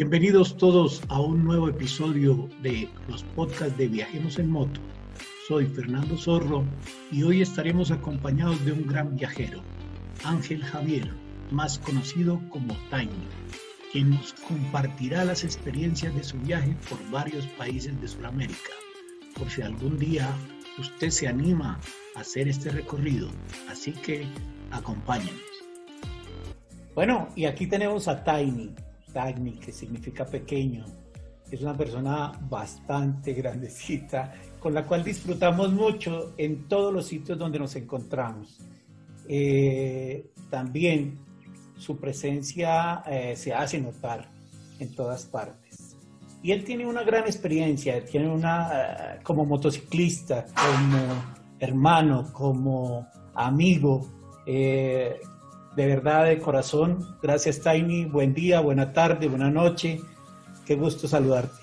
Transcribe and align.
Bienvenidos 0.00 0.56
todos 0.56 1.02
a 1.08 1.20
un 1.20 1.42
nuevo 1.42 1.68
episodio 1.68 2.48
de 2.62 2.88
los 3.08 3.24
podcasts 3.34 3.76
de 3.76 3.88
Viajemos 3.88 4.38
en 4.38 4.48
Moto. 4.48 4.80
Soy 5.48 5.66
Fernando 5.66 6.16
Zorro 6.16 6.64
y 7.10 7.24
hoy 7.24 7.42
estaremos 7.42 7.90
acompañados 7.90 8.64
de 8.64 8.70
un 8.70 8.86
gran 8.86 9.16
viajero, 9.16 9.60
Ángel 10.22 10.62
Javier, 10.62 11.12
más 11.50 11.80
conocido 11.80 12.40
como 12.48 12.76
Tiny, 12.90 13.10
quien 13.90 14.10
nos 14.10 14.34
compartirá 14.34 15.24
las 15.24 15.42
experiencias 15.42 16.14
de 16.14 16.22
su 16.22 16.38
viaje 16.38 16.76
por 16.88 16.98
varios 17.10 17.44
países 17.58 18.00
de 18.00 18.06
Sudamérica. 18.06 18.70
Por 19.36 19.50
si 19.50 19.62
algún 19.62 19.98
día 19.98 20.30
usted 20.78 21.10
se 21.10 21.26
anima 21.26 21.80
a 22.14 22.20
hacer 22.20 22.46
este 22.46 22.70
recorrido, 22.70 23.30
así 23.68 23.90
que 23.90 24.28
acompáñenos. 24.70 25.42
Bueno, 26.94 27.30
y 27.34 27.46
aquí 27.46 27.66
tenemos 27.66 28.06
a 28.06 28.22
Tiny, 28.22 28.76
Tiny, 29.18 29.52
que 29.52 29.72
significa 29.72 30.24
pequeño. 30.24 30.84
Es 31.50 31.60
una 31.62 31.76
persona 31.76 32.32
bastante 32.48 33.32
grandecita, 33.32 34.32
con 34.60 34.74
la 34.74 34.86
cual 34.86 35.02
disfrutamos 35.02 35.72
mucho 35.72 36.34
en 36.36 36.68
todos 36.68 36.92
los 36.92 37.06
sitios 37.06 37.38
donde 37.38 37.58
nos 37.58 37.74
encontramos. 37.74 38.60
Eh, 39.26 40.30
también 40.50 41.18
su 41.76 41.98
presencia 41.98 43.02
eh, 43.06 43.34
se 43.36 43.52
hace 43.52 43.80
notar 43.80 44.30
en 44.78 44.94
todas 44.94 45.24
partes. 45.24 45.96
Y 46.42 46.52
él 46.52 46.62
tiene 46.64 46.86
una 46.86 47.02
gran 47.02 47.24
experiencia, 47.24 48.04
tiene 48.04 48.28
una, 48.28 48.70
eh, 48.72 49.18
como 49.24 49.44
motociclista, 49.44 50.46
como 50.54 50.98
hermano, 51.58 52.32
como 52.32 53.08
amigo, 53.34 54.06
de 55.78 55.86
verdad, 55.86 56.24
de 56.24 56.40
corazón. 56.40 57.16
Gracias, 57.22 57.60
Tiny. 57.60 58.06
Buen 58.06 58.34
día, 58.34 58.58
buena 58.58 58.92
tarde, 58.92 59.28
buena 59.28 59.48
noche. 59.48 60.00
Qué 60.66 60.74
gusto 60.74 61.06
saludarte. 61.06 61.62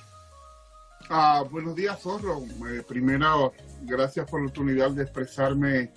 Ah, 1.09 1.43
buenos 1.51 1.75
días, 1.75 1.99
Zorro. 1.99 2.45
Eh, 2.71 2.81
primero, 2.87 3.51
gracias 3.81 4.25
por 4.31 4.39
la 4.39 4.45
oportunidad 4.45 4.91
de 4.91 5.03
expresarme 5.03 5.91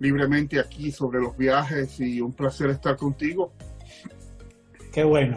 libremente 0.00 0.58
aquí 0.58 0.90
sobre 0.90 1.20
los 1.20 1.36
viajes 1.36 2.00
y 2.00 2.20
un 2.20 2.32
placer 2.32 2.70
estar 2.70 2.96
contigo. 2.96 3.52
Qué 4.92 5.04
bueno. 5.04 5.36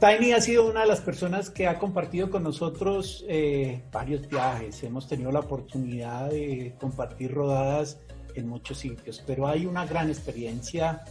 Tiny 0.00 0.32
ha 0.32 0.40
sido 0.40 0.68
una 0.68 0.80
de 0.80 0.86
las 0.88 1.00
personas 1.00 1.50
que 1.50 1.68
ha 1.68 1.78
compartido 1.78 2.30
con 2.30 2.42
nosotros 2.42 3.24
eh, 3.28 3.84
varios 3.92 4.28
viajes. 4.28 4.82
Hemos 4.82 5.06
tenido 5.06 5.30
la 5.30 5.38
oportunidad 5.38 6.30
de 6.30 6.74
compartir 6.80 7.32
rodadas 7.32 8.00
en 8.34 8.48
muchos 8.48 8.78
sitios, 8.78 9.22
pero 9.26 9.46
hay 9.46 9.66
una 9.66 9.86
gran 9.86 10.08
experiencia 10.08 11.04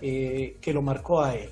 eh, 0.00 0.58
que 0.60 0.72
lo 0.72 0.82
marcó 0.82 1.22
a 1.22 1.34
él. 1.34 1.50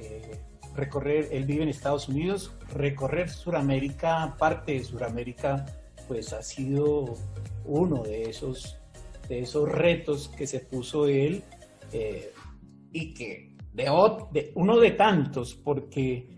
Eh, 0.00 0.40
recorrer, 0.74 1.28
él 1.30 1.44
vive 1.44 1.62
en 1.62 1.68
Estados 1.68 2.08
Unidos, 2.08 2.52
recorrer 2.72 3.30
Sudamérica, 3.30 4.34
parte 4.38 4.72
de 4.72 4.84
Sudamérica, 4.84 5.64
pues 6.08 6.32
ha 6.32 6.42
sido 6.42 7.14
uno 7.64 8.02
de 8.02 8.24
esos, 8.30 8.76
de 9.28 9.40
esos 9.40 9.70
retos 9.70 10.28
que 10.28 10.46
se 10.46 10.60
puso 10.60 11.06
él 11.06 11.44
eh, 11.92 12.32
y 12.92 13.14
que 13.14 13.54
de, 13.72 13.84
de, 14.32 14.52
uno 14.54 14.78
de 14.78 14.90
tantos, 14.92 15.54
porque 15.54 16.28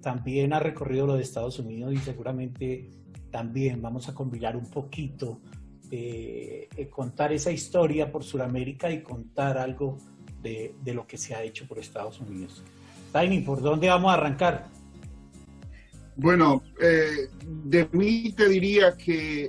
también 0.00 0.52
ha 0.52 0.60
recorrido 0.60 1.08
lo 1.08 1.14
de 1.16 1.22
Estados 1.22 1.58
Unidos 1.58 1.92
y 1.92 1.96
seguramente 1.96 2.88
también 3.32 3.82
vamos 3.82 4.08
a 4.08 4.14
combinar 4.14 4.56
un 4.56 4.70
poquito 4.70 5.40
eh, 5.90 6.68
contar 6.90 7.32
esa 7.32 7.50
historia 7.50 8.10
por 8.10 8.24
Sudamérica 8.24 8.90
y 8.90 9.02
contar 9.02 9.58
algo 9.58 9.98
de, 10.42 10.74
lo 10.94 11.06
que 11.06 11.18
se 11.18 11.34
ha 11.34 11.42
hecho 11.42 11.66
por 11.66 11.78
Estados 11.78 12.20
Unidos. 12.20 12.62
Tiny, 13.12 13.40
¿por 13.40 13.60
dónde 13.60 13.88
vamos 13.88 14.10
a 14.10 14.14
arrancar? 14.14 14.68
Bueno, 16.16 16.62
eh, 16.80 17.28
de 17.64 17.88
mí 17.92 18.32
te 18.32 18.48
diría 18.48 18.96
que 18.96 19.44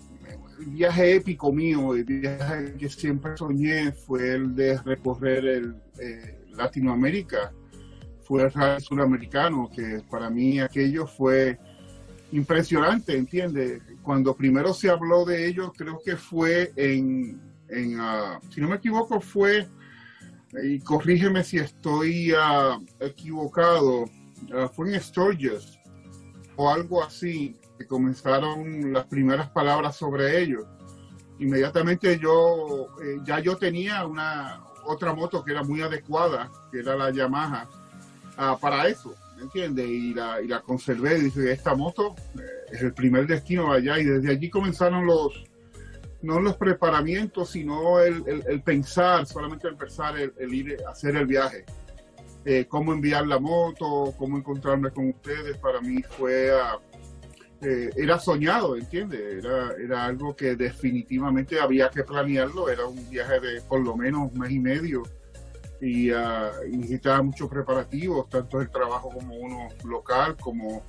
el 0.59 0.65
viaje 0.65 1.15
épico 1.15 1.51
mío, 1.51 1.95
el 1.95 2.03
viaje 2.03 2.73
que 2.77 2.89
siempre 2.89 3.37
soñé 3.37 3.91
fue 3.91 4.33
el 4.33 4.55
de 4.55 4.77
recorrer 4.79 5.45
el, 5.45 5.75
eh, 5.99 6.37
Latinoamérica, 6.57 7.53
fue 8.23 8.43
el 8.43 8.51
rally 8.51 8.81
suramericano, 8.81 9.69
que 9.73 10.01
para 10.09 10.29
mí 10.29 10.59
aquello 10.59 11.07
fue 11.07 11.57
impresionante, 12.31 13.15
¿entiendes? 13.17 13.81
Cuando 14.01 14.35
primero 14.35 14.73
se 14.73 14.89
habló 14.89 15.25
de 15.25 15.47
ello, 15.47 15.71
creo 15.75 16.01
que 16.03 16.17
fue 16.17 16.73
en, 16.75 17.39
ah, 17.99 18.39
si 18.49 18.61
no 18.61 18.67
me 18.67 18.75
equivoco, 18.75 19.21
fue, 19.21 19.67
y 20.63 20.79
corrígeme 20.79 21.43
si 21.43 21.57
estoy 21.57 22.33
ah, 22.37 22.79
equivocado, 22.99 24.05
ah, 24.53 24.69
fue 24.73 24.93
en 24.93 25.01
Sturgis 25.01 25.79
o 26.55 26.69
algo 26.69 27.03
así, 27.03 27.55
que 27.77 27.85
comenzaron 27.85 28.91
las 28.91 29.05
primeras 29.05 29.49
palabras 29.51 29.95
sobre 29.95 30.41
ello. 30.41 30.67
Inmediatamente 31.39 32.17
yo, 32.17 32.87
eh, 33.03 33.19
ya 33.23 33.39
yo 33.39 33.55
tenía 33.57 34.05
una 34.05 34.63
otra 34.85 35.13
moto 35.13 35.43
que 35.43 35.51
era 35.51 35.63
muy 35.63 35.81
adecuada, 35.81 36.51
que 36.71 36.79
era 36.79 36.95
la 36.95 37.11
Yamaha, 37.11 37.69
para 38.59 38.87
eso 38.87 39.15
¿me? 39.37 39.85
Y 39.85 40.13
la, 40.13 40.41
y 40.41 40.47
la 40.47 40.61
conservé, 40.61 41.19
dice, 41.19 41.51
esta 41.51 41.75
moto 41.75 42.15
eh, 42.37 42.41
es 42.71 42.81
el 42.81 42.93
primer 42.93 43.27
destino 43.27 43.71
allá 43.71 43.99
y 43.99 44.05
desde 44.05 44.31
allí 44.31 44.49
comenzaron 44.49 45.05
los, 45.05 45.45
no 46.21 46.39
los 46.39 46.57
preparamientos, 46.57 47.51
sino 47.51 47.99
el, 47.99 48.23
el, 48.47 48.61
pensar, 48.61 49.25
solamente 49.25 49.67
el 49.67 49.75
pensar, 49.75 50.15
el, 50.17 50.53
ir 50.53 50.77
a 50.85 50.91
hacer 50.91 51.15
el 51.15 51.25
viaje. 51.25 51.65
Eh, 52.45 52.65
cómo 52.67 52.93
enviar 52.93 53.27
la 53.27 53.39
moto, 53.39 54.13
cómo 54.17 54.37
encontrarme 54.37 54.91
con 54.91 55.09
ustedes, 55.09 55.57
para 55.57 55.81
mí 55.81 56.01
fue, 56.01 56.49
eh, 57.61 57.89
era 57.97 58.19
soñado, 58.19 58.75
¿entiendes? 58.77 59.43
Era, 59.43 59.73
era 59.73 60.05
algo 60.05 60.35
que 60.35 60.55
definitivamente 60.55 61.59
había 61.59 61.89
que 61.89 62.03
planearlo, 62.03 62.69
era 62.69 62.85
un 62.85 63.09
viaje 63.09 63.39
de 63.39 63.61
por 63.61 63.81
lo 63.81 63.97
menos 63.97 64.31
un 64.31 64.39
mes 64.39 64.51
y 64.51 64.59
medio 64.59 65.03
y, 65.81 66.11
uh, 66.11 66.17
necesitaba 66.71 67.21
muchos 67.21 67.49
preparativos, 67.49 68.29
tanto 68.29 68.61
el 68.61 68.69
trabajo 68.69 69.09
como 69.09 69.35
uno 69.35 69.67
local, 69.85 70.35
como 70.39 70.83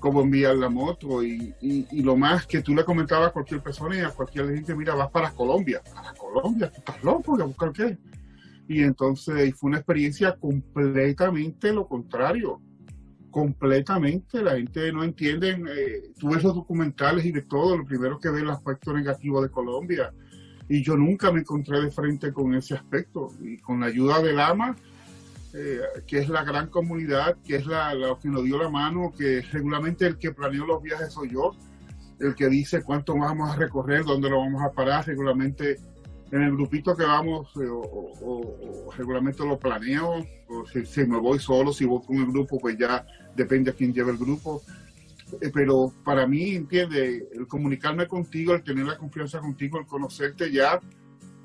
cómo 0.00 0.22
enviar 0.22 0.56
la 0.56 0.68
moto. 0.68 1.22
Y, 1.22 1.54
y, 1.60 2.02
lo 2.02 2.16
más 2.16 2.46
que 2.46 2.62
tú 2.62 2.74
le 2.74 2.84
comentabas 2.84 3.28
a 3.28 3.32
cualquier 3.32 3.62
persona 3.62 3.96
y 3.96 4.00
a 4.00 4.10
cualquier 4.10 4.52
gente, 4.54 4.74
mira, 4.74 4.94
vas 4.94 5.10
para 5.10 5.30
Colombia, 5.30 5.82
para 5.94 6.12
Colombia, 6.14 6.70
tú 6.70 6.78
estás 6.78 7.04
loco, 7.04 7.40
¿a 7.40 7.44
buscar 7.44 7.72
qué? 7.72 7.98
Y 8.66 8.82
entonces 8.82 9.54
fue 9.56 9.68
una 9.68 9.78
experiencia 9.78 10.36
completamente 10.36 11.72
lo 11.72 11.86
contrario, 11.86 12.60
completamente, 13.30 14.42
la 14.42 14.56
gente 14.56 14.92
no 14.92 15.04
entiende, 15.04 15.50
eh, 15.50 16.12
tú 16.18 16.30
ves 16.30 16.42
los 16.42 16.54
documentales 16.54 17.24
y 17.24 17.32
de 17.32 17.42
todo, 17.42 17.76
lo 17.76 17.84
primero 17.84 18.18
que 18.18 18.30
ve 18.30 18.40
el 18.40 18.50
aspecto 18.50 18.92
negativo 18.92 19.42
de 19.42 19.50
Colombia, 19.50 20.12
y 20.70 20.84
yo 20.84 20.96
nunca 20.96 21.32
me 21.32 21.40
encontré 21.40 21.82
de 21.82 21.90
frente 21.90 22.32
con 22.32 22.54
ese 22.54 22.74
aspecto. 22.74 23.32
Y 23.42 23.58
con 23.58 23.80
la 23.80 23.86
ayuda 23.86 24.22
del 24.22 24.38
AMA, 24.38 24.76
eh, 25.52 25.80
que 26.06 26.18
es 26.20 26.28
la 26.28 26.44
gran 26.44 26.68
comunidad, 26.68 27.36
que 27.44 27.56
es 27.56 27.66
la, 27.66 27.92
que 28.22 28.28
nos 28.28 28.44
dio 28.44 28.56
la 28.56 28.70
mano, 28.70 29.12
que 29.18 29.42
regularmente 29.50 30.06
el 30.06 30.16
que 30.16 30.30
planeó 30.30 30.64
los 30.64 30.80
viajes 30.80 31.12
soy 31.12 31.32
yo, 31.32 31.56
el 32.20 32.36
que 32.36 32.48
dice 32.48 32.84
cuánto 32.84 33.18
vamos 33.18 33.50
a 33.50 33.56
recorrer, 33.56 34.04
dónde 34.04 34.30
lo 34.30 34.38
vamos 34.38 34.62
a 34.62 34.70
parar, 34.70 35.04
regularmente 35.04 35.80
en 36.30 36.42
el 36.42 36.52
grupito 36.52 36.96
que 36.96 37.02
vamos, 37.02 37.48
eh, 37.56 37.66
o, 37.68 38.90
regularmente 38.96 39.44
lo 39.44 39.58
planeo, 39.58 40.24
si, 40.72 40.86
si, 40.86 41.04
me 41.04 41.18
voy 41.18 41.40
solo, 41.40 41.72
si 41.72 41.84
voy 41.84 42.00
con 42.06 42.18
el 42.18 42.26
grupo, 42.26 42.60
pues 42.60 42.78
ya 42.78 43.04
depende 43.34 43.72
de 43.72 43.76
quién 43.76 43.92
lleve 43.92 44.12
el 44.12 44.18
grupo. 44.18 44.62
Eh, 45.40 45.50
pero 45.52 45.92
para 46.04 46.26
mí, 46.26 46.54
entiende, 46.54 47.28
el 47.32 47.46
comunicarme 47.46 48.06
contigo, 48.06 48.54
el 48.54 48.62
tener 48.62 48.86
la 48.86 48.98
confianza 48.98 49.40
contigo, 49.40 49.78
el 49.78 49.86
conocerte 49.86 50.50
ya, 50.50 50.80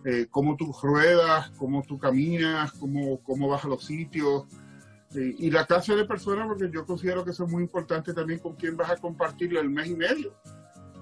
eh, 0.04 0.28
cómo 0.30 0.56
tú 0.56 0.74
ruedas, 0.82 1.52
cómo 1.58 1.84
tú 1.84 1.98
caminas, 1.98 2.72
cómo, 2.74 3.22
cómo 3.24 3.48
vas 3.48 3.66
a 3.66 3.68
los 3.68 3.84
sitios, 3.84 4.46
eh, 5.16 5.36
y 5.38 5.50
la 5.50 5.66
clase 5.66 5.96
de 5.96 6.06
personas, 6.06 6.48
porque 6.48 6.70
yo 6.72 6.86
considero 6.86 7.24
que 7.24 7.32
eso 7.32 7.46
es 7.46 7.52
muy 7.52 7.64
importante 7.64 8.14
también 8.14 8.40
con 8.40 8.56
quién 8.56 8.76
vas 8.76 8.90
a 8.92 8.98
compartir 8.98 9.56
el 9.56 9.70
mes 9.70 9.88
y 9.88 9.96
medio, 9.96 10.34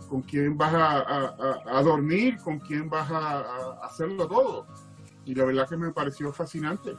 con 0.07 0.21
quién 0.21 0.57
vas 0.57 0.73
a, 0.73 1.81
dormir, 1.83 2.37
con 2.37 2.59
quién 2.59 2.89
vas 2.89 3.09
a, 3.09 3.79
hacerlo 3.83 4.27
todo. 4.27 4.67
Y 5.25 5.33
la 5.33 5.45
verdad 5.45 5.67
que 5.67 5.77
me 5.77 5.91
pareció 5.91 6.31
fascinante. 6.31 6.91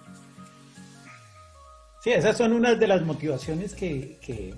Sí, 2.00 2.10
esas 2.10 2.36
son 2.36 2.52
unas 2.52 2.78
de 2.78 2.86
las 2.86 3.02
motivaciones 3.02 3.74
que, 3.74 4.18
que 4.20 4.54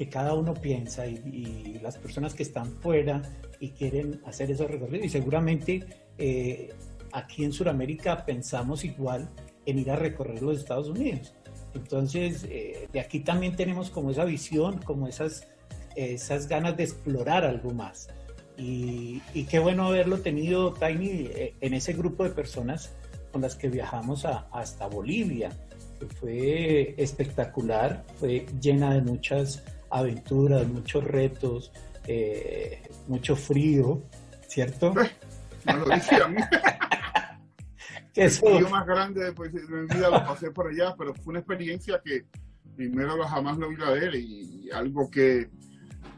que 0.00 0.08
cada 0.08 0.32
uno 0.32 0.54
piensa 0.54 1.06
y, 1.06 1.78
las 1.82 1.98
personas 1.98 2.32
que 2.32 2.42
están 2.42 2.72
fuera 2.80 3.20
y 3.58 3.68
quieren 3.72 4.22
hacer 4.24 4.50
esos 4.50 4.70
recorridos. 4.70 5.04
Y 5.04 5.10
seguramente 5.10 5.84
eh, 6.16 6.72
aquí 7.12 7.44
en 7.44 7.52
Sudamérica 7.52 8.24
pensamos 8.24 8.82
igual 8.82 9.28
en 9.66 9.78
ir 9.78 9.90
a 9.90 9.96
recorrer 9.96 10.40
los 10.40 10.56
Estados 10.56 10.88
Unidos. 10.88 11.34
Entonces, 11.74 12.46
eh, 12.48 12.88
de 12.90 12.98
aquí 12.98 13.20
también 13.20 13.56
tenemos 13.56 13.90
como 13.90 14.10
esa 14.10 14.24
visión, 14.24 14.78
como 14.78 15.06
esas, 15.06 15.46
esas 15.94 16.48
ganas 16.48 16.78
de 16.78 16.84
explorar 16.84 17.44
algo 17.44 17.70
más. 17.70 18.08
Y, 18.56 19.20
qué 19.50 19.58
bueno 19.58 19.88
haberlo 19.88 20.20
tenido, 20.20 20.72
Tiny, 20.72 21.26
eh, 21.26 21.54
en 21.60 21.74
ese 21.74 21.92
grupo 21.92 22.24
de 22.24 22.30
personas 22.30 22.90
con 23.32 23.42
las 23.42 23.54
que 23.54 23.68
viajamos 23.68 24.24
hasta 24.24 24.86
Bolivia. 24.86 25.50
fue 26.18 26.94
espectacular, 26.96 28.02
fue 28.18 28.46
llena 28.62 28.94
de 28.94 29.02
muchas 29.02 29.62
aventuras, 29.90 30.66
muchos 30.68 31.04
retos, 31.04 31.72
eh, 32.06 32.82
mucho 33.08 33.36
frío, 33.36 34.02
¿cierto? 34.46 34.94
No 35.66 35.76
lo 35.76 35.94
dije 35.94 36.16
a 36.16 36.26
mí. 36.26 36.40
El 38.14 38.30
frío 38.30 38.68
más 38.70 38.86
grande 38.86 39.30
pues, 39.32 39.52
de 39.52 39.60
mi 39.60 39.86
vida 39.86 40.08
lo 40.08 40.24
pasé 40.24 40.50
por 40.50 40.68
allá, 40.68 40.94
pero 40.96 41.14
fue 41.14 41.32
una 41.32 41.40
experiencia 41.40 42.00
que 42.02 42.24
primero 42.76 43.14
lo 43.14 43.28
jamás 43.28 43.58
lo 43.58 43.68
vi 43.68 43.76
a 43.82 43.90
ver 43.90 44.14
y 44.14 44.70
algo 44.72 45.10
que, 45.10 45.50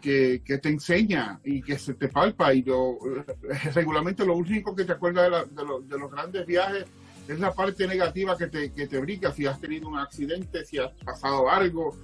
que, 0.00 0.58
te 0.60 0.68
enseña 0.68 1.40
y 1.44 1.62
que 1.62 1.78
se 1.78 1.94
te 1.94 2.08
palpa 2.08 2.52
y 2.52 2.62
lo, 2.62 2.98
regularmente 3.74 4.26
lo 4.26 4.36
único 4.36 4.74
que 4.74 4.84
te 4.84 4.92
acuerdas 4.92 5.46
de, 5.48 5.64
de, 5.86 5.98
los 5.98 6.10
grandes 6.10 6.44
viajes 6.44 6.84
es 7.28 7.38
la 7.38 7.52
parte 7.52 7.86
negativa 7.86 8.36
que 8.36 8.48
te, 8.48 8.72
que 8.72 8.88
te 8.88 8.98
brinca, 8.98 9.32
si 9.32 9.46
has 9.46 9.60
tenido 9.60 9.88
un 9.88 9.98
accidente, 9.98 10.64
si 10.64 10.78
has 10.78 10.92
pasado 11.04 11.48
algo, 11.48 11.96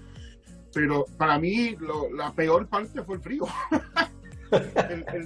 pero 0.73 1.05
para 1.17 1.39
mí 1.39 1.77
la 2.15 2.33
peor 2.33 2.69
parte 2.69 3.03
fue 3.03 3.17
el 3.17 3.23
frío. 3.23 3.47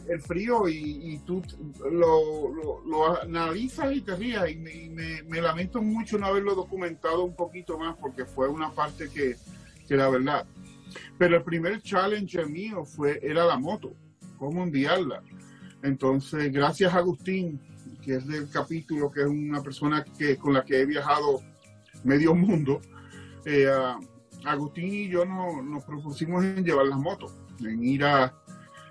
el, 0.08 0.20
frío 0.20 0.68
y, 0.68 1.20
tú 1.24 1.42
lo, 1.90 3.20
analizas 3.22 3.94
y 3.94 4.00
te 4.00 4.16
rías 4.16 4.50
y, 4.50 4.56
me, 4.56 5.40
lamento 5.40 5.80
mucho 5.80 6.18
no 6.18 6.26
haberlo 6.26 6.54
documentado 6.54 7.24
un 7.24 7.34
poquito 7.34 7.78
más 7.78 7.96
porque 7.96 8.24
fue 8.24 8.48
una 8.48 8.72
parte 8.72 9.08
que, 9.08 9.36
que 9.86 9.96
la 9.96 10.08
verdad. 10.08 10.46
Pero 11.18 11.36
el 11.36 11.42
primer 11.42 11.80
challenge 11.82 12.44
mío 12.46 12.84
fue, 12.84 13.20
era 13.22 13.44
la 13.44 13.58
moto, 13.58 13.94
cómo 14.38 14.62
enviarla. 14.62 15.22
Entonces, 15.82 16.52
gracias 16.52 16.92
a 16.94 16.98
Agustín, 16.98 17.60
que 18.02 18.16
es 18.16 18.26
del 18.26 18.48
capítulo, 18.50 19.10
que 19.10 19.20
es 19.20 19.26
una 19.26 19.62
persona 19.62 20.04
que, 20.04 20.36
con 20.36 20.52
la 20.52 20.64
que 20.64 20.80
he 20.80 20.86
viajado 20.86 21.40
medio 22.04 22.34
mundo, 22.34 22.80
eh, 23.44 23.68
Agustín 24.44 24.92
y 24.92 25.08
yo 25.08 25.24
nos 25.24 25.84
propusimos 25.84 26.44
en 26.44 26.64
llevar 26.64 26.86
las 26.86 26.98
motos, 26.98 27.34
en 27.60 27.82
ir 27.82 28.04
a, 28.04 28.34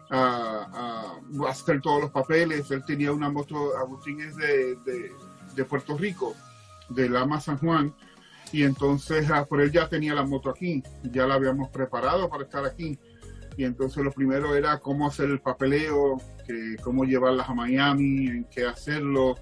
a, 0.09 1.19
hacer 1.47 1.81
todos 1.81 2.01
los 2.01 2.11
papeles. 2.11 2.69
Él 2.71 2.83
tenía 2.85 3.11
una 3.11 3.29
moto, 3.29 3.77
Agustín 3.77 4.21
es 4.21 4.35
de, 4.35 4.75
de, 5.55 5.65
Puerto 5.65 5.97
Rico, 5.97 6.35
de 6.89 7.09
Lama 7.09 7.39
San 7.39 7.57
Juan, 7.57 7.93
y 8.51 8.63
entonces 8.63 9.29
ah, 9.29 9.45
por 9.45 9.61
él 9.61 9.71
ya 9.71 9.87
tenía 9.87 10.13
la 10.13 10.25
moto 10.25 10.49
aquí, 10.49 10.83
ya 11.03 11.25
la 11.27 11.35
habíamos 11.35 11.69
preparado 11.69 12.29
para 12.29 12.43
estar 12.43 12.65
aquí. 12.65 12.99
Y 13.57 13.65
entonces 13.65 14.03
lo 14.03 14.11
primero 14.11 14.55
era 14.55 14.79
cómo 14.79 15.07
hacer 15.07 15.29
el 15.29 15.39
papeleo, 15.39 16.17
que, 16.47 16.77
cómo 16.83 17.03
llevarlas 17.03 17.49
a 17.49 17.53
Miami, 17.53 18.27
en 18.27 18.45
qué 18.45 18.65
hacerlo. 18.65 19.35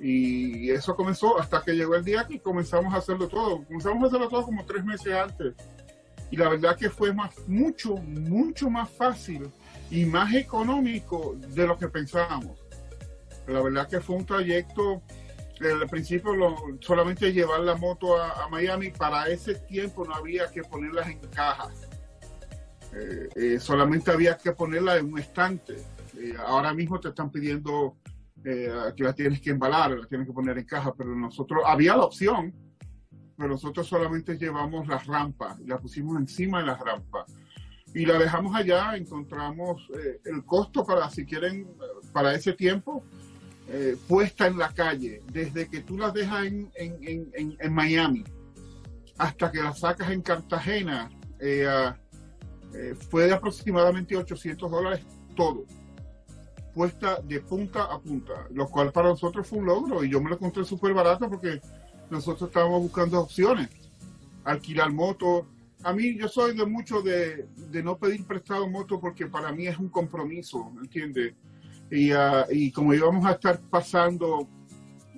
Y 0.00 0.70
eso 0.70 0.96
comenzó 0.96 1.38
hasta 1.38 1.62
que 1.62 1.72
llegó 1.72 1.94
el 1.94 2.04
día 2.04 2.26
que 2.26 2.40
comenzamos 2.40 2.94
a 2.94 2.98
hacerlo 2.98 3.28
todo. 3.28 3.62
Comenzamos 3.64 4.02
a 4.02 4.06
hacerlo 4.06 4.28
todo 4.28 4.44
como 4.44 4.64
tres 4.64 4.84
meses 4.84 5.12
antes. 5.12 5.54
Y 6.30 6.36
la 6.36 6.48
verdad 6.48 6.76
que 6.76 6.88
fue 6.88 7.12
más, 7.12 7.36
mucho, 7.46 7.96
mucho 7.96 8.70
más 8.70 8.88
fácil 8.88 9.50
y 9.90 10.06
más 10.06 10.32
económico 10.34 11.36
de 11.36 11.66
lo 11.66 11.76
que 11.76 11.88
pensábamos. 11.88 12.58
La 13.46 13.60
verdad 13.60 13.88
que 13.88 14.00
fue 14.00 14.16
un 14.16 14.24
trayecto, 14.24 15.02
al 15.60 15.88
principio 15.88 16.32
solamente 16.80 17.32
llevar 17.32 17.60
la 17.60 17.74
moto 17.74 18.20
a, 18.20 18.48
Miami, 18.48 18.90
para 18.90 19.28
ese 19.28 19.56
tiempo 19.56 20.06
no 20.06 20.14
había 20.14 20.50
que 20.50 20.62
ponerlas 20.62 21.08
en 21.08 21.18
cajas, 21.34 21.88
eh, 22.94 23.28
eh, 23.36 23.60
solamente 23.60 24.10
había 24.10 24.36
que 24.36 24.52
ponerla 24.52 24.96
en 24.96 25.12
un 25.12 25.18
estante. 25.18 25.76
Eh, 26.16 26.34
ahora 26.46 26.72
mismo 26.72 26.98
te 26.98 27.08
están 27.08 27.30
pidiendo 27.30 27.96
que 28.42 29.02
la 29.04 29.12
tienes 29.12 29.40
que 29.40 29.50
embalar, 29.50 29.90
la 29.90 30.06
tienes 30.06 30.26
que 30.26 30.32
poner 30.32 30.58
en 30.58 30.64
caja, 30.64 30.94
pero 30.94 31.14
nosotros, 31.14 31.62
había 31.66 31.96
la 31.96 32.04
opción, 32.04 32.54
pero 33.40 33.52
nosotros 33.52 33.86
solamente 33.86 34.36
llevamos 34.36 34.86
las 34.86 35.06
rampas, 35.06 35.58
la 35.60 35.78
pusimos 35.78 36.14
encima 36.18 36.60
de 36.60 36.66
las 36.66 36.78
rampas. 36.78 37.24
Y 37.94 38.04
la 38.04 38.18
dejamos 38.18 38.54
allá, 38.54 38.94
encontramos 38.96 39.88
eh, 39.98 40.20
el 40.26 40.44
costo 40.44 40.84
para, 40.84 41.08
si 41.08 41.24
quieren, 41.24 41.66
para 42.12 42.34
ese 42.34 42.52
tiempo, 42.52 43.02
eh, 43.68 43.96
puesta 44.06 44.46
en 44.46 44.58
la 44.58 44.68
calle, 44.74 45.22
desde 45.32 45.70
que 45.70 45.80
tú 45.80 45.96
las 45.96 46.12
dejas 46.12 46.44
en, 46.44 46.70
en, 46.74 47.32
en, 47.58 47.72
Miami 47.72 48.24
hasta 49.16 49.50
que 49.50 49.62
las 49.62 49.80
sacas 49.80 50.10
en 50.10 50.20
Cartagena, 50.20 51.10
eh, 51.38 51.66
fue 53.08 53.24
de 53.26 53.32
aproximadamente 53.32 54.16
800 54.16 54.70
dólares 54.70 55.06
todo, 55.34 55.64
puesta 56.74 57.20
de 57.22 57.40
punta 57.40 57.84
a 57.84 57.98
punta, 57.98 58.46
lo 58.50 58.68
cual 58.68 58.92
para 58.92 59.08
nosotros 59.08 59.46
fue 59.46 59.58
un 59.58 59.66
logro 59.66 60.04
y 60.04 60.10
yo 60.10 60.20
me 60.20 60.30
lo 60.30 60.36
encontré 60.36 60.64
súper 60.64 60.94
barato 60.94 61.28
porque 61.28 61.60
nosotros 62.10 62.48
estábamos 62.48 62.82
buscando 62.82 63.20
opciones, 63.20 63.68
alquilar 64.44 64.92
motos, 64.92 65.44
a 65.82 65.92
mí 65.92 66.16
yo 66.16 66.28
soy 66.28 66.56
de 66.56 66.66
mucho 66.66 67.00
de, 67.02 67.48
no 67.82 67.96
pedir 67.96 68.26
prestado 68.26 68.68
moto 68.68 69.00
porque 69.00 69.26
para 69.26 69.52
mí 69.52 69.66
es 69.66 69.78
un 69.78 69.88
compromiso, 69.88 70.70
¿me 70.70 70.82
entiendes? 70.82 71.34
Y, 71.90 72.12
uh, 72.12 72.44
y, 72.50 72.70
como 72.70 72.94
íbamos 72.94 73.24
a 73.26 73.32
estar 73.32 73.60
pasando 73.62 74.46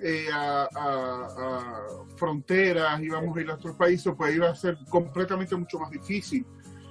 eh, 0.00 0.28
a, 0.32 1.86
fronteras, 2.16 3.00
íbamos 3.00 3.36
a 3.36 3.40
ir 3.40 3.50
a 3.50 3.54
otros 3.54 3.76
países, 3.76 4.12
pues 4.16 4.34
iba 4.34 4.48
a 4.48 4.54
ser 4.54 4.78
completamente 4.88 5.54
mucho 5.54 5.78
más 5.78 5.90
difícil. 5.90 6.46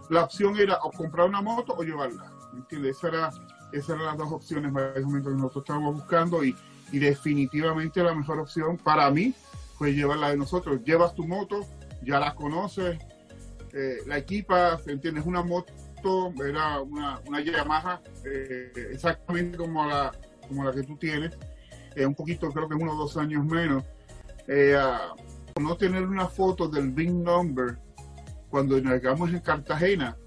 La 0.10 0.24
opción 0.26 0.58
era 0.58 0.78
o 0.84 0.92
comprar 0.92 1.28
una 1.28 1.42
moto 1.42 1.74
o 1.78 1.84
llevarla, 1.84 2.32
¿me 2.54 2.60
entiendes? 2.60 2.98
Esa 2.98 3.08
era, 3.08 3.32
esas 3.74 3.90
eran 3.92 4.06
las 4.06 4.18
dos 4.18 4.32
opciones 4.32 4.72
más 4.72 4.94
que 4.94 5.02
nosotros 5.02 5.64
estábamos 5.64 5.96
buscando 5.96 6.44
y, 6.44 6.56
y 6.92 7.00
definitivamente 7.00 8.04
la 8.04 8.14
mejor 8.14 8.40
opción 8.40 8.78
para 8.78 9.10
mí 9.12 9.34
fue 9.78 9.94
llevarla 9.94 10.30
de 10.30 10.38
nosotros. 10.38 10.84
Llevas 10.84 11.16
tu 11.16 11.26
moto, 11.26 11.66
ya 12.04 12.20
la 12.20 12.36
conoces, 12.36 13.00
eh, 13.74 13.98
la 14.06 14.18
equipa, 14.18 14.80
¿entiendes? 14.86 15.26
Una 15.26 15.42
moto, 15.44 15.74
era 16.46 16.82
una, 16.82 17.20
una 17.28 17.42
Yamaha, 17.42 18.02
eh, 18.26 18.72
exactamente 18.92 19.58
como 19.58 19.86
la, 19.86 20.12
como 20.48 20.64
la 20.64 20.72
que 20.72 20.84
tú 20.84 20.98
tienes, 20.98 21.38
eh, 21.96 22.06
un 22.06 22.16
poquito, 22.16 22.52
creo 22.52 22.68
que 22.68 22.76
uno 22.76 22.94
o 22.94 22.96
dos 22.96 23.18
años 23.18 23.46
menos. 23.46 23.84
no 25.60 25.78
tener 25.78 26.04
una 26.04 26.28
foto 26.28 26.68
del 26.68 26.92
Big 26.92 27.12
Number 27.12 27.78
cuando 28.50 28.78
llegamos 28.78 29.30
en 29.30 29.40
Cartagena, 29.40 30.18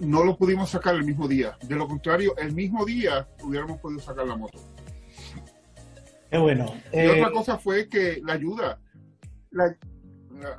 no 0.00 0.24
lo 0.24 0.36
pudimos 0.36 0.70
sacar 0.70 0.94
el 0.94 1.04
mismo 1.04 1.28
día. 1.28 1.56
De 1.62 1.76
lo 1.76 1.86
contrario, 1.86 2.36
el 2.36 2.54
mismo 2.54 2.84
día 2.84 3.28
hubiéramos 3.42 3.80
podido 3.80 4.00
sacar 4.00 4.26
la 4.26 4.36
moto. 4.36 4.58
Qué 6.30 6.38
bueno. 6.38 6.74
Y 6.92 7.06
otra 7.06 7.30
cosa 7.30 7.58
fue 7.58 7.88
que 7.88 8.20
la 8.24 8.34
ayuda, 8.34 8.80
la, 9.50 9.76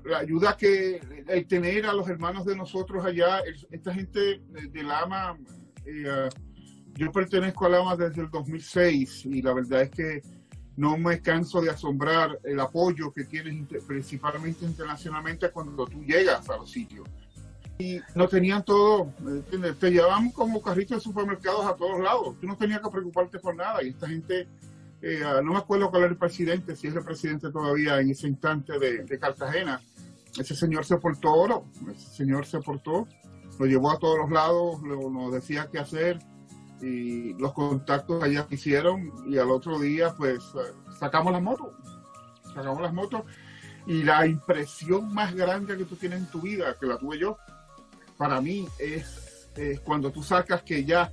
la, 0.03 0.17
ayuda 0.17 0.57
que 0.57 0.99
el 1.27 1.47
tener 1.47 1.85
a 1.85 1.93
los 1.93 2.07
hermanos 2.09 2.45
de 2.45 2.55
nosotros 2.55 3.05
allá, 3.05 3.41
esta 3.71 3.93
gente 3.93 4.41
de 4.49 4.83
Lama, 4.83 5.37
eh, 5.85 6.29
yo 6.93 7.11
pertenezco 7.11 7.65
a 7.65 7.69
Lama 7.69 7.95
desde 7.95 8.21
el 8.21 8.29
2006 8.29 9.25
y 9.25 9.41
la 9.41 9.53
verdad 9.53 9.83
es 9.83 9.91
que 9.91 10.21
no 10.75 10.97
me 10.97 11.21
canso 11.21 11.61
de 11.61 11.69
asombrar 11.69 12.39
el 12.43 12.59
apoyo 12.59 13.11
que 13.11 13.25
tienes 13.25 13.67
principalmente 13.87 14.65
internacionalmente 14.65 15.49
cuando 15.51 15.85
tú 15.85 16.03
llegas 16.03 16.49
a 16.49 16.57
los 16.57 16.71
sitios. 16.71 17.07
Y 17.79 17.99
no 18.13 18.27
tenían 18.27 18.63
todo, 18.63 19.11
te 19.79 19.89
llevaban 19.89 20.29
como 20.31 20.61
carritos 20.61 20.97
de 20.97 21.01
supermercados 21.01 21.65
a 21.65 21.75
todos 21.75 21.99
lados, 21.99 22.35
tú 22.39 22.45
no 22.45 22.55
tenías 22.55 22.79
que 22.79 22.89
preocuparte 22.89 23.39
por 23.39 23.55
nada 23.55 23.81
y 23.81 23.89
esta 23.89 24.07
gente 24.07 24.47
eh, 25.01 25.23
ah, 25.25 25.41
no 25.43 25.53
me 25.53 25.57
acuerdo 25.57 25.89
cuál 25.89 26.03
era 26.03 26.11
el 26.11 26.17
presidente, 26.17 26.75
si 26.75 26.87
es 26.87 26.95
el 26.95 27.03
presidente 27.03 27.51
todavía 27.51 27.99
en 27.99 28.11
ese 28.11 28.27
instante 28.27 28.77
de, 28.77 29.19
Cartagena. 29.19 29.81
Ese 30.37 30.55
señor 30.55 30.85
se 30.85 30.97
portó 30.97 31.33
oro, 31.33 31.65
ese 31.93 32.09
señor 32.15 32.45
se 32.45 32.59
portó, 32.59 33.07
lo 33.59 33.65
llevó 33.65 33.91
a 33.91 33.99
todos 33.99 34.17
los 34.19 34.31
lados, 34.31 34.81
nos 34.81 35.33
decía 35.33 35.67
qué 35.71 35.79
hacer 35.79 36.19
y 36.81 37.33
los 37.33 37.53
contactos 37.53 38.23
allá 38.23 38.47
hicieron 38.49 39.11
y 39.27 39.37
al 39.37 39.51
otro 39.51 39.77
día 39.77 40.15
pues 40.15 40.41
sacamos 40.97 41.33
las 41.33 41.41
motos, 41.41 41.75
sacamos 42.53 42.81
las 42.81 42.93
motos 42.93 43.23
y 43.85 44.03
la 44.03 44.25
impresión 44.25 45.13
más 45.13 45.35
grande 45.35 45.75
que 45.75 45.85
tú 45.85 45.95
tienes 45.95 46.19
en 46.19 46.27
tu 46.27 46.41
vida, 46.41 46.75
que 46.79 46.85
la 46.85 46.97
tuve 46.97 47.19
yo, 47.19 47.37
para 48.21 48.39
mí 48.39 48.67
es, 48.77 49.49
cuando 49.83 50.11
tú 50.11 50.21
sacas 50.21 50.61
que 50.61 50.85
ya 50.85 51.11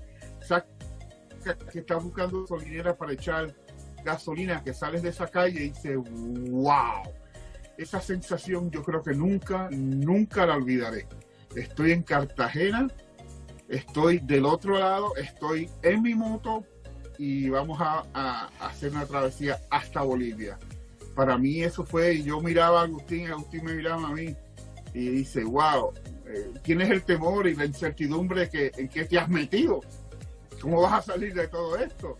que 1.70 1.78
estás 1.78 2.04
buscando 2.04 2.42
gasolinera 2.42 2.94
para 2.94 3.14
echar 3.14 3.56
gasolina 4.04 4.62
que 4.62 4.74
sales 4.74 5.00
de 5.00 5.08
esa 5.08 5.26
calle 5.26 5.64
y 5.64 5.68
dices, 5.70 5.96
wow, 6.50 7.10
esa 7.78 8.02
sensación 8.02 8.70
yo 8.70 8.82
creo 8.82 9.02
que 9.02 9.14
nunca, 9.14 9.70
nunca 9.70 10.44
la 10.44 10.56
olvidaré. 10.56 11.06
Estoy 11.56 11.92
en 11.92 12.02
Cartagena, 12.02 12.88
estoy 13.68 14.18
del 14.18 14.44
otro 14.44 14.78
lado, 14.78 15.16
estoy 15.16 15.70
en 15.80 16.02
mi 16.02 16.14
moto 16.14 16.66
y 17.16 17.48
vamos 17.48 17.78
a, 17.80 18.50
hacer 18.60 18.90
una 18.90 19.06
travesía 19.06 19.58
hasta 19.70 20.02
Bolivia. 20.02 20.58
Para 21.14 21.38
mí 21.38 21.62
eso 21.62 21.86
fue, 21.86 22.22
yo 22.22 22.42
miraba 22.42 22.82
a 22.82 22.84
Agustín, 22.84 23.28
Agustín 23.28 23.64
me 23.64 23.72
miraba 23.72 24.08
a 24.08 24.12
mí 24.12 24.36
y 24.92 25.08
dice, 25.08 25.44
wow, 25.44 25.94
eh, 26.28 26.52
tienes 26.62 26.90
el 26.90 27.02
temor 27.02 27.46
y 27.46 27.54
la 27.54 27.64
incertidumbre 27.64 28.48
que, 28.48 28.70
en 28.76 28.88
que 28.88 29.04
te 29.04 29.18
has 29.18 29.28
metido. 29.28 29.80
¿Cómo 30.60 30.82
vas 30.82 30.94
a 30.94 31.12
salir 31.12 31.34
de 31.34 31.48
todo 31.48 31.76
esto? 31.76 32.16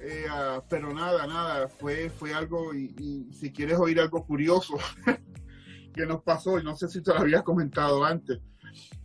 Eh, 0.00 0.26
ah, 0.30 0.62
pero 0.68 0.94
nada, 0.94 1.26
nada, 1.26 1.68
fue, 1.68 2.08
fue 2.10 2.32
algo, 2.32 2.74
y, 2.74 3.28
si 3.32 3.52
quieres 3.52 3.78
oír 3.78 4.00
algo 4.00 4.24
curioso 4.24 4.78
que 5.94 6.06
nos 6.06 6.22
pasó, 6.22 6.58
y 6.58 6.64
no 6.64 6.74
sé 6.74 6.88
si 6.88 7.02
te 7.02 7.12
lo 7.12 7.20
había 7.20 7.42
comentado 7.42 8.02
antes, 8.04 8.40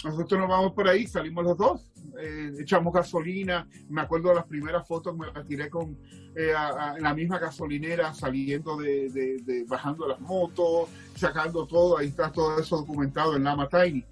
nosotros 0.04 0.40
nos 0.40 0.50
vamos 0.50 0.72
por 0.74 0.88
ahí, 0.88 1.06
salimos 1.06 1.44
los 1.44 1.58
dos, 1.58 1.92
eh, 2.20 2.54
echamos 2.60 2.94
gasolina, 2.94 3.68
me 3.90 4.02
acuerdo 4.02 4.30
de 4.30 4.36
las 4.36 4.46
primeras 4.46 4.88
fotos, 4.88 5.18
me 5.18 5.28
las 5.32 5.46
tiré 5.46 5.70
con 5.70 5.98
eh, 6.36 6.54
la 7.00 7.14
misma 7.14 7.40
gasolinera, 7.40 8.14
saliendo 8.14 8.78
de, 8.78 9.66
bajando 9.68 10.08
las 10.08 10.22
motos, 10.22 10.90
sacando 11.16 11.66
todo, 11.66 11.98
ahí 11.98 12.08
está 12.08 12.32
todo 12.32 12.58
eso 12.60 12.78
documentado 12.78 13.36
en 13.36 13.44
Lama 13.44 13.68
Tiny. 13.68 14.06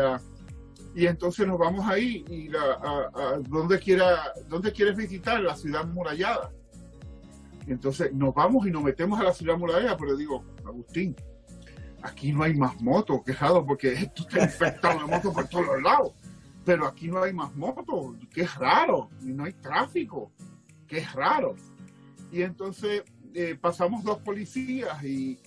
Ah, 0.00 0.20
y 0.94 1.06
entonces 1.06 1.46
nos 1.46 1.58
vamos 1.58 1.86
ahí 1.88 2.24
y 2.28 2.50
a, 2.54 3.38
donde 3.48 3.78
quiera 3.78 4.32
donde 4.48 4.72
quieres 4.72 4.96
visitar 4.96 5.40
la 5.40 5.56
ciudad 5.56 5.84
murallada. 5.86 6.50
Entonces 7.66 8.12
nos 8.12 8.34
vamos 8.34 8.66
y 8.66 8.70
nos 8.70 8.82
metemos 8.82 9.18
a 9.20 9.24
la 9.24 9.32
ciudad 9.32 9.56
murallada 9.56 9.96
pero 9.96 10.16
digo 10.16 10.44
Agustín 10.64 11.16
aquí 12.02 12.32
no 12.32 12.42
hay 12.42 12.54
más 12.54 12.80
motos 12.82 13.22
quejado 13.24 13.64
porque 13.64 13.92
esto 13.92 14.22
está 14.22 14.44
infectado 14.44 15.00
de 15.00 15.06
motos 15.06 15.32
por 15.32 15.48
todos 15.48 15.66
los 15.66 15.82
lados. 15.82 16.12
Pero 16.64 16.86
aquí 16.86 17.08
no 17.08 17.22
hay 17.22 17.32
más 17.32 17.54
motos 17.56 18.16
es 18.36 18.54
raro 18.54 19.08
y 19.22 19.32
no 19.32 19.44
hay 19.44 19.52
tráfico 19.54 20.30
es 20.96 21.12
raro. 21.12 21.54
Y 22.30 22.42
entonces 22.42 23.02
eh, 23.34 23.56
pasamos 23.60 24.04
dos 24.04 24.18
policías 24.18 25.02
y 25.02 25.38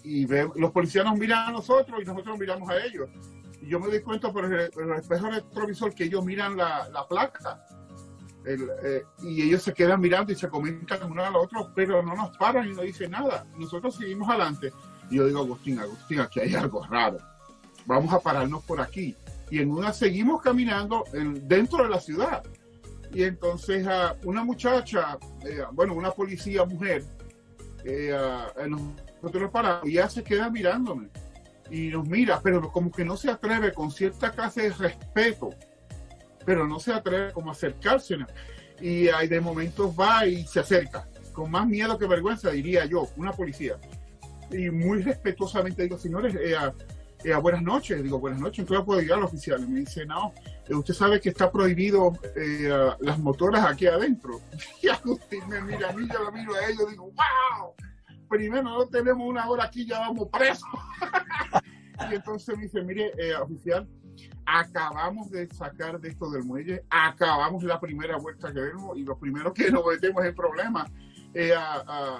los 0.55 0.71
policías 0.71 1.05
nos 1.05 1.17
miran 1.17 1.49
a 1.49 1.51
nosotros 1.51 2.01
y 2.01 2.05
nosotros 2.05 2.37
miramos 2.37 2.69
a 2.69 2.83
ellos 2.83 3.09
yo 3.67 3.79
me 3.79 3.87
doy 3.87 4.01
cuenta 4.01 4.31
por 4.31 4.45
el, 4.45 4.71
espejo 4.97 5.29
retrovisor 5.29 5.93
que 5.93 6.05
ellos 6.05 6.23
miran 6.23 6.57
la, 6.57 6.89
la 6.89 7.07
placa 7.07 7.65
eh, 8.47 9.03
y 9.23 9.41
ellos 9.41 9.63
se 9.63 9.73
quedan 9.73 9.99
mirando 9.99 10.31
y 10.31 10.35
se 10.35 10.47
comentan 10.47 11.11
uno 11.11 11.23
al 11.23 11.35
otro, 11.35 11.71
pero 11.73 12.03
no 12.03 12.15
nos 12.15 12.37
paran 12.37 12.69
y 12.69 12.73
no 12.73 12.83
dicen 12.83 13.11
nada. 13.11 13.45
Nosotros 13.57 13.95
seguimos 13.95 14.29
adelante. 14.29 14.71
Y 15.09 15.17
yo 15.17 15.25
digo, 15.25 15.39
Agustín, 15.39 15.79
Agustín, 15.79 16.19
aquí 16.19 16.39
hay 16.39 16.55
algo 16.55 16.85
raro. 16.85 17.17
Vamos 17.85 18.13
a 18.13 18.19
pararnos 18.19 18.63
por 18.63 18.81
aquí. 18.81 19.15
Y 19.49 19.59
en 19.59 19.71
una 19.71 19.93
seguimos 19.93 20.41
caminando 20.41 21.03
dentro 21.13 21.83
de 21.83 21.89
la 21.89 21.99
ciudad. 21.99 22.43
Y 23.13 23.23
entonces 23.23 23.85
uh, 23.85 24.29
una 24.29 24.43
muchacha, 24.43 25.17
eh, 25.43 25.63
bueno, 25.71 25.93
una 25.93 26.11
policía 26.11 26.65
mujer, 26.65 27.03
eh, 27.83 28.15
nosotros 28.67 29.43
nos 29.43 29.51
paramos 29.51 29.85
y 29.85 29.91
ella 29.91 30.09
se 30.09 30.23
queda 30.23 30.49
mirándome 30.49 31.09
y 31.69 31.87
nos 31.89 32.07
mira, 32.07 32.39
pero 32.41 32.71
como 32.71 32.91
que 32.91 33.03
no 33.03 33.17
se 33.17 33.29
atreve 33.29 33.73
con 33.73 33.91
cierta 33.91 34.31
clase 34.31 34.63
de 34.63 34.69
respeto, 34.71 35.49
pero 36.45 36.67
no 36.67 36.79
se 36.79 36.93
atreve 36.93 37.33
como 37.33 37.49
a 37.49 37.53
acercarse. 37.53 38.17
Y 38.79 39.07
ahí 39.07 39.27
de 39.27 39.41
momentos 39.41 39.95
va 39.99 40.25
y 40.25 40.45
se 40.45 40.59
acerca, 40.59 41.07
con 41.33 41.49
más 41.49 41.67
miedo 41.67 41.97
que 41.97 42.07
vergüenza, 42.07 42.51
diría 42.51 42.85
yo, 42.85 43.07
una 43.17 43.31
policía. 43.31 43.77
Y 44.51 44.69
muy 44.69 45.01
respetuosamente 45.01 45.83
digo, 45.83 45.97
señores, 45.97 46.35
eh, 46.35 46.55
eh, 47.23 47.35
buenas 47.35 47.63
noches. 47.63 48.03
Digo, 48.03 48.19
buenas 48.19 48.39
noches, 48.39 48.59
¿en 48.59 48.65
qué 48.65 48.83
puedo 48.83 49.01
llegar 49.01 49.17
al 49.17 49.25
oficial? 49.25 49.63
Y 49.63 49.67
me 49.67 49.79
dice, 49.79 50.05
no, 50.05 50.33
eh, 50.67 50.75
usted 50.75 50.93
sabe 50.93 51.19
que 51.19 51.29
está 51.29 51.51
prohibido 51.51 52.13
las 52.99 53.17
motoras 53.17 53.65
aquí 53.65 53.87
adentro. 53.87 54.39
Y 54.81 54.89
Agustín 54.89 55.47
me 55.49 55.61
mira 55.61 55.89
a 55.89 55.93
mí, 55.93 56.07
yo 56.11 56.23
lo 56.23 56.31
miro 56.31 56.53
a 56.53 56.69
ellos, 56.69 56.89
digo, 56.91 57.05
wow 57.05 57.73
primero 58.29 58.63
no 58.63 58.87
tenemos 58.87 59.27
una 59.27 59.47
hora 59.49 59.65
aquí, 59.65 59.85
ya 59.85 59.99
vamos 59.99 60.29
presos. 60.29 60.69
y 62.11 62.15
entonces 62.15 62.57
me 62.57 62.63
dice, 62.63 62.81
mire, 62.83 63.11
eh, 63.17 63.35
oficial, 63.35 63.87
acabamos 64.45 65.29
de 65.31 65.47
sacar 65.47 65.99
de 65.99 66.09
esto 66.09 66.29
del 66.29 66.43
muelle, 66.43 66.83
acabamos 66.89 67.63
la 67.63 67.79
primera 67.79 68.17
vuelta 68.17 68.53
que 68.53 68.59
vemos 68.59 68.97
y 68.97 69.03
lo 69.03 69.17
primero 69.17 69.53
que 69.53 69.71
nos 69.71 69.85
metemos 69.85 70.23
en 70.25 70.35
problema. 70.35 70.89
Eh, 71.33 71.53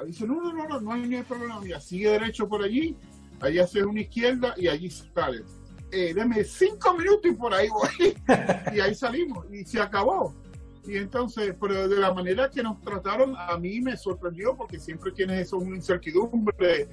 dice, 0.06 0.28
no, 0.28 0.42
no, 0.42 0.54
no, 0.54 0.68
no, 0.68 0.82
no 0.82 0.92
hay 0.94 1.08
ni 1.08 1.22
problema, 1.24 1.60
mira, 1.62 1.80
sigue 1.80 2.10
derecho 2.10 2.48
por 2.50 2.64
allí, 2.64 2.98
allí 3.40 3.60
hace 3.60 3.86
una 3.86 4.02
izquierda 4.02 4.54
y 4.58 4.68
allí 4.68 4.90
sale. 4.90 5.44
Eh, 5.92 6.14
deme 6.14 6.44
cinco 6.44 6.94
minutos 6.96 7.32
y 7.32 7.36
por 7.36 7.54
ahí 7.54 7.70
voy. 7.70 8.18
y 8.76 8.80
ahí 8.80 8.94
salimos 8.94 9.46
y 9.52 9.64
se 9.64 9.80
acabó. 9.80 10.34
Y 10.88 10.98
entonces, 10.98 11.56
pero 11.60 11.88
de 11.88 11.98
la 11.98 12.14
manera 12.14 12.50
que 12.50 12.62
nos 12.62 12.80
trataron, 12.82 13.36
a 13.38 13.58
mí 13.58 13.82
me 13.82 13.98
sorprendió 13.98 14.56
porque 14.56 14.80
siempre 14.80 15.12
tienes 15.12 15.48
eso, 15.48 15.58
una 15.58 15.76
incertidumbre 15.76 16.88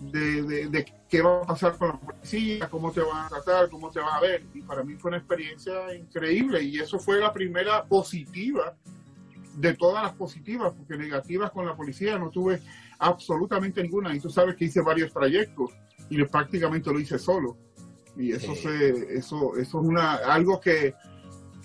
de, 0.00 0.68
de, 0.68 0.92
qué 1.08 1.22
va 1.22 1.42
a 1.42 1.46
pasar 1.46 1.76
con 1.76 1.88
la 1.88 2.00
policía, 2.00 2.68
cómo 2.68 2.90
te 2.92 3.00
van 3.00 3.26
a 3.26 3.28
tratar, 3.28 3.68
cómo 3.68 3.90
te 3.90 4.00
van 4.00 4.14
a 4.14 4.20
ver. 4.20 4.44
Y 4.54 4.62
para 4.62 4.82
mí 4.82 4.94
fue 4.94 5.10
una 5.10 5.18
experiencia 5.18 5.94
increíble 5.94 6.62
y 6.62 6.78
eso 6.78 6.98
fue 6.98 7.20
la 7.20 7.32
primera 7.32 7.84
positiva 7.84 8.76
de 9.56 9.74
todas 9.74 10.02
las 10.02 10.12
positivas, 10.14 10.72
porque 10.74 10.96
negativas 10.96 11.50
con 11.50 11.66
la 11.66 11.76
policía 11.76 12.18
no 12.18 12.30
tuve 12.30 12.60
absolutamente 12.98 13.82
ninguna. 13.82 14.14
Y 14.14 14.20
tú 14.20 14.30
sabes 14.30 14.56
que 14.56 14.64
hice 14.66 14.80
varios 14.80 15.12
trayectos 15.12 15.70
y 16.08 16.22
prácticamente 16.24 16.92
lo 16.92 17.00
hice 17.00 17.18
solo. 17.18 17.56
Y 18.16 18.32
eso, 18.32 18.54
se, 18.54 19.16
eso, 19.16 19.56
eso 19.56 19.80
es 19.80 19.86
una, 19.86 20.14
algo 20.16 20.60
que 20.60 20.94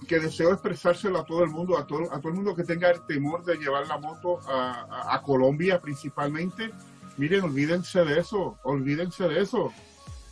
que 0.05 0.19
deseo 0.19 0.51
expresárselo 0.51 1.19
a 1.19 1.25
todo 1.25 1.43
el 1.43 1.49
mundo, 1.49 1.77
a 1.77 1.87
todo, 1.87 2.13
a 2.13 2.19
todo 2.19 2.29
el 2.29 2.35
mundo 2.35 2.55
que 2.55 2.63
tenga 2.63 2.89
el 2.89 3.05
temor 3.05 3.43
de 3.43 3.55
llevar 3.55 3.87
la 3.87 3.97
moto 3.97 4.39
a, 4.47 5.21
Colombia 5.23 5.81
principalmente. 5.81 6.71
Miren, 7.17 7.43
olvídense 7.43 8.05
de 8.05 8.19
eso, 8.19 8.57
olvídense 8.63 9.27
de 9.27 9.41
eso, 9.41 9.73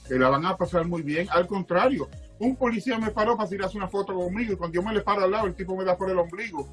que 0.07 0.15
la 0.19 0.29
van 0.29 0.45
a 0.45 0.55
pasar 0.55 0.85
muy 0.85 1.01
bien. 1.01 1.27
Al 1.31 1.47
contrario, 1.47 2.07
un 2.39 2.55
policía 2.55 2.99
me 2.99 3.11
paró 3.11 3.35
para 3.35 3.49
tirarse 3.49 3.77
una 3.77 3.87
foto 3.87 4.13
conmigo 4.13 4.53
y 4.53 4.55
cuando 4.55 4.75
yo 4.75 4.83
me 4.83 4.93
le 4.93 5.01
paro 5.01 5.23
al 5.23 5.31
lado, 5.31 5.47
el 5.47 5.55
tipo 5.55 5.75
me 5.75 5.83
da 5.83 5.97
por 5.97 6.09
el 6.09 6.19
ombligo. 6.19 6.69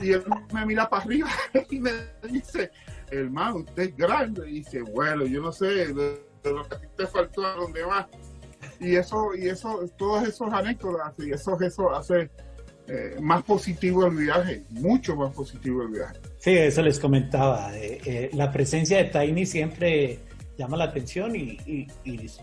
Y 0.00 0.12
él 0.12 0.24
me 0.54 0.64
mira 0.64 0.88
para 0.88 1.02
arriba 1.02 1.28
y 1.70 1.80
me 1.80 1.90
dice, 2.30 2.70
hermano, 3.10 3.56
usted 3.56 3.82
es 3.82 3.96
grande. 3.96 4.48
Y 4.48 4.60
dice, 4.60 4.82
bueno, 4.82 5.26
yo 5.26 5.42
no 5.42 5.50
sé, 5.50 5.92
de, 5.92 6.24
lo 6.44 6.62
que 6.68 6.86
te 6.96 7.06
faltó 7.06 7.44
a 7.44 7.54
dónde 7.54 7.82
va 7.82 8.08
y 8.80 8.96
eso, 8.96 9.34
y 9.34 9.48
eso, 9.48 9.80
todos 9.96 10.26
esos 10.28 10.52
anécdotas 10.52 11.14
y 11.18 11.30
eso, 11.32 11.58
eso 11.60 11.94
hace 11.94 12.30
eh, 12.90 13.16
más 13.20 13.42
positivo 13.42 14.06
el 14.06 14.16
viaje, 14.16 14.62
mucho 14.70 15.14
más 15.14 15.34
positivo 15.34 15.82
el 15.82 15.88
viaje. 15.88 16.14
Sí, 16.38 16.52
eso 16.52 16.80
les 16.80 16.98
comentaba. 16.98 17.76
Eh, 17.76 18.00
eh, 18.06 18.30
la 18.32 18.50
presencia 18.50 18.96
de 18.96 19.04
Tiny 19.04 19.44
siempre 19.44 20.20
llama 20.56 20.78
la 20.78 20.84
atención 20.84 21.36
y, 21.36 21.58
y, 21.66 21.86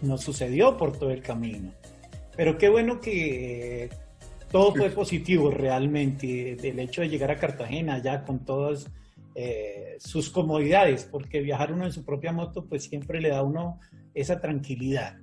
nos 0.03 0.21
sucedió 0.21 0.77
por 0.77 0.97
todo 0.99 1.09
el 1.09 1.23
camino. 1.23 1.71
Pero 2.37 2.59
qué 2.59 2.69
bueno 2.69 3.01
que 3.01 3.89
todo 4.51 4.75
fue 4.75 4.91
positivo 4.91 5.49
realmente. 5.49 6.51
El 6.61 6.79
hecho 6.79 7.01
de 7.01 7.09
llegar 7.09 7.31
a 7.31 7.37
Cartagena 7.37 8.01
ya 8.03 8.23
con 8.23 8.45
todas 8.45 8.87
sus 9.97 10.29
comodidades, 10.29 11.05
porque 11.11 11.41
viajar 11.41 11.73
uno 11.73 11.85
en 11.85 11.91
su 11.91 12.05
propia 12.05 12.31
moto 12.31 12.65
pues 12.65 12.83
siempre 12.83 13.19
le 13.19 13.29
da 13.29 13.39
a 13.39 13.43
uno 13.43 13.79
esa 14.13 14.39
tranquilidad. 14.39 15.17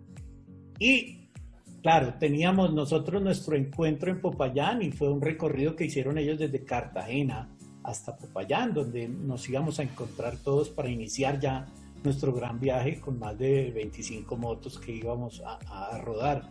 Y 0.83 1.29
claro, 1.81 2.15
teníamos 2.19 2.75
nosotros 2.75 3.23
nuestro 3.23 3.55
encuentro 3.55 4.11
en 4.11 4.21
Popayán 4.21 4.83
y 4.83 4.91
fue 4.91 5.13
un 5.13 5.21
recorrido 5.21 5.77
que 5.77 5.85
hicieron 5.85 6.19
ellos 6.19 6.41
desde 6.41 6.65
Cartagena 6.65 7.49
hasta 7.85 8.17
Popayán, 8.17 8.75
donde 8.75 9.07
nos 9.07 9.49
íbamos 9.49 9.79
a 9.79 9.85
encontrar 9.85 10.39
todos 10.39 10.71
para 10.71 10.91
iniciar 10.91 11.39
ya 11.39 11.67
nuestro 12.03 12.33
gran 12.33 12.59
viaje 12.59 12.99
con 13.01 13.17
más 13.21 13.39
de 13.39 13.71
25 13.71 14.37
motos 14.37 14.77
que 14.77 14.91
íbamos 14.97 15.41
a, 15.47 15.99
rodar 15.99 16.49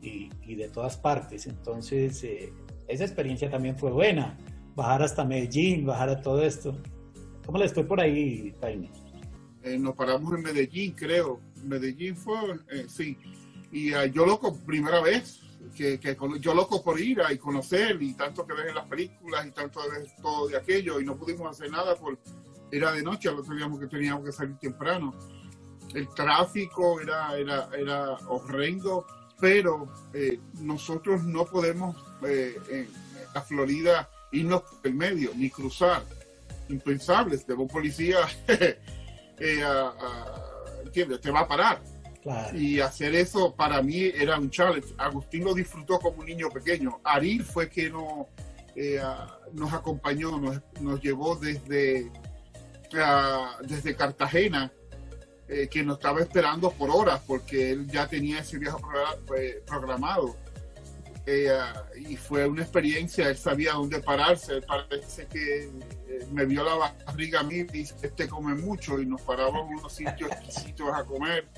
y, 0.00 0.54
de 0.54 0.68
todas 0.68 0.96
partes. 0.96 1.48
Entonces, 1.48 2.22
eh, 2.22 2.52
esa 2.86 3.02
experiencia 3.02 3.50
también 3.50 3.76
fue 3.76 3.90
buena. 3.90 4.38
Bajar 4.76 5.02
hasta 5.02 5.24
Medellín, 5.24 5.84
bajar 5.84 6.10
a 6.10 6.22
todo 6.22 6.44
esto. 6.44 6.80
¿Cómo 7.44 7.58
les 7.58 7.72
fue 7.72 7.82
por 7.82 8.00
ahí, 8.00 8.54
Jaime? 8.60 8.88
Eh, 9.64 9.76
nos 9.80 9.96
paramos 9.96 10.32
en 10.32 10.42
Medellín, 10.42 10.92
creo. 10.92 11.40
Medellín 11.64 12.14
fue, 12.14 12.36
eh, 12.70 12.84
sí. 12.86 13.16
Y 13.74 13.92
uh, 13.92 14.04
yo 14.04 14.24
loco, 14.24 14.56
primera 14.64 15.00
vez, 15.00 15.40
que, 15.76 15.98
que, 15.98 16.16
yo 16.38 16.54
loco 16.54 16.80
por 16.80 17.00
ir 17.00 17.20
y 17.28 17.38
conocer, 17.38 18.00
y 18.00 18.14
tanto 18.14 18.46
que 18.46 18.54
ves 18.54 18.68
en 18.68 18.76
las 18.76 18.86
películas, 18.86 19.44
y 19.44 19.50
tanto 19.50 19.82
de 19.90 20.08
todo 20.22 20.46
de 20.46 20.56
aquello, 20.56 21.00
y 21.00 21.04
no 21.04 21.16
pudimos 21.16 21.50
hacer 21.50 21.72
nada 21.72 21.96
por 21.96 22.16
era 22.70 22.92
de 22.92 23.02
noche, 23.02 23.32
lo 23.32 23.42
teníamos 23.42 23.80
que 23.80 23.88
teníamos 23.88 24.24
que 24.24 24.30
salir 24.30 24.56
temprano. 24.58 25.12
El 25.92 26.08
tráfico 26.14 27.00
era, 27.00 27.36
era, 27.36 27.68
era 27.76 28.12
horrendo, 28.28 29.06
pero 29.40 29.88
eh, 30.12 30.38
nosotros 30.60 31.24
no 31.24 31.44
podemos 31.44 31.96
eh, 32.22 32.56
en 32.70 32.88
la 33.34 33.42
Florida 33.42 34.08
irnos 34.30 34.62
por 34.62 34.80
el 34.84 34.94
medio, 34.94 35.32
ni 35.34 35.50
cruzar. 35.50 36.04
Impensables, 36.68 37.44
de 37.44 37.54
un 37.54 37.68
policía, 37.68 38.18
eh. 38.48 38.78
Te 41.20 41.30
va 41.32 41.40
a 41.40 41.48
parar 41.48 41.93
y 42.54 42.80
hacer 42.80 43.14
eso 43.14 43.54
para 43.54 43.82
mí 43.82 44.02
era 44.02 44.38
un 44.38 44.50
challenge. 44.50 44.94
Agustín 44.96 45.44
lo 45.44 45.54
disfrutó 45.54 45.98
como 45.98 46.20
un 46.20 46.26
niño 46.26 46.48
pequeño. 46.48 47.00
Aril 47.04 47.44
fue 47.44 47.68
que 47.68 47.90
no, 47.90 48.28
eh, 48.74 49.00
nos 49.52 49.72
acompañó, 49.72 50.40
nos, 50.80 51.00
llevó 51.00 51.36
desde, 51.36 52.10
desde 53.62 53.96
Cartagena, 53.96 54.72
eh, 55.48 55.68
que 55.70 55.82
nos 55.82 55.98
estaba 55.98 56.20
esperando 56.20 56.70
por 56.70 56.90
horas 56.90 57.20
porque 57.26 57.72
él 57.72 57.86
ya 57.86 58.06
tenía 58.08 58.40
ese 58.40 58.58
viaje 58.58 58.78
programado. 59.66 60.36
Eh, 61.26 61.48
y 61.96 62.16
fue 62.16 62.46
una 62.46 62.62
experiencia, 62.62 63.28
él 63.28 63.36
sabía 63.36 63.72
dónde 63.72 64.00
pararse, 64.00 64.60
parece 64.60 65.26
que 65.26 65.64
eh, 65.64 66.26
me 66.30 66.44
vio 66.44 66.62
la 66.62 66.92
barriga 67.06 67.40
a 67.40 67.42
mí 67.42 67.56
y 67.56 67.64
dice, 67.64 67.94
este 68.02 68.28
come 68.28 68.54
mucho 68.54 69.00
y 69.00 69.06
nos 69.06 69.22
parábamos 69.22 69.70
en 69.70 69.78
unos 69.78 69.92
sitios 69.92 70.30
exquisitos 70.30 70.90
a 70.92 71.02
comer 71.04 71.48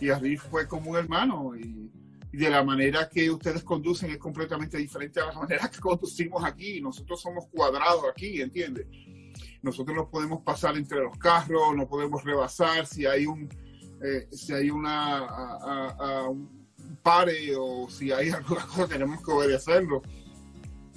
y 0.00 0.10
arriba 0.10 0.42
fue 0.42 0.66
como 0.66 0.90
un 0.90 0.96
hermano 0.96 1.56
y, 1.56 1.90
de 2.32 2.50
la 2.50 2.64
manera 2.64 3.08
que 3.08 3.30
ustedes 3.30 3.62
conducen 3.62 4.10
es 4.10 4.18
completamente 4.18 4.76
diferente 4.76 5.20
a 5.20 5.26
la 5.26 5.32
manera 5.40 5.70
que 5.70 5.78
conducimos 5.78 6.44
aquí, 6.44 6.80
nosotros 6.80 7.20
somos 7.20 7.46
cuadrados 7.46 8.04
aquí, 8.10 8.40
¿entiendes? 8.40 8.86
Nosotros 9.62 9.96
nos 9.96 10.08
podemos 10.08 10.42
pasar 10.42 10.76
entre 10.76 11.00
los 11.00 11.16
carros, 11.16 11.76
no 11.76 11.88
podemos 11.88 12.24
rebasar 12.24 12.86
si 12.86 13.06
hay 13.06 13.24
un, 13.26 13.48
eh, 14.02 14.28
si 14.32 14.52
hay 14.52 14.68
una, 14.68 15.18
a, 15.18 16.30
pare 17.02 17.54
o 17.56 17.88
si 17.88 18.12
hay 18.12 18.30
alguna 18.30 18.66
cosa 18.66 18.88
tenemos 18.88 19.24
que 19.24 19.30
obedecerlo. 19.30 20.02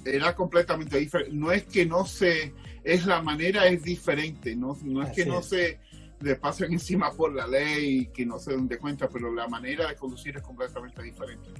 Era 0.04 0.34
completamente 0.34 0.98
diferente. 0.98 1.32
No 1.34 1.52
es 1.52 1.64
que 1.64 1.86
no 1.86 2.04
se, 2.04 2.54
es 2.84 3.06
la 3.06 3.22
manera 3.22 3.66
es 3.66 3.82
diferente, 3.82 4.56
no, 4.56 4.76
no 4.82 5.02
es 5.02 5.12
que 5.12 5.26
no 5.26 5.42
se 5.42 5.80
le 6.20 6.34
pasen 6.36 6.72
encima 6.72 7.12
por 7.12 7.32
la 7.32 7.46
ley 7.46 8.06
que 8.06 8.26
no 8.26 8.38
se 8.38 8.52
den 8.52 8.68
de 8.68 8.78
cuenta, 8.78 9.08
pero 9.08 9.32
la 9.32 9.48
manera 9.48 9.88
de 9.88 9.96
conducir 9.96 10.36
es 10.36 10.42
completamente 10.42 11.02
diferente. 11.02 11.50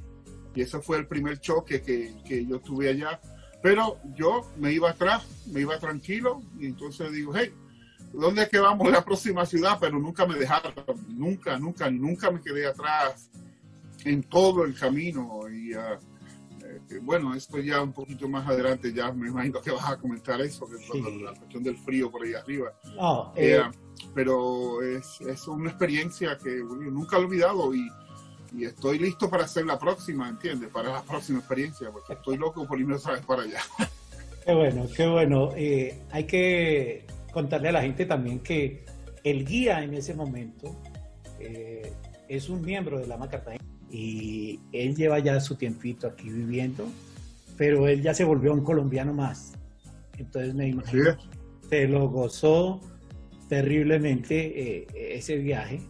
Y 0.54 0.62
ese 0.62 0.80
fue 0.80 0.98
el 0.98 1.06
primer 1.06 1.38
choque 1.40 1.80
que, 1.80 2.16
que 2.24 2.44
yo 2.44 2.60
tuve 2.60 2.88
allá. 2.88 3.20
Pero 3.62 3.98
yo 4.14 4.50
me 4.56 4.72
iba 4.72 4.90
atrás, 4.90 5.26
me 5.46 5.60
iba 5.60 5.78
tranquilo, 5.78 6.42
y 6.58 6.66
entonces 6.66 7.12
digo, 7.12 7.32
hey, 7.34 7.52
¿dónde 8.12 8.42
es 8.42 8.48
que 8.48 8.58
vamos 8.58 8.90
la 8.90 9.04
próxima 9.04 9.44
ciudad? 9.46 9.78
Pero 9.80 9.98
nunca 9.98 10.26
me 10.26 10.36
dejaron, 10.36 10.72
nunca, 11.08 11.58
nunca, 11.58 11.90
nunca 11.90 12.30
me 12.30 12.40
quedé 12.40 12.66
atrás 12.66 13.30
en 14.04 14.22
todo 14.22 14.64
el 14.64 14.74
camino. 14.74 15.40
Y 15.50 15.74
uh, 15.74 17.02
bueno, 17.02 17.34
esto 17.34 17.58
ya 17.58 17.82
un 17.82 17.92
poquito 17.92 18.28
más 18.28 18.46
adelante, 18.46 18.92
ya 18.92 19.12
me 19.12 19.28
imagino 19.28 19.60
que 19.60 19.70
vas 19.70 19.90
a 19.90 19.96
comentar 19.96 20.40
eso, 20.40 20.66
que 20.66 21.00
la 21.22 21.34
cuestión 21.34 21.62
del 21.62 21.76
frío 21.78 22.10
por 22.10 22.24
ahí 22.24 22.34
arriba. 22.34 22.72
Eh, 23.34 23.56
eh, 23.56 23.70
pero 24.14 24.82
es, 24.82 25.20
es, 25.20 25.46
una 25.48 25.70
experiencia 25.70 26.36
que 26.38 26.56
nunca 26.56 27.16
he 27.16 27.20
olvidado 27.20 27.74
y, 27.74 27.88
y, 28.52 28.64
estoy 28.64 28.98
listo 28.98 29.28
para 29.28 29.44
hacer 29.44 29.66
la 29.66 29.78
próxima, 29.78 30.28
¿entiendes? 30.28 30.70
Para 30.70 30.92
la 30.92 31.02
próxima 31.02 31.38
experiencia, 31.38 31.90
porque 31.90 32.14
estoy 32.14 32.36
loco 32.36 32.66
por 32.66 32.78
irme 32.78 32.94
otra 32.94 33.14
vez 33.14 33.24
para 33.24 33.42
allá. 33.42 33.60
Qué 34.44 34.54
bueno, 34.54 34.86
qué 34.96 35.06
bueno. 35.06 35.50
hay 36.10 36.24
que 36.24 37.06
contarle 37.34 37.68
a 37.68 37.72
la 37.72 37.82
gente 37.82 38.06
también 38.06 38.40
que 38.40 38.86
el 39.22 39.44
guía 39.44 39.84
en 39.84 39.92
ese 39.92 40.14
momento 40.14 40.74
es 42.28 42.48
un 42.48 42.62
miembro 42.62 42.98
de 42.98 43.06
la 43.06 43.18
y 43.90 44.60
él 44.72 44.94
lleva 44.94 45.18
ya 45.18 45.40
su 45.40 45.54
tiempito 45.54 46.06
aquí 46.06 46.28
viviendo, 46.28 46.86
pero 47.56 47.88
él 47.88 48.02
ya 48.02 48.12
se 48.14 48.24
volvió 48.24 48.52
un 48.52 48.62
colombiano 48.62 49.14
más. 49.14 49.52
Entonces 50.18 50.54
me 50.54 50.68
imagino, 50.68 51.16
se 51.68 51.88
lo 51.88 52.08
gozó 52.08 52.80
terriblemente 53.48 54.82
eh, 54.82 54.86
ese 54.94 55.36
viaje 55.36 55.80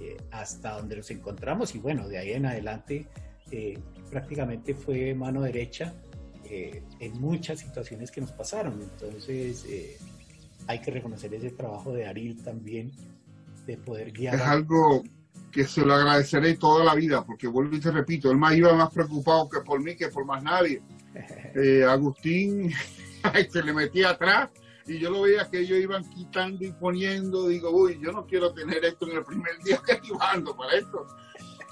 eh, 0.00 0.16
hasta 0.30 0.76
donde 0.76 0.96
nos 0.96 1.10
encontramos 1.10 1.74
y 1.74 1.78
bueno, 1.78 2.08
de 2.08 2.18
ahí 2.18 2.32
en 2.32 2.46
adelante 2.46 3.06
eh, 3.50 3.78
prácticamente 4.10 4.74
fue 4.74 5.14
mano 5.14 5.42
derecha 5.42 5.94
en 6.52 7.20
muchas 7.20 7.60
situaciones 7.60 8.10
que 8.10 8.20
nos 8.20 8.32
pasaron. 8.32 8.82
Entonces 8.82 9.64
hay 10.66 10.80
que 10.80 10.90
reconocer 10.90 11.32
ese 11.32 11.50
trabajo 11.50 11.92
de 11.92 12.06
Ariel 12.06 12.42
también, 12.42 12.90
de 13.66 13.76
poder 13.76 14.10
guiar. 14.10 14.34
Es 14.34 14.40
algo, 14.40 15.04
que 15.52 15.62
se 15.62 15.86
lo 15.86 15.94
agradeceré 15.94 16.54
toda 16.54 16.84
la 16.84 16.96
vida, 16.96 17.24
porque 17.24 17.46
vuelvo 17.46 17.76
y 17.76 17.78
te 17.80 17.92
repito, 17.92 18.32
él 18.32 18.36
más 18.36 18.56
iba 18.56 18.74
más 18.74 18.92
preocupado 18.92 19.48
que 19.48 19.60
por 19.60 19.80
mí 19.80 19.94
que 19.94 20.08
por 20.08 20.24
más 20.24 20.42
nadie. 20.42 20.82
Agustín 21.88 22.72
se 23.48 23.62
le 23.62 23.72
metía 23.72 24.10
atrás 24.10 24.50
y 24.90 24.98
yo 24.98 25.08
lo 25.08 25.22
veía 25.22 25.48
que 25.48 25.60
ellos 25.60 25.78
iban 25.78 26.02
quitando 26.10 26.64
y 26.64 26.72
poniendo, 26.72 27.46
digo, 27.46 27.70
uy, 27.70 28.00
yo 28.02 28.10
no 28.10 28.26
quiero 28.26 28.52
tener 28.52 28.84
esto 28.84 29.08
en 29.08 29.18
el 29.18 29.24
primer 29.24 29.56
día 29.62 29.80
que 29.86 29.92
estoy 29.92 30.18
para 30.18 30.74
esto. 30.74 31.06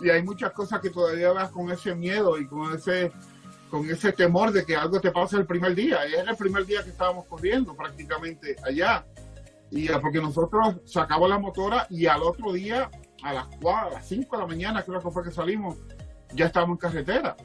Y 0.01 0.09
hay 0.09 0.23
muchas 0.23 0.53
cosas 0.53 0.81
que 0.81 0.91
todavía 0.91 1.33
vas 1.33 1.51
con 1.51 1.69
ese 1.73 1.97
miedo 1.97 2.39
y 2.39 2.47
con 2.47 2.73
ese 2.73 3.11
con 3.71 3.91
ese 3.91 4.13
temor 4.13 4.53
de 4.53 4.65
que 4.65 4.77
algo 4.77 5.01
te 5.01 5.11
pase 5.11 5.37
el 5.37 5.47
primer 5.47 5.75
día. 5.75 6.05
Era 6.05 6.31
el 6.31 6.37
primer 6.37 6.65
día 6.65 6.85
que 6.85 6.91
estábamos 6.91 7.27
corriendo 7.27 7.75
prácticamente 7.75 8.55
allá. 8.65 9.05
Y 9.73 9.89
porque 9.89 10.21
nosotros 10.21 10.77
sacamos 10.85 11.29
la 11.29 11.41
motora 11.41 11.89
y 11.91 12.07
al 12.07 12.23
otro 12.23 12.53
día 12.53 12.89
a 13.25 13.33
las 13.33 13.49
4, 13.61 13.89
a 13.89 13.91
las 13.95 14.09
5 14.09 14.37
de 14.37 14.43
la 14.43 14.49
mañana, 14.49 14.85
creo 14.85 15.03
que 15.03 15.11
fue 15.11 15.25
que 15.25 15.33
salimos, 15.33 15.77
ya 16.35 16.47
estábamos 16.47 16.77
en 16.77 16.79
carretera. 16.79 17.37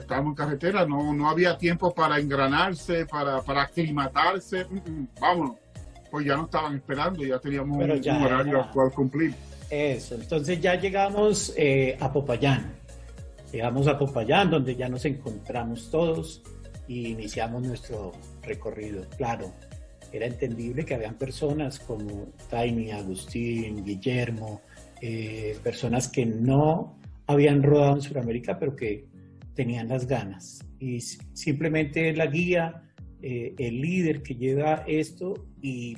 Estábamos 0.00 0.30
en 0.30 0.34
carretera, 0.34 0.86
no, 0.86 1.12
no 1.12 1.28
había 1.28 1.56
tiempo 1.56 1.94
para 1.94 2.18
engranarse, 2.18 3.06
para, 3.06 3.40
para 3.42 3.62
aclimatarse. 3.62 4.64
Mm, 4.64 4.90
mm, 4.90 5.08
vámonos. 5.20 5.56
Pues 6.10 6.26
ya 6.26 6.36
no 6.36 6.44
estaban 6.44 6.76
esperando, 6.76 7.24
ya 7.24 7.38
teníamos 7.38 7.76
un, 7.76 7.82
horario 7.82 8.62
al 8.62 8.70
cual 8.70 8.92
cumplir. 8.92 9.34
Eso, 9.70 10.16
entonces 10.16 10.60
ya 10.60 10.74
llegamos 10.74 11.54
eh, 11.56 11.96
a 11.98 12.12
Popayán. 12.12 12.74
Llegamos 13.50 13.86
a 13.86 13.98
Popayán, 13.98 14.50
donde 14.50 14.76
ya 14.76 14.88
nos 14.90 15.04
encontramos 15.06 15.90
todos 15.90 16.42
y 16.86 17.08
iniciamos 17.08 17.62
nuestro 17.62 18.12
recorrido. 18.42 19.06
Claro, 19.16 19.50
era 20.12 20.26
entendible 20.26 20.84
que 20.84 20.94
habían 20.94 21.14
personas 21.14 21.78
como 21.78 22.28
Tiny, 22.50 22.90
Agustín, 22.90 23.82
Guillermo, 23.82 24.60
eh, 25.00 25.58
personas 25.62 26.08
que 26.08 26.26
no 26.26 26.98
habían 27.26 27.62
rodado 27.62 27.96
en 27.96 28.02
Sudamérica, 28.02 28.58
pero 28.58 28.76
que 28.76 29.06
tenían 29.54 29.88
las 29.88 30.06
ganas. 30.06 30.60
Y 30.78 31.00
simplemente 31.00 32.12
la 32.14 32.26
guía, 32.26 32.82
eh, 33.20 33.54
el 33.58 33.80
líder 33.80 34.22
que 34.22 34.34
lleva 34.34 34.84
esto 34.86 35.46
y 35.60 35.96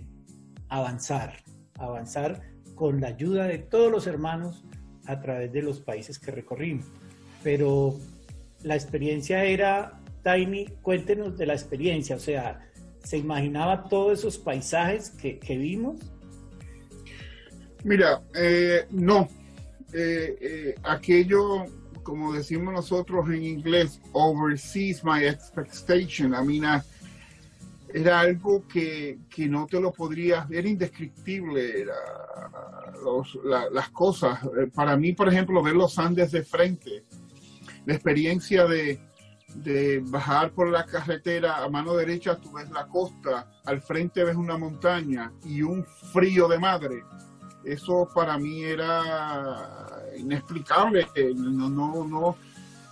avanzar, 0.69 1.43
avanzar 1.79 2.43
con 2.75 3.01
la 3.01 3.09
ayuda 3.09 3.47
de 3.47 3.59
todos 3.59 3.91
los 3.91 4.07
hermanos 4.07 4.65
a 5.07 5.21
través 5.21 5.53
de 5.53 5.63
los 5.63 5.81
países 5.81 6.19
que 6.19 6.31
recorrimos. 6.31 6.87
Pero 7.43 7.99
la 8.63 8.75
experiencia 8.75 9.45
era, 9.45 10.01
Tiny, 10.23 10.67
cuéntenos 10.83 11.37
de 11.37 11.47
la 11.47 11.53
experiencia, 11.53 12.17
o 12.17 12.21
sea, 12.21 12.67
¿se 13.03 13.19
imaginaba 13.19 13.89
todos 13.89 14.21
esos 14.21 14.39
paisajes 14.39 15.11
que, 15.11 15.59
vimos? 15.59 16.01
Mira, 17.85 18.23
eh, 18.35 18.87
no. 18.91 19.29
Eh, 19.93 20.75
aquello, 20.83 21.67
como 22.05 22.33
decimos 22.33 22.73
nosotros 22.73 23.29
en 23.31 23.43
inglés, 23.43 24.01
oversees 24.13 25.03
my 25.03 25.25
expectation. 25.25 26.35
A 26.35 26.43
mí 26.43 26.61
era 27.93 28.21
algo 28.21 28.69
que, 28.69 29.19
no 29.49 29.67
te 29.67 29.81
lo 29.81 29.93
podrías, 29.93 30.49
era 30.51 30.69
indescriptible 30.69 31.87
las 33.73 33.89
cosas. 33.89 34.39
Para 34.73 34.97
mí, 34.97 35.13
por 35.13 35.29
ejemplo, 35.29 35.63
ver 35.63 35.75
los 35.75 35.99
Andes 35.99 36.31
de 36.31 36.45
frente, 36.45 37.05
la 37.87 37.95
experiencia 37.95 38.67
de, 38.67 39.01
de 39.57 40.01
bajar 40.05 40.53
por 40.53 40.69
la 40.71 40.85
carretera 40.85 41.65
a 41.65 41.69
mano 41.69 41.95
derecha, 41.95 42.37
tú 42.37 42.53
ves 42.53 42.71
la 42.71 42.87
costa, 42.87 43.51
al 43.65 43.81
frente 43.81 44.23
ves 44.23 44.37
una 44.37 44.59
montaña 44.59 45.33
y 45.45 45.63
un 45.63 45.85
frío 46.13 46.47
de 46.49 46.59
madre 46.59 47.03
eso 47.65 48.09
para 48.15 48.39
mí 48.39 48.63
era 48.63 50.03
inexplicable. 50.17 51.07
No, 51.35 51.69
no, 51.69 52.05
no. 52.05 52.37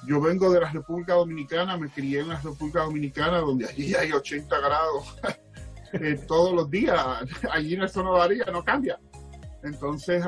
Yo 0.07 0.21
vengo 0.21 0.51
de 0.51 0.61
la 0.61 0.71
República 0.71 1.15
Dominicana, 1.15 1.77
me 1.77 1.89
crié 1.89 2.21
en 2.21 2.29
la 2.29 2.41
República 2.41 2.81
Dominicana, 2.81 3.39
donde 3.39 3.67
allí 3.67 3.95
hay 3.95 4.13
80 4.13 4.59
grados 4.59 5.17
eh, 5.93 6.21
todos 6.27 6.53
los 6.53 6.71
días. 6.71 6.99
Allí 7.51 7.75
en 7.75 7.83
eso 7.83 8.03
no 8.03 8.13
varía, 8.13 8.45
no 8.47 8.65
cambia. 8.65 8.99
Entonces, 9.63 10.25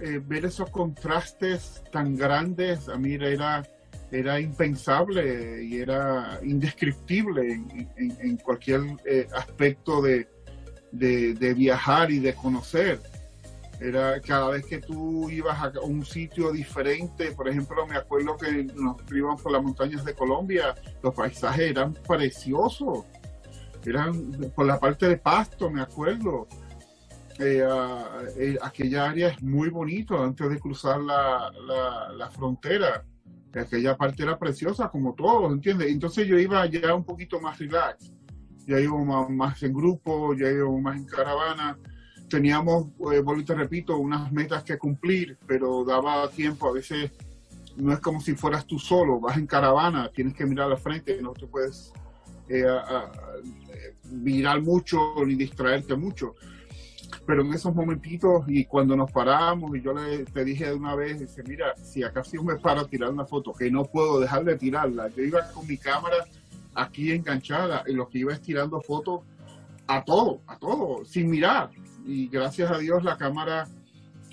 eh, 0.00 0.20
ver 0.24 0.46
esos 0.46 0.70
contrastes 0.70 1.82
tan 1.92 2.16
grandes, 2.16 2.88
a 2.88 2.96
mí 2.96 3.14
era, 3.14 3.62
era 4.10 4.40
impensable 4.40 5.62
y 5.64 5.80
era 5.80 6.40
indescriptible 6.42 7.60
en, 7.96 8.36
cualquier 8.38 8.80
eh, 9.04 9.28
aspecto 9.34 10.00
de, 10.00 10.28
de 10.92 11.54
viajar 11.54 12.10
y 12.10 12.20
de 12.20 12.34
conocer. 12.34 12.98
Era 13.80 14.20
cada 14.20 14.50
vez 14.50 14.66
que 14.66 14.78
tú 14.78 15.30
ibas 15.30 15.56
a 15.62 15.72
un 15.82 16.04
sitio 16.04 16.50
diferente, 16.50 17.30
por 17.32 17.48
ejemplo, 17.48 17.86
me 17.86 17.96
acuerdo 17.96 18.36
que 18.36 18.64
nos 18.64 18.96
íbamos 19.12 19.40
por 19.40 19.52
las 19.52 19.62
montañas 19.62 20.04
de 20.04 20.14
Colombia, 20.14 20.74
los 21.00 21.14
paisajes 21.14 21.70
eran 21.70 21.94
preciosos, 21.94 23.04
eran 23.84 24.32
por 24.54 24.66
la 24.66 24.80
parte 24.80 25.08
de 25.08 25.16
Pasto, 25.16 25.70
me 25.70 25.80
acuerdo. 25.80 26.48
Eh, 27.38 27.62
ah, 27.64 28.20
eh, 28.36 28.58
aquella 28.60 29.10
área 29.10 29.28
es 29.28 29.40
muy 29.42 29.70
bonito 29.70 30.20
antes 30.20 30.50
de 30.50 30.58
cruzar 30.58 31.00
la, 31.00 31.52
la, 32.16 32.30
frontera. 32.30 33.04
Aquella 33.54 33.96
parte 33.96 34.24
era 34.24 34.36
preciosa, 34.36 34.88
como 34.88 35.14
todo, 35.14 35.52
¿entiendes? 35.52 35.92
Entonces 35.92 36.26
yo 36.26 36.36
iba 36.36 36.66
ya 36.66 36.94
un 36.94 37.04
poquito 37.04 37.40
más 37.40 37.58
relax, 37.58 38.12
ya 38.66 38.80
iba 38.80 38.98
más, 39.04 39.30
más 39.30 39.62
en 39.62 39.72
grupo, 39.72 40.34
ya 40.34 40.50
iba 40.50 40.68
más 40.80 40.96
en 40.96 41.04
caravana 41.06 41.78
teníamos, 42.28 42.88
eh, 43.12 43.22
te 43.44 43.54
repito, 43.54 43.96
unas 43.96 44.30
metas 44.32 44.62
que 44.62 44.78
cumplir, 44.78 45.38
pero 45.46 45.84
daba 45.84 46.28
tiempo, 46.28 46.68
a 46.68 46.72
veces 46.72 47.10
no 47.76 47.92
es 47.92 48.00
como 48.00 48.20
si 48.20 48.34
fueras 48.34 48.66
tú 48.66 48.78
solo, 48.78 49.20
vas 49.20 49.36
en 49.36 49.46
caravana, 49.46 50.10
tienes 50.12 50.34
que 50.34 50.44
mirar 50.44 50.70
al 50.70 50.78
frente, 50.78 51.20
no 51.22 51.32
te 51.32 51.46
puedes 51.46 51.92
eh, 52.48 52.66
mirar 54.10 54.62
mucho 54.62 55.14
ni 55.26 55.34
distraerte 55.34 55.94
mucho. 55.94 56.34
Pero 57.26 57.42
en 57.42 57.52
esos 57.52 57.74
momentitos 57.74 58.44
y 58.48 58.64
cuando 58.64 58.96
nos 58.96 59.10
paramos 59.10 59.74
y 59.76 59.82
yo 59.82 59.92
le, 59.92 60.24
te 60.24 60.44
dije 60.44 60.66
de 60.66 60.74
una 60.74 60.94
vez, 60.94 61.20
dice, 61.20 61.42
mira, 61.44 61.74
si 61.76 62.02
acá 62.02 62.24
sí 62.24 62.38
me 62.38 62.56
paro 62.56 62.82
a 62.82 62.86
tirar 62.86 63.10
una 63.10 63.24
foto, 63.24 63.52
que 63.52 63.70
no 63.70 63.84
puedo 63.84 64.20
dejar 64.20 64.44
de 64.44 64.56
tirarla, 64.56 65.08
yo 65.08 65.22
iba 65.22 65.46
con 65.52 65.66
mi 65.66 65.76
cámara 65.76 66.26
aquí 66.74 67.12
enganchada 67.12 67.84
y 67.86 67.92
lo 67.92 68.08
que 68.08 68.18
iba 68.18 68.32
estirando 68.32 68.80
fotos 68.80 69.22
a 69.86 70.04
todo, 70.04 70.40
a 70.46 70.58
todo, 70.58 71.04
sin 71.04 71.30
mirar. 71.30 71.70
Y 72.08 72.26
gracias 72.28 72.70
a 72.70 72.78
Dios 72.78 73.04
la 73.04 73.18
cámara 73.18 73.68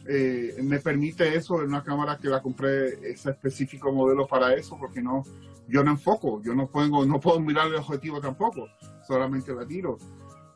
eh, 0.07 0.55
me 0.63 0.79
permite 0.79 1.35
eso, 1.35 1.61
es 1.61 1.67
una 1.67 1.83
cámara 1.83 2.17
que 2.17 2.29
la 2.29 2.41
compré, 2.41 3.11
ese 3.11 3.31
específico 3.31 3.91
modelo 3.91 4.25
para 4.25 4.53
eso, 4.53 4.77
porque 4.79 5.01
no, 5.01 5.23
yo 5.67 5.83
no 5.83 5.91
enfoco, 5.91 6.41
yo 6.41 6.55
no 6.55 6.67
puedo, 6.67 7.05
no 7.05 7.19
puedo 7.19 7.37
mirar 7.41 7.67
el 7.67 7.75
objetivo 7.75 8.21
tampoco, 8.21 8.69
solamente 9.05 9.53
la 9.53 9.67
tiro. 9.67 9.97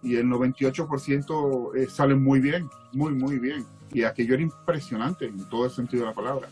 Y 0.02 0.16
el 0.16 0.28
98% 0.28 1.76
eh, 1.76 1.88
sale 1.90 2.16
muy 2.16 2.40
bien, 2.40 2.70
muy, 2.94 3.12
muy 3.12 3.38
bien. 3.38 3.66
Y 3.92 4.04
aquello 4.04 4.36
era 4.36 4.44
impresionante 4.44 5.26
en 5.26 5.50
todo 5.50 5.66
el 5.66 5.72
sentido 5.72 6.04
de 6.04 6.10
la 6.12 6.16
palabra. 6.16 6.48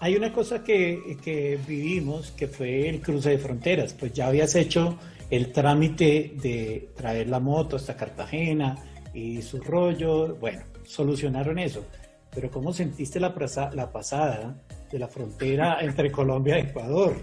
Hay 0.00 0.16
una 0.16 0.34
cosa 0.34 0.62
que, 0.62 1.16
que 1.22 1.58
vivimos 1.66 2.32
que 2.32 2.46
fue 2.46 2.90
el 2.90 3.00
cruce 3.00 3.30
de 3.30 3.38
fronteras, 3.38 3.94
pues 3.94 4.12
ya 4.12 4.26
habías 4.26 4.54
hecho 4.54 4.98
el 5.30 5.50
trámite 5.50 6.34
de 6.42 6.90
traer 6.94 7.30
la 7.30 7.40
moto 7.40 7.76
hasta 7.76 7.96
Cartagena 7.96 8.76
y 9.18 9.42
su 9.42 9.58
rollo, 9.58 10.36
bueno, 10.36 10.62
solucionaron 10.84 11.58
eso. 11.58 11.84
Pero 12.32 12.50
¿cómo 12.50 12.72
sentiste 12.72 13.18
la, 13.18 13.34
la 13.74 13.90
pasada 13.90 14.56
de 14.92 14.98
la 14.98 15.08
frontera 15.08 15.78
entre 15.82 16.12
Colombia 16.12 16.58
y 16.58 16.62
Ecuador? 16.68 17.16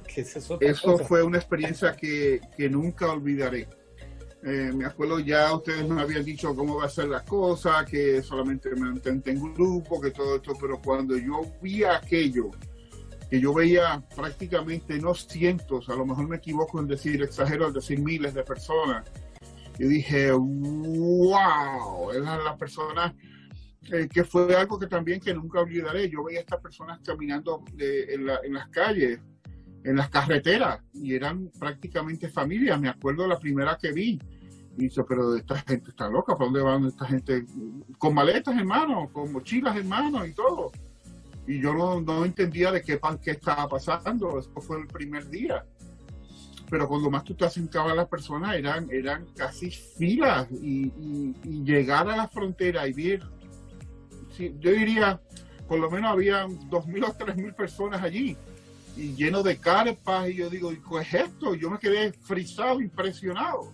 eso 0.59 0.97
fue 0.99 1.23
una 1.23 1.37
experiencia 1.37 1.95
que, 1.95 2.41
que 2.57 2.69
nunca 2.69 3.11
olvidaré. 3.11 3.67
Eh, 4.43 4.71
me 4.75 4.85
acuerdo 4.85 5.19
ya 5.19 5.55
ustedes 5.55 5.87
me 5.87 6.01
habían 6.01 6.23
dicho 6.23 6.55
cómo 6.55 6.75
va 6.75 6.85
a 6.85 6.89
ser 6.89 7.07
la 7.07 7.23
cosa, 7.23 7.83
que 7.85 8.21
solamente 8.21 8.69
me 8.71 8.81
mantente 8.81 9.31
en 9.31 9.53
grupo, 9.53 9.99
que 9.99 10.11
todo 10.11 10.35
esto, 10.35 10.53
pero 10.59 10.79
cuando 10.79 11.17
yo 11.17 11.41
vi 11.61 11.83
aquello, 11.83 12.51
que 13.29 13.39
yo 13.39 13.53
veía 13.53 14.03
prácticamente 14.15 14.99
no 14.99 15.15
cientos, 15.15 15.89
a 15.89 15.95
lo 15.95 16.05
mejor 16.05 16.27
me 16.27 16.35
equivoco 16.35 16.79
en 16.79 16.87
decir, 16.87 17.23
exagero 17.23 17.65
al 17.65 17.73
decir 17.73 17.99
miles 17.99 18.35
de 18.35 18.43
personas, 18.43 19.09
y 19.77 19.87
dije, 19.87 20.31
wow, 20.31 22.11
eran 22.11 22.43
las 22.43 22.57
personas 22.57 23.13
eh, 23.91 24.07
que 24.11 24.23
fue 24.23 24.55
algo 24.55 24.79
que 24.79 24.87
también 24.87 25.19
que 25.19 25.33
nunca 25.33 25.59
olvidaré. 25.59 26.09
Yo 26.09 26.23
veía 26.23 26.39
a 26.39 26.41
estas 26.41 26.61
personas 26.61 26.99
caminando 27.03 27.63
en, 27.77 28.25
las 28.25 28.67
calles, 28.69 29.19
en 29.83 29.95
las 29.95 30.09
carreteras, 30.09 30.79
y 30.93 31.13
eran 31.13 31.51
prácticamente 31.59 32.29
familias. 32.29 32.79
Me 32.79 32.89
acuerdo 32.89 33.27
la 33.27 33.39
primera 33.39 33.77
que 33.77 33.91
vi. 33.91 34.19
Y 34.77 34.83
dice, 34.83 35.03
pero 35.07 35.35
esta 35.35 35.55
gente 35.59 35.91
está 35.91 36.09
loca, 36.09 36.35
¿para 36.35 36.45
dónde 36.45 36.61
van 36.61 36.85
esta 36.85 37.05
gente? 37.05 37.45
Con 37.97 38.13
maletas 38.13 38.57
en 38.57 38.67
mano, 38.67 39.09
con 39.11 39.31
mochilas 39.31 39.77
en 39.77 39.87
mano 39.87 40.25
y 40.25 40.33
todo. 40.33 40.71
Y 41.47 41.61
yo 41.61 41.73
no, 41.73 42.25
entendía 42.25 42.71
de 42.71 42.81
qué, 42.81 42.99
qué 43.23 43.31
estaba 43.31 43.67
pasando. 43.69 44.39
Eso 44.39 44.49
fue 44.61 44.79
el 44.79 44.87
primer 44.87 45.29
día. 45.29 45.63
Pero 46.69 46.87
cuando 46.87 47.11
más 47.11 47.23
tú 47.23 47.35
te 47.35 47.45
acercabas 47.45 47.93
a 47.93 47.95
las 47.95 48.07
personas, 48.07 48.55
eran, 48.55 48.89
eran 48.91 49.25
casi 49.35 49.69
filas. 49.71 50.47
Y, 50.51 50.91
y 51.43 51.63
llegar 51.63 52.09
a 52.09 52.17
la 52.17 52.27
frontera 52.27 52.87
y 52.87 52.93
ver 52.93 53.23
yo 54.37 54.71
diría, 54.71 55.19
por 55.67 55.79
lo 55.79 55.89
menos 55.89 56.11
había 56.11 56.47
dos 56.69 56.85
mil 56.87 57.03
o 57.03 57.13
tres 57.13 57.35
mil 57.35 57.53
personas 57.53 58.01
allí 58.03 58.35
y 58.97 59.13
lleno 59.13 59.43
de 59.43 59.57
carpas 59.57 60.29
y 60.29 60.35
yo 60.35 60.49
digo, 60.49 60.69
¿qué 60.69 61.01
es 61.01 61.13
esto? 61.13 61.53
Yo 61.55 61.69
me 61.69 61.79
quedé 61.79 62.13
frisado, 62.13 62.81
impresionado. 62.81 63.73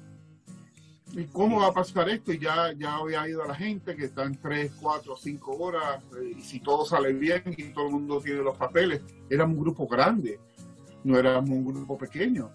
¿Y 1.14 1.26
cómo 1.26 1.60
va 1.60 1.68
a 1.68 1.74
pasar 1.74 2.10
esto? 2.10 2.32
Y 2.32 2.40
ya, 2.40 2.72
ya 2.74 2.96
había 2.96 3.28
ido 3.28 3.44
a 3.44 3.48
la 3.48 3.56
gente 3.56 3.96
que 3.96 4.06
están 4.06 4.40
tres, 4.40 4.72
cuatro, 4.82 5.18
cinco 5.18 5.52
horas 5.58 6.02
eh, 6.18 6.36
y 6.38 6.42
si 6.42 6.62
todo 6.62 6.86
sale 6.86 7.12
bien 7.12 7.44
y 7.58 7.64
todo 7.74 7.88
el 7.88 7.92
mundo 7.92 8.22
tiene 8.22 8.42
los 8.42 8.56
papeles. 8.56 9.02
Era 9.30 9.44
un 9.44 9.60
grupo 9.60 9.88
grande, 9.88 10.40
no 11.04 11.20
éramos 11.20 11.50
un 11.50 11.66
grupo 11.66 11.98
pequeño. 11.98 12.50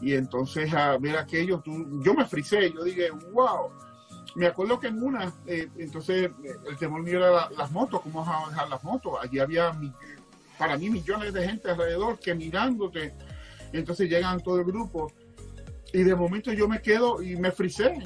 Y 0.00 0.14
entonces 0.14 0.72
a 0.72 0.96
ver 0.98 1.16
aquello, 1.16 1.60
tú, 1.60 2.02
yo 2.02 2.14
me 2.14 2.24
frisé, 2.24 2.72
yo 2.72 2.84
dije, 2.84 3.10
wow 3.32 3.70
me 4.34 4.46
acuerdo 4.46 4.78
que 4.78 4.88
en 4.88 5.02
una, 5.02 5.32
eh, 5.46 5.68
entonces 5.78 6.30
el 6.68 6.76
temor 6.78 7.02
mío 7.02 7.18
era 7.18 7.50
las 7.50 7.70
motos, 7.70 8.00
cómo 8.02 8.24
vas 8.24 8.46
a 8.46 8.50
dejar 8.50 8.68
las 8.68 8.84
motos. 8.84 9.14
Allí 9.20 9.38
había, 9.38 9.72
para 10.58 10.76
mí, 10.76 10.90
millones 10.90 11.32
de 11.32 11.46
gente 11.46 11.70
alrededor 11.70 12.18
que 12.18 12.34
mirándote. 12.34 13.14
Entonces 13.72 14.08
llegan 14.08 14.40
todo 14.40 14.58
el 14.60 14.64
grupo. 14.64 15.12
Y 15.92 16.04
de 16.04 16.14
momento 16.14 16.52
yo 16.52 16.68
me 16.68 16.80
quedo 16.80 17.22
y 17.22 17.36
me 17.36 17.50
frisé. 17.50 17.98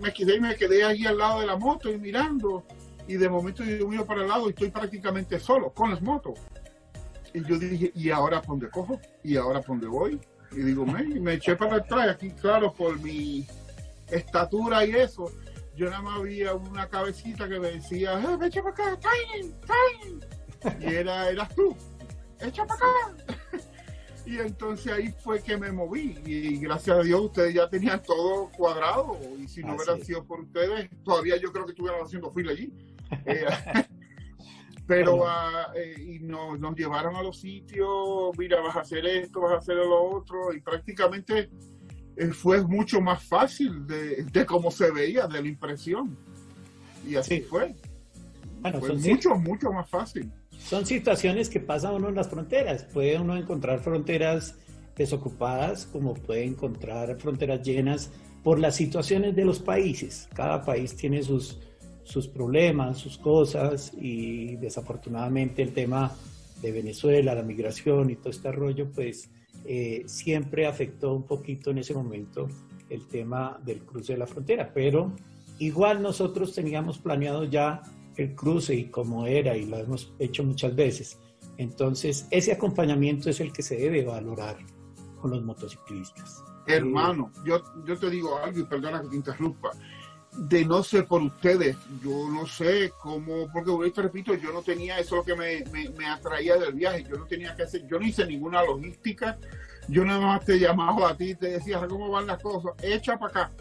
me 0.00 0.12
quedé 0.12 0.36
y 0.36 0.40
me 0.40 0.54
quedé 0.54 0.84
ahí 0.84 1.06
al 1.06 1.18
lado 1.18 1.40
de 1.40 1.46
la 1.46 1.56
moto 1.56 1.90
y 1.90 1.98
mirando. 1.98 2.64
Y 3.08 3.14
de 3.14 3.28
momento 3.28 3.64
yo 3.64 3.88
miro 3.88 4.04
para 4.04 4.22
el 4.22 4.28
lado 4.28 4.46
y 4.46 4.50
estoy 4.50 4.70
prácticamente 4.70 5.40
solo 5.40 5.70
con 5.70 5.90
las 5.90 6.00
motos. 6.00 6.38
Y 7.34 7.44
yo 7.44 7.58
dije, 7.58 7.90
¿y 7.94 8.10
ahora 8.10 8.40
por 8.40 8.58
dónde 8.58 8.70
cojo? 8.70 9.00
¿Y 9.24 9.36
ahora 9.36 9.60
por 9.60 9.80
dónde 9.80 9.86
voy? 9.88 10.20
Y 10.52 10.60
digo, 10.60 10.86
me, 10.86 11.04
me 11.20 11.34
eché 11.34 11.56
para 11.56 11.76
atrás, 11.76 12.08
aquí 12.10 12.30
claro, 12.30 12.72
por 12.72 12.98
mi 13.00 13.46
estatura 14.10 14.84
y 14.84 14.92
eso, 14.92 15.30
yo 15.76 15.90
nada 15.90 16.02
más 16.02 16.18
había 16.18 16.54
una 16.54 16.88
cabecita 16.88 17.48
que 17.48 17.60
me 17.60 17.72
decía, 17.72 18.18
eh, 18.18 18.46
echa 18.46 18.62
para 18.62 18.92
acá, 18.92 18.98
Tiny, 18.98 19.52
Tiny. 20.60 20.84
Y 20.84 20.94
era, 20.94 21.28
eras 21.30 21.54
tú, 21.54 21.76
echa 22.40 22.66
para 22.66 22.80
acá. 22.80 23.58
y 24.26 24.38
entonces 24.38 24.92
ahí 24.92 25.14
fue 25.22 25.42
que 25.42 25.56
me 25.56 25.70
moví 25.70 26.18
y 26.24 26.58
gracias 26.58 26.98
a 26.98 27.02
Dios 27.02 27.20
ustedes 27.20 27.54
ya 27.54 27.68
tenían 27.68 28.02
todo 28.02 28.50
cuadrado 28.50 29.18
y 29.38 29.46
si 29.48 29.62
no 29.62 29.76
hubieran 29.76 30.04
sido 30.04 30.24
por 30.24 30.40
ustedes, 30.40 30.90
todavía 31.04 31.36
yo 31.36 31.52
creo 31.52 31.64
que 31.64 31.72
estuvieran 31.72 32.02
haciendo 32.02 32.30
fila 32.32 32.52
allí. 32.52 32.72
Eh, 33.24 33.46
pero 34.88 35.28
ah, 35.28 35.70
eh, 35.76 35.94
y 35.98 36.18
nos, 36.20 36.58
nos 36.58 36.74
llevaron 36.74 37.14
a 37.14 37.22
los 37.22 37.38
sitios, 37.38 38.36
mira, 38.38 38.58
vas 38.62 38.74
a 38.74 38.80
hacer 38.80 39.04
esto, 39.04 39.42
vas 39.42 39.52
a 39.52 39.56
hacer 39.58 39.76
lo 39.76 40.02
otro 40.02 40.50
y 40.54 40.62
prácticamente 40.62 41.50
eh, 42.16 42.28
fue 42.28 42.66
mucho 42.66 42.98
más 42.98 43.22
fácil 43.22 43.86
de, 43.86 44.24
de 44.24 44.46
cómo 44.46 44.70
se 44.70 44.90
veía, 44.90 45.26
de 45.26 45.42
la 45.42 45.48
impresión. 45.48 46.16
Y 47.06 47.16
así 47.16 47.42
fue. 47.42 47.76
Bueno, 48.62 48.80
fue 48.80 48.94
mucho, 48.94 49.34
mucho 49.36 49.70
más 49.70 49.90
fácil. 49.90 50.32
Son 50.58 50.86
situaciones 50.86 51.50
que 51.50 51.60
pasa 51.60 51.92
uno 51.92 52.08
en 52.08 52.14
las 52.14 52.28
fronteras. 52.28 52.84
Puede 52.84 53.20
uno 53.20 53.36
encontrar 53.36 53.80
fronteras 53.80 54.56
desocupadas, 54.96 55.84
como 55.84 56.14
puede 56.14 56.44
encontrar 56.44 57.14
fronteras 57.20 57.62
llenas 57.62 58.10
por 58.42 58.58
las 58.58 58.74
situaciones 58.74 59.36
de 59.36 59.44
los 59.44 59.60
países. 59.60 60.30
Cada 60.34 60.64
país 60.64 60.96
tiene 60.96 61.22
sus, 61.22 61.60
sus 62.08 62.26
problemas, 62.26 62.96
sus 62.96 63.18
cosas, 63.18 63.92
y 64.00 64.56
desafortunadamente 64.56 65.62
el 65.62 65.74
tema 65.74 66.10
de 66.62 66.72
Venezuela, 66.72 67.34
la 67.34 67.42
migración 67.42 68.10
y 68.10 68.16
todo 68.16 68.30
este 68.30 68.50
rollo, 68.50 68.90
pues 68.90 69.30
eh, 69.66 70.04
siempre 70.06 70.66
afectó 70.66 71.14
un 71.14 71.24
poquito 71.24 71.70
en 71.70 71.78
ese 71.78 71.92
momento 71.92 72.48
el 72.88 73.06
tema 73.06 73.60
del 73.62 73.80
cruce 73.84 74.14
de 74.14 74.20
la 74.20 74.26
frontera, 74.26 74.72
pero 74.72 75.12
igual 75.58 76.00
nosotros 76.00 76.54
teníamos 76.54 76.98
planeado 76.98 77.44
ya 77.44 77.82
el 78.16 78.34
cruce 78.34 78.74
y 78.74 78.84
como 78.86 79.26
era 79.26 79.54
y 79.54 79.66
lo 79.66 79.76
hemos 79.76 80.10
hecho 80.18 80.42
muchas 80.44 80.74
veces. 80.74 81.18
Entonces, 81.58 82.26
ese 82.30 82.52
acompañamiento 82.52 83.28
es 83.28 83.40
el 83.40 83.52
que 83.52 83.62
se 83.62 83.76
debe 83.76 84.02
valorar 84.02 84.56
con 85.20 85.30
los 85.32 85.44
motociclistas. 85.44 86.42
Hermano, 86.66 87.30
yo, 87.44 87.62
yo 87.86 87.98
te 87.98 88.08
digo 88.08 88.38
algo 88.38 88.60
y 88.60 88.64
perdona 88.64 89.02
que 89.02 89.08
te 89.08 89.16
interrumpa. 89.16 89.70
De 90.32 90.64
no 90.64 90.82
ser 90.82 91.06
por 91.06 91.22
ustedes, 91.22 91.76
yo 92.02 92.28
no 92.28 92.46
sé 92.46 92.92
cómo, 93.00 93.50
porque 93.52 93.90
te 93.90 94.02
repito, 94.02 94.34
yo 94.34 94.52
no 94.52 94.62
tenía 94.62 94.98
eso 94.98 95.24
que 95.24 95.34
me, 95.34 95.64
me, 95.96 96.06
atraía 96.06 96.56
del 96.56 96.74
viaje, 96.74 97.04
yo 97.08 97.16
no 97.16 97.24
tenía 97.24 97.56
que 97.56 97.62
hacer, 97.62 97.86
yo 97.88 97.98
no 97.98 98.06
hice 98.06 98.26
ninguna 98.26 98.62
logística, 98.62 99.36
yo 99.88 100.04
nada 100.04 100.20
más 100.20 100.44
te 100.44 100.58
llamaba 100.58 101.10
a 101.10 101.16
ti 101.16 101.34
te 101.34 101.52
decía, 101.52 101.84
¿cómo 101.88 102.10
van 102.10 102.26
las 102.26 102.40
cosas? 102.42 102.72
Echa 102.82 103.18
para 103.18 103.46
acá, 103.46 103.52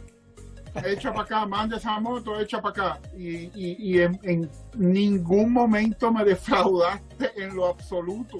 echa 0.85 1.11
para 1.11 1.23
acá, 1.23 1.45
manda 1.45 1.77
esa 1.77 1.99
moto, 1.99 2.39
echa 2.39 2.61
para 2.61 2.89
acá. 2.89 3.01
Y, 3.17 3.49
y, 3.55 3.99
en, 3.99 4.49
ningún 4.75 5.51
momento 5.51 6.11
me 6.11 6.23
defraudaste 6.23 7.31
en 7.41 7.55
lo 7.55 7.67
absoluto. 7.67 8.37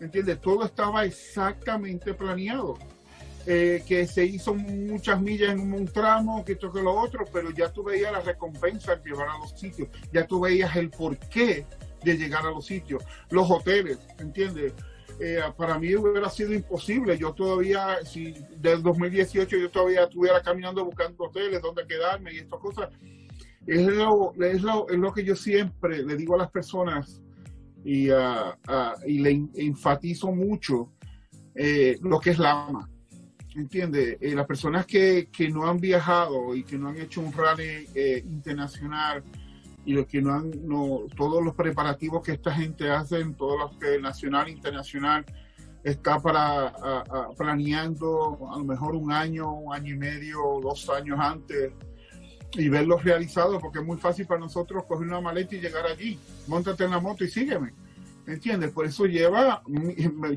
¿Entiendes? 0.00 0.40
Todo 0.40 0.64
estaba 0.64 1.04
exactamente 1.04 2.12
planeado. 2.12 2.76
Eh, 3.44 3.82
que 3.88 4.06
se 4.06 4.24
hizo 4.24 4.54
muchas 4.54 5.20
millas 5.20 5.50
en 5.50 5.72
un 5.72 5.86
tramo, 5.86 6.44
que 6.44 6.52
esto 6.52 6.72
que 6.72 6.80
lo 6.80 6.94
otro, 6.94 7.24
pero 7.32 7.50
ya 7.50 7.72
tú 7.72 7.82
veías 7.82 8.12
la 8.12 8.20
recompensa 8.20 8.94
de 8.94 9.10
llevar 9.10 9.28
a 9.30 9.38
los 9.38 9.58
sitios, 9.58 9.88
ya 10.12 10.24
tú 10.28 10.40
veías 10.40 10.76
el 10.76 10.90
porqué 10.90 11.66
de 12.04 12.16
llegar 12.16 12.46
a 12.46 12.50
los 12.50 12.64
sitios, 12.64 13.02
los 13.30 13.50
hoteles, 13.50 13.98
¿entiendes? 14.18 14.74
Eh, 15.18 15.40
para 15.56 15.76
mí 15.76 15.94
hubiera 15.94 16.30
sido 16.30 16.52
imposible. 16.52 17.18
Yo 17.18 17.32
todavía, 17.32 18.04
si 18.04 18.32
del 18.58 18.80
2018 18.82 19.56
yo 19.56 19.70
todavía 19.70 20.04
estuviera 20.04 20.40
caminando 20.40 20.84
buscando 20.84 21.24
hoteles 21.24 21.60
donde 21.60 21.86
quedarme 21.86 22.32
y 22.32 22.38
estas 22.38 22.60
cosas, 22.60 22.90
es 23.66 23.86
lo, 23.86 24.32
es 24.40 24.62
lo, 24.62 24.88
es 24.88 24.98
lo 24.98 25.12
que 25.12 25.24
yo 25.24 25.34
siempre 25.36 26.04
le 26.04 26.16
digo 26.16 26.34
a 26.36 26.38
las 26.38 26.50
personas 26.50 27.20
y, 27.84 28.08
ah, 28.10 28.56
y 29.06 29.18
le 29.18 29.48
enfatizo 29.54 30.32
mucho 30.32 30.92
eh, 31.54 31.98
lo 32.02 32.20
que 32.20 32.30
es 32.30 32.38
la 32.38 32.66
AMA. 32.66 32.88
¿Entiende? 33.54 34.18
Eh, 34.20 34.34
las 34.34 34.46
personas 34.46 34.86
que, 34.86 35.28
que, 35.30 35.48
no 35.50 35.68
han 35.68 35.78
viajado 35.78 36.54
y 36.54 36.64
que 36.64 36.78
no 36.78 36.88
han 36.88 36.96
hecho 36.98 37.20
un 37.20 37.32
rally 37.32 37.86
eh, 37.94 38.24
internacional 38.24 39.22
y 39.84 39.92
los 39.92 40.06
que 40.06 40.22
no 40.22 40.32
han, 40.32 40.50
no, 40.66 41.00
todos 41.16 41.44
los 41.44 41.54
preparativos 41.54 42.22
que 42.22 42.32
esta 42.32 42.52
gente 42.54 42.90
hace, 42.90 43.22
todos 43.36 43.58
los 43.58 43.78
que 43.78 44.00
nacional 44.00 44.48
internacional 44.48 45.26
está 45.84 46.20
para 46.20 46.72
planeando 47.36 48.38
a 48.52 48.58
lo 48.58 48.64
mejor 48.64 48.94
un 48.94 49.10
año, 49.10 49.52
un 49.52 49.74
año 49.74 49.94
y 49.94 49.98
medio, 49.98 50.38
dos 50.62 50.88
años 50.88 51.18
antes 51.20 51.72
y 52.54 52.68
verlos 52.68 53.02
realizados, 53.02 53.60
porque 53.60 53.78
es 53.78 53.84
muy 53.84 53.96
fácil 53.96 54.26
para 54.26 54.40
nosotros 54.40 54.84
coger 54.84 55.06
una 55.06 55.20
maleta 55.20 55.56
y 55.56 55.60
llegar 55.60 55.86
allí. 55.86 56.18
Móntate 56.46 56.84
en 56.84 56.90
la 56.90 57.00
moto 57.00 57.24
y 57.24 57.28
sígueme. 57.28 57.72
¿Entiendes? 58.26 58.70
Por 58.70 58.86
eso 58.86 59.06
lleva, 59.06 59.62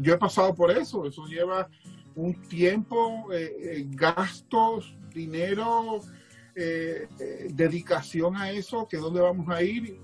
yo 0.02 0.14
he 0.14 0.18
pasado 0.18 0.56
por 0.56 0.72
eso, 0.72 1.06
eso 1.06 1.26
lleva 1.28 1.70
un 2.16 2.34
tiempo, 2.48 3.32
eh, 3.32 3.56
eh, 3.60 3.86
gastos, 3.90 4.96
dinero, 5.14 6.02
eh, 6.56 7.08
dedicación 7.50 8.36
a 8.38 8.52
eso, 8.52 8.88
que 8.88 8.98
dónde 8.98 9.22
vamos 9.22 9.50
a 9.50 9.62
ir, 9.62 10.00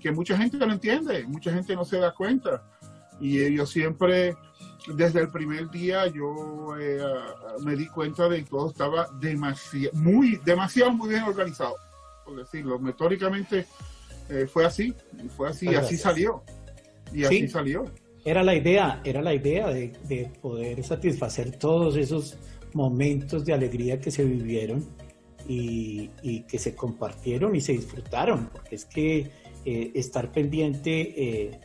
que 0.00 0.12
mucha 0.12 0.36
gente 0.36 0.58
no 0.58 0.72
entiende, 0.72 1.24
mucha 1.24 1.52
gente 1.52 1.74
no 1.74 1.84
se 1.84 1.98
da 1.98 2.12
cuenta. 2.12 2.62
Y 3.20 3.54
yo 3.54 3.64
siempre, 3.64 4.36
desde 4.94 5.20
el 5.20 5.30
primer 5.30 5.70
día, 5.70 6.06
yo 6.08 6.74
me 7.64 7.76
di 7.76 7.86
cuenta 7.88 8.28
de 8.28 8.44
que 8.44 8.50
todo 8.50 8.70
estaba 8.70 9.08
demasiado, 9.20 9.96
muy, 9.96 10.38
demasiado, 10.44 10.92
muy 10.92 11.10
bien 11.10 11.22
organizado, 11.22 11.76
por 12.24 12.36
decirlo. 12.36 12.78
Metóricamente 12.78 13.66
fue 14.52 14.66
así, 14.66 14.94
fue 15.36 15.48
así, 15.48 15.70
y 15.70 15.74
así 15.76 15.96
salió. 15.96 16.42
Y 17.12 17.24
así 17.24 17.48
salió. 17.48 17.84
Era 18.24 18.42
la 18.42 18.54
idea, 18.54 19.00
era 19.04 19.20
la 19.20 19.34
idea 19.34 19.68
de, 19.68 19.92
de, 20.08 20.30
poder 20.40 20.82
satisfacer 20.82 21.56
todos 21.56 21.96
esos 21.96 22.38
momentos 22.72 23.44
de 23.44 23.52
alegría 23.52 24.00
que 24.00 24.10
se 24.10 24.24
vivieron 24.24 24.84
y, 25.46 26.10
y 26.22 26.40
que 26.40 26.58
se 26.58 26.74
compartieron 26.74 27.54
y 27.54 27.60
se 27.60 27.72
disfrutaron, 27.72 28.48
porque 28.50 28.76
es 28.76 28.84
que 28.86 29.30
eh, 29.66 29.92
estar 29.94 30.30
pendiente 30.30 31.14
eh, 31.16 31.60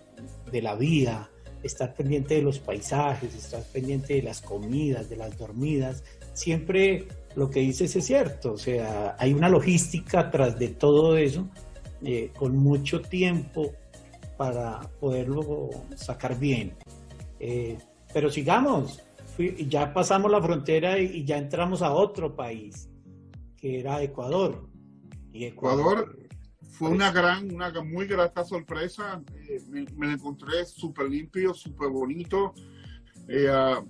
de 0.50 0.62
la 0.62 0.76
vida, 0.76 1.30
estar 1.64 1.94
pendiente 1.94 2.36
de 2.36 2.42
los 2.42 2.60
paisajes, 2.60 3.36
estar 3.36 3.62
pendiente 3.74 4.14
de 4.14 4.22
las 4.22 4.42
comidas, 4.42 5.10
de 5.10 5.18
las 5.18 5.38
dormidas, 5.38 6.04
siempre 6.34 7.08
lo 7.36 7.50
que 7.50 7.60
dices 7.60 7.94
es 7.98 8.06
cierto, 8.06 8.54
o 8.54 8.58
sea, 8.58 9.18
hay 9.20 9.34
una 9.34 9.50
logística 9.50 10.32
tras 10.32 10.58
de 10.58 10.70
todo 10.70 11.18
eso, 11.18 11.50
eh, 12.02 12.32
con 12.38 12.56
mucho 12.56 13.02
tiempo 13.02 13.74
para 14.40 14.80
poderlo 15.02 15.70
sacar 15.98 16.40
bien. 16.40 16.74
Eh, 17.42 17.78
pero 18.14 18.30
sigamos, 18.30 19.04
ya 19.68 19.94
pasamos 19.94 20.32
la 20.32 20.42
frontera 20.42 20.98
y, 20.98 21.26
ya 21.26 21.38
entramos 21.38 21.82
a 21.82 21.92
otro 21.92 22.38
país, 22.38 22.90
que 23.58 23.82
era 23.82 24.02
Ecuador. 24.02 24.70
Y 25.34 25.44
Ecuador, 25.44 26.16
fue 26.72 26.88
pues 26.88 26.92
una 26.94 27.12
gran, 27.12 27.54
una 27.54 27.70
muy 27.84 28.08
grata 28.08 28.46
sorpresa. 28.46 29.22
Eh, 29.50 29.62
me, 29.68 30.08
lo 30.08 30.14
encontré 30.14 30.64
súper 30.64 31.10
limpio, 31.10 31.54
súper 31.54 31.90
bonito. 31.90 32.54
Eh, 33.28 33.50
ah, 33.52 33.84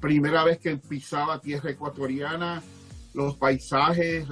primera 0.00 0.42
vez 0.42 0.58
que 0.58 0.78
pisaba 0.78 1.40
tierra 1.40 1.70
ecuatoriana, 1.70 2.60
los 3.14 3.36
paisajes, 3.36 4.26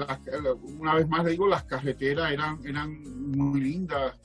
una 0.80 0.94
vez 0.94 1.06
más 1.06 1.24
le 1.24 1.30
digo, 1.30 1.46
las 1.46 1.62
carreteras 1.62 2.32
eran, 2.32 2.58
eran 2.66 3.00
muy 3.30 3.60
lindas. 3.60 4.18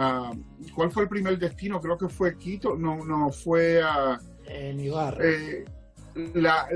Ah, 0.00 0.30
¿Cuál 0.76 0.92
fue 0.92 1.02
el 1.02 1.08
primer 1.08 1.36
destino? 1.40 1.80
Creo 1.80 1.98
que 1.98 2.08
fue 2.08 2.38
Quito. 2.38 2.76
No, 2.76 3.04
no, 3.04 3.32
fue 3.32 3.82
a. 3.82 4.20
En 4.46 4.78
Ibarra. 4.78 5.24
Eh, 5.24 5.64
la, 6.34 6.68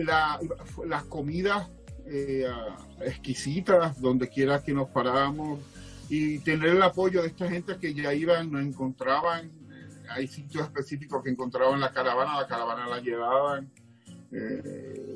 las 0.85 1.05
comidas 1.05 1.69
eh, 2.05 2.49
exquisitas, 3.01 4.01
donde 4.01 4.29
quiera 4.29 4.61
que 4.61 4.75
nos 4.75 4.89
paráramos, 4.89 5.61
y 6.09 6.41
tener 6.41 6.71
el 6.71 6.83
apoyo 6.83 7.23
de 7.23 7.29
esta 7.29 7.49
gente 7.49 7.77
que 7.79 7.95
ya 7.95 8.13
iban, 8.13 8.51
nos 8.51 8.61
encontraban. 8.61 9.47
Eh, 9.47 9.89
hay 10.11 10.27
sitios 10.27 10.65
específicos 10.65 11.23
que 11.23 11.31
encontraban 11.31 11.79
la 11.79 11.93
caravana, 11.93 12.41
la 12.41 12.49
caravana 12.49 12.89
la 12.89 12.99
llevaban. 12.99 13.71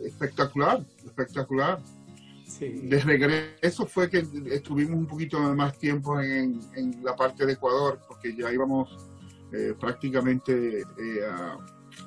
espectacular, 0.05 0.81
espectacular. 1.05 1.81
De 2.59 3.01
regreso 3.01 3.87
fue 3.87 4.09
que 4.09 4.25
estuvimos 4.51 4.97
un 4.97 5.07
poquito 5.07 5.39
más 5.55 5.77
tiempo 5.79 6.21
en, 6.21 6.61
la 7.03 7.17
parte 7.17 7.45
de 7.45 7.55
Ecuador, 7.55 8.01
porque 8.07 8.37
ya 8.37 8.53
íbamos 8.53 8.97
eh, 9.53 9.75
prácticamente 9.79 10.81
eh, 10.81 10.85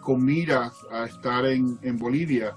con 0.01 0.23
miras 0.23 0.73
a 0.91 1.05
estar 1.05 1.45
en, 1.45 1.97
Bolivia. 1.97 2.55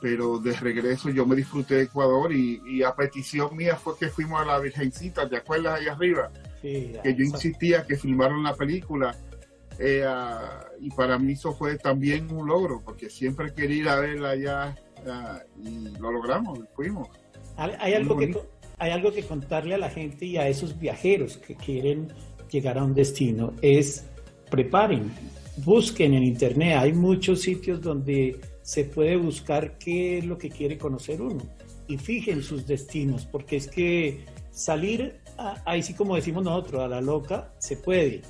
Pero 0.00 0.38
de 0.38 0.52
regreso 0.52 1.08
yo 1.08 1.24
me 1.24 1.36
disfruté 1.36 1.76
de 1.76 1.82
Ecuador 1.84 2.32
y, 2.32 2.82
a 2.82 2.94
petición 2.94 3.56
mía 3.56 3.76
fue 3.76 3.96
que 3.96 4.08
fuimos 4.08 4.42
a 4.42 4.44
la 4.44 4.58
Virgencita, 4.58 5.28
¿te 5.28 5.36
acuerdas 5.36 5.80
ahí 5.80 5.86
arriba? 5.86 6.30
que 6.60 7.14
yo 7.14 7.24
insistía 7.24 7.86
que 7.86 7.96
filmaron 7.96 8.42
la 8.42 8.54
película. 8.54 9.14
Eh, 9.78 10.04
y 10.80 10.90
para 10.90 11.18
mí 11.18 11.32
eso 11.32 11.54
fue 11.54 11.78
también 11.78 12.30
un 12.32 12.48
logro, 12.48 12.82
porque 12.84 13.08
siempre 13.08 13.54
quería 13.54 13.76
ir 13.76 13.88
a 13.88 14.00
verla 14.00 14.30
allá 14.30 14.76
y 15.62 15.88
lo 15.98 16.12
logramos, 16.12 16.58
fuimos. 16.74 17.08
Hay 17.56 17.94
algo, 17.94 18.16
que, 18.16 18.36
hay 18.78 18.90
algo 18.90 19.12
que 19.12 19.22
contarle 19.22 19.74
a 19.74 19.78
la 19.78 19.90
gente 19.90 20.26
y 20.26 20.36
a 20.36 20.48
esos 20.48 20.78
viajeros 20.78 21.36
que 21.36 21.54
quieren 21.54 22.12
llegar 22.50 22.78
a 22.78 22.84
un 22.84 22.94
destino, 22.94 23.52
es 23.62 24.04
preparen, 24.50 25.12
busquen 25.58 26.14
en 26.14 26.24
internet, 26.24 26.76
hay 26.78 26.92
muchos 26.92 27.42
sitios 27.42 27.80
donde 27.80 28.40
se 28.62 28.84
puede 28.84 29.16
buscar 29.16 29.78
qué 29.78 30.18
es 30.18 30.24
lo 30.24 30.38
que 30.38 30.50
quiere 30.50 30.78
conocer 30.78 31.20
uno 31.20 31.42
y 31.86 31.98
fijen 31.98 32.42
sus 32.42 32.66
destinos, 32.66 33.26
porque 33.26 33.56
es 33.56 33.68
que 33.68 34.24
salir, 34.50 35.20
ahí 35.64 35.82
sí 35.82 35.94
como 35.94 36.16
decimos 36.16 36.44
nosotros, 36.44 36.82
a 36.82 36.88
la 36.88 37.00
loca, 37.00 37.52
se 37.58 37.76
puede 37.76 38.22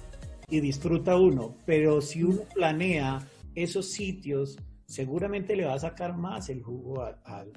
y 0.49 0.61
disfruta 0.61 1.17
uno, 1.17 1.57
pero 1.65 2.01
si 2.01 2.23
uno 2.23 2.43
planea 2.55 3.27
esos 3.55 3.91
sitios, 3.91 4.59
seguramente 4.87 5.57
le 5.57 5.65
va 5.65 5.75
a 5.75 5.79
sacar 5.79 6.17
más 6.17 6.49
el 6.49 6.63
jugo 6.63 7.03
al... 7.03 7.53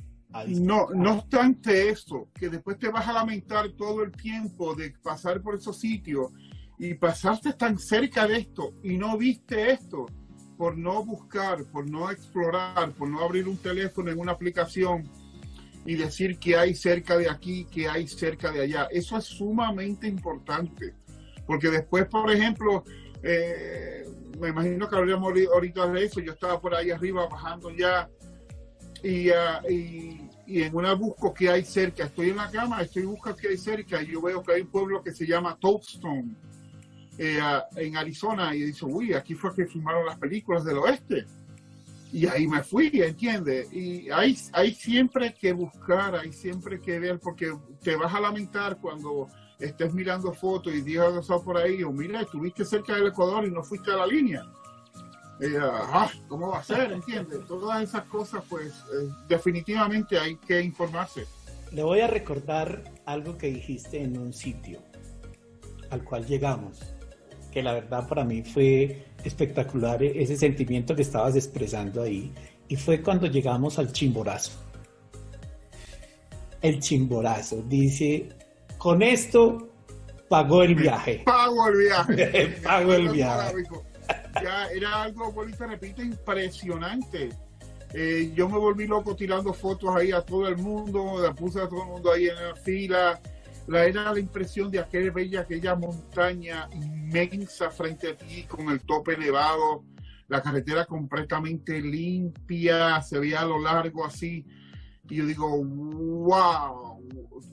no, 0.64 0.88
no 0.90 1.20
obstante 1.20 1.90
eso, 1.90 2.30
que 2.34 2.50
después 2.50 2.78
te 2.78 2.90
vas 2.90 3.08
a 3.08 3.14
lamentar 3.14 3.70
todo 3.72 4.04
el 4.04 4.12
tiempo 4.12 4.76
de 4.76 4.92
pasar 5.02 5.42
por 5.42 5.56
esos 5.56 5.80
sitios 5.80 6.32
y 6.80 6.94
pasaste 6.94 7.54
tan 7.54 7.78
cerca 7.80 8.28
de 8.28 8.38
esto 8.38 8.74
y 8.84 8.98
no 8.98 9.18
viste 9.18 9.72
esto 9.72 10.06
por 10.58 10.78
no 10.78 11.06
buscar, 11.06 11.64
por 11.66 11.90
no 11.90 12.10
explorar, 12.10 12.92
por 12.94 13.10
no 13.10 13.24
abrir 13.24 13.48
un 13.48 13.58
teléfono 13.58 14.12
en 14.12 14.20
una 14.20 14.32
aplicación 14.32 15.04
y 15.86 15.96
decir 15.96 16.38
que 16.40 16.58
hay 16.58 16.74
cerca 16.74 17.18
de 17.18 17.30
aquí, 17.30 17.66
que 17.66 17.88
hay 17.88 18.08
cerca 18.08 18.52
de 18.52 18.62
allá. 18.62 18.88
Eso 18.92 19.18
es 19.18 19.26
sumamente 19.26 20.08
importante, 20.08 20.96
porque 21.46 21.70
después, 21.70 22.08
por 22.08 22.30
ejemplo, 22.30 22.84
eh, 23.24 24.07
me 24.40 24.50
imagino 24.50 24.90
que 24.90 24.96
habríamos 24.96 25.34
ahorita 25.54 25.88
de 25.88 26.06
eso, 26.06 26.20
yo 26.20 26.34
estaba 26.34 26.60
por 26.60 26.76
ahí 26.76 26.92
arriba 26.92 27.28
bajando 27.28 27.72
ya 27.72 28.10
y, 29.04 29.30
ah, 29.30 29.62
y, 29.70 30.22
en 30.48 30.76
una 30.76 30.94
busco 30.94 31.34
que 31.34 31.50
hay 31.50 31.64
cerca, 31.64 32.06
estoy 32.06 32.30
en 32.30 32.38
la 32.38 32.50
cama, 32.50 32.82
estoy 32.82 33.04
buscando 33.04 33.38
que 33.38 33.50
hay 33.50 33.58
cerca 33.58 34.02
y 34.02 34.08
yo 34.08 34.22
veo 34.22 34.42
que 34.42 34.54
hay 34.54 34.62
un 34.62 34.72
pueblo 34.72 35.04
que 35.04 35.12
se 35.12 35.28
llama 35.28 35.58
Toadstone 35.60 36.36
eh, 37.18 37.40
ah, 37.42 37.66
en 37.76 37.98
Arizona 37.98 38.56
y 38.56 38.62
dice, 38.62 38.86
uy, 38.86 39.14
aquí 39.14 39.36
fue 39.36 39.54
que 39.54 39.66
filmaron 39.66 40.06
las 40.06 40.18
películas 40.18 40.64
del 40.64 40.78
oeste. 40.78 41.26
Y 42.14 42.26
ahí 42.28 42.48
me 42.48 42.64
fui, 42.64 42.90
¿entiendes? 42.94 43.72
Y 43.74 44.10
hay, 44.10 44.38
hay 44.54 44.74
siempre 44.74 45.34
que 45.34 45.52
buscar, 45.52 46.16
hay 46.16 46.32
siempre 46.32 46.80
que 46.80 47.00
ver, 47.00 47.20
porque 47.20 47.52
te 47.84 47.98
vas 47.98 48.14
a 48.14 48.22
lamentar 48.22 48.78
cuando 48.78 49.28
estés 49.60 49.94
mirando 49.94 50.34
fotos 50.34 50.74
y 50.74 50.82
digas 50.82 51.28
por 51.44 51.58
ahí, 51.58 51.84
o 51.84 51.92
mira, 51.92 52.22
estuviste 52.22 52.64
cerca 52.64 52.96
del 52.96 53.08
Ecuador 53.08 53.46
y 53.46 53.52
no 53.52 53.64
fuiste 53.64 53.92
a 53.92 53.98
la 53.98 54.08
línea. 54.08 54.44
ah, 55.62 56.10
¿Cómo 56.28 56.50
va 56.50 56.60
a 56.60 56.64
ser? 56.64 56.92
¿Entiendes? 56.92 57.46
Todas 57.48 57.84
esas 57.84 58.04
cosas, 58.04 58.44
pues 58.50 58.68
eh, 58.68 59.10
definitivamente 59.28 60.20
hay 60.20 60.36
que 60.38 60.62
informarse. 60.62 61.26
Le 61.72 61.84
voy 61.84 62.00
a 62.00 62.08
recordar 62.08 62.84
algo 63.06 63.38
que 63.38 63.48
dijiste 63.48 64.02
en 64.02 64.18
un 64.18 64.34
sitio 64.34 64.82
al 65.90 66.04
cual 66.04 66.26
llegamos, 66.26 66.80
que 67.52 67.64
la 67.64 67.74
verdad 67.74 68.08
para 68.08 68.24
mí 68.24 68.44
fue 68.44 69.06
espectacular 69.24 70.04
ese 70.04 70.38
sentimiento 70.38 70.96
que 70.96 71.02
estabas 71.02 71.36
expresando 71.36 72.04
ahí, 72.04 72.34
y 72.68 72.76
fue 72.76 73.02
cuando 73.02 73.28
llegamos 73.28 73.80
al 73.80 73.92
chimborazo. 73.92 74.52
El 76.62 76.80
chimborazo, 76.80 77.62
dice 77.62 78.30
con 78.78 79.02
esto 79.02 79.70
pagó 80.30 80.64
el 80.64 80.76
viaje. 80.76 81.24
Pago 81.26 81.68
el 81.68 81.78
viaje. 81.78 82.58
Pago 82.64 82.94
el 82.94 83.10
viaje. 83.10 83.64
Ya 84.42 84.68
era 84.68 85.04
algo, 85.04 85.32
bonito, 85.32 85.66
repito, 85.66 86.02
impresionante. 86.02 87.30
Eh, 87.94 88.32
yo 88.36 88.50
me 88.50 88.58
volví 88.58 88.86
loco 88.86 89.16
tirando 89.16 89.54
fotos 89.54 89.96
ahí 89.96 90.12
a 90.12 90.22
todo 90.22 90.48
el 90.48 90.58
mundo, 90.58 91.34
puse 91.36 91.62
a 91.62 91.68
todo 91.68 91.84
el 91.84 91.90
mundo 91.90 92.12
ahí 92.12 92.28
en 92.28 92.36
la 92.36 92.56
fila. 92.56 93.22
la, 93.68 93.86
era 93.86 94.14
la 94.14 94.20
impresión 94.20 94.70
de 94.70 94.80
aquella 94.80 95.12
bella, 95.12 95.42
aquella 95.42 95.76
montaña 95.76 96.70
inmensa 96.74 97.70
frente 97.70 98.10
a 98.10 98.18
ti 98.18 98.44
con 98.44 98.70
el 98.70 98.82
tope 98.82 99.14
elevado, 99.14 99.84
la 100.28 100.42
carretera 100.42 100.86
completamente 100.86 101.82
limpia, 101.82 103.02
se 103.02 103.20
veía 103.20 103.42
a 103.42 103.46
lo 103.46 103.62
largo 103.62 104.06
así. 104.06 104.46
Y 105.10 105.16
yo 105.16 105.26
digo, 105.26 105.64
wow, 105.64 107.00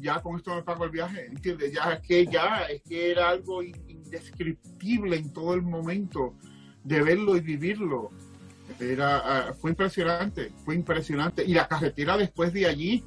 ya 0.01 0.21
con 0.21 0.37
esto 0.37 0.55
me 0.55 0.63
pago 0.63 0.85
el 0.85 0.91
viaje, 0.91 1.27
¿entiendes? 1.27 1.73
Ya 1.73 1.95
es 1.95 2.01
que 2.01 2.27
ya, 2.27 2.65
es 2.65 2.83
que 2.83 3.13
era 3.13 3.31
algo 3.31 3.63
indescriptible 3.63 5.17
en 5.17 5.33
todo 5.33 5.55
el 5.55 5.63
momento 5.63 6.35
de 6.83 7.03
verlo 7.03 7.37
y 7.37 7.41
vivirlo. 7.41 8.11
Era, 8.81 9.19
ah, 9.19 9.55
fue 9.55 9.71
impresionante, 9.71 10.53
fue 10.65 10.75
impresionante. 10.75 11.45
Y 11.45 11.55
la 11.55 11.69
carretera 11.69 12.17
después 12.17 12.53
de 12.53 12.67
allí, 12.67 13.05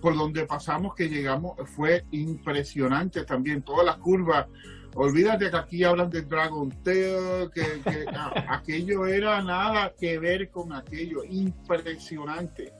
por 0.00 0.16
donde 0.16 0.46
pasamos, 0.46 0.94
que 0.94 1.08
llegamos, 1.08 1.56
fue 1.70 2.04
impresionante 2.10 3.24
también. 3.24 3.62
Todas 3.62 3.86
las 3.86 3.96
curvas. 3.96 4.46
Olvídate 4.94 5.50
que 5.50 5.56
aquí 5.56 5.84
hablan 5.84 6.10
de 6.10 6.22
Dragon 6.22 6.70
Tail, 6.82 7.50
que, 7.54 7.82
aquello 8.48 9.06
era 9.06 9.42
nada 9.42 9.92
que 9.98 10.18
ver 10.18 10.50
con 10.50 10.72
aquello. 10.72 11.24
Impresionante. 11.24 12.72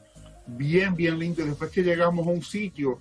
Bien, 0.49 0.95
bien 0.95 1.19
lindo. 1.19 1.45
Después 1.45 1.71
que 1.71 1.83
llegamos 1.83 2.27
a 2.27 2.31
un 2.31 2.43
sitio, 2.43 3.01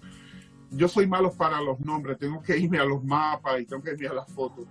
yo 0.72 0.88
soy 0.88 1.08
malo 1.08 1.32
para 1.32 1.62
los 1.62 1.80
nombres, 1.80 2.18
tengo 2.18 2.42
que 2.42 2.58
irme 2.58 2.80
a 2.80 2.86
los 2.86 3.04
mapas 3.04 3.62
y 3.62 3.66
tengo 3.66 3.82
que 3.82 3.92
irme 3.92 4.08
a 4.08 4.14
las 4.14 4.32
fotos 4.32 4.66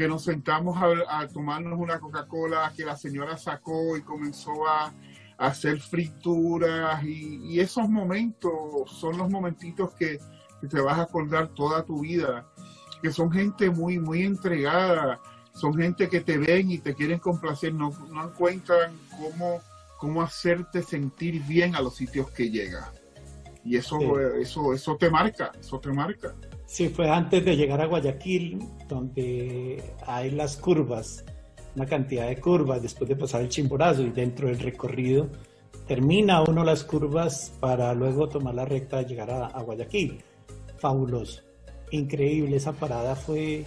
que 0.00 0.08
nos 0.08 0.24
sentamos 0.24 0.78
a, 1.08 1.28
tomarnos 1.28 1.78
una 1.78 2.00
Coca-Cola 2.00 2.72
que 2.74 2.86
la 2.86 2.96
señora 2.96 3.36
sacó 3.36 3.98
y 3.98 4.00
comenzó 4.00 4.66
a, 4.66 4.94
hacer 5.36 5.78
frituras 5.78 7.04
y, 7.04 7.60
esos 7.60 7.86
momentos 7.86 8.52
son 8.86 9.18
los 9.18 9.28
momentitos 9.28 9.92
que, 9.92 10.18
te 10.70 10.80
vas 10.80 10.98
a 10.98 11.02
acordar 11.02 11.48
toda 11.48 11.84
tu 11.84 12.00
vida, 12.00 12.46
que 13.02 13.10
son 13.12 13.30
gente 13.30 13.68
muy, 13.68 13.98
muy 13.98 14.22
entregada, 14.22 15.20
son 15.52 15.74
gente 15.74 16.08
que 16.08 16.20
te 16.22 16.38
ven 16.38 16.70
y 16.70 16.78
te 16.78 16.94
quieren 16.94 17.18
complacer, 17.18 17.74
no, 17.74 17.90
no 18.10 18.24
encuentran 18.24 18.94
cómo, 19.10 19.60
cómo 20.00 20.22
hacerte 20.22 20.82
sentir 20.82 21.42
bien 21.44 21.76
a 21.76 21.82
los 21.82 21.94
sitios 21.94 22.30
que 22.30 22.50
llegas. 22.50 22.90
Y 23.64 23.76
eso, 23.76 23.98
eso, 24.18 24.72
eso 24.72 24.96
te 24.96 25.10
marca, 25.10 25.52
eso 25.60 25.78
te 25.78 25.92
marca. 25.92 26.34
Sí, 26.64 26.88
fue 26.88 27.10
antes 27.10 27.44
de 27.44 27.54
llegar 27.54 27.82
a 27.82 27.86
Guayaquil, 27.86 28.58
donde 28.88 29.84
hay 30.06 30.30
las 30.30 30.56
curvas, 30.56 31.22
una 31.76 31.84
cantidad 31.84 32.28
de 32.28 32.40
curvas 32.40 32.80
después 32.80 33.10
de 33.10 33.16
pasar 33.16 33.42
el 33.42 33.50
Chimborazo 33.50 34.02
y 34.02 34.10
dentro 34.10 34.48
del 34.48 34.58
recorrido 34.60 35.28
termina 35.86 36.42
uno 36.42 36.64
las 36.64 36.82
curvas 36.84 37.52
para 37.60 37.92
luego 37.92 38.28
tomar 38.28 38.54
la 38.54 38.64
recta 38.64 38.98
de 38.98 39.04
llegar 39.04 39.30
a, 39.30 39.60
Guayaquil. 39.60 40.22
Fabuloso, 40.78 41.42
increíble, 41.90 42.56
esa 42.56 42.72
parada 42.72 43.14
fue 43.14 43.66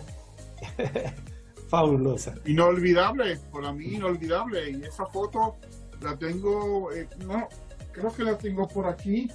fabulosa. 1.68 2.34
Inolvidable, 2.46 3.38
para 3.52 3.72
mí 3.72 3.96
inolvidable. 3.96 4.72
Y 4.72 4.84
esa 4.84 5.06
foto 5.06 5.58
la 6.04 6.18
tengo, 6.18 6.92
eh, 6.92 7.08
no, 7.26 7.48
creo 7.92 8.14
que 8.14 8.24
la 8.24 8.38
tengo 8.38 8.68
por 8.68 8.88
aquí. 8.88 9.30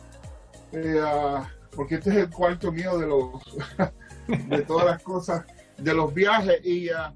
Eh, 0.72 1.00
porque 1.74 1.96
este 1.96 2.10
es 2.10 2.16
el 2.16 2.30
cuarto 2.30 2.72
mío 2.72 2.98
de 2.98 3.06
los 3.06 3.30
de 4.48 4.62
todas 4.62 4.86
las 4.86 5.02
cosas 5.02 5.44
de 5.76 5.94
los 5.94 6.12
viajes 6.12 6.60
y, 6.64 6.88
uh, 6.88 7.14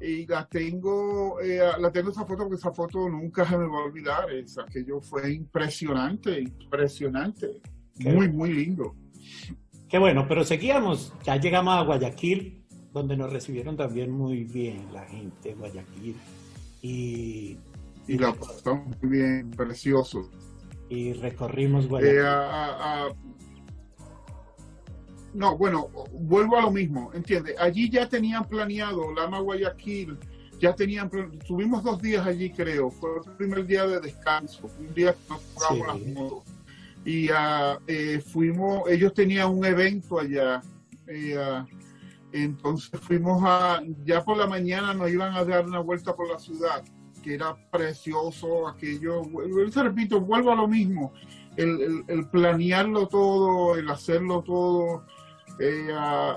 y 0.00 0.26
la 0.26 0.46
tengo 0.46 1.40
eh, 1.40 1.60
la 1.78 1.90
tengo 1.90 2.10
esa 2.10 2.24
foto 2.24 2.44
porque 2.44 2.56
esa 2.56 2.72
foto 2.72 3.08
nunca 3.08 3.44
se 3.44 3.58
me 3.58 3.66
va 3.66 3.78
a 3.78 3.84
olvidar 3.84 4.30
es 4.30 4.56
aquello 4.58 5.00
fue 5.00 5.32
impresionante 5.32 6.40
impresionante 6.40 7.60
muy 7.98 8.28
muy 8.28 8.52
lindo 8.52 8.94
qué 9.88 9.98
bueno 9.98 10.26
pero 10.28 10.44
seguíamos 10.44 11.12
ya 11.24 11.36
llegamos 11.36 11.74
a 11.74 11.82
Guayaquil 11.82 12.64
donde 12.92 13.16
nos 13.16 13.32
recibieron 13.32 13.76
también 13.76 14.10
muy 14.10 14.44
bien 14.44 14.92
la 14.92 15.04
gente 15.06 15.50
de 15.50 15.54
Guayaquil 15.54 16.16
y 16.82 17.58
y 18.06 18.18
la 18.18 18.32
pasamos 18.32 18.96
muy 19.00 19.18
bien 19.18 19.50
precioso 19.50 20.30
y 20.88 21.12
recorrimos 21.14 21.88
Guayaquil 21.88 22.20
eh, 22.20 23.14
no, 25.34 25.58
bueno, 25.58 25.88
vuelvo 26.12 26.56
a 26.56 26.62
lo 26.62 26.70
mismo, 26.70 27.10
¿entiendes? 27.12 27.56
Allí 27.58 27.90
ya 27.90 28.08
tenían 28.08 28.44
planeado 28.44 29.12
Lama 29.12 29.40
Guayaquil, 29.40 30.16
ya 30.60 30.74
tenían, 30.74 31.10
tuvimos 31.46 31.82
dos 31.82 32.00
días 32.00 32.24
allí 32.24 32.50
creo, 32.50 32.90
fue 32.90 33.10
el 33.16 33.32
primer 33.32 33.66
día 33.66 33.86
de 33.86 34.00
descanso, 34.00 34.70
un 34.78 34.94
día 34.94 35.12
que 35.12 35.18
nos 35.28 35.42
jugamos 35.52 35.86
las 35.88 36.14
motos. 36.14 36.42
Y 37.04 37.30
uh, 37.30 37.80
eh, 37.86 38.22
fuimos, 38.24 38.88
ellos 38.88 39.12
tenían 39.12 39.50
un 39.50 39.64
evento 39.64 40.20
allá, 40.20 40.62
uh, 41.08 41.66
entonces 42.32 42.98
fuimos 43.00 43.42
a, 43.44 43.82
ya 44.04 44.24
por 44.24 44.38
la 44.38 44.46
mañana 44.46 44.94
nos 44.94 45.10
iban 45.10 45.34
a 45.34 45.44
dar 45.44 45.66
una 45.66 45.80
vuelta 45.80 46.14
por 46.14 46.30
la 46.30 46.38
ciudad, 46.38 46.84
que 47.24 47.34
era 47.34 47.56
precioso 47.70 48.68
aquello, 48.68 49.22
te 49.72 49.82
repito, 49.82 50.20
vuelvo 50.20 50.52
a 50.52 50.54
lo 50.54 50.68
mismo, 50.68 51.14
el, 51.56 52.04
el 52.06 52.28
planearlo 52.28 53.08
todo, 53.08 53.76
el 53.76 53.88
hacerlo 53.88 54.42
todo, 54.42 55.06
eh, 55.58 55.88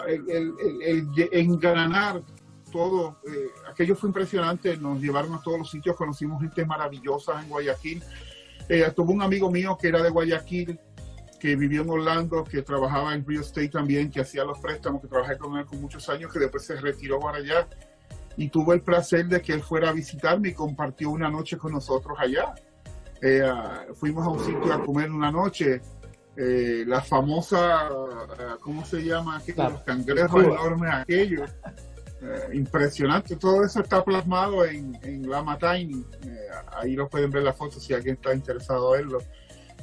el, 0.07 0.53
el, 0.81 1.29
engranar 1.31 2.23
todo, 2.71 3.17
eh, 3.27 3.49
aquello 3.69 3.95
fue 3.95 4.09
impresionante, 4.09 4.77
nos 4.77 5.01
llevaron 5.01 5.33
a 5.33 5.41
todos 5.41 5.59
los 5.59 5.69
sitios, 5.69 5.97
conocimos 5.97 6.41
gente 6.41 6.65
maravillosa 6.65 7.41
en 7.41 7.49
Guayaquil. 7.49 8.01
Eh, 8.69 8.89
tuvo 8.95 9.11
un 9.11 9.21
amigo 9.21 9.51
mío 9.51 9.77
que 9.79 9.89
era 9.89 10.01
de 10.01 10.09
Guayaquil, 10.09 10.79
que 11.39 11.55
vivió 11.55 11.81
en 11.81 11.89
Orlando, 11.89 12.43
que 12.43 12.61
trabajaba 12.61 13.13
en 13.13 13.25
real 13.25 13.41
estate 13.41 13.69
también, 13.69 14.09
que 14.09 14.21
hacía 14.21 14.43
los 14.43 14.59
préstamos, 14.59 15.01
que 15.01 15.07
trabajé 15.07 15.37
con 15.37 15.57
él 15.57 15.65
con 15.65 15.81
muchos 15.81 16.07
años, 16.09 16.31
que 16.31 16.39
después 16.39 16.65
se 16.65 16.75
retiró 16.75 17.19
para 17.19 17.37
allá. 17.37 17.67
Y 18.37 18.49
tuvo 18.49 18.73
el 18.73 18.81
placer 18.81 19.27
de 19.27 19.41
que 19.41 19.53
él 19.53 19.61
fuera 19.61 19.89
a 19.89 19.93
visitarme 19.93 20.49
y 20.49 20.53
compartió 20.53 21.09
una 21.09 21.29
noche 21.29 21.57
con 21.57 21.73
nosotros 21.73 22.17
allá. 22.19 22.53
fuimos 23.95 24.25
a 24.25 24.29
un 24.29 24.39
sitio 24.39 24.71
a 24.73 24.83
comer 24.83 25.11
una 25.11 25.31
noche 25.31 25.81
eh, 26.39 26.83
la 26.85 27.01
famosa, 27.01 27.89
eh, 27.89 28.43
¿cómo 28.61 28.85
se 28.85 29.03
llama? 29.03 29.41
Los 29.47 29.81
cangrejos 29.81 30.43
enormes 30.43 30.93
aquellos. 30.93 31.49
Eh, 32.21 32.55
impresionante, 32.55 33.35
todo 33.35 33.63
eso 33.63 33.81
está 33.81 34.03
plasmado 34.03 34.63
en, 34.65 34.97
en 35.03 35.27
Lama 35.27 35.57
Tiny. 35.57 36.05
ahí 36.75 36.95
lo 36.95 37.09
pueden 37.09 37.31
ver 37.31 37.41
la 37.43 37.53
foto 37.53 37.79
si 37.79 37.93
alguien 37.93 38.15
está 38.15 38.35
interesado 38.35 38.95
en 38.95 39.01
verlo. 39.07 39.19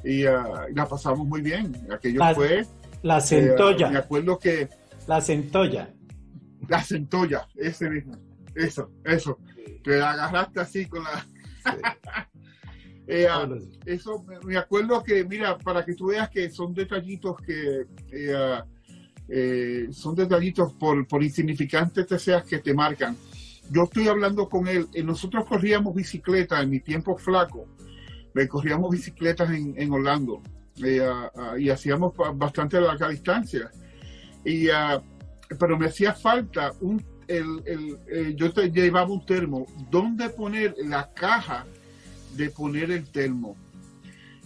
Y, 0.04 0.22
la 0.22 0.86
pasamos 0.88 1.26
muy 1.26 1.42
bien. 1.42 1.74
Aquello 1.92 2.20
fue. 2.34 2.64
La 3.02 3.20
centolla. 3.20 3.90
me 3.90 3.98
acuerdo 3.98 4.38
que. 4.38 4.68
La 5.08 5.20
centolla. 5.20 5.92
La 6.68 6.82
centolla, 6.82 7.48
ese 7.56 7.90
mismo. 7.90 8.14
Eso, 8.54 8.90
eso. 9.04 9.38
Que 9.82 9.96
la 9.96 10.12
agarraste 10.12 10.60
así 10.60 10.86
con 10.86 11.04
la. 11.04 11.26
Eh, 13.06 13.26
ah, 13.30 13.46
eso 13.84 14.24
me 14.44 14.56
acuerdo 14.56 15.02
que, 15.02 15.24
mira, 15.24 15.58
para 15.58 15.84
que 15.84 15.94
tú 15.94 16.06
veas 16.06 16.30
que 16.30 16.48
son 16.48 16.72
detallitos 16.72 17.36
que 17.42 17.86
eh, 18.10 18.34
ah, 18.34 18.64
eh, 19.28 19.88
son 19.90 20.14
detallitos 20.14 20.72
por, 20.74 21.06
por 21.06 21.22
insignificantes 21.22 22.06
que 22.06 22.18
seas 22.18 22.44
que 22.44 22.60
te 22.60 22.72
marcan. 22.72 23.16
Yo 23.70 23.84
estoy 23.84 24.08
hablando 24.08 24.48
con 24.48 24.68
él, 24.68 24.88
nosotros 25.04 25.44
corríamos 25.46 25.94
bicicleta 25.94 26.62
en 26.62 26.70
mi 26.70 26.80
tiempo 26.80 27.16
flaco, 27.16 27.66
corríamos 28.48 28.90
bicicletas 28.90 29.50
en, 29.50 29.74
en 29.76 29.92
Orlando 29.92 30.42
ah, 30.82 31.56
y 31.58 31.68
hacíamos 31.68 32.14
bastante 32.36 32.80
larga 32.80 33.08
distancia. 33.08 33.70
Y, 34.44 34.68
pero 35.58 35.78
me 35.78 35.86
hacía 35.86 36.12
falta 36.12 36.72
un, 36.80 37.02
el, 37.28 37.98
el, 38.06 38.36
yo 38.36 38.52
te 38.52 38.70
llevaba 38.70 39.10
un 39.10 39.24
termo, 39.24 39.66
donde 39.90 40.28
poner 40.30 40.74
la 40.78 41.12
caja 41.12 41.66
de 42.36 42.50
poner 42.50 42.90
el 42.90 43.10
termo. 43.10 43.56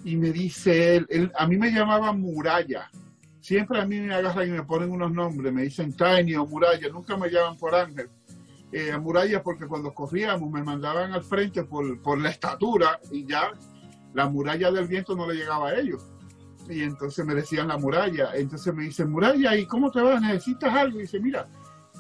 Y 0.05 0.17
me 0.17 0.31
dice 0.31 0.97
él, 0.97 1.33
a 1.37 1.47
mí 1.47 1.57
me 1.57 1.71
llamaba 1.71 2.13
Muralla. 2.13 2.91
Siempre 3.41 3.81
a 3.81 3.87
mí 3.87 3.99
me 4.01 4.15
agarran 4.15 4.49
y 4.49 4.51
me 4.53 4.63
ponen 4.63 4.91
unos 4.91 5.13
nombres, 5.13 5.53
me 5.53 5.63
dicen 5.63 5.93
Tiny 5.95 6.35
o 6.37 6.47
Muralla, 6.47 6.89
nunca 6.91 7.17
me 7.17 7.31
llaman 7.31 7.57
por 7.57 7.75
Ángel. 7.75 8.09
Eh, 8.71 8.97
muralla 8.99 9.43
porque 9.43 9.67
cuando 9.67 9.95
corríamos 9.95 10.51
me 10.51 10.63
mandaban 10.63 11.13
al 11.13 11.25
frente 11.25 11.65
por, 11.65 12.03
por 12.03 12.21
la 12.21 12.29
estatura 12.29 13.01
y 13.11 13.25
ya 13.25 13.51
la 14.13 14.29
muralla 14.29 14.71
del 14.71 14.87
viento 14.87 15.17
no 15.17 15.27
le 15.27 15.37
llegaba 15.37 15.71
a 15.71 15.79
ellos. 15.79 16.05
Y 16.69 16.83
entonces 16.83 17.25
me 17.25 17.35
decían 17.35 17.69
la 17.69 17.79
muralla. 17.79 18.31
Entonces 18.35 18.75
me 18.75 18.85
dicen, 18.85 19.11
muralla, 19.11 19.57
¿y 19.57 19.65
cómo 19.65 19.91
te 19.91 20.03
vas? 20.03 20.21
¿Necesitas 20.21 20.75
algo? 20.75 20.99
Dice, 20.99 21.19
mira, 21.19 21.49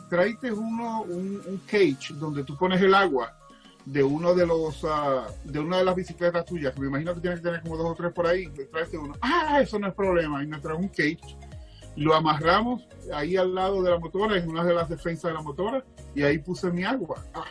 tráete 0.08 0.52
uno, 0.52 1.02
un, 1.02 1.42
un 1.46 1.62
cage 1.66 2.14
donde 2.14 2.44
tú 2.44 2.56
pones 2.56 2.80
el 2.80 2.94
agua 2.94 3.34
de 3.84 4.02
uno 4.02 4.34
de 4.34 4.46
los 4.46 4.84
uh, 4.84 5.22
de 5.44 5.60
una 5.60 5.78
de 5.78 5.84
las 5.84 5.94
bicicletas 5.94 6.44
tuyas, 6.44 6.76
me 6.78 6.88
imagino 6.88 7.14
que 7.14 7.20
tienes 7.20 7.40
que 7.40 7.46
tener 7.46 7.62
como 7.62 7.78
dos 7.78 7.86
o 7.86 7.94
tres 7.94 8.12
por 8.12 8.26
ahí, 8.26 8.46
traes 8.70 8.92
uno, 8.92 9.14
ah, 9.22 9.60
eso 9.62 9.78
no 9.78 9.88
es 9.88 9.94
problema, 9.94 10.42
y 10.42 10.46
me 10.46 10.58
trae 10.58 10.76
un 10.76 10.88
cage, 10.88 11.36
lo 11.96 12.14
amarramos 12.14 12.86
ahí 13.14 13.36
al 13.36 13.54
lado 13.54 13.82
de 13.82 13.90
la 13.90 13.98
motora, 13.98 14.36
en 14.36 14.48
una 14.48 14.62
de 14.62 14.74
las 14.74 14.90
defensas 14.90 15.30
de 15.30 15.34
la 15.34 15.42
motora, 15.42 15.82
y 16.14 16.22
ahí 16.22 16.38
puse 16.38 16.70
mi 16.70 16.84
agua. 16.84 17.24
Ah, 17.32 17.46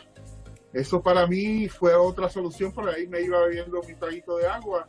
eso 0.72 1.02
para 1.02 1.26
mí 1.26 1.68
fue 1.68 1.94
otra 1.94 2.28
solución, 2.28 2.70
por 2.70 2.88
ahí 2.88 3.08
me 3.08 3.20
iba 3.20 3.40
bebiendo 3.40 3.82
mi 3.82 3.94
traguito 3.94 4.36
de 4.36 4.46
agua. 4.46 4.88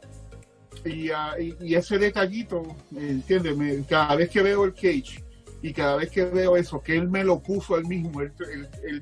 Y, 0.86 1.10
uh, 1.10 1.56
y, 1.62 1.74
ese 1.74 1.98
detallito, 1.98 2.64
¿entiendes? 2.96 3.86
cada 3.88 4.16
vez 4.16 4.30
que 4.30 4.44
veo 4.44 4.66
el 4.66 4.74
cage, 4.74 5.24
y 5.62 5.74
cada 5.74 5.98
vez 5.98 6.10
que 6.10 6.26
veo 6.26 6.56
eso, 6.56 6.82
que 6.82 6.96
él 6.96 7.10
me 7.10 7.24
lo 7.24 7.42
puso 7.42 7.78
él 7.78 7.86
mismo, 7.86 8.22
él, 8.22 8.32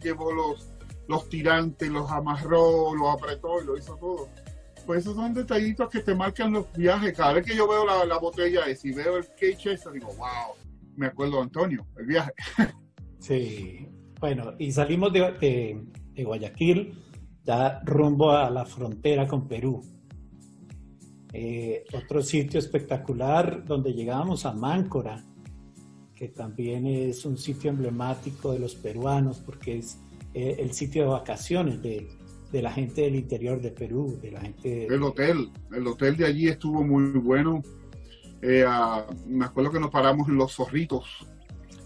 llevó 0.02 0.32
los, 0.32 0.70
los 1.08 1.30
tirantes, 1.30 1.90
los 1.90 2.10
amarró, 2.12 2.96
los 2.96 3.10
apretó 3.14 3.62
y 3.62 3.66
lo 3.66 3.78
hizo 3.78 3.96
todo. 3.98 4.30
Pues 4.86 5.02
esos 5.02 5.16
son 5.16 5.34
detallitos 5.34 5.90
que 5.90 6.00
te 6.00 6.16
marcan 6.16 6.54
los 6.54 6.72
viajes. 6.74 7.16
Cada 7.16 7.34
vez 7.34 7.46
que 7.46 7.56
yo 7.56 7.68
veo 7.68 7.86
la, 7.86 8.06
la 8.06 8.18
botella 8.18 8.66
esa 8.66 8.88
y 8.88 8.94
veo 8.94 9.18
el 9.18 9.28
ese, 9.40 9.92
digo, 9.92 10.08
wow, 10.18 10.56
me 10.96 11.08
acuerdo 11.08 11.38
de 11.38 11.42
Antonio, 11.44 11.86
el 11.98 12.06
viaje. 12.06 12.34
Sí, 13.20 13.90
bueno, 14.22 14.54
y 14.60 14.72
salimos 14.72 15.12
de, 15.12 15.84
de 16.14 16.24
Guayaquil 16.24 16.94
ya 17.48 17.82
rumbo 17.86 18.32
a 18.32 18.50
la 18.50 18.66
frontera 18.66 19.26
con 19.26 19.48
Perú. 19.48 19.82
Eh, 21.32 21.86
otro 21.94 22.22
sitio 22.22 22.60
espectacular 22.60 23.64
donde 23.64 23.94
llegábamos 23.94 24.46
a 24.46 24.52
Máncora, 24.52 25.24
que 26.18 26.28
también 26.30 26.88
es 26.88 27.26
un 27.26 27.38
sitio 27.38 27.70
emblemático 27.70 28.52
de 28.52 28.60
los 28.60 28.76
peruanos 28.76 29.40
porque 29.40 29.78
es 29.78 30.00
eh, 30.34 30.56
el 30.60 30.74
sitio 30.74 31.04
de 31.04 31.10
vacaciones 31.10 31.82
de, 31.82 32.08
la 32.52 32.72
gente 32.72 33.02
del 33.02 33.16
interior 33.16 33.62
de 33.62 33.70
Perú, 33.70 34.18
de 34.20 34.32
la 34.32 34.42
gente... 34.42 34.88
El 34.88 35.04
hotel, 35.04 35.52
el 35.72 35.86
hotel 35.86 36.18
de 36.18 36.26
allí 36.26 36.48
estuvo 36.48 36.84
muy 36.84 37.12
bueno. 37.12 37.62
Eh, 38.42 38.66
me 39.28 39.46
acuerdo 39.46 39.72
que 39.72 39.80
nos 39.80 39.92
paramos 39.92 40.28
en 40.28 40.38
Los 40.38 40.56
Zorritos, 40.56 41.28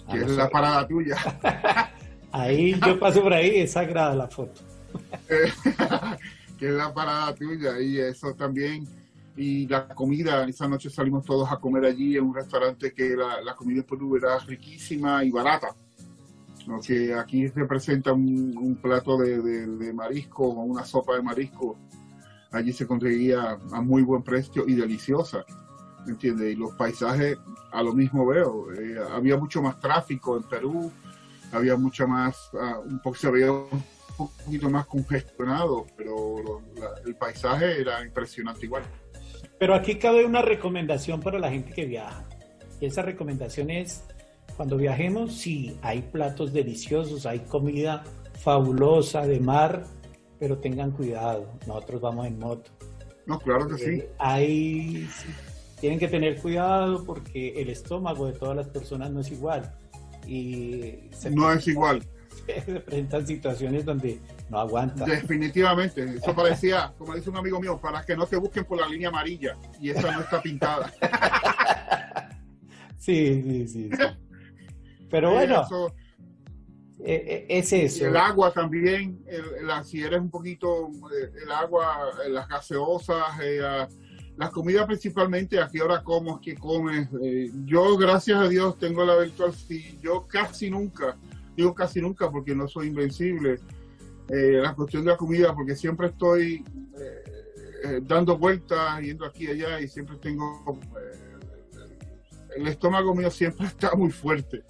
que 0.09 0.19
es 0.19 0.31
la 0.31 0.49
parada 0.49 0.87
tuya. 0.87 1.17
ahí 2.31 2.79
yo 2.85 2.97
paso 2.97 3.21
por 3.21 3.33
ahí, 3.33 3.57
es 3.57 3.73
sagrada 3.73 4.15
la 4.15 4.27
foto. 4.29 4.61
que 6.57 6.67
es 6.67 6.73
la 6.73 6.93
parada 6.93 7.35
tuya 7.35 7.81
y 7.81 7.99
eso 7.99 8.33
también 8.33 8.87
y 9.35 9.67
la 9.67 9.87
comida, 9.87 10.43
esa 10.45 10.67
noche 10.67 10.89
salimos 10.89 11.25
todos 11.25 11.51
a 11.51 11.57
comer 11.57 11.85
allí 11.85 12.17
en 12.17 12.25
un 12.25 12.35
restaurante 12.35 12.93
que 12.93 13.15
la, 13.15 13.55
comida 13.55 13.79
en 13.79 13.85
Perú 13.85 14.15
era 14.17 14.37
riquísima 14.39 15.23
y 15.23 15.31
barata. 15.31 15.75
Que 16.85 17.13
aquí 17.13 17.47
se 17.47 17.65
presenta 17.65 18.13
un, 18.13 18.77
plato 18.81 19.17
de, 19.17 19.93
marisco 19.93 20.43
o 20.43 20.63
una 20.63 20.83
sopa 20.83 21.15
de 21.15 21.21
marisco. 21.21 21.77
Allí 22.51 22.73
se 22.73 22.85
conseguía 22.85 23.57
a 23.71 23.81
muy 23.81 24.03
buen 24.03 24.21
precio 24.21 24.65
y 24.67 24.75
deliciosa. 24.75 25.45
¿Entiendes? 26.07 26.53
Y 26.53 26.55
los 26.55 26.73
paisajes 26.75 27.37
a 27.71 27.81
lo 27.81 27.93
mismo 27.93 28.25
veo. 28.25 28.71
Eh, 28.73 28.97
había 29.11 29.37
mucho 29.37 29.61
más 29.61 29.79
tráfico 29.79 30.37
en 30.37 30.43
Perú, 30.43 30.91
había 31.51 31.77
mucho 31.77 32.07
más, 32.07 32.49
uh, 32.53 32.81
un 32.87 32.99
poco 32.99 33.15
se 33.15 33.29
veía 33.29 33.51
un 33.51 33.83
poquito 34.17 34.69
más 34.69 34.87
congestionado, 34.87 35.85
pero 35.95 36.61
el 37.05 37.15
paisaje 37.15 37.81
era 37.81 38.03
impresionante 38.03 38.65
igual. 38.65 38.83
Pero 39.61 39.75
aquí 39.75 39.93
cabe 39.99 40.25
una 40.25 40.41
recomendación 40.41 41.19
para 41.21 41.37
la 41.37 41.51
gente 41.51 41.71
que 41.71 41.85
viaja. 41.85 42.25
Y 42.79 42.87
esa 42.87 43.03
recomendación 43.03 43.69
es, 43.69 44.03
cuando 44.57 44.75
viajemos, 44.75 45.35
sí, 45.35 45.77
hay 45.83 46.01
platos 46.01 46.51
deliciosos, 46.51 47.27
hay 47.27 47.41
comida 47.41 48.03
fabulosa 48.39 49.27
de 49.27 49.39
mar, 49.39 49.85
pero 50.39 50.57
tengan 50.57 50.89
cuidado, 50.89 51.59
nosotros 51.67 52.01
vamos 52.01 52.25
en 52.25 52.39
moto. 52.39 52.71
No, 53.27 53.37
claro 53.37 53.67
que 53.67 53.77
sí. 53.77 54.03
Hay, 54.17 55.07
tienen 55.79 55.99
que 55.99 56.07
tener 56.07 56.41
cuidado 56.41 57.05
porque 57.05 57.61
el 57.61 57.69
estómago 57.69 58.25
de 58.25 58.33
todas 58.33 58.55
las 58.55 58.67
personas 58.67 59.11
no 59.11 59.19
es 59.19 59.31
igual. 59.31 59.71
Y 60.25 61.11
no 61.29 61.53
es 61.53 61.67
igual. 61.67 62.01
Se 62.65 62.79
presentan 62.79 63.27
situaciones 63.27 63.85
donde 63.85 64.19
no 64.51 64.59
aguanta. 64.59 65.05
Definitivamente. 65.05 66.03
Eso 66.03 66.35
parecía, 66.35 66.93
como 66.97 67.15
dice 67.15 67.29
un 67.29 67.37
amigo 67.37 67.59
mío, 67.61 67.79
para 67.81 68.03
que 68.03 68.17
no 68.17 68.27
te 68.27 68.35
busquen 68.35 68.65
por 68.65 68.79
la 68.79 68.87
línea 68.87 69.07
amarilla. 69.07 69.55
Y 69.79 69.91
esa 69.91 70.11
no 70.11 70.19
está 70.19 70.41
pintada. 70.41 70.91
sí, 72.97 73.41
sí, 73.41 73.67
sí. 73.67 73.89
Pero 75.09 75.31
bueno. 75.31 75.65
E, 77.03 77.47
e, 77.49 77.59
es 77.59 77.71
eso. 77.71 78.07
El 78.07 78.17
agua 78.17 78.51
también, 78.51 79.23
si 79.85 80.03
eres 80.03 80.19
un 80.19 80.29
poquito, 80.29 80.89
eh, 80.89 81.31
el 81.43 81.51
agua, 81.51 82.11
las 82.27 82.47
gaseosas, 82.47 83.39
eh, 83.41 83.87
las 84.35 84.49
comidas 84.51 84.85
principalmente, 84.85 85.59
a 85.59 85.69
qué 85.69 85.81
hora 85.81 86.03
comes, 86.03 86.35
qué 86.43 86.55
comes. 86.55 87.07
Eh, 87.23 87.49
yo, 87.63 87.97
gracias 87.97 88.37
a 88.37 88.49
Dios, 88.49 88.77
tengo 88.77 89.05
la 89.05 89.15
virtual, 89.15 89.53
si 89.53 89.97
yo 90.01 90.27
casi 90.27 90.69
nunca, 90.69 91.17
digo 91.55 91.73
casi 91.73 92.01
nunca 92.01 92.29
porque 92.29 92.53
no 92.53 92.67
soy 92.67 92.87
invencible, 92.87 93.59
eh, 94.31 94.61
la 94.61 94.73
cuestión 94.73 95.03
de 95.03 95.11
la 95.11 95.17
comida, 95.17 95.53
porque 95.53 95.75
siempre 95.75 96.07
estoy 96.07 96.63
eh, 96.97 97.23
eh, 97.83 98.01
dando 98.03 98.37
vueltas, 98.37 99.01
yendo 99.01 99.25
aquí 99.25 99.45
y 99.45 99.47
allá, 99.47 99.81
y 99.81 99.89
siempre 99.89 100.15
tengo. 100.17 100.79
el 102.55 102.67
estómago 102.67 103.13
mío 103.13 103.29
siempre 103.29 103.67
está 103.67 103.93
muy 103.95 104.09
fuerte. 104.09 104.63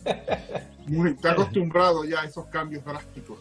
Muy, 0.87 1.11
está 1.11 1.33
acostumbrado 1.33 2.03
ya 2.05 2.21
a 2.21 2.25
esos 2.25 2.47
cambios 2.47 2.83
drásticos. 2.83 3.37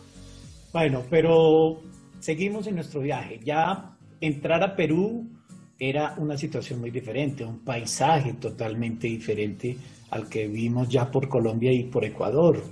Bueno, 0.72 1.02
pero 1.08 1.80
seguimos 2.18 2.66
en 2.66 2.74
nuestro 2.74 3.00
viaje. 3.00 3.40
Ya 3.42 3.96
entrar 4.20 4.62
a 4.62 4.76
Perú 4.76 5.26
era 5.78 6.14
una 6.18 6.36
situación 6.36 6.80
muy 6.80 6.90
diferente, 6.90 7.44
un 7.44 7.60
paisaje 7.60 8.34
totalmente 8.34 9.06
diferente 9.06 9.78
al 10.10 10.28
que 10.28 10.48
vimos 10.48 10.90
ya 10.90 11.10
por 11.10 11.30
Colombia 11.30 11.72
y 11.72 11.84
por 11.84 12.04
Ecuador 12.04 12.62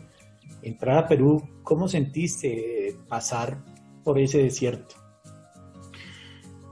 entrar 0.62 0.98
a 0.98 1.09
Perú, 1.09 1.42
¿cómo 1.62 1.88
sentiste 1.88 2.96
pasar 3.09 3.62
por 4.04 4.18
ese 4.18 4.38
desierto? 4.38 4.96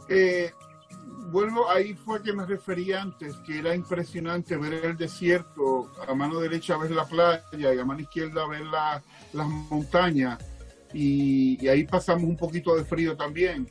Eh, 0.09 0.51
vuelvo, 1.31 1.69
ahí 1.71 1.95
fue 1.95 2.23
que 2.23 2.33
me 2.33 2.47
refería 2.47 3.03
antes, 3.03 3.37
que 3.39 3.59
era 3.59 3.75
impresionante 3.75 4.57
ver 4.57 4.85
el 4.85 4.97
desierto, 4.97 5.91
a 6.07 6.15
mano 6.15 6.41
derecha 6.41 6.77
ver 6.77 6.93
la 6.93 7.05
playa 7.05 7.75
y 7.75 7.79
a 7.79 7.85
mano 7.85 8.01
izquierda 8.01 8.47
ver 8.47 8.65
las 9.33 9.49
montañas, 9.71 10.39
y, 10.93 11.67
ahí 11.69 11.85
pasamos 11.85 12.25
un 12.25 12.37
poquito 12.37 12.77
de 12.77 12.85
frío 12.85 13.17
también. 13.17 13.71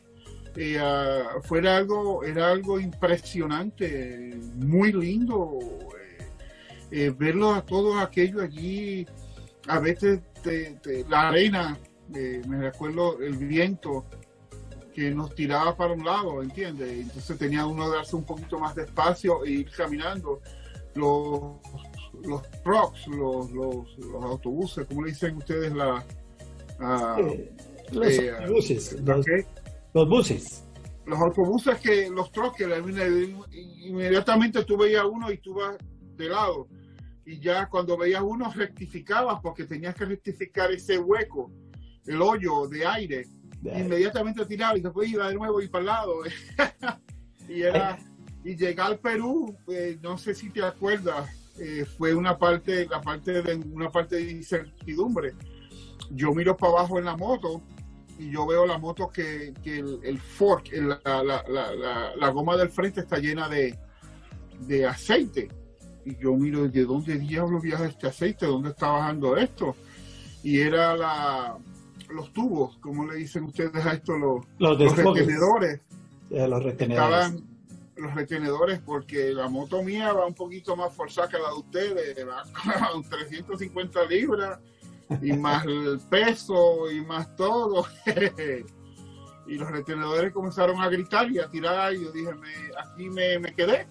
Eh, 0.58 0.78
ah, 0.80 1.42
algo, 1.70 2.24
era 2.24 2.52
algo 2.52 2.80
impresionante, 2.80 4.40
muy 4.56 4.92
lindo, 4.94 5.60
eh, 6.92 7.14
verlo 7.18 7.54
a 7.54 7.66
todos 7.66 8.02
aquellos 8.02 8.44
allí 8.44 9.06
a 9.68 9.80
veces 9.80 10.22
la 11.10 11.30
arena, 11.30 11.78
eh, 12.14 12.42
me 12.48 12.60
recuerdo 12.60 13.20
el 13.20 13.36
viento 13.36 14.06
que 14.94 15.12
nos 15.12 15.34
tiraba 15.36 15.76
para 15.76 15.94
un 15.94 16.06
lado, 16.06 16.42
¿entiendes? 16.42 16.90
Entonces 16.92 17.38
tenía 17.38 17.66
uno 17.66 17.90
que 17.90 17.98
darse 17.98 18.16
un 18.16 18.24
poquito 18.24 18.60
más 18.60 18.76
despacio 18.76 19.44
e 19.44 19.52
ir 19.52 19.72
caminando. 19.72 20.42
Los, 20.94 21.58
los 22.24 22.42
trucks, 22.64 23.08
los, 23.08 23.52
los, 23.52 23.86
autobuses, 24.24 24.86
¿cómo 24.88 25.04
le 25.04 25.12
dicen 25.12 25.36
ustedes 25.36 25.74
la... 25.74 26.06
los 27.92 28.08
eh, 28.08 28.32
autobuses, 28.32 28.94
los, 29.94 30.08
buses. 30.08 30.64
Los 31.06 31.20
autobuses 31.20 31.78
que, 31.80 32.10
los 32.10 32.32
trucks, 32.32 32.62
inmediatamente 33.82 34.64
tú 34.64 34.78
veías 34.78 35.04
uno 35.04 35.30
y 35.30 35.38
tú 35.40 35.56
vas 35.56 35.76
de 36.16 36.30
lado 36.30 36.70
y 37.26 37.40
ya 37.40 37.68
cuando 37.68 37.98
veías 37.98 38.22
uno 38.22 38.52
rectificabas 38.54 39.40
porque 39.42 39.66
tenías 39.66 39.96
que 39.96 40.06
rectificar 40.06 40.72
ese 40.72 41.00
hueco, 41.00 41.52
el 42.06 42.22
hoyo 42.22 42.68
de 42.68 42.86
aire, 42.86 43.28
inmediatamente 43.64 44.46
tiraba 44.46 44.78
y 44.78 44.82
después 44.82 45.10
iba 45.10 45.28
de 45.28 45.34
nuevo 45.34 45.60
y 45.62 45.68
para 45.68 45.80
el 45.80 45.86
lado. 45.88 46.14
y 47.50 47.64
era 47.64 47.98
y 48.44 48.56
llegar 48.56 48.92
al 48.92 49.00
Perú, 49.00 49.58
eh, 49.68 49.98
no 50.04 50.20
sé 50.20 50.36
si 50.36 50.52
te 50.52 50.62
acuerdas, 50.62 51.28
eh, 51.58 51.84
fue 51.98 52.14
una 52.14 52.38
parte, 52.38 52.86
la 52.86 53.02
parte 53.02 53.42
de 53.42 53.56
una 53.56 53.90
parte 53.90 54.18
de 54.18 54.32
incertidumbre. 54.32 55.34
Yo 56.12 56.32
miro 56.32 56.56
para 56.56 56.74
abajo 56.74 57.00
en 57.00 57.06
la 57.06 57.18
moto 57.18 57.64
y 58.20 58.30
yo 58.30 58.46
veo 58.46 58.68
la 58.68 58.78
moto 58.78 59.10
que, 59.10 59.52
el, 59.66 60.20
fork, 60.20 60.72
la, 60.74 61.02
la, 61.24 61.44
la, 61.48 62.16
la, 62.16 62.30
goma 62.30 62.56
del 62.56 62.70
frente 62.70 63.00
está 63.00 63.18
llena 63.18 63.50
de, 63.50 63.76
de 64.60 64.86
aceite 64.86 65.50
y 66.06 66.16
yo 66.18 66.34
miro 66.36 66.68
de 66.68 66.86
dónde 66.86 67.18
diablos 67.18 67.64
viaja 67.64 67.88
este 67.88 68.08
aceite, 68.08 68.46
dónde 68.46 68.70
está 68.70 68.90
bajando 68.90 69.36
esto. 69.36 69.76
Y 70.44 70.60
era 70.60 70.96
la, 70.96 71.58
los 72.10 72.32
tubos, 72.32 72.78
como 72.78 73.06
le 73.08 73.16
dicen 73.16 73.46
ustedes 73.46 73.84
a 73.84 73.94
esto, 73.94 74.16
los, 74.16 74.46
los, 74.60 74.78
retenedores. 74.96 75.82
los 76.30 76.64
retenedores. 76.64 77.44
los 77.98 78.14
retenedores, 78.14 78.80
porque 78.80 79.34
la 79.34 79.50
moto 79.50 79.82
mía 79.82 80.14
va 80.14 80.28
un 80.28 80.36
poquito 80.36 80.76
más 80.76 80.94
forzada 80.94 81.28
que 81.28 81.40
la 81.40 81.50
de 81.50 81.56
ustedes, 81.56 82.28
va 82.28 82.44
con 82.92 83.04
350 83.04 84.06
libras, 84.06 84.60
y 85.22 85.34
más 85.34 85.66
el 85.66 86.00
peso, 86.08 86.92
y 86.92 87.02
más 87.02 87.36
todo. 87.36 87.88
y 89.48 89.56
los 89.56 89.72
retenedores 89.72 90.32
comenzaron 90.32 90.80
a 90.80 90.88
gritar 90.88 91.32
y 91.32 91.40
a 91.40 91.50
tirar, 91.50 91.96
y 91.96 92.04
yo 92.04 92.12
dije, 92.12 92.36
me, 92.36 92.54
aquí 92.78 93.10
me, 93.10 93.40
me 93.40 93.52
quedé 93.56 93.88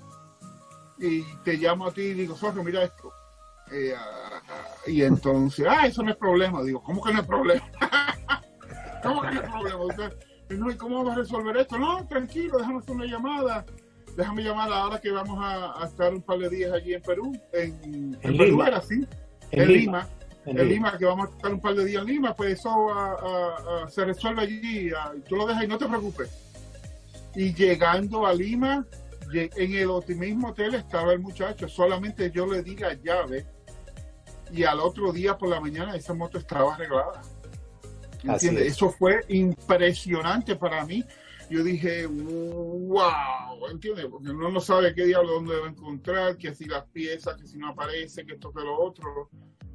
y 0.99 1.23
te 1.45 1.55
llamo 1.57 1.87
a 1.87 1.93
ti 1.93 2.03
y 2.03 2.15
digo, 2.15 2.37
Sorro, 2.37 2.63
mira 2.63 2.83
esto. 2.83 3.13
Eh, 3.73 3.95
y 4.87 5.03
entonces, 5.03 5.67
ah, 5.69 5.87
eso 5.87 6.03
no 6.03 6.11
es 6.11 6.17
problema. 6.17 6.63
Digo, 6.63 6.83
¿cómo 6.83 7.03
que 7.03 7.13
no 7.13 7.21
es 7.21 7.27
problema? 7.27 7.65
¿Cómo 9.03 9.23
que 9.23 9.31
no 9.31 9.41
es 9.41 9.51
problema? 9.51 10.13
¿y 10.51 10.77
cómo 10.77 10.99
vamos 10.99 11.13
a 11.15 11.17
resolver 11.17 11.57
esto? 11.57 11.79
No, 11.79 12.07
tranquilo, 12.07 12.59
déjame 12.59 12.79
hacer 12.79 12.95
una 12.95 13.07
llamada. 13.07 13.65
Déjame 14.17 14.43
llamar 14.43 14.73
ahora 14.73 15.01
que 15.01 15.11
vamos 15.11 15.39
a, 15.43 15.85
estar 15.85 16.15
un 16.15 16.23
par 16.23 16.39
de 16.39 16.49
días 16.49 16.73
allí 16.73 16.95
en 16.95 17.03
Perú. 17.03 17.33
En, 17.53 18.17
Perú 18.23 18.63
era 18.63 18.77
así. 18.77 19.05
en, 19.51 19.69
Lima. 19.73 20.07
En, 20.47 20.69
Lima. 20.69 20.97
que 20.97 21.05
vamos 21.05 21.29
a 21.29 21.33
estar 21.33 21.53
un 21.53 21.61
par 21.61 21.75
de 21.75 21.85
días 21.85 22.03
en 22.03 22.09
Lima, 22.09 22.35
pues 22.35 22.61
eso 22.61 22.71
se 23.89 24.05
resuelve 24.05 24.43
allí. 24.43 24.91
tú 25.29 25.37
lo 25.37 25.47
dejas 25.47 25.65
y 25.65 25.67
no 25.67 25.79
te 25.79 25.87
preocupes. 25.87 26.31
Y 27.35 27.53
llegando 27.53 28.25
a 28.25 28.33
Lima, 28.33 28.87
en 29.35 29.75
el 29.75 30.17
mismo 30.17 30.49
hotel 30.49 30.75
estaba 30.75 31.13
el 31.13 31.21
muchacho, 31.21 31.69
solamente 31.69 32.31
yo 32.31 32.47
le 32.47 32.63
di 32.63 32.77
la 32.77 32.95
llave 32.95 33.47
y 34.53 34.65
al 34.65 34.81
otro 34.81 35.13
día 35.13 35.37
por 35.37 35.49
la 35.49 35.61
mañana 35.61 35.97
esa 35.97 36.15
moto 36.15 36.39
estaba 36.39 36.75
arreglada. 36.75 37.23
¿Entiendes? 38.23 38.73
Eso 38.73 38.91
fue 38.91 39.21
impresionante 39.29 40.57
para 40.57 40.85
mí. 40.87 41.05
Yo 41.51 41.63
dije, 41.63 42.07
wow, 42.07 43.69
¿entiendes? 43.71 44.07
Porque 44.07 44.31
uno 44.31 44.51
no 44.51 44.61
sabe 44.61 44.95
qué 44.95 45.05
diablo 45.05 45.35
dónde 45.35 45.55
debe 45.55 45.69
encontrar, 45.69 46.39
que 46.39 46.55
si 46.55 46.65
las 46.65 46.85
piezas, 46.87 47.37
que 47.37 47.47
si 47.47 47.59
no 47.59 47.69
aparece, 47.69 48.25
que 48.25 48.35
esto, 48.35 48.51
que 48.51 48.63
lo 48.63 48.81
otro. 48.81 49.29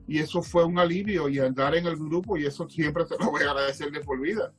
Y 0.08 0.18
eso 0.18 0.42
fue 0.42 0.64
un 0.66 0.80
alivio 0.80 1.30
y 1.30 1.38
andar 1.38 1.76
en 1.76 1.86
el 1.86 1.96
grupo 1.96 2.38
y 2.38 2.46
eso 2.46 2.68
siempre 2.68 3.06
te 3.06 3.16
lo 3.20 3.30
voy 3.30 3.44
a 3.44 3.52
agradecer 3.52 3.92
de 3.92 4.00
por 4.00 4.20
vida. 4.20 4.52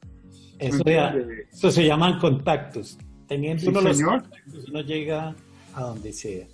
Eso, 0.58 0.84
eso 0.86 1.70
se 1.70 1.84
llaman 1.84 2.20
contactos. 2.20 2.96
Teniendo 3.30 3.70
uno 3.70 3.80
los 3.80 4.02
contactos, 4.02 4.68
uno 4.68 4.80
llega 4.80 5.36
a 5.76 5.80
donde 5.82 6.12
sea. 6.12 6.48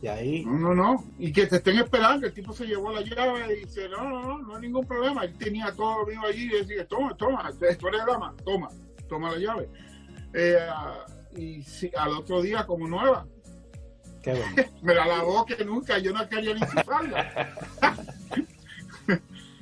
Y 0.00 0.06
ahí... 0.06 0.44
No, 0.44 0.56
no, 0.56 0.72
no. 0.72 1.04
Y 1.18 1.32
que 1.32 1.48
te 1.48 1.56
estén 1.56 1.78
esperando. 1.78 2.28
El 2.28 2.32
tipo 2.32 2.52
se 2.52 2.64
llevó 2.64 2.92
la 2.92 3.00
llave 3.00 3.56
y 3.56 3.64
dice, 3.64 3.88
no, 3.88 4.08
no, 4.08 4.22
no, 4.22 4.38
no 4.38 4.54
hay 4.54 4.62
ningún 4.62 4.86
problema. 4.86 5.24
Él 5.24 5.36
tenía 5.36 5.72
todo 5.72 6.06
mío 6.06 6.20
allí 6.24 6.44
y 6.44 6.60
decía, 6.60 6.86
toma, 6.86 7.16
toma, 7.16 7.50
tú 7.58 7.88
eres 7.88 8.06
dama, 8.06 8.32
toma, 8.44 8.68
toma 9.08 9.32
la 9.32 9.38
llave. 9.38 9.68
Eh, 10.32 10.60
y 11.36 11.64
al 11.96 12.12
otro 12.12 12.40
día 12.40 12.64
como 12.66 12.86
nueva. 12.86 13.26
Qué 14.22 14.30
bueno. 14.30 14.70
Me 14.82 14.94
la 14.94 15.04
lavó 15.04 15.44
que 15.44 15.64
nunca, 15.64 15.98
yo 15.98 16.12
no 16.12 16.28
quería 16.28 16.54
ni 16.54 16.62
usarla. 16.62 17.52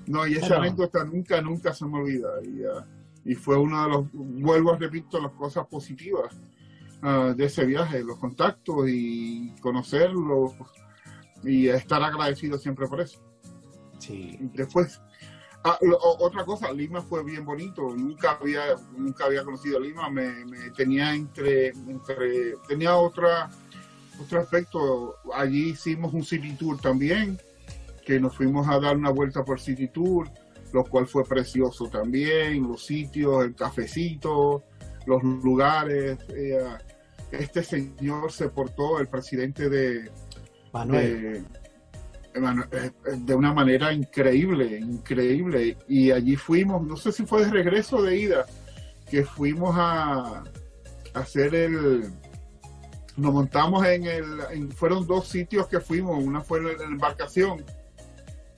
no, 0.06 0.26
y 0.26 0.34
esa 0.34 0.56
anécdota 0.56 1.04
nunca, 1.04 1.40
nunca 1.40 1.72
se 1.72 1.86
me 1.86 2.00
olvida. 2.00 2.28
Y, 2.42 2.66
uh, 2.66 2.84
y 3.24 3.34
fue 3.34 3.56
uno 3.56 3.82
de 3.82 3.88
los, 3.88 4.04
vuelvo 4.12 4.74
a 4.74 4.76
repito, 4.76 5.18
las 5.18 5.32
cosas 5.32 5.66
positivas 5.66 6.36
uh, 7.03 7.34
de 7.34 7.44
ese 7.44 7.64
viaje, 7.64 8.03
los 8.03 8.18
contactos 8.18 8.88
y 8.88 9.55
conocerlos 9.61 10.53
y 11.42 11.68
estar 11.68 12.03
agradecido 12.03 12.59
siempre 12.59 12.86
por 12.86 13.01
eso. 13.01 13.20
Sí. 13.98 14.38
Después, 14.55 15.01
ah, 15.64 15.78
otra 16.18 16.44
cosa, 16.44 16.72
Lima 16.72 17.03
fue 17.03 17.24
bien 17.24 17.44
bonito. 17.44 17.94
Nunca 17.94 18.38
había, 18.40 18.62
nunca 18.96 19.24
había 19.26 19.44
conocido 19.44 19.80
Lima. 19.80 20.11
Me, 20.11 20.44
me 20.46 20.70
tenía 20.70 21.14
entre, 21.14 21.68
entre, 21.68 22.57
tenía 22.68 22.96
otra, 22.96 23.51
otro 24.20 24.40
aspecto. 24.40 25.16
Allí 25.34 25.70
hicimos 25.70 26.12
un 26.12 26.24
city 26.24 26.55
tour 26.57 26.80
también, 26.80 27.38
que 28.05 28.20
nos 28.20 28.36
fuimos 28.36 28.68
a 28.68 28.80
dar 28.80 28.96
una 28.96 29.11
vuelta 29.11 29.44
por 29.44 29.61
city 29.61 29.88
tour 29.88 30.30
lo 30.72 30.84
cual 30.84 31.07
fue 31.07 31.24
precioso 31.24 31.88
también, 31.88 32.62
los 32.68 32.84
sitios, 32.84 33.44
el 33.44 33.55
cafecito, 33.55 34.64
los 35.07 35.22
lugares. 35.22 36.18
Eh, 36.28 36.61
este 37.32 37.62
señor 37.62 38.32
se 38.32 38.48
portó, 38.48 38.98
el 39.00 39.08
presidente 39.08 39.68
de 39.68 40.10
Manuel. 40.72 41.44
Eh, 42.32 42.90
de, 43.16 43.34
una 43.34 43.52
manera 43.52 43.92
increíble, 43.92 44.78
increíble. 44.78 45.76
Y 45.88 46.12
allí 46.12 46.36
fuimos, 46.36 46.86
no 46.86 46.96
sé 46.96 47.10
si 47.12 47.26
fue 47.26 47.44
de 47.44 47.50
regreso 47.50 47.96
o 47.96 48.02
de 48.02 48.16
ida, 48.16 48.46
que 49.08 49.24
fuimos 49.24 49.74
a, 49.76 50.44
hacer 51.14 51.54
el... 51.54 52.12
Nos 53.16 53.32
montamos 53.32 53.84
en 53.84 54.06
el... 54.06 54.72
fueron 54.72 55.06
dos 55.06 55.28
sitios 55.28 55.66
que 55.66 55.80
fuimos, 55.80 56.22
una 56.22 56.40
fue 56.40 56.58
en 56.58 56.78
la 56.78 56.84
embarcación 56.84 57.64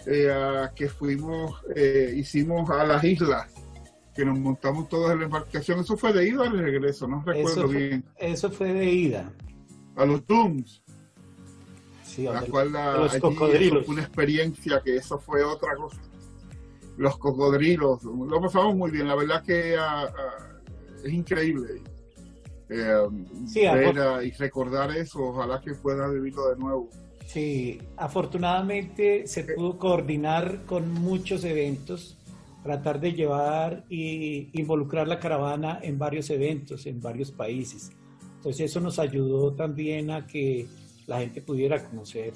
eh, 0.06 0.68
que 0.74 0.88
fuimos, 0.88 1.60
eh, 1.74 2.12
hicimos 2.16 2.68
a 2.70 2.84
las 2.84 3.02
islas, 3.04 3.48
que 4.14 4.24
nos 4.24 4.38
montamos 4.38 4.88
todos 4.88 5.12
en 5.12 5.20
la 5.20 5.24
embarcación. 5.24 5.80
Eso 5.80 5.96
fue 5.96 6.12
de 6.12 6.28
ida 6.28 6.40
o 6.42 6.44
de 6.44 6.62
regreso, 6.62 7.06
no 7.06 7.22
recuerdo 7.24 7.68
bien. 7.68 8.04
Eso 8.18 8.50
fue 8.50 8.72
de 8.72 8.90
ida. 8.90 9.32
A 9.96 10.04
los 10.04 10.26
Dooms. 10.26 10.82
Sí, 12.04 12.24
la 12.24 12.42
cual 12.42 12.72
los 12.72 13.16
cocodrilos. 13.16 13.86
Fue 13.86 13.94
una 13.94 14.02
experiencia 14.02 14.80
que 14.84 14.96
eso 14.96 15.18
fue 15.18 15.42
otra 15.42 15.76
cosa. 15.76 16.00
Los 16.98 17.16
cocodrilos, 17.16 18.04
lo 18.04 18.40
pasamos 18.40 18.76
muy 18.76 18.90
bien, 18.90 19.08
la 19.08 19.14
verdad 19.14 19.42
que 19.42 19.76
ah, 19.78 20.12
ah, 20.14 20.60
es 21.02 21.12
increíble. 21.12 21.82
Eh, 22.68 23.08
ver 23.54 24.26
y 24.26 24.30
recordar 24.32 24.94
eso, 24.96 25.20
ojalá 25.20 25.60
que 25.60 25.74
pueda 25.74 26.08
vivirlo 26.08 26.50
de 26.50 26.56
nuevo. 26.56 26.90
Sí, 27.26 27.80
afortunadamente 27.96 29.26
se 29.26 29.44
pudo 29.44 29.78
coordinar 29.78 30.64
con 30.66 30.92
muchos 30.92 31.44
eventos, 31.44 32.18
tratar 32.62 33.00
de 33.00 33.12
llevar 33.12 33.84
y 33.88 34.48
involucrar 34.58 35.08
la 35.08 35.18
caravana 35.18 35.80
en 35.82 35.98
varios 35.98 36.30
eventos, 36.30 36.86
en 36.86 37.00
varios 37.00 37.30
países. 37.30 37.90
Entonces 38.36 38.70
eso 38.70 38.80
nos 38.80 38.98
ayudó 38.98 39.52
también 39.54 40.10
a 40.10 40.26
que 40.26 40.66
la 41.06 41.20
gente 41.20 41.42
pudiera 41.42 41.84
conocer 41.84 42.32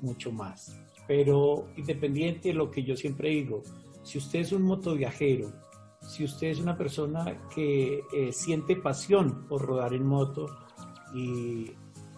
mucho 0.00 0.32
más. 0.32 0.78
Pero 1.06 1.68
independiente 1.76 2.48
de 2.48 2.54
lo 2.54 2.70
que 2.70 2.82
yo 2.82 2.96
siempre 2.96 3.30
digo, 3.30 3.62
si 4.02 4.18
usted 4.18 4.40
es 4.40 4.52
un 4.52 4.62
motoviajero, 4.62 5.52
si 6.00 6.24
usted 6.24 6.48
es 6.48 6.60
una 6.60 6.76
persona 6.76 7.48
que 7.54 8.02
eh, 8.12 8.32
siente 8.32 8.76
pasión 8.76 9.46
por 9.48 9.62
rodar 9.62 9.94
en 9.94 10.06
moto 10.06 10.46
y 11.14 11.70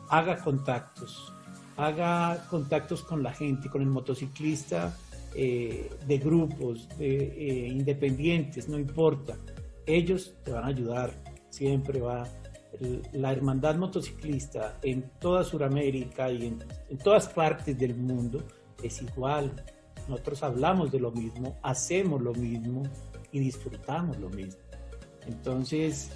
haga 0.08 0.38
contactos, 0.42 1.32
haga 1.76 2.46
contactos 2.48 3.02
con 3.02 3.22
la 3.22 3.32
gente, 3.32 3.70
con 3.70 3.82
el 3.82 3.88
motociclista 3.88 4.96
eh, 5.38 5.90
de 6.06 6.16
grupos, 6.16 6.88
de 6.96 7.16
eh, 7.16 7.68
independientes, 7.68 8.70
no 8.70 8.78
importa. 8.78 9.36
Ellos 9.84 10.34
te 10.42 10.52
van 10.52 10.64
a 10.64 10.68
ayudar, 10.68 11.10
siempre 11.50 12.00
va. 12.00 12.26
La 13.12 13.32
hermandad 13.32 13.76
motociclista 13.76 14.78
en 14.82 15.10
toda 15.18 15.44
Sudamérica 15.44 16.30
y 16.30 16.46
en, 16.46 16.64
en 16.88 16.98
todas 16.98 17.28
partes 17.28 17.78
del 17.78 17.94
mundo 17.94 18.42
es 18.82 19.02
igual. 19.02 19.52
Nosotros 20.08 20.42
hablamos 20.42 20.90
de 20.90 21.00
lo 21.00 21.10
mismo, 21.10 21.58
hacemos 21.62 22.22
lo 22.22 22.32
mismo 22.32 22.82
y 23.30 23.40
disfrutamos 23.40 24.16
lo 24.18 24.30
mismo. 24.30 24.60
Entonces, 25.26 26.10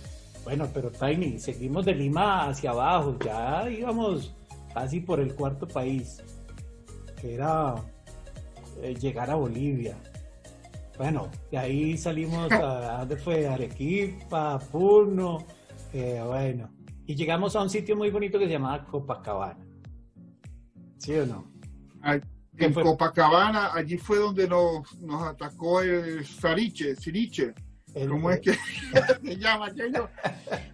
bueno, 0.44 0.66
pero 0.72 0.90
Tiny, 0.90 1.38
seguimos 1.38 1.84
de 1.84 1.94
Lima 1.94 2.48
hacia 2.48 2.70
abajo, 2.70 3.18
ya 3.22 3.68
íbamos 3.68 4.34
casi 4.72 5.00
por 5.00 5.20
el 5.20 5.34
cuarto 5.34 5.68
país, 5.68 6.22
que 7.20 7.34
era 7.34 7.74
eh, 8.82 8.94
llegar 8.94 9.30
a 9.30 9.34
Bolivia. 9.34 9.96
Bueno, 10.96 11.30
de 11.50 11.58
ahí 11.58 11.96
salimos 11.96 12.50
a, 12.52 12.98
¿dónde 13.00 13.16
fue? 13.16 13.48
Arequipa, 13.48 14.58
Puno, 14.58 15.46
eh, 15.92 16.22
bueno. 16.24 16.70
Y 17.06 17.14
llegamos 17.14 17.56
a 17.56 17.62
un 17.62 17.70
sitio 17.70 17.96
muy 17.96 18.10
bonito 18.10 18.38
que 18.38 18.46
se 18.46 18.52
llamaba 18.52 18.84
Copacabana. 18.84 19.66
¿Sí 20.98 21.14
o 21.14 21.26
no? 21.26 21.50
en 22.56 22.74
Copacabana, 22.74 23.72
allí 23.72 23.96
fue 23.96 24.18
donde 24.18 24.46
nos, 24.46 24.98
nos 25.00 25.22
atacó 25.22 25.80
el 25.80 26.24
Sariche, 26.26 26.94
Siriche. 26.94 27.54
¿Cómo 28.08 28.30
es 28.30 28.40
que 28.40 28.52
se 29.24 29.36
llama? 29.36 29.72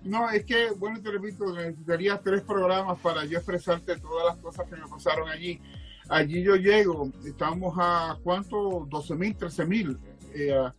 No, 0.05 0.31
es 0.31 0.45
que, 0.45 0.71
bueno, 0.73 1.01
te 1.01 1.11
repito, 1.11 1.55
necesitaría 1.55 2.21
tres 2.21 2.43
programas 2.43 2.99
para 3.01 3.25
yo 3.25 3.39
expresarte 3.39 3.97
todas 3.99 4.27
las 4.27 4.37
cosas 4.37 4.69
que 4.69 4.77
me 4.77 4.87
pasaron 4.87 5.29
allí. 5.29 5.61
Allí 6.09 6.43
yo 6.43 6.57
llego, 6.57 7.11
estamos 7.25 7.75
a 7.79 8.17
cuánto, 8.23 8.87
12 8.89 9.15
mil, 9.17 9.37
13 9.37 9.65
mil, 9.65 9.99
eh, 10.35 10.71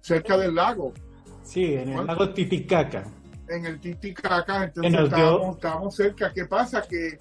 cerca 0.00 0.36
del 0.36 0.54
lago. 0.54 0.92
Sí, 1.42 1.74
en 1.74 1.90
el 1.90 2.06
lago 2.06 2.30
Titicaca. 2.30 3.04
En 3.48 3.66
el 3.66 3.78
Titicaca, 3.78 4.64
entonces 4.64 5.00
estábamos, 5.00 5.56
estábamos 5.56 5.94
cerca. 5.94 6.32
¿Qué 6.32 6.46
pasa? 6.46 6.82
Que 6.82 7.18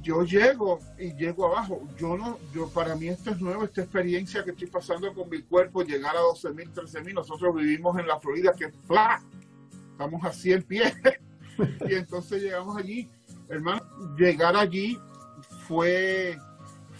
yo 0.00 0.22
llego 0.22 0.78
y 0.98 1.12
llego 1.14 1.46
abajo. 1.46 1.82
Yo 1.98 2.16
no, 2.16 2.38
yo 2.54 2.68
para 2.68 2.94
mí 2.94 3.08
esto 3.08 3.32
es 3.32 3.40
nuevo, 3.40 3.64
esta 3.64 3.82
experiencia 3.82 4.44
que 4.44 4.52
estoy 4.52 4.68
pasando 4.68 5.12
con 5.12 5.28
mi 5.28 5.42
cuerpo, 5.42 5.82
llegar 5.82 6.16
a 6.16 6.20
12 6.20 6.52
mil, 6.52 6.70
13 6.70 7.02
mil. 7.02 7.14
Nosotros 7.14 7.54
vivimos 7.54 7.98
en 7.98 8.06
la 8.06 8.20
Florida, 8.20 8.52
que 8.56 8.70
¡fla! 8.86 9.20
estamos 9.90 10.24
a 10.24 10.32
100 10.32 10.62
pies. 10.62 10.94
y 11.88 11.94
entonces 11.94 12.42
llegamos 12.42 12.76
allí. 12.76 13.10
Hermano, 13.48 13.82
llegar 14.16 14.56
allí 14.56 14.98
fue, 15.66 16.38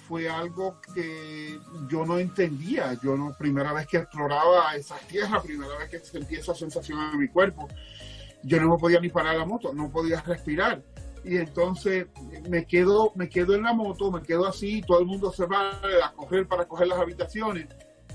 fue 0.07 0.29
algo 0.29 0.81
que 0.95 1.59
yo 1.89 2.05
no 2.05 2.19
entendía. 2.19 2.95
Yo 3.03 3.17
no, 3.17 3.35
primera 3.37 3.73
vez 3.73 3.87
que 3.87 3.99
exploraba 3.99 4.75
esa 4.75 4.97
tierra, 4.99 5.43
primera 5.43 5.77
vez 5.79 5.91
que 5.91 5.99
sentí 5.99 6.37
esa 6.37 6.55
sensación 6.55 6.99
en 7.13 7.19
mi 7.19 7.29
cuerpo. 7.29 7.69
Yo 8.43 8.61
no 8.61 8.71
me 8.71 8.79
podía 8.79 9.01
ni 9.01 9.09
parar 9.09 9.37
la 9.37 9.45
moto, 9.45 9.73
no 9.73 9.91
podía 9.91 10.21
respirar 10.21 10.83
y 11.27 11.39
entonces 11.39 12.07
me 12.49 12.67
quedo, 12.67 13.13
me 13.17 13.29
quedo 13.29 13.57
en 13.57 13.65
la 13.65 13.73
moto, 13.73 14.13
me 14.13 14.23
quedo 14.23 14.47
así, 14.47 14.81
todo 14.83 15.01
el 15.01 15.07
mundo 15.07 15.33
se 15.33 15.45
va 15.45 15.73
a 16.05 16.13
coger 16.13 16.47
para 16.47 16.67
coger 16.67 16.87
las 16.87 17.01
habitaciones. 17.01 17.67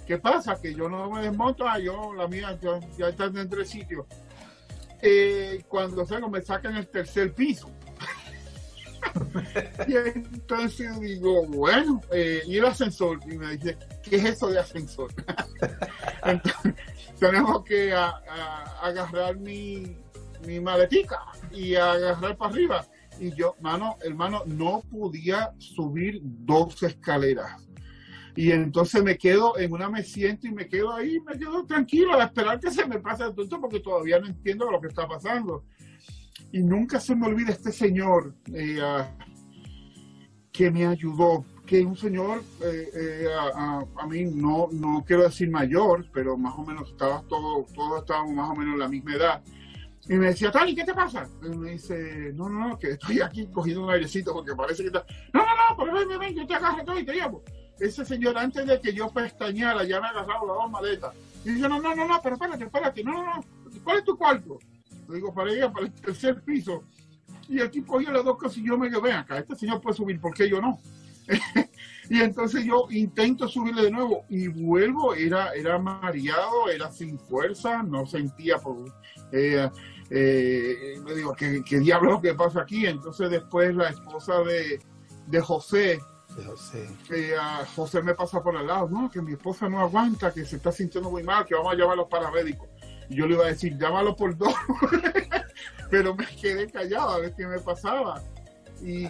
¿Qué 0.08 0.18
pasa? 0.18 0.60
Que 0.62 0.74
yo 0.74 0.88
no 0.88 1.10
me 1.12 1.22
desmonto, 1.22 1.68
ah, 1.68 1.78
yo, 1.78 2.14
la 2.14 2.30
mía, 2.30 2.58
ya 2.98 3.10
está 3.10 3.26
en 3.26 3.50
tres 3.50 3.70
sitios. 3.70 4.06
Eh, 5.02 5.62
cuando 5.68 6.06
salgo 6.06 6.30
me 6.30 6.42
sacan 6.42 6.78
el 6.78 6.88
tercer 6.88 7.34
piso. 7.34 7.70
y 9.88 9.96
entonces 9.96 11.00
digo, 11.00 11.46
bueno, 11.48 12.02
eh, 12.12 12.42
y 12.46 12.58
el 12.58 12.66
ascensor, 12.66 13.20
y 13.30 13.38
me 13.38 13.58
dice, 13.58 13.78
¿qué 14.04 14.18
es 14.18 14.26
eso 14.26 14.48
de 14.48 14.60
ascensor? 14.60 15.12
tenemos 17.20 17.64
que 17.64 17.94
agarrar 17.94 19.38
mi, 19.38 19.98
mi 20.46 20.60
maletica 20.60 21.20
y 21.52 21.76
agarrar 21.76 22.38
para 22.38 22.52
arriba. 22.52 22.86
Y 23.20 23.34
yo, 23.36 23.56
mano, 23.62 23.98
hermano, 24.02 24.42
no 24.46 24.82
podía 24.90 25.54
subir 25.60 26.20
dos 26.24 26.82
escaleras. 26.82 27.68
Y 28.36 28.52
entonces 28.52 29.04
me 29.04 29.18
quedo 29.18 29.58
en 29.58 29.74
una, 29.74 29.90
me 29.90 30.04
siento 30.04 30.48
y 30.48 30.52
me 30.52 30.68
quedo 30.68 30.94
ahí, 30.94 31.20
me 31.20 31.38
quedo 31.38 31.66
tranquilo 31.66 32.20
a 32.20 32.24
esperar 32.24 32.60
que 32.60 32.72
se 32.72 32.86
me 32.86 33.00
pase 33.00 33.26
el 33.26 33.36
tonto 33.36 33.60
porque 33.60 33.82
todavía 33.82 34.20
no 34.20 34.28
entiendo 34.28 34.72
lo 34.72 34.80
que 34.80 34.88
está 34.88 35.08
pasando. 35.08 35.66
Y 36.52 36.62
nunca 36.62 37.00
se 37.00 37.16
me 37.16 37.28
olvida 37.28 37.52
este 37.52 37.72
señor 37.72 38.34
eh, 38.54 38.80
que 40.52 40.70
me 40.70 40.86
ayudó, 40.86 41.46
que 41.66 41.80
es 41.80 41.86
un 41.86 41.96
señor, 41.96 42.44
eh, 42.62 42.90
eh, 42.94 43.28
a, 43.56 44.08
mí 44.08 44.26
no, 44.26 44.68
no 44.72 45.04
quiero 45.06 45.24
decir 45.24 45.50
mayor, 45.50 46.06
pero 46.14 46.38
más 46.38 46.54
o 46.58 46.66
menos 46.66 46.90
estaba 46.90 47.22
todo, 47.24 47.66
todos 47.74 48.02
estábamos 48.02 48.34
más 48.34 48.50
o 48.50 48.56
menos 48.56 48.74
en 48.74 48.80
la 48.80 48.88
misma 48.90 49.16
edad. 49.16 49.44
Y 50.10 50.14
me 50.16 50.28
decía, 50.28 50.52
Tani, 50.52 50.76
¿qué 50.76 50.84
te 50.84 50.94
pasa? 50.94 51.30
Y 51.44 51.56
me 51.56 51.72
dice, 51.72 52.34
no, 52.34 52.50
no, 52.50 52.70
no, 52.70 52.80
que 52.80 52.92
estoy 52.92 53.22
aquí 53.22 53.48
cogiendo 53.48 53.84
un 53.84 53.92
airecito 53.92 54.34
porque 54.34 54.56
parece 54.56 54.84
que 54.84 54.88
está. 54.88 55.06
No, 55.32 55.42
no, 55.42 55.56
no, 55.56 55.78
pero 55.78 55.94
ven, 55.94 56.08
ven, 56.08 56.20
ven, 56.20 56.36
yo 56.36 56.48
te 56.48 56.56
agarro 56.56 56.84
todo 56.84 57.00
y 57.00 57.06
te 57.06 57.14
llevo 57.14 57.44
ese 57.82 58.06
señor 58.06 58.38
antes 58.38 58.66
de 58.66 58.80
que 58.80 58.94
yo 58.94 59.10
pestañara 59.10 59.84
ya 59.84 60.00
me 60.00 60.08
ha 60.08 60.10
agarrado 60.12 60.46
las 60.46 60.56
dos 60.56 60.72
maletas. 60.72 61.14
Y 61.44 61.54
dice, 61.54 61.68
no, 61.68 61.82
no, 61.82 61.96
no, 61.96 62.08
no, 62.08 62.22
pero 62.22 62.36
espérate, 62.36 62.64
espérate, 62.64 63.04
no, 63.04 63.14
no, 63.14 63.36
no, 63.36 63.44
¿cuál 63.84 63.98
es 63.98 64.04
tu 64.04 64.16
cuarto? 64.18 64.60
Le 65.12 65.18
digo, 65.18 65.34
para 65.34 65.54
ir 65.54 65.72
para 65.72 65.86
el 65.86 65.94
tercer 65.94 66.42
piso. 66.42 66.84
Y 67.48 67.60
el 67.60 67.70
tipo 67.70 67.94
cogió 67.94 68.12
las 68.12 68.24
dos 68.24 68.38
cosas 68.38 68.58
y 68.58 68.66
yo 68.66 68.78
me 68.78 68.90
quedé, 68.90 69.12
acá, 69.12 69.38
este 69.38 69.56
señor 69.56 69.82
puede 69.82 69.98
subir, 69.98 70.20
¿por 70.20 70.34
qué 70.34 70.50
yo 70.50 70.62
no? 70.62 70.80
y 72.10 72.22
entonces 72.22 72.64
yo 72.64 72.88
intento 72.90 73.48
subirle 73.48 73.84
de 73.84 73.92
nuevo 73.92 74.26
y 74.30 74.48
vuelvo, 74.48 75.14
era, 75.14 75.54
era 75.54 75.78
mareado, 75.78 76.70
era 76.70 76.92
sin 76.92 77.20
fuerza, 77.20 77.84
no 77.84 78.06
sentía 78.06 78.58
por... 78.58 78.78
Eh, 79.32 79.70
eh, 80.10 80.96
me 81.04 81.14
digo, 81.14 81.34
¿qué, 81.34 81.62
¿qué 81.66 81.80
diablos 81.80 82.22
que 82.22 82.34
pasa 82.34 82.62
aquí? 82.62 82.86
Entonces 82.86 83.30
después 83.30 83.76
la 83.76 83.90
esposa 83.90 84.40
de, 84.44 84.80
de 85.28 85.40
José 85.40 86.00
José. 86.46 86.90
Que 87.08 87.36
José 87.76 88.02
me 88.02 88.14
pasa 88.14 88.42
por 88.42 88.56
el 88.56 88.68
lado, 88.68 88.88
no, 88.90 89.10
que 89.10 89.22
mi 89.22 89.34
esposa 89.34 89.68
no 89.68 89.80
aguanta, 89.80 90.34
que 90.34 90.46
se 90.46 90.58
está 90.58 90.72
sintiendo 90.72 91.10
muy 91.10 91.24
mal, 91.24 91.46
que 91.46 91.56
vamos 91.56 91.74
a 91.74 91.76
llamar 91.76 91.94
a 91.94 91.98
los 91.98 92.08
paramédicos. 92.08 92.68
Yo 93.12 93.28
le 93.28 93.36
iba 93.36 93.46
a 93.46 93.50
decir, 93.50 93.78
llámalo 93.78 94.16
por 94.16 94.38
dos. 94.38 94.54
Pero 95.90 96.16
me 96.16 96.26
quedé 96.26 96.68
callado 96.68 97.10
a 97.10 97.20
ver 97.20 97.34
qué 97.36 97.46
me 97.46 97.60
pasaba. 97.60 98.22
Y 98.82 99.08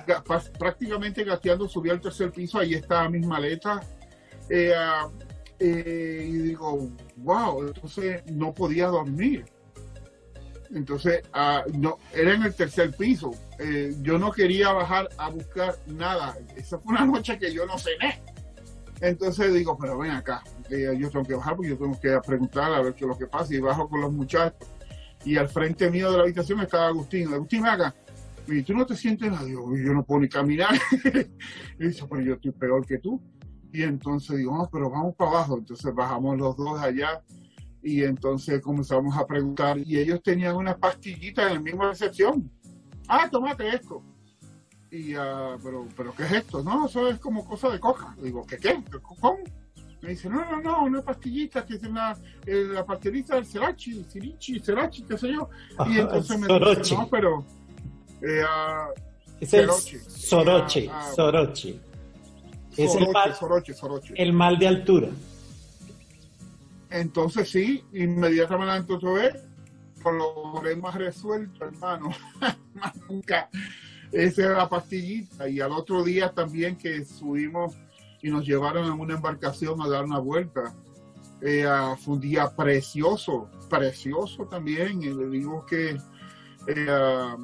prácticamente 0.59 1.23
gateando 1.23 1.69
subí 1.69 1.89
al 1.89 2.01
tercer 2.01 2.31
piso, 2.31 2.59
ahí 2.59 2.73
estaba 2.73 3.07
mis 3.09 3.25
maletas. 3.25 3.87
Eh, 4.49 4.73
ah, 4.75 5.07
eh, 5.59 6.25
y 6.27 6.37
digo, 6.39 6.89
wow, 7.17 7.61
entonces 7.67 8.23
no 8.31 8.53
podía 8.53 8.87
dormir. 8.87 9.45
Entonces, 10.73 11.21
ah, 11.33 11.63
no, 11.73 11.97
era 12.13 12.33
en 12.33 12.43
el 12.43 12.53
tercer 12.53 12.95
piso. 12.95 13.31
Eh, 13.59 13.93
yo 14.01 14.17
no 14.17 14.31
quería 14.31 14.71
bajar 14.71 15.09
a 15.17 15.29
buscar 15.29 15.75
nada. 15.85 16.37
Esa 16.55 16.79
fue 16.79 16.93
una 16.93 17.05
noche 17.13 17.37
que 17.37 17.53
yo 17.53 17.65
no 17.65 17.77
cené. 17.77 18.21
Entonces 19.01 19.53
digo, 19.53 19.77
pero 19.79 19.97
ven 19.97 20.11
acá, 20.11 20.43
eh, 20.69 20.95
yo 20.97 21.09
tengo 21.09 21.25
que 21.25 21.33
bajar 21.33 21.55
porque 21.55 21.71
yo 21.71 21.77
tengo 21.77 21.99
que 21.99 22.19
preguntar 22.25 22.71
a 22.71 22.81
ver 22.81 22.93
qué 22.93 23.03
es 23.03 23.09
lo 23.09 23.17
que 23.17 23.27
pasa. 23.27 23.53
Y 23.53 23.59
bajo 23.59 23.89
con 23.89 24.01
los 24.01 24.13
muchachos. 24.13 24.69
Y 25.25 25.37
al 25.37 25.49
frente 25.49 25.89
mío 25.89 26.11
de 26.11 26.17
la 26.17 26.23
habitación 26.23 26.59
estaba 26.59 26.87
Agustín. 26.87 27.33
Agustín, 27.33 27.63
ven 27.63 27.71
acá. 27.71 27.95
Y 28.47 28.63
tú 28.63 28.73
no 28.73 28.85
te 28.85 28.95
sientes 28.95 29.31
nada. 29.31 29.47
Yo, 29.47 29.65
no 29.67 30.03
puedo 30.03 30.21
ni 30.21 30.29
caminar. 30.29 30.73
y 31.79 31.83
dice, 31.83 32.05
pero 32.09 32.21
yo 32.21 32.33
estoy 32.35 32.51
peor 32.51 32.85
que 32.85 32.99
tú. 32.99 33.19
Y 33.73 33.83
entonces 33.83 34.37
digo, 34.37 34.55
no, 34.55 34.69
pero 34.71 34.89
vamos 34.89 35.15
para 35.15 35.31
abajo. 35.31 35.57
Entonces 35.57 35.93
bajamos 35.93 36.37
los 36.37 36.55
dos 36.55 36.79
allá 36.79 37.23
y 37.83 38.03
entonces 38.03 38.61
comenzamos 38.61 39.17
a 39.17 39.25
preguntar 39.25 39.77
y 39.79 39.97
ellos 39.97 40.21
tenían 40.21 40.55
una 40.55 40.77
pastillita 40.77 41.47
en 41.47 41.55
la 41.55 41.59
misma 41.59 41.89
recepción. 41.89 42.51
Ah, 43.07 43.27
tomate 43.29 43.67
esto. 43.67 44.03
Y, 44.91 45.15
uh, 45.15 45.57
pero, 45.63 45.87
pero, 45.95 46.13
¿qué 46.13 46.23
es 46.23 46.31
esto? 46.33 46.61
No, 46.61 46.85
eso 46.85 47.07
es 47.07 47.17
como 47.19 47.45
cosa 47.45 47.69
de 47.69 47.79
coca. 47.79 48.13
Digo, 48.21 48.45
¿qué 48.45 48.57
qué? 48.57 48.83
¿Cómo? 49.01 49.39
Me 50.01 50.09
dice, 50.09 50.29
no, 50.29 50.43
no, 50.51 50.61
no, 50.61 50.83
una 50.83 51.01
pastillita 51.01 51.65
que 51.65 51.75
es 51.75 51.83
una, 51.83 52.17
eh, 52.45 52.65
la 52.73 52.85
pastillita 52.85 53.35
del 53.35 53.45
Serachi, 53.45 54.03
Sirichi, 54.03 54.59
Serachi, 54.59 55.03
qué 55.03 55.17
sé 55.17 55.31
yo. 55.31 55.49
Y 55.87 55.97
entonces 55.99 56.39
me 56.39 56.47
dice, 56.47 56.95
no, 56.95 57.07
pero... 57.07 57.45
Eh, 58.21 58.43
uh, 58.43 59.11
es 59.39 59.53
el 59.53 59.69
Soroche, 59.71 60.89
Soroche. 61.15 61.79
Es 62.77 62.95
el 62.95 63.09
mal, 63.11 63.33
Soroche, 63.33 63.73
Soroche. 63.73 64.13
el 64.15 64.33
mal 64.33 64.59
de 64.59 64.67
altura. 64.67 65.09
Entonces 66.89 67.49
sí, 67.49 67.83
inmediatamente 67.93 68.97
vez, 69.01 69.35
con 70.03 70.17
los 70.17 70.33
problemas 70.53 70.95
resueltos, 70.95 71.61
hermano, 71.61 72.11
más 72.73 72.95
nunca. 73.09 73.49
Esa 74.11 74.41
era 74.43 74.57
la 74.57 74.69
pastillita. 74.69 75.47
Y 75.47 75.59
al 75.61 75.71
otro 75.71 76.03
día 76.03 76.31
también 76.31 76.77
que 76.77 77.05
subimos 77.05 77.75
y 78.21 78.29
nos 78.29 78.45
llevaron 78.45 78.85
en 78.85 78.99
una 78.99 79.15
embarcación 79.15 79.81
a 79.81 79.87
dar 79.87 80.03
una 80.03 80.19
vuelta. 80.19 80.73
Eh, 81.41 81.65
fue 82.03 82.15
un 82.15 82.19
día 82.19 82.49
precioso, 82.55 83.49
precioso 83.69 84.45
también. 84.45 84.99
Le 85.01 85.27
digo 85.29 85.65
que 85.65 85.91
eh, 86.67 87.35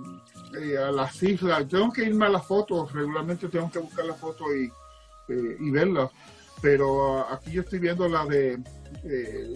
eh, 0.62 0.78
a 0.78 0.92
las 0.92 1.24
islas, 1.24 1.68
tengo 1.68 1.92
que 1.92 2.04
irme 2.04 2.28
a 2.28 2.30
las 2.30 2.46
fotos, 2.46 2.94
regularmente 2.94 3.48
tengo 3.48 3.72
que 3.72 3.80
buscar 3.80 4.06
las 4.06 4.20
fotos 4.20 4.48
y, 4.56 4.72
y 5.34 5.72
verlas. 5.72 6.12
Pero 6.62 7.28
aquí 7.32 7.52
yo 7.52 7.62
estoy 7.62 7.80
viendo 7.80 8.08
la 8.08 8.26
de 8.26 8.60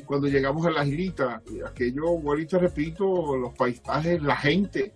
cuando 0.06 0.28
llegamos 0.28 0.66
a 0.66 0.72
la 0.72 0.86
islita, 0.86 1.42
aquello, 1.66 2.08
ahorita 2.08 2.60
repito, 2.60 3.36
los 3.36 3.54
paisajes, 3.54 4.22
la 4.22 4.36
gente, 4.36 4.94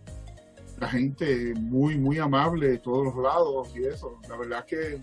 la 0.80 0.88
gente 0.88 1.54
muy, 1.56 1.98
muy 1.98 2.20
amable 2.20 2.70
de 2.70 2.78
todos 2.80 3.06
los 3.06 3.16
lados 3.24 3.74
y 3.76 3.86
eso. 3.86 4.20
La 4.30 4.38
verdad 4.38 4.66
que, 4.66 5.00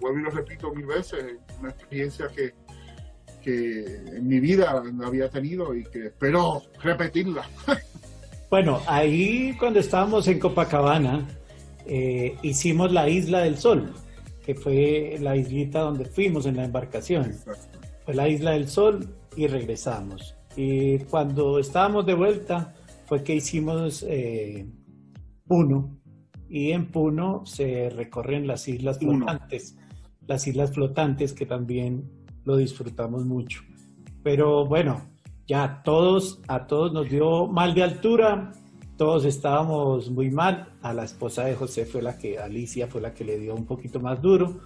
vuelvo 0.00 0.18
y 0.20 0.22
lo 0.22 0.30
repito 0.30 0.72
mil 0.74 0.86
veces, 0.86 1.36
una 1.60 1.70
experiencia 1.70 2.28
que, 2.34 2.54
que 3.42 3.84
en 4.16 4.26
mi 4.26 4.40
vida 4.40 4.82
había 5.04 5.28
tenido 5.28 5.74
y 5.74 5.84
que 5.84 6.06
espero 6.06 6.62
repetirla. 6.82 7.48
Bueno, 8.50 8.80
ahí 8.86 9.56
cuando 9.58 9.80
estábamos 9.80 10.28
en 10.28 10.38
Copacabana, 10.38 11.26
eh, 11.86 12.36
hicimos 12.42 12.92
la 12.92 13.08
Isla 13.08 13.40
del 13.40 13.58
Sol, 13.58 13.92
que 14.46 14.54
fue 14.54 15.16
la 15.20 15.34
islita 15.34 15.80
donde 15.80 16.04
fuimos 16.04 16.46
en 16.46 16.58
la 16.58 16.64
embarcación 16.64 17.34
fue 18.04 18.14
la 18.14 18.28
Isla 18.28 18.52
del 18.52 18.68
Sol 18.68 19.08
y 19.36 19.46
regresamos. 19.46 20.36
Y 20.56 20.98
cuando 21.00 21.58
estábamos 21.58 22.06
de 22.06 22.14
vuelta 22.14 22.74
fue 23.06 23.22
que 23.24 23.34
hicimos 23.34 24.04
eh, 24.06 24.66
Puno. 25.46 25.98
Y 26.48 26.72
en 26.72 26.86
Puno 26.90 27.44
se 27.46 27.90
recorren 27.90 28.46
las 28.46 28.68
islas 28.68 28.98
flotantes, 28.98 29.76
las 30.26 30.46
islas 30.46 30.72
flotantes 30.72 31.32
que 31.32 31.46
también 31.46 32.08
lo 32.44 32.56
disfrutamos 32.56 33.24
mucho. 33.24 33.62
Pero 34.22 34.66
bueno, 34.66 35.02
ya 35.46 35.82
todos, 35.84 36.40
a 36.48 36.66
todos 36.66 36.92
nos 36.92 37.08
dio 37.08 37.46
mal 37.46 37.74
de 37.74 37.82
altura, 37.82 38.52
todos 38.96 39.24
estábamos 39.24 40.10
muy 40.10 40.30
mal, 40.30 40.68
a 40.82 40.92
la 40.94 41.04
esposa 41.04 41.44
de 41.44 41.54
José 41.54 41.84
fue 41.84 42.02
la 42.02 42.16
que, 42.16 42.38
Alicia 42.38 42.86
fue 42.86 43.00
la 43.00 43.12
que 43.12 43.24
le 43.24 43.38
dio 43.38 43.54
un 43.54 43.66
poquito 43.66 44.00
más 44.00 44.22
duro, 44.22 44.60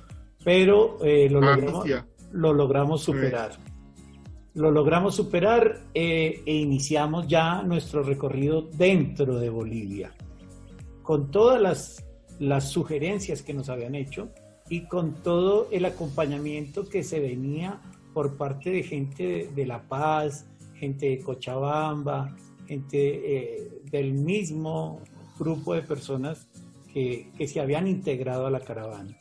pero 0.45 1.03
eh, 1.03 1.29
lo 1.31 1.41
logramos 1.41 1.87
lo 2.33 2.53
logramos 2.53 3.03
superar. 3.03 3.53
Lo 4.55 4.71
logramos 4.71 5.15
superar 5.15 5.81
eh, 5.95 6.43
e 6.45 6.55
iniciamos 6.55 7.27
ya 7.29 7.63
nuestro 7.63 8.03
recorrido 8.03 8.63
dentro 8.63 9.39
de 9.39 9.51
Bolivia, 9.51 10.13
con 11.09 11.31
todas 11.31 11.59
las, 11.59 12.05
las 12.39 12.69
sugerencias 12.69 13.41
que 13.41 13.55
nos 13.55 13.71
habían 13.71 13.95
hecho 13.95 14.29
y 14.69 14.83
con 14.89 15.15
todo 15.23 15.67
el 15.71 15.87
acompañamiento 15.87 16.87
que 16.87 17.03
se 17.03 17.19
venía 17.19 17.81
por 18.13 18.37
parte 18.37 18.69
de 18.69 18.83
gente 18.83 19.51
de, 19.57 19.65
La 19.65 19.89
Paz, 19.89 20.45
gente 20.75 21.07
de 21.07 21.21
Cochabamba, 21.21 22.37
gente 22.67 22.99
eh, 22.99 23.81
del 23.91 24.13
mismo 24.13 25.01
grupo 25.39 25.73
de 25.73 25.81
personas 25.81 26.47
que, 26.93 27.31
que, 27.39 27.49
se 27.49 27.61
habían 27.61 27.89
integrado 27.89 28.47
a 28.47 28.51
la 28.51 28.61
caravana. 28.61 29.17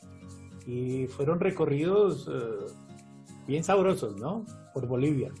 Y 0.66 1.06
fueron 1.06 1.40
recorridos 1.40 2.28
eh, 2.30 2.66
bien 3.46 3.64
sabrosos, 3.64 4.14
¿no? 4.20 4.44
Por 4.74 4.86
Bolivia. 4.86 5.32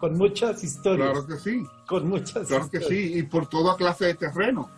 Con 0.00 0.16
muchas 0.16 0.64
historias. 0.64 1.10
Claro 1.10 1.26
que 1.26 1.36
sí. 1.36 1.62
Con 1.86 2.08
muchas 2.08 2.48
Claro 2.48 2.70
que 2.70 2.80
sí, 2.80 3.18
y 3.18 3.22
por 3.22 3.48
toda 3.48 3.76
clase 3.76 4.06
de 4.06 4.14
terreno. 4.14 4.70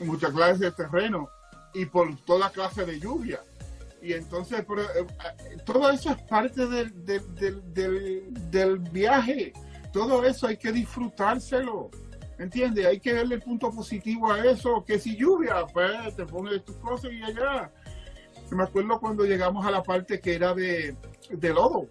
Muchas 0.00 0.32
clases 0.32 0.60
de 0.60 0.70
terreno. 0.70 1.28
Y 1.74 1.86
por 1.86 2.16
toda 2.18 2.50
clase 2.50 2.86
de 2.86 3.00
lluvia. 3.00 3.40
Y 4.00 4.12
entonces, 4.12 4.60
eh, 4.60 4.66
eh, 4.68 5.56
todo 5.64 5.90
eso 5.90 6.10
es 6.10 6.22
parte 6.22 6.66
del, 6.66 7.04
del, 7.04 7.74
del, 7.74 8.50
del, 8.50 8.78
viaje. 8.78 9.52
Todo 9.92 10.24
eso 10.24 10.46
hay 10.46 10.56
que 10.56 10.70
disfrutárselo. 10.70 11.90
¿Entiendes? 12.38 12.86
Hay 12.86 13.00
que 13.00 13.14
darle 13.14 13.36
el 13.36 13.42
punto 13.42 13.70
positivo 13.72 14.30
a 14.30 14.44
eso, 14.44 14.84
que 14.84 14.98
si 14.98 15.16
lluvia, 15.16 15.66
pues 15.72 16.14
te 16.14 16.26
pones 16.26 16.64
tus 16.64 16.76
cosas 16.76 17.10
y 17.12 17.22
allá. 17.22 17.72
Me 18.50 18.62
acuerdo 18.62 19.00
cuando 19.00 19.24
llegamos 19.24 19.66
a 19.66 19.70
la 19.70 19.82
parte 19.82 20.20
que 20.20 20.34
era 20.34 20.54
de, 20.54 20.96
de 21.30 21.48
lodo. 21.48 21.88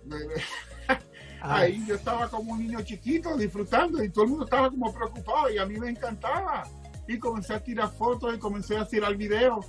Ahí 1.46 1.84
yo 1.86 1.96
estaba 1.96 2.30
como 2.30 2.54
un 2.54 2.60
niño 2.60 2.82
chiquito 2.84 3.36
disfrutando 3.36 4.02
y 4.02 4.10
todo 4.10 4.24
el 4.24 4.30
mundo 4.30 4.46
estaba 4.46 4.70
como 4.70 4.94
preocupado 4.94 5.50
y 5.50 5.58
a 5.58 5.66
mí 5.66 5.78
me 5.78 5.90
encantaba. 5.90 6.64
Y 7.06 7.20
comencé 7.20 7.54
a 7.54 7.62
tirar 7.62 7.92
fotos 7.92 8.34
y 8.34 8.40
comencé 8.40 8.78
a 8.78 8.86
tirar 8.86 9.14
videos 9.18 9.66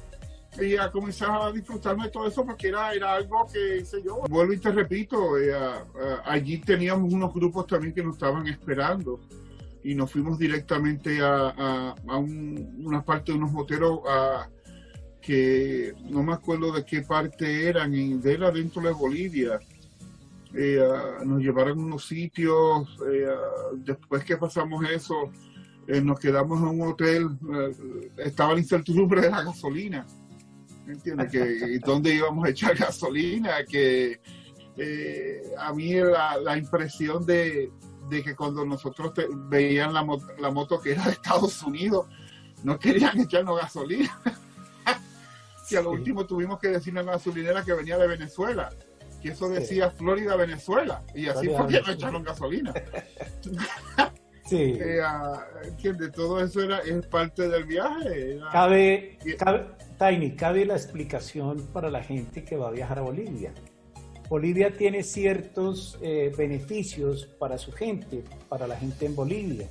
y 0.61 0.77
a 0.77 0.89
comenzar 0.89 1.43
a 1.43 1.51
disfrutarme 1.51 2.05
de 2.05 2.11
todo 2.11 2.29
eso 2.29 2.47
porque 2.47 2.69
era, 2.69 2.95
era 2.95 3.15
algo 3.15 3.49
que 3.53 3.79
hice 3.79 4.01
yo. 4.05 4.21
Vuelvo 4.29 4.53
y 4.53 4.59
te 4.59 4.71
repito, 4.71 5.37
eh, 5.37 5.53
allí 6.25 6.59
teníamos 6.59 7.13
unos 7.13 7.35
grupos 7.35 7.67
también 7.67 7.93
que 7.93 8.05
nos 8.05 8.15
estaban 8.15 8.47
esperando 8.47 9.19
y 9.83 9.97
nos 9.97 10.13
fuimos 10.13 10.39
directamente 10.39 11.19
a, 11.23 11.97
una 12.07 13.05
parte 13.05 13.33
de 13.33 13.39
unos 13.39 13.51
moteros 13.51 13.99
que 15.21 15.93
no 16.05 16.23
me 16.23 16.35
acuerdo 16.35 16.71
de 16.71 16.85
qué 16.85 17.03
parte 17.03 17.69
eran, 17.69 17.91
de 17.91 18.33
era 18.33 18.53
dentro 18.53 18.81
de 18.81 18.93
Bolivia 18.93 19.59
eh, 20.57 20.81
nos 21.25 21.41
llevaron 21.41 21.81
a 21.81 21.83
unos 21.83 22.07
sitios, 22.07 22.89
eh, 23.13 23.27
después 23.79 24.25
que 24.25 24.37
pasamos 24.37 24.89
eso, 24.89 25.33
eh, 25.89 26.01
nos 26.01 26.21
quedamos 26.21 26.61
en 26.61 26.81
un 26.81 26.89
hotel, 26.89 27.29
estaba 28.19 28.55
la 28.55 28.61
incertidumbre 28.61 29.23
de 29.23 29.31
la 29.31 29.43
gasolina, 29.43 30.07
¿entiendes? 30.87 31.33
que 31.33 31.79
dónde 31.85 32.15
íbamos 32.15 32.45
a 32.47 32.51
echar 32.51 32.77
gasolina, 32.77 33.65
que 33.69 34.21
a 35.59 35.73
mí 35.73 35.95
la, 35.95 36.39
la 36.39 36.57
impresión 36.57 37.27
de, 37.27 37.73
de, 38.09 38.23
que 38.23 38.37
cuando 38.37 38.65
nosotros 38.65 39.13
veían 39.49 39.93
la, 39.93 40.07
la 40.39 40.51
moto 40.51 40.81
que 40.81 40.93
era 40.93 41.05
de 41.05 41.13
Estados 41.13 41.63
Unidos, 41.65 42.07
no 42.63 42.79
querían 42.79 43.19
echarnos 43.19 43.61
gasolina. 43.61 44.21
y 45.71 45.75
a 45.75 45.83
lo 45.83 45.91
último 45.91 46.27
tuvimos 46.27 46.61
que 46.61 46.69
decirle 46.69 47.01
a 47.01 47.03
la 47.03 47.13
gasolinera 47.13 47.65
que 47.65 47.73
venía 47.73 47.99
de 47.99 48.07
Venezuela 48.07 48.71
que 49.25 49.31
eso 49.31 49.49
decía 49.49 49.91
Florida, 49.91 50.37
Venezuela, 50.37 51.03
y 51.15 51.29
así 51.29 51.49
fue 51.49 51.67
que 51.69 51.81
no 51.81 51.93
echaron 51.93 52.23
gasolina. 52.23 52.75
sí. 54.45 54.79
Eh, 54.85 55.01
ah, 55.03 55.43
Todo 56.15 56.45
eso 56.45 56.61
era, 56.61 56.81
es 56.81 57.07
parte 57.07 57.49
del 57.49 57.65
viaje. 57.65 58.39
Cabe, 58.53 59.19
cabe, 59.39 59.65
Tiny, 59.99 60.37
cabe 60.37 60.67
la 60.67 60.75
explicación 60.75 61.67
para 61.73 61.89
la 61.89 62.03
gente 62.03 62.45
que 62.45 62.55
va 62.55 62.69
a 62.69 62.71
viajar 62.71 62.99
a 62.99 63.03
Bolivia. 63.03 63.55
Bolivia 64.29 64.77
tiene 64.77 65.03
ciertos 65.03 65.99
eh, 66.03 66.31
beneficios 66.37 67.25
para 67.39 67.57
su 67.57 67.73
gente, 67.73 68.25
para 68.51 68.67
la 68.67 68.77
gente 68.77 69.07
en 69.07 69.17
Bolivia. 69.17 69.71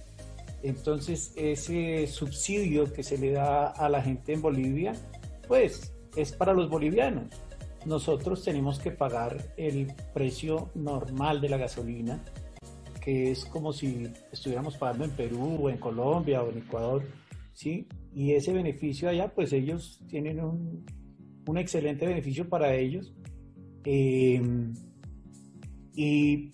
Entonces, 0.64 1.32
ese 1.36 2.08
subsidio 2.08 2.91
que 2.91 3.04
se 3.04 3.20
le 3.20 3.34
da 3.34 3.68
a 3.68 3.88
la 3.88 4.01
gente 4.01 4.34
en 4.34 4.41
Bolivia, 4.41 4.93
pues 5.47 5.93
es 6.16 6.32
para 6.32 6.54
los 6.54 6.70
bolivianos 6.70 7.26
nosotros 7.86 8.43
tenemos 8.43 8.79
que 8.79 8.91
pagar 8.91 9.53
el 9.57 9.93
precio 10.13 10.69
normal 10.75 11.41
de 11.41 11.49
la 11.49 11.57
gasolina, 11.57 12.23
que 13.01 13.31
es 13.31 13.45
como 13.45 13.73
si 13.73 14.07
estuviéramos 14.31 14.77
pagando 14.77 15.05
en 15.05 15.11
Perú 15.11 15.59
o 15.61 15.69
en 15.69 15.77
Colombia 15.77 16.41
o 16.41 16.49
en 16.49 16.59
Ecuador, 16.59 17.03
¿sí? 17.53 17.88
Y 18.15 18.31
ese 18.31 18.53
beneficio 18.53 19.09
allá, 19.09 19.34
pues 19.34 19.51
ellos 19.53 19.99
tienen 20.07 20.39
un, 20.39 20.86
excelente 21.57 22.07
beneficio 22.07 22.47
para 22.47 22.73
ellos. 22.73 23.13
Em, 23.84 24.73
y 25.93 26.51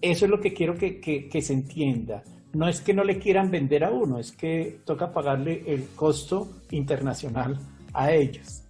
eso 0.00 0.24
es 0.24 0.30
lo 0.30 0.40
que 0.40 0.52
quiero 0.52 0.76
que, 0.76 1.00
que 1.00 1.42
se 1.42 1.52
entienda. 1.52 2.22
No 2.52 2.68
es 2.68 2.80
que 2.80 2.94
no 2.94 3.04
le 3.04 3.18
quieran 3.18 3.50
vender 3.50 3.84
a 3.84 3.90
uno, 3.90 4.18
es 4.18 4.32
que 4.32 4.80
toca 4.84 5.12
pagarle 5.12 5.62
el 5.66 5.86
costo 5.94 6.62
internacional 6.70 7.58
a 7.92 8.12
ellos 8.12 8.67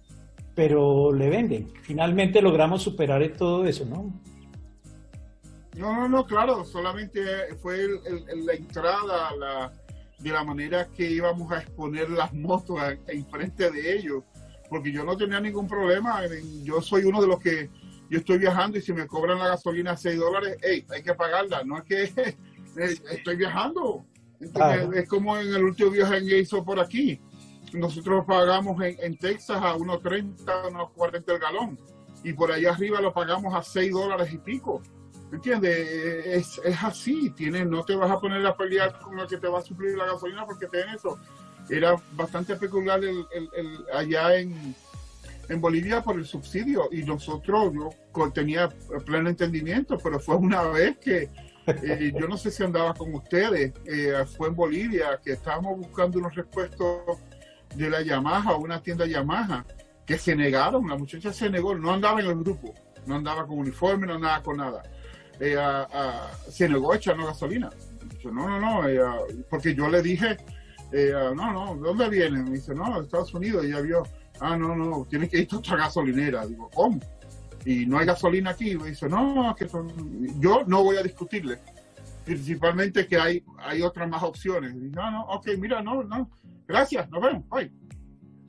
pero 0.59 1.13
le 1.13 1.29
venden. 1.29 1.71
Finalmente 1.83 2.41
logramos 2.41 2.83
superar 2.83 3.25
todo 3.37 3.65
eso, 3.65 3.85
¿no? 3.85 4.13
No, 5.77 5.95
no, 5.95 6.09
no, 6.09 6.25
claro, 6.25 6.65
solamente 6.65 7.21
fue 7.61 7.87
la 8.43 8.51
entrada 8.51 9.33
la, 9.37 9.71
de 10.19 10.29
la 10.29 10.43
manera 10.43 10.89
que 10.89 11.09
íbamos 11.09 11.49
a 11.53 11.59
exponer 11.59 12.09
las 12.09 12.33
motos 12.33 12.77
en 13.07 13.25
frente 13.27 13.71
de 13.71 13.95
ellos, 13.99 14.25
porque 14.67 14.91
yo 14.91 15.05
no 15.05 15.15
tenía 15.15 15.39
ningún 15.39 15.65
problema, 15.65 16.23
yo 16.61 16.81
soy 16.81 17.05
uno 17.05 17.21
de 17.21 17.27
los 17.27 17.39
que 17.39 17.69
yo 18.09 18.19
estoy 18.19 18.37
viajando 18.39 18.79
y 18.79 18.81
si 18.81 18.91
me 18.91 19.07
cobran 19.07 19.39
la 19.39 19.47
gasolina 19.47 19.91
a 19.91 19.97
6 19.97 20.19
dólares, 20.19 20.57
hey, 20.61 20.85
hay 20.89 21.01
que 21.01 21.13
pagarla, 21.13 21.63
no 21.63 21.77
es 21.77 21.83
que 21.85 22.03
eh, 22.77 22.97
estoy 23.11 23.37
viajando. 23.37 24.05
Es 24.93 25.07
como 25.07 25.37
en 25.37 25.53
el 25.53 25.63
último 25.63 25.91
viaje 25.91 26.19
que 26.19 26.39
hizo 26.39 26.65
por 26.65 26.81
aquí 26.81 27.21
nosotros 27.73 28.25
pagamos 28.25 28.81
en, 28.81 29.17
Texas 29.17 29.61
a 29.61 29.75
unos 29.75 30.01
30, 30.01 30.67
unos 30.67 30.91
40 30.91 31.33
el 31.33 31.39
galón. 31.39 31.79
Y 32.23 32.33
por 32.33 32.51
allá 32.51 32.71
arriba 32.71 33.01
lo 33.01 33.13
pagamos 33.13 33.53
a 33.53 33.61
6 33.61 33.91
dólares 33.91 34.33
y 34.33 34.37
pico. 34.37 34.81
¿Entiendes? 35.31 35.77
Es, 36.25 36.61
es 36.63 36.83
así. 36.83 37.29
Tienes, 37.31 37.67
no 37.67 37.83
te 37.83 37.95
vas 37.95 38.11
a 38.11 38.19
poner 38.19 38.45
a 38.45 38.55
pelear 38.55 38.99
con 38.99 39.19
el 39.19 39.27
que 39.27 39.37
te 39.37 39.47
va 39.47 39.59
a 39.59 39.63
suplir 39.63 39.97
la 39.97 40.05
gasolina 40.05 40.45
porque 40.45 40.67
tiene 40.67 40.95
eso. 40.95 41.17
Era 41.69 41.95
bastante 42.13 42.55
peculiar 42.55 43.01
el, 43.03 43.25
allá 43.93 44.35
en, 44.37 44.75
en 45.47 45.61
Bolivia 45.61 46.01
por 46.01 46.15
el 46.15 46.25
subsidio. 46.25 46.89
Y 46.91 47.03
nosotros, 47.03 47.73
yo 47.73 48.31
tenía 48.31 48.69
pleno 49.05 49.29
entendimiento, 49.29 49.97
pero 49.97 50.19
fue 50.19 50.35
una 50.35 50.63
vez 50.63 50.97
que 50.97 51.29
eh, 51.67 52.11
yo 52.17 52.27
no 52.27 52.37
sé 52.37 52.51
si 52.51 52.63
andaba 52.63 52.93
con 52.93 53.13
ustedes, 53.13 53.73
eh, 53.85 54.25
fue 54.37 54.47
en 54.47 54.55
Bolivia, 54.55 55.19
que 55.23 55.33
estábamos 55.33 55.77
buscando 55.77 56.19
unos 56.19 56.33
repuestos 56.33 57.19
de 57.75 57.89
la 57.89 58.01
Yamaha, 58.01 58.55
una 58.55 58.81
tienda 58.81 59.05
Yamaha, 59.05 59.65
que 60.05 60.17
se 60.17 60.35
negaron, 60.35 60.87
la 60.87 60.97
muchacha 60.97 61.31
se 61.31 61.49
negó, 61.49 61.75
no 61.75 61.93
andaba 61.93 62.19
en 62.19 62.27
el 62.27 62.35
grupo, 62.35 62.73
no 63.05 63.15
andaba 63.15 63.45
con 63.45 63.59
uniforme, 63.59 64.07
no 64.07 64.15
andaba 64.15 64.41
con 64.41 64.57
nada. 64.57 64.83
se 66.49 66.67
negó 66.67 66.93
a 66.93 66.95
echarnos 66.95 67.27
gasolina. 67.27 67.69
no, 68.23 68.31
no, 68.31 68.59
no, 68.59 68.81
porque 69.49 69.75
yo 69.75 69.87
le 69.87 70.01
dije, 70.01 70.37
no, 70.91 71.53
no, 71.53 71.75
¿de 71.75 71.81
dónde 71.81 72.09
viene? 72.09 72.43
Me 72.43 72.51
dice, 72.51 72.73
no, 72.73 72.95
de 72.97 73.05
Estados 73.05 73.33
Unidos. 73.33 73.63
Y 73.63 73.67
ella 73.67 73.81
vio, 73.81 74.03
ah, 74.39 74.57
no, 74.57 74.75
no, 74.75 75.05
tiene 75.09 75.29
que 75.29 75.39
ir 75.39 75.47
a 75.51 75.57
otra 75.57 75.77
gasolinera. 75.77 76.45
Digo, 76.45 76.69
¿cómo? 76.73 76.99
Y 77.65 77.85
no 77.85 77.99
hay 77.99 78.05
gasolina 78.05 78.51
aquí. 78.51 78.75
Me 78.75 78.89
dice, 78.89 79.07
no, 79.07 79.55
que 79.57 79.67
son... 79.67 79.91
yo 80.39 80.63
no 80.65 80.83
voy 80.83 80.97
a 80.97 81.03
discutirle. 81.03 81.59
Principalmente 82.25 83.07
que 83.07 83.17
hay, 83.17 83.43
hay 83.59 83.81
otras 83.81 84.09
más 84.09 84.23
opciones. 84.23 84.73
Y, 84.73 84.89
no, 84.89 85.11
no, 85.11 85.25
ok, 85.25 85.49
mira, 85.57 85.81
no, 85.81 86.03
no, 86.03 86.29
gracias, 86.69 87.09
nos 87.09 87.21
vemos, 87.21 87.49
bye. 87.49 87.71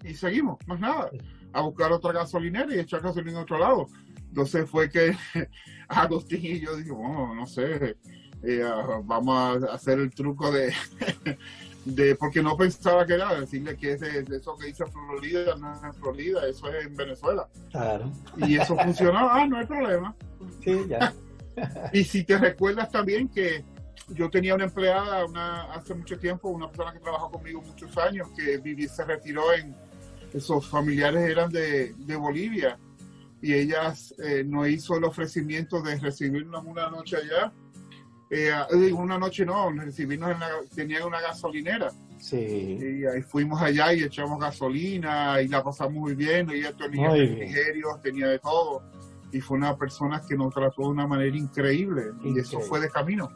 Y 0.04 0.14
seguimos, 0.14 0.58
más 0.66 0.78
nada, 0.78 1.10
a 1.52 1.62
buscar 1.62 1.90
otra 1.92 2.12
gasolinera 2.12 2.74
y 2.74 2.78
echar 2.78 3.00
gasolina 3.00 3.38
en 3.38 3.42
otro 3.44 3.58
lado. 3.58 3.86
Entonces 4.28 4.68
fue 4.68 4.88
que 4.88 5.16
Agustín 5.88 6.40
y 6.44 6.60
yo 6.60 6.76
dijimos, 6.76 7.00
oh, 7.02 7.34
no 7.34 7.46
sé, 7.46 7.96
eh, 8.42 8.62
ah, 8.64 9.00
vamos 9.02 9.64
a 9.64 9.74
hacer 9.74 9.98
el 9.98 10.10
truco 10.10 10.52
de, 10.52 10.72
de, 11.84 12.14
porque 12.14 12.42
no 12.42 12.56
pensaba 12.56 13.04
que 13.06 13.14
era, 13.14 13.40
decirle 13.40 13.76
que 13.76 13.92
ese, 13.92 14.20
eso 14.20 14.56
que 14.56 14.66
dice 14.66 14.84
Florida 14.86 15.56
no 15.56 15.74
es 15.74 15.82
en 15.82 15.94
Florida, 15.94 16.46
eso 16.46 16.72
es 16.72 16.86
en 16.86 16.94
Venezuela. 16.94 17.48
Claro. 17.70 18.12
Y 18.36 18.56
eso 18.56 18.76
funcionó, 18.76 19.28
ah, 19.30 19.46
no 19.46 19.58
hay 19.58 19.66
problema. 19.66 20.14
Sí, 20.62 20.78
ya. 20.88 21.12
y 21.92 22.04
si 22.04 22.24
te 22.24 22.38
recuerdas 22.38 22.90
también 22.90 23.28
que 23.28 23.64
yo 24.14 24.30
tenía 24.30 24.54
una 24.54 24.64
empleada 24.64 25.24
una, 25.24 25.72
hace 25.72 25.94
mucho 25.94 26.18
tiempo, 26.18 26.48
una 26.48 26.68
persona 26.68 26.92
que 26.92 27.00
trabajó 27.00 27.30
conmigo 27.30 27.62
muchos 27.62 27.96
años, 27.98 28.28
que 28.36 28.58
viví, 28.58 28.88
se 28.88 29.04
retiró 29.04 29.52
en, 29.52 29.74
sus 30.38 30.68
familiares 30.68 31.28
eran 31.28 31.50
de, 31.50 31.92
Bolivia 32.16 32.78
y 33.42 33.52
ella 33.52 33.92
eh, 34.22 34.44
nos 34.46 34.68
hizo 34.68 34.96
el 34.96 35.04
ofrecimiento 35.04 35.82
de 35.82 35.98
recibirnos 35.98 36.64
una 36.64 36.88
noche 36.88 37.16
allá. 37.16 37.52
Eh, 38.30 38.52
una 38.92 39.18
noche 39.18 39.44
no, 39.44 39.72
recibirnos 39.72 40.30
en 40.30 40.38
la, 40.38 40.50
tenían 40.72 41.02
una 41.02 41.20
gasolinera. 41.20 41.90
Sí. 42.18 42.36
Y 42.36 43.06
ahí 43.06 43.22
fuimos 43.22 43.60
allá 43.60 43.92
y 43.92 44.04
echamos 44.04 44.38
gasolina 44.38 45.40
y 45.42 45.48
la 45.48 45.64
pasamos 45.64 45.94
muy 45.94 46.14
bien. 46.14 46.48
Ella 46.50 46.72
tenía 46.76 47.10
refrigerios, 47.10 48.00
tenía 48.02 48.28
de 48.28 48.38
todo. 48.38 48.84
Y 49.32 49.40
fue 49.40 49.56
una 49.56 49.76
persona 49.76 50.22
que 50.28 50.36
nos 50.36 50.54
trató 50.54 50.82
de 50.82 50.88
una 50.88 51.08
manera 51.08 51.36
increíble. 51.36 52.12
Y 52.22 52.38
eso 52.38 52.60
fue 52.60 52.78
de 52.78 52.88
camino 52.88 53.30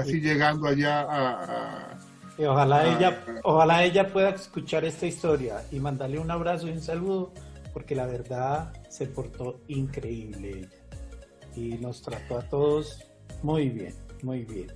casi 0.00 0.20
llegando 0.20 0.68
allá 0.68 1.06
a... 1.08 1.98
ojalá, 2.38 2.86
ella, 2.86 3.24
ojalá 3.42 3.84
ella 3.84 4.12
pueda 4.12 4.30
escuchar 4.30 4.84
esta 4.84 5.06
historia 5.06 5.64
y 5.72 5.80
mandarle 5.80 6.18
un 6.18 6.30
abrazo 6.30 6.68
y 6.68 6.72
un 6.72 6.80
saludo, 6.80 7.32
porque 7.72 7.94
la 7.94 8.06
verdad 8.06 8.72
se 8.88 9.06
portó 9.06 9.60
increíble 9.68 10.50
ella. 10.50 10.68
Y 11.54 11.78
nos 11.78 12.02
trató 12.02 12.38
a 12.38 12.42
todos 12.42 13.02
muy 13.42 13.70
bien, 13.70 13.94
muy 14.22 14.44
bien. 14.44 14.72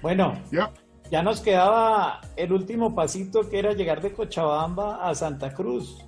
Bueno, 0.00 0.40
ya 0.52 0.70
ya 1.10 1.22
nos 1.22 1.40
quedaba 1.40 2.20
el 2.36 2.52
último 2.52 2.94
pasito 2.94 3.48
que 3.48 3.58
era 3.58 3.72
llegar 3.72 4.00
de 4.00 4.12
Cochabamba 4.12 5.08
a 5.08 5.14
Santa 5.14 5.52
Cruz. 5.52 5.98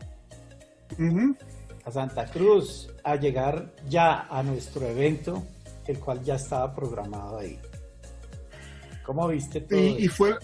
A 1.84 1.90
Santa 1.90 2.24
Cruz, 2.26 2.90
a 3.04 3.16
llegar 3.16 3.72
ya 3.88 4.26
a 4.28 4.42
nuestro 4.42 4.86
evento, 4.86 5.42
el 5.86 6.00
cual 6.00 6.22
ya 6.22 6.36
estaba 6.36 6.74
programado 6.74 7.38
ahí. 7.38 7.58
¿Cómo 9.06 9.28
viste 9.28 9.60
todo? 9.60 9.78
Y, 9.78 10.04
y 10.04 10.08
fue, 10.08 10.36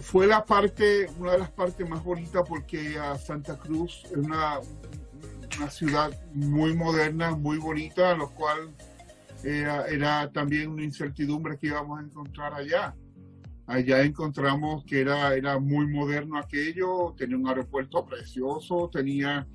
fue 0.00 0.26
la 0.26 0.44
parte, 0.44 1.08
una 1.18 1.32
de 1.32 1.38
las 1.38 1.50
partes 1.50 1.88
más 1.88 2.02
bonitas 2.02 2.42
porque 2.46 2.98
a 2.98 3.16
Santa 3.16 3.56
Cruz 3.56 4.02
es 4.06 4.16
una, 4.16 4.58
una 5.56 5.70
ciudad 5.70 6.12
muy 6.32 6.74
moderna, 6.74 7.36
muy 7.36 7.58
bonita, 7.58 8.16
lo 8.16 8.30
cual 8.30 8.74
era, 9.44 9.86
era, 9.86 10.32
también 10.32 10.70
una 10.70 10.82
incertidumbre 10.82 11.56
que 11.56 11.68
íbamos 11.68 12.00
a 12.00 12.02
encontrar 12.02 12.54
allá. 12.54 12.96
Allá 13.66 14.02
encontramos 14.02 14.84
que 14.84 15.00
era, 15.00 15.34
era 15.34 15.58
muy 15.60 15.86
moderno 15.86 16.36
aquello, 16.36 17.14
tenía 17.16 17.36
un 17.36 17.46
aeropuerto 17.46 18.04
precioso, 18.04 18.90
tenía 18.92 19.46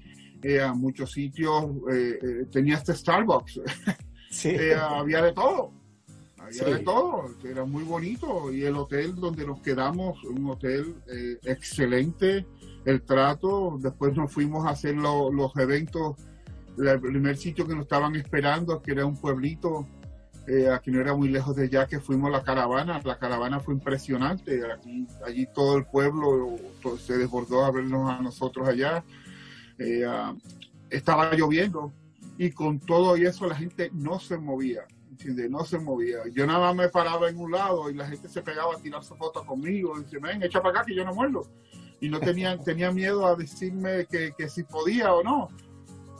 eh, 0.41 0.65
muchos 0.73 1.11
sitios, 1.11 1.65
eh, 1.91 2.17
eh, 2.21 2.45
tenía 2.49 2.75
este 2.75 2.95
Starbucks, 2.95 3.59
sí. 4.31 4.49
Eh, 4.49 4.73
había 4.73 5.21
de 5.21 5.33
todo 5.33 5.78
había 6.41 6.63
sí. 6.63 6.71
de 6.71 6.79
todo, 6.79 7.25
era 7.43 7.65
muy 7.65 7.83
bonito. 7.83 8.51
Y 8.51 8.63
el 8.63 8.75
hotel 8.75 9.15
donde 9.15 9.45
nos 9.45 9.61
quedamos, 9.61 10.23
un 10.23 10.49
hotel 10.49 10.95
eh, 11.07 11.37
excelente, 11.43 12.45
el 12.85 13.01
trato, 13.01 13.77
después 13.79 14.15
nos 14.15 14.31
fuimos 14.31 14.65
a 14.65 14.71
hacer 14.71 14.95
lo, 14.95 15.31
los 15.31 15.55
eventos, 15.57 16.15
el 16.77 16.99
primer 16.99 17.37
sitio 17.37 17.67
que 17.67 17.73
nos 17.73 17.83
estaban 17.83 18.15
esperando, 18.15 18.81
que 18.81 18.91
era 18.91 19.05
un 19.05 19.17
pueblito, 19.17 19.85
eh, 20.47 20.69
aquí 20.69 20.89
no 20.89 20.99
era 20.99 21.13
muy 21.13 21.29
lejos 21.29 21.55
de 21.55 21.65
allá, 21.65 21.85
que 21.85 21.99
fuimos 21.99 22.29
a 22.29 22.37
la 22.37 22.43
caravana, 22.43 23.01
la 23.03 23.19
caravana 23.19 23.59
fue 23.59 23.73
impresionante, 23.73 24.61
allí, 24.71 25.07
allí 25.25 25.47
todo 25.53 25.77
el 25.77 25.85
pueblo 25.85 26.55
todo, 26.81 26.97
se 26.97 27.17
desbordó 27.17 27.65
a 27.65 27.71
vernos 27.71 28.09
a 28.09 28.21
nosotros 28.21 28.67
allá, 28.67 29.03
eh, 29.77 30.07
uh, 30.07 30.37
estaba 30.89 31.33
lloviendo. 31.33 31.93
Y 32.37 32.51
con 32.51 32.79
todo 32.79 33.17
y 33.17 33.25
eso 33.25 33.47
la 33.47 33.55
gente 33.55 33.91
no 33.93 34.17
se 34.17 34.37
movía 34.37 34.87
no 35.25 35.65
se 35.65 35.79
movía. 35.79 36.19
Yo 36.33 36.45
nada 36.45 36.59
más 36.59 36.75
me 36.75 36.89
paraba 36.89 37.29
en 37.29 37.37
un 37.37 37.51
lado 37.51 37.89
y 37.89 37.93
la 37.93 38.07
gente 38.07 38.29
se 38.29 38.41
pegaba 38.41 38.75
a 38.75 38.77
tirarse 38.77 39.15
fotos 39.15 39.43
conmigo 39.45 39.97
y 39.97 40.03
dice, 40.03 40.17
ven, 40.19 40.41
echa 40.43 40.61
para 40.61 40.79
acá 40.79 40.85
que 40.87 40.95
yo 40.95 41.03
no 41.03 41.13
muerdo. 41.13 41.45
Y 41.99 42.09
no 42.09 42.19
tenían, 42.19 42.63
tenía 42.63 42.91
miedo 42.91 43.25
a 43.25 43.35
decirme 43.35 44.05
que, 44.05 44.33
que, 44.37 44.49
si 44.49 44.63
podía 44.63 45.13
o 45.13 45.23
no. 45.23 45.49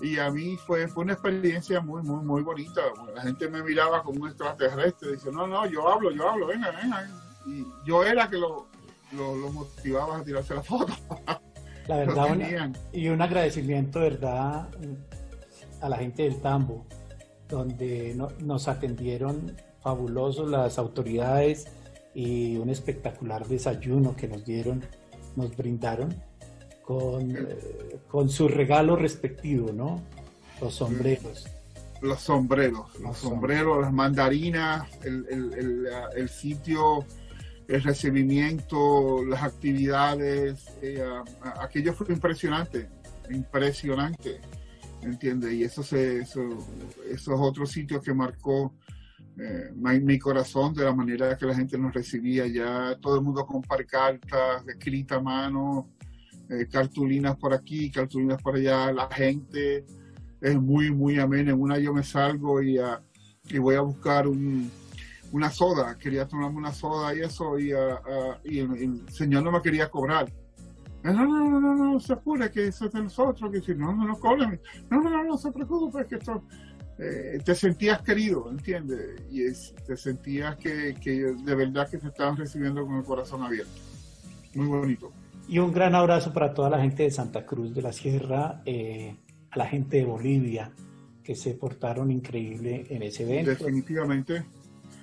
Y 0.02 0.18
a 0.18 0.30
mí 0.30 0.58
fue, 0.66 0.88
fue 0.88 1.04
una 1.04 1.14
experiencia 1.14 1.82
muy, 1.82 2.02
muy, 2.04 2.24
muy 2.24 2.41
bonita. 2.41 2.82
La 3.16 3.22
gente 3.22 3.50
me 3.50 3.64
miraba 3.64 4.04
como 4.04 4.24
un 4.24 4.30
extraterrestre. 4.30 5.14
Dice, 5.14 5.32
no, 5.32 5.47
no, 5.47 5.66
yo 5.66 5.88
hablo, 5.89 6.12
yo 6.12 6.30
hablo, 6.30 6.47
venga, 6.47 6.72
venga. 6.72 7.08
Y 7.45 7.66
yo 7.86 8.04
era 8.04 8.30
que 8.30 8.38
lo, 8.38 8.68
lo, 9.14 9.36
lo 9.36 9.52
motivaba 9.52 10.18
a 10.18 10.24
tirarse 10.24 10.56
la 10.56 10.64
foto. 10.64 10.93
La 11.88 11.97
verdad, 11.97 12.32
una, 12.32 12.72
y 12.93 13.08
un 13.08 13.20
agradecimiento, 13.20 14.00
¿verdad? 14.00 14.70
A 15.82 15.89
la 15.89 15.97
gente 15.97 16.22
del 16.22 16.39
Tambo 16.39 16.86
donde 17.50 18.14
no, 18.16 18.30
nos 18.39 18.68
atendieron 18.68 19.56
fabulosos 19.82 20.50
las 20.50 20.78
autoridades 20.78 21.68
y 22.14 22.58
un 22.58 22.70
espectacular 22.70 23.47
desayuno 23.47 24.16
que 24.16 24.28
nos 24.28 24.45
dieron, 24.45 24.84
nos 25.36 25.56
brindaron 25.56 26.14
con, 26.84 27.36
eh, 27.36 28.00
con 28.08 28.30
su 28.30 28.47
regalo 28.47 28.95
respectivo, 28.95 29.72
¿no? 29.72 30.02
Los 30.62 30.76
sombreros. 30.76 31.47
Los 32.02 32.22
sombreros, 32.22 32.93
los, 32.93 33.02
los 33.02 33.18
sombreros, 33.18 33.82
las 33.82 33.91
mandarinas, 33.91 34.88
el, 35.04 35.26
el, 35.30 35.54
el, 35.54 35.88
el, 36.16 36.30
sitio, 36.30 37.06
el 37.68 37.84
recibimiento, 37.84 39.24
las 39.26 39.43
actividades, 39.43 40.66
eh, 40.82 41.04
aquello 41.62 41.93
fue 41.93 42.08
impresionante, 42.10 42.88
impresionante. 43.30 44.39
¿Entiendes? 45.02 45.54
Y 45.54 45.64
eso, 45.64 45.84
se, 45.84 46.20
eso, 46.20 46.41
esos 47.10 47.39
otros 47.39 47.72
sitios 47.72 48.04
que 48.04 48.14
marcó 48.14 48.74
eh, 49.38 49.72
mi 50.02 50.20
corazón 50.20 50.74
de 50.74 50.84
la 50.84 50.93
manera 50.93 51.38
que 51.38 51.45
la 51.45 51.56
gente 51.56 51.78
nos 51.78 51.93
recibía 51.93 52.47
ya, 52.47 52.97
todo 53.02 53.16
el 53.16 53.22
mundo 53.22 53.45
con 53.45 53.62
cartas, 53.62 54.68
escrita 54.68 55.16
a 55.16 55.22
mano, 55.22 55.89
eh, 56.50 56.68
cartulinas 56.70 57.38
por 57.38 57.54
aquí, 57.54 57.91
cartulinas 57.91 58.41
por 58.41 58.56
allá, 58.56 58.91
la 58.91 59.08
gente 59.08 59.86
es 60.41 60.56
muy, 60.56 60.91
muy 60.91 61.20
amena. 61.20 61.52
En 61.52 61.62
una 61.62 61.78
yo 61.78 61.93
me 61.93 62.04
salgo 62.04 62.62
y, 62.62 62.80
uh, 62.80 62.97
y 63.50 63.58
voy 63.58 63.76
a 63.76 63.82
buscar 63.82 64.28
un, 64.28 64.70
una 65.32 65.50
soda, 65.50 65.97
quería 65.97 66.28
tomarme 66.28 66.58
una 66.58 66.74
soda 66.74 67.16
y 67.16 67.22
eso, 67.22 67.58
y, 67.60 67.74
uh, 67.74 67.78
uh, 67.78 68.36
y 68.43 68.60
el, 68.60 68.76
el 68.76 69.10
señor 69.10 69.43
no 69.43 69.52
me 69.52 69.62
quería 69.62 69.89
cobrar 69.89 70.30
no, 71.04 71.14
no, 71.14 71.50
no, 71.50 71.60
no, 71.60 71.76
no, 71.76 72.00
se 72.00 72.14
apure, 72.14 72.52
que 72.52 72.68
eso 72.68 72.86
es 72.86 72.91
de 72.91 73.04
nosotros, 73.04 73.52
que 73.52 73.62
si 73.62 73.74
no, 73.74 73.95
no 73.95 74.06
nos 74.06 74.20
cobren. 74.20 74.60
No, 74.89 75.02
no, 75.02 75.10
no, 75.10 75.24
no 75.24 75.38
se 75.38 75.52
preocupe, 75.52 76.06
que 76.06 76.16
esto... 76.16 76.43
Eh, 77.02 77.39
te 77.45 77.56
sentías 77.56 78.02
querido, 78.02 78.52
¿entiendes? 78.52 79.24
Y 79.32 79.45
te 79.86 79.95
sentías 79.95 80.58
que, 80.58 80.95
que, 81.02 81.34
de 81.34 81.56
verdad 81.56 81.89
que 81.89 81.97
te 81.97 82.08
estaban 82.08 82.36
recibiendo 82.36 82.86
con 82.86 82.97
el 82.97 83.06
corazón 83.06 83.41
abierto. 83.41 83.72
Muy 84.54 84.68
bonito. 84.68 85.14
Y 85.47 85.60
un 85.60 85.72
gran 85.72 85.95
abrazo 85.95 86.34
para 86.34 86.54
toda 86.54 86.70
la 86.70 86.82
gente 86.82 87.04
de 87.04 87.12
Santa 87.12 87.45
Cruz 87.45 87.74
de 87.74 87.82
la 87.82 87.93
Sierra, 87.93 88.62
eh, 88.66 89.16
a 89.50 89.58
la 89.58 89.66
gente 89.66 89.97
de 89.97 90.06
Bolivia, 90.06 90.74
que 91.24 91.36
se 91.36 91.54
portaron 91.54 92.12
increíble 92.12 92.86
en 92.89 93.02
ese 93.02 93.24
evento. 93.24 93.52
Definitivamente. 93.52 94.45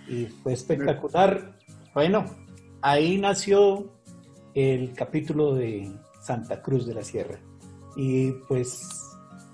Y 0.07 0.27
fue 0.27 0.53
espectacular. 0.53 1.59
Bueno, 1.95 2.27
ahí 2.83 3.19
nació 3.19 3.96
el 4.57 4.95
capítulo 4.95 5.55
de 5.55 5.87
Santa 6.23 6.63
Cruz 6.63 6.87
de 6.87 6.95
la 6.95 7.05
Sierra. 7.05 7.39
Y 7.95 8.33
pues 8.49 8.89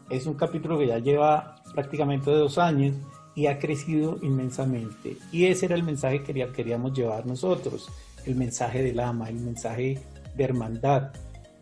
es 0.09 0.27
un 0.27 0.35
capítulo 0.35 0.79
que 0.79 0.87
ya 0.87 0.99
lleva 1.01 1.57
prácticamente 1.75 2.31
dos 2.31 2.57
años 2.57 2.95
y 3.35 3.47
ha 3.47 3.59
crecido 3.59 4.19
inmensamente. 4.23 5.17
Y 5.33 5.47
ese 5.47 5.67
era 5.67 5.75
el 5.75 5.83
mensaje 5.83 6.23
que 6.23 6.33
queríamos 6.53 6.93
llevar 6.93 7.27
nosotros, 7.27 7.91
el 8.27 8.37
mensaje 8.37 8.81
del 8.81 9.01
ama, 9.01 9.29
el 9.29 9.41
mensaje 9.41 9.99
de 10.37 10.45
hermandad 10.45 11.11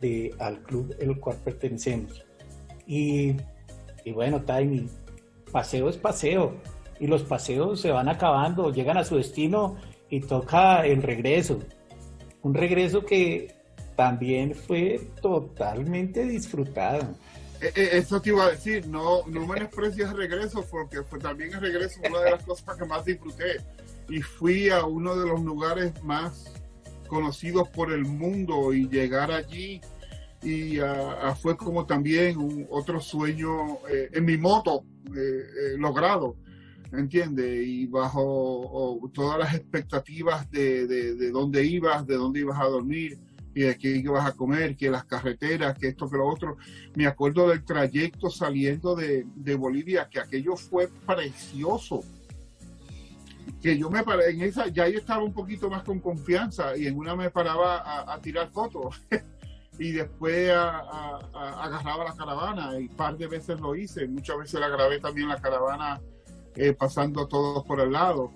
de, 0.03 0.35
al 0.39 0.63
club 0.63 0.95
al 1.01 1.19
cual 1.19 1.39
pertenecemos. 1.43 2.23
Y, 2.87 3.37
y 4.05 4.13
bueno, 4.13 4.43
Tiny, 4.43 4.87
paseo 5.51 5.89
es 5.89 5.97
paseo. 5.97 6.57
Y 6.99 7.07
los 7.07 7.23
paseos 7.23 7.81
se 7.81 7.91
van 7.91 8.11
acabando, 8.11 8.71
llegan 8.71 8.99
a 8.99 9.05
su 9.05 9.17
destino 9.17 9.77
y 10.11 10.21
toca 10.21 10.85
el 10.85 11.03
regreso 11.03 11.59
un 12.43 12.55
regreso 12.55 13.05
que 13.05 13.55
también 13.97 14.55
fue 14.55 15.01
totalmente 15.21 16.25
disfrutado. 16.25 17.15
Eh, 17.61 17.73
eh, 17.75 17.89
eso 17.93 18.21
te 18.21 18.31
iba 18.31 18.45
a 18.47 18.51
decir, 18.51 18.87
no, 18.87 19.27
no 19.27 19.47
menosprecies 19.47 20.09
el 20.09 20.17
regreso 20.17 20.65
porque 20.71 21.03
fue 21.03 21.19
también 21.19 21.53
el 21.53 21.61
regreso 21.61 22.01
una 22.09 22.21
de 22.21 22.31
las 22.31 22.45
cosas 22.45 22.77
que 22.77 22.85
más 22.87 23.05
disfruté. 23.05 23.57
Y 24.09 24.23
fui 24.23 24.71
a 24.71 24.85
uno 24.85 25.15
de 25.17 25.27
los 25.27 25.41
lugares 25.43 25.93
más 26.03 26.53
conocidos 27.07 27.69
por 27.69 27.93
el 27.93 28.05
mundo 28.05 28.73
y 28.73 28.89
llegar 28.89 29.31
allí 29.31 29.81
y 30.43 30.81
uh, 30.81 31.35
fue 31.41 31.57
como 31.57 31.85
también 31.85 32.39
un, 32.39 32.67
otro 32.71 33.01
sueño 33.01 33.79
eh, 33.89 34.09
en 34.13 34.25
mi 34.25 34.39
moto 34.39 34.85
eh, 35.15 35.19
eh, 35.19 35.77
logrado. 35.77 36.37
¿Entiendes? 36.93 37.67
Y 37.67 37.87
bajo 37.87 39.01
todas 39.13 39.39
las 39.39 39.55
expectativas 39.55 40.51
de, 40.51 40.87
de, 40.87 41.15
de, 41.15 41.31
dónde 41.31 41.65
ibas, 41.65 42.07
de 42.07 42.17
dónde 42.17 42.41
ibas 42.41 42.61
a 42.61 42.65
dormir 42.65 43.19
y 43.55 43.63
de 43.63 43.77
qué 43.77 43.89
ibas 43.89 44.27
a 44.27 44.33
comer, 44.33 44.77
que 44.77 44.91
las 44.91 45.05
carreteras, 45.05 45.77
que 45.79 45.89
esto, 45.89 46.09
que 46.09 46.17
lo 46.17 46.29
otro. 46.29 46.57
Me 46.95 47.07
acuerdo 47.07 47.49
del 47.49 47.65
trayecto 47.65 48.31
saliendo 48.31 48.95
de, 48.95 49.27
de 49.35 49.55
Bolivia, 49.55 50.09
que 50.09 50.21
aquello 50.21 50.57
fue 50.57 50.89
precioso. 51.07 52.03
Que 53.61 53.77
yo 53.77 53.91
me 53.91 54.03
paré, 54.03 54.31
en 54.31 54.43
esa, 54.43 54.69
ya 54.69 54.89
yo 54.89 54.99
estaba 54.99 55.23
un 55.23 55.33
poquito 55.33 55.69
más 55.69 55.83
con 55.83 56.01
confianza 56.01 56.77
y 56.77 56.87
en 56.87 56.97
una 56.97 57.17
me 57.17 57.31
paraba 57.31 58.13
a, 58.13 58.21
tirar 58.21 58.51
fotos. 58.51 59.03
y 59.79 59.93
después 59.93 60.51
agarraba 60.51 62.05
la 62.05 62.15
caravana 62.15 62.79
y 62.79 62.87
un 62.87 62.97
par 62.97 63.17
de 63.17 63.27
veces 63.27 63.59
lo 63.61 63.75
hice, 63.75 64.07
muchas 64.07 64.37
veces 64.37 64.61
la 64.61 64.69
grabé 64.69 65.01
también 65.01 65.29
la 65.29 65.41
caravana 65.41 66.01
eh, 66.57 66.73
pasando 66.73 67.27
todos 67.27 67.65
por 67.65 67.81
el 67.81 67.93
lado. 67.93 68.33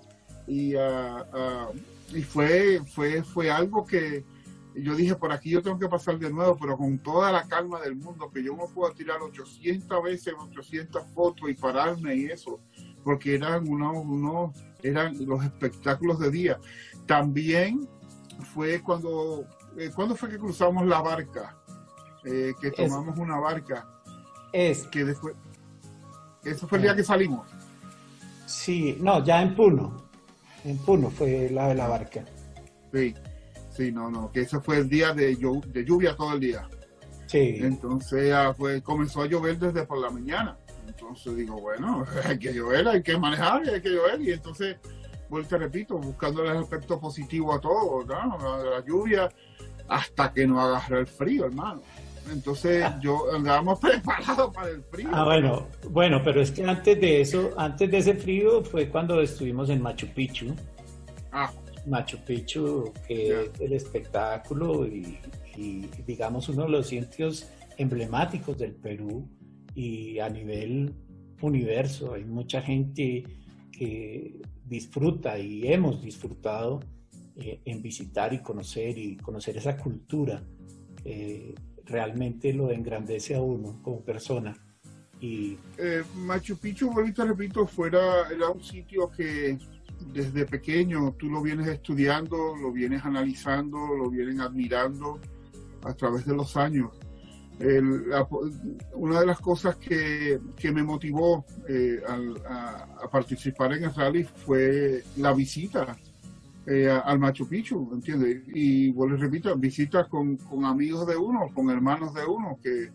Y, 0.47 0.75
uh, 0.75 0.79
uh, 0.79 2.15
y 2.15 2.21
fue, 2.21 2.81
fue, 2.85 3.23
fue 3.23 3.49
algo 3.49 3.85
que 3.85 4.23
yo 4.75 4.95
dije, 4.95 5.15
por 5.15 5.31
aquí 5.31 5.51
yo 5.51 5.61
tengo 5.61 5.79
que 5.79 5.87
pasar 5.87 6.19
de 6.19 6.29
nuevo, 6.29 6.57
pero 6.59 6.77
con 6.77 6.99
toda 6.99 7.31
la 7.31 7.47
calma 7.47 7.79
del 7.79 7.95
mundo, 7.95 8.29
que 8.29 8.43
yo 8.43 8.55
no 8.55 8.67
puedo 8.67 8.93
tirar 8.93 9.21
800 9.21 10.03
veces 10.03 10.33
800 10.37 11.07
fotos 11.13 11.49
y 11.49 11.53
pararme 11.53 12.15
y 12.15 12.25
eso, 12.25 12.59
porque 13.03 13.35
eran 13.35 13.67
unos, 13.67 13.97
uno, 14.03 14.53
eran 14.83 15.15
los 15.25 15.43
espectáculos 15.43 16.19
de 16.19 16.31
día. 16.31 16.59
También 17.05 17.87
fue 18.53 18.81
cuando, 18.81 19.45
eh, 19.77 19.91
¿cuándo 19.95 20.15
fue 20.15 20.29
que 20.29 20.39
cruzamos 20.39 20.85
la 20.85 21.01
barca? 21.01 21.57
Eh, 22.25 22.53
que 22.59 22.71
tomamos 22.71 23.15
es, 23.15 23.21
una 23.21 23.39
barca. 23.39 23.87
Es. 24.51 24.87
Que 24.87 25.05
después, 25.05 25.35
eso 26.43 26.67
fue 26.67 26.79
el 26.79 26.83
día 26.83 26.95
que 26.95 27.03
salimos. 27.03 27.47
Sí, 28.45 28.97
no, 28.99 29.23
ya 29.23 29.41
en 29.41 29.55
Puno. 29.55 30.09
En 30.63 30.77
Puno 30.77 31.09
fue 31.09 31.49
la 31.51 31.69
de 31.69 31.75
la 31.75 31.87
barca. 31.87 32.23
Sí, 32.93 33.13
sí, 33.69 33.91
no, 33.91 34.09
no, 34.09 34.31
que 34.31 34.41
ese 34.41 34.59
fue 34.59 34.77
el 34.77 34.89
día 34.89 35.13
de, 35.13 35.35
de 35.35 35.85
lluvia 35.85 36.15
todo 36.15 36.33
el 36.33 36.39
día. 36.39 36.67
Sí. 37.27 37.57
Entonces 37.59 38.29
ya 38.29 38.53
fue, 38.53 38.81
comenzó 38.81 39.23
a 39.23 39.27
llover 39.27 39.57
desde 39.57 39.85
por 39.85 39.99
la 39.99 40.09
mañana. 40.09 40.57
Entonces 40.87 41.35
digo, 41.35 41.59
bueno, 41.59 42.05
hay 42.25 42.37
que 42.37 42.53
llover, 42.53 42.87
hay 42.87 43.03
que 43.03 43.17
manejar, 43.17 43.67
hay 43.67 43.81
que 43.81 43.89
llover. 43.89 44.21
Y 44.21 44.31
entonces 44.31 44.77
vuelta 45.29 45.57
repito, 45.57 45.97
buscando 45.97 46.43
el 46.43 46.57
aspecto 46.57 46.99
positivo 46.99 47.53
a 47.53 47.59
todo, 47.59 48.03
¿no? 48.05 48.63
la, 48.63 48.85
lluvia, 48.85 49.29
hasta 49.87 50.31
que 50.31 50.47
no 50.47 50.61
agarra 50.61 50.99
el 50.99 51.07
frío, 51.07 51.45
hermano. 51.45 51.81
Entonces 52.31 52.83
yo 53.01 53.33
andábamos 53.33 53.79
preparados 53.79 54.53
para 54.53 54.69
el 54.69 54.83
frío. 54.83 55.09
Ah, 55.11 55.25
bueno, 55.25 55.67
bueno, 55.89 56.21
pero 56.23 56.41
es 56.41 56.51
que 56.51 56.63
antes 56.63 56.99
de 56.99 57.21
eso, 57.21 57.51
antes 57.57 57.89
de 57.89 57.97
ese 57.97 58.15
frío 58.15 58.63
fue 58.63 58.89
cuando 58.89 59.21
estuvimos 59.21 59.69
en 59.69 59.81
Machu 59.81 60.07
Picchu. 60.07 60.55
Ah. 61.31 61.51
Machu 61.85 62.17
Picchu, 62.25 62.91
que 63.07 63.43
es 63.43 63.59
el 63.59 63.73
espectáculo 63.73 64.87
y, 64.87 65.19
y, 65.55 65.89
digamos 66.05 66.49
uno 66.49 66.63
de 66.63 66.69
los 66.69 66.87
sitios 66.87 67.47
emblemáticos 67.77 68.57
del 68.57 68.73
Perú 68.73 69.29
y 69.75 70.19
a 70.19 70.29
nivel 70.29 70.93
universo. 71.41 72.13
Hay 72.13 72.25
mucha 72.25 72.61
gente 72.61 73.23
que 73.71 74.41
disfruta 74.63 75.37
y 75.37 75.71
hemos 75.71 76.01
disfrutado 76.01 76.79
eh, 77.35 77.61
en 77.65 77.81
visitar 77.81 78.33
y 78.33 78.39
conocer 78.39 78.97
y 78.97 79.17
conocer 79.17 79.57
esa 79.57 79.77
cultura. 79.77 80.41
Eh, 81.03 81.53
realmente 81.85 82.53
lo 82.53 82.71
engrandece 82.71 83.35
a 83.35 83.41
uno 83.41 83.79
como 83.81 84.01
persona. 84.01 84.55
Y... 85.19 85.57
Eh, 85.77 86.03
Machu 86.15 86.57
Picchu, 86.57 86.91
ahorita 86.91 87.25
repito, 87.25 87.65
fuera, 87.67 88.29
era 88.29 88.49
un 88.49 88.63
sitio 88.63 89.09
que 89.09 89.57
desde 90.13 90.45
pequeño 90.45 91.13
tú 91.13 91.29
lo 91.29 91.41
vienes 91.41 91.67
estudiando, 91.67 92.55
lo 92.55 92.71
vienes 92.71 93.03
analizando, 93.05 93.95
lo 93.95 94.09
vienes 94.09 94.39
admirando 94.39 95.19
a 95.83 95.93
través 95.93 96.25
de 96.25 96.35
los 96.35 96.57
años 96.57 96.91
una 98.93 99.19
de 99.21 99.25
las 99.25 99.39
cosas 99.39 99.77
que, 99.77 100.39
me 100.71 100.83
motivó 100.83 101.45
eh, 101.69 102.01
a, 102.07 103.07
participar 103.11 103.73
en 103.73 103.85
el 103.85 103.95
rally 103.95 104.23
fue 104.23 105.03
la 105.17 105.31
visita 105.33 105.95
eh, 106.67 106.89
al 106.89 107.19
Machu 107.19 107.47
Picchu, 107.47 107.91
¿entiendes? 107.93 108.43
Y 108.47 108.91
vuelvo 108.91 109.17
repito, 109.17 109.55
visitas 109.55 110.07
con, 110.07 110.37
amigos 110.65 111.07
de 111.07 111.15
uno, 111.15 111.49
con 111.53 111.69
hermanos 111.69 112.13
de 112.13 112.25
uno, 112.25 112.59
que, 112.61 112.91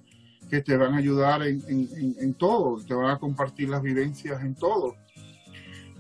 te 0.63 0.77
van 0.77 0.95
a 0.95 0.97
ayudar 0.97 1.43
en, 1.45 2.35
todo, 2.35 2.83
te 2.85 2.93
van 2.93 3.11
a 3.11 3.19
compartir 3.19 3.69
las 3.69 3.83
vivencias 3.83 4.43
en 4.43 4.57
todo. 4.57 4.97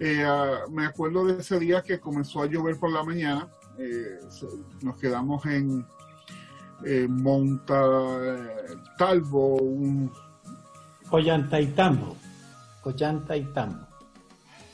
Eh, 0.01 0.27
me 0.71 0.87
acuerdo 0.87 1.25
de 1.27 1.41
ese 1.41 1.61
día 1.61 1.83
que 1.83 2.01
comenzó 2.01 2.43
a 2.43 2.47
llover 2.47 2.77
por 2.77 2.91
la 2.91 3.05
mañana, 3.05 3.49
nos 4.83 4.97
quedamos 4.97 5.47
en, 5.47 5.87
eh, 6.85 7.07
Monta 7.09 7.83
eh, 8.23 8.77
Talvo, 8.97 9.57
un... 9.57 10.11
Ollantaytambo. 11.11 12.17
Ollantaytambo. 12.85 13.90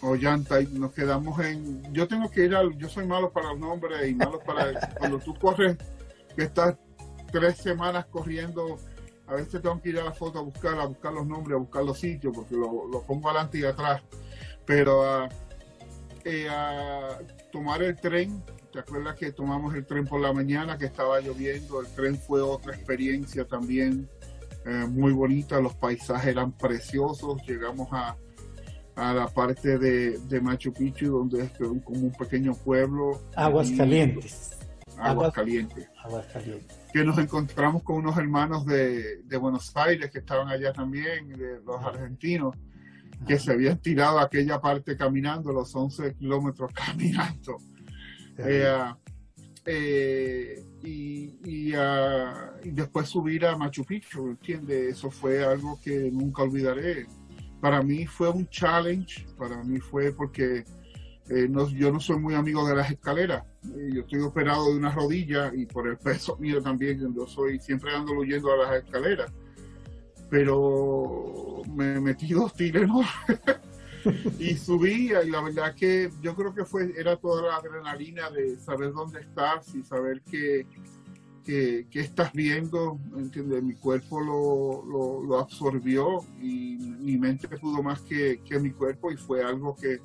Ollanta, 0.03 0.61
y 0.61 0.67
nos 0.67 0.93
quedamos 0.93 1.39
en... 1.41 1.93
Yo 1.93 2.07
tengo 2.07 2.31
que 2.31 2.45
ir 2.45 2.55
al... 2.55 2.77
Yo 2.77 2.89
soy 2.89 3.07
malo 3.07 3.33
para 3.33 3.51
los 3.51 3.59
nombres 3.59 4.09
y 4.09 4.15
malo 4.15 4.41
para... 4.41 4.73
cuando 4.99 5.19
tú 5.19 5.35
corres, 5.35 5.77
que 6.35 6.45
estás 6.45 6.77
tres 7.33 7.57
semanas 7.57 8.07
corriendo, 8.07 8.79
a 9.27 9.35
veces 9.35 9.61
tengo 9.63 9.81
que 9.81 9.89
ir 9.91 9.99
a 9.99 10.05
la 10.05 10.13
foto 10.13 10.39
a 10.39 10.43
buscar, 10.43 10.79
a 10.79 10.87
buscar 10.87 11.13
los 11.13 11.27
nombres, 11.27 11.57
a 11.57 11.61
buscar 11.61 11.85
los 11.85 11.99
sitios, 11.99 12.33
porque 12.35 12.55
lo, 12.55 13.03
pongo 13.07 13.29
adelante 13.29 13.59
y 13.59 13.65
atrás. 13.65 14.03
Pero 14.65 15.05
a, 15.05 15.29
eh, 16.25 16.49
a 16.49 17.19
tomar 17.51 17.83
el 17.83 17.97
tren 17.97 18.43
¿Te 18.77 18.81
acuerdas 18.81 19.15
que 19.15 19.33
tomamos 19.33 19.75
el 19.75 19.87
tren 19.87 20.05
por 20.05 20.21
la 20.21 20.35
mañana, 20.35 20.77
que 20.77 20.85
estaba 20.85 21.19
lloviendo? 21.19 21.81
El 21.81 21.87
tren 21.87 22.19
fue 22.19 22.43
otra 22.43 22.75
experiencia 22.75 23.47
también 23.47 24.07
eh, 24.67 24.85
muy 24.87 25.13
bonita, 25.13 25.59
los 25.61 25.73
paisajes 25.73 26.27
eran 26.27 26.53
preciosos, 26.53 27.41
llegamos 27.47 27.89
a, 27.93 28.19
la 28.97 29.29
parte 29.29 29.79
de, 29.79 30.41
Machu 30.41 30.73
Picchu, 30.73 31.11
donde 31.11 31.45
es 31.45 31.53
como 31.85 32.01
un 32.01 32.13
pequeño 32.13 32.55
pueblo. 32.55 33.21
Aguas 33.35 33.71
calientes. 33.71 34.59
Aguas, 34.99 35.33
calientes. 35.33 35.87
Aguas 36.03 36.27
calientes. 36.33 36.77
Que 36.93 37.05
nos 37.05 37.19
encontramos 37.19 37.83
con 37.83 37.97
unos 37.97 38.17
hermanos 38.17 38.65
de, 38.65 39.23
Buenos 39.39 39.77
Aires 39.77 40.11
que 40.11 40.21
estaban 40.21 40.49
allá 40.49 40.73
también, 40.73 41.29
de 41.29 41.61
los 41.61 41.85
argentinos, 41.85 42.57
que 43.27 43.39
se 43.39 43.53
habían 43.53 43.79
tirado 43.79 44.19
a 44.19 44.25
aquella 44.25 44.61
parte 44.61 44.97
caminando, 44.97 45.53
los 45.53 45.75
11 45.75 46.15
kilómetros 46.15 46.73
caminando 46.75 47.59
eh, 48.39 48.93
eh, 49.65 50.65
y, 50.83 51.73
después 52.71 53.09
subir 53.09 53.47
a 53.47 53.57
Machu 53.57 53.85
Picchu, 53.85 54.29
¿entiendes? 54.29 54.97
Eso 54.97 55.11
fue 55.11 55.45
algo 55.45 55.79
que 55.83 56.11
nunca 56.11 56.43
olvidaré. 56.43 57.07
Para 57.61 57.83
mí 57.83 58.07
fue 58.07 58.29
un 58.29 58.49
challenge, 58.49 59.27
para 59.39 59.63
mí 59.65 59.81
fue 59.81 60.13
porque 60.13 60.65
eh, 61.29 61.49
yo 61.75 61.93
no 61.93 61.99
soy 61.99 62.19
muy 62.19 62.35
amigo 62.35 62.67
de 62.69 62.77
las 62.77 62.91
escaleras. 62.91 63.45
yo 63.63 64.03
estoy 64.03 64.21
operado 64.21 64.71
de 64.71 64.77
una 64.77 64.93
rodilla 64.93 65.53
y 65.55 65.67
por 65.67 65.89
el 65.89 65.97
peso 65.97 66.37
mío 66.41 66.63
también, 66.63 67.15
yo 67.15 67.27
soy 67.27 67.59
siempre 67.59 67.95
ando 67.95 68.13
huyendo 68.13 68.53
a 68.53 68.57
las 68.57 68.85
escaleras. 68.85 69.33
Pero 70.31 71.63
me 71.75 72.01
metí 72.01 72.33
dos 72.33 72.53
tiros 72.55 72.91
y 74.39 74.55
subía 74.55 75.23
y 75.23 75.31
la 75.31 75.41
verdad 75.41 75.75
que 75.75 76.11
yo 76.21 76.35
creo 76.35 76.55
que 76.55 76.65
fue 76.65 76.93
era 76.97 77.17
toda 77.17 77.43
la 77.43 77.57
adrenalina 77.57 78.31
de 78.31 78.57
saber 78.57 78.93
dónde 78.93 79.21
estás 79.21 79.75
y 79.75 79.83
saber 79.83 80.23
que, 80.23 80.67
que, 81.47 81.87
estás 82.01 82.33
viendo, 82.33 82.99
¿entiendes? 83.17 83.63
Mi 83.63 83.75
cuerpo 83.75 84.21
lo, 84.21 85.23
lo, 85.25 85.39
absorbió 85.39 86.19
y 86.41 86.77
mi 87.01 87.17
mente 87.17 87.49
pudo 87.49 87.83
más 87.83 88.01
que, 88.03 88.41
que 88.43 88.59
mi 88.59 88.71
cuerpo 88.71 89.11
y 89.11 89.17
fue 89.17 89.43
algo 89.43 89.75
que 89.75 90.01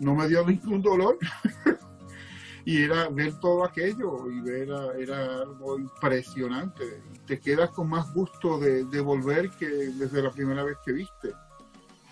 no 0.00 0.14
me 0.14 0.28
dio 0.28 0.44
ningún 0.46 0.82
dolor. 0.82 1.18
y 2.64 2.82
era 2.82 3.08
ver 3.08 3.38
todo 3.40 3.64
aquello 3.64 4.30
y 4.30 4.40
ver 4.40 4.68
era 4.98 5.42
algo 5.42 5.78
impresionante. 5.78 7.02
Te 7.26 7.38
quedas 7.38 7.70
con 7.70 7.88
más 7.88 8.12
gusto 8.12 8.58
de, 8.58 8.84
de 8.84 9.00
volver 9.00 9.50
que 9.50 9.68
desde 9.68 10.22
la 10.22 10.30
primera 10.30 10.64
vez 10.64 10.76
que 10.84 10.92
viste 10.92 11.30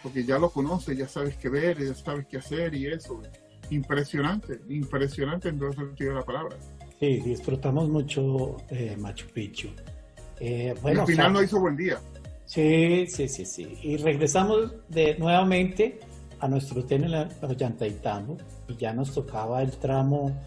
porque 0.03 0.25
ya 0.25 0.39
lo 0.39 0.51
conoces, 0.51 0.97
ya 0.97 1.09
sabes 1.09 1.37
qué 1.37 1.49
ver, 1.49 1.79
ya 1.79 1.95
sabes 1.95 2.27
qué 2.27 2.39
hacer 2.39 2.75
y 2.75 2.87
eso. 2.87 3.21
Impresionante, 3.71 4.61
impresionante 4.69 5.49
en 5.49 5.59
todo 5.59 5.73
sentido 5.73 6.11
de 6.11 6.21
la 6.21 6.25
palabra. 6.25 6.57
Sí, 7.01 7.17
disfrutamos 7.21 7.89
mucho 7.89 8.59
eh, 8.69 8.97
Machu 8.99 9.27
Picchu. 9.29 9.69
Eh, 10.39 10.75
bueno, 10.83 11.01
al 11.01 11.07
final 11.07 11.33
no 11.33 11.43
hizo 11.43 11.59
buen 11.59 11.77
día. 11.77 11.99
Sí, 12.45 13.07
sí, 13.09 13.29
sí, 13.29 13.45
sí. 13.45 13.79
Y 13.83 13.97
regresamos 13.97 14.73
de 14.89 15.17
nuevamente 15.19 16.01
a 16.41 16.49
nuestro 16.49 16.81
hotel 16.81 17.13
en 17.13 17.29
Ollantaytambo 17.43 18.37
y 18.69 18.77
ya 18.77 18.93
nos 18.93 19.13
tocaba 19.13 19.63
el 19.63 19.73
tramo 19.73 20.39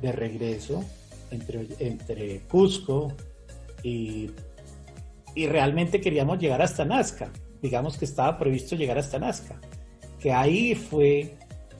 de 0.00 0.12
regreso 0.12 0.84
entre, 1.30 1.66
entre 1.80 2.40
Cusco 2.42 3.12
y, 3.82 4.30
y 5.34 5.46
realmente 5.46 6.00
queríamos 6.00 6.38
llegar 6.38 6.62
hasta 6.62 6.84
Nazca 6.84 7.30
digamos 7.62 7.96
que 7.96 8.04
estaba 8.04 8.38
previsto 8.38 8.76
llegar 8.76 8.98
hasta 8.98 9.18
Nazca, 9.18 9.60
que 10.20 10.32
ahí 10.32 10.74
fue 10.74 11.35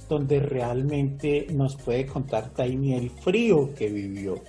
donde 0.09 0.41
realmente 0.41 1.47
nos 1.53 1.77
puede 1.77 2.07
contar 2.07 2.51
Taimi 2.51 2.95
el 2.95 3.11
frío 3.11 3.75
que 3.75 3.89
vivió. 3.89 4.43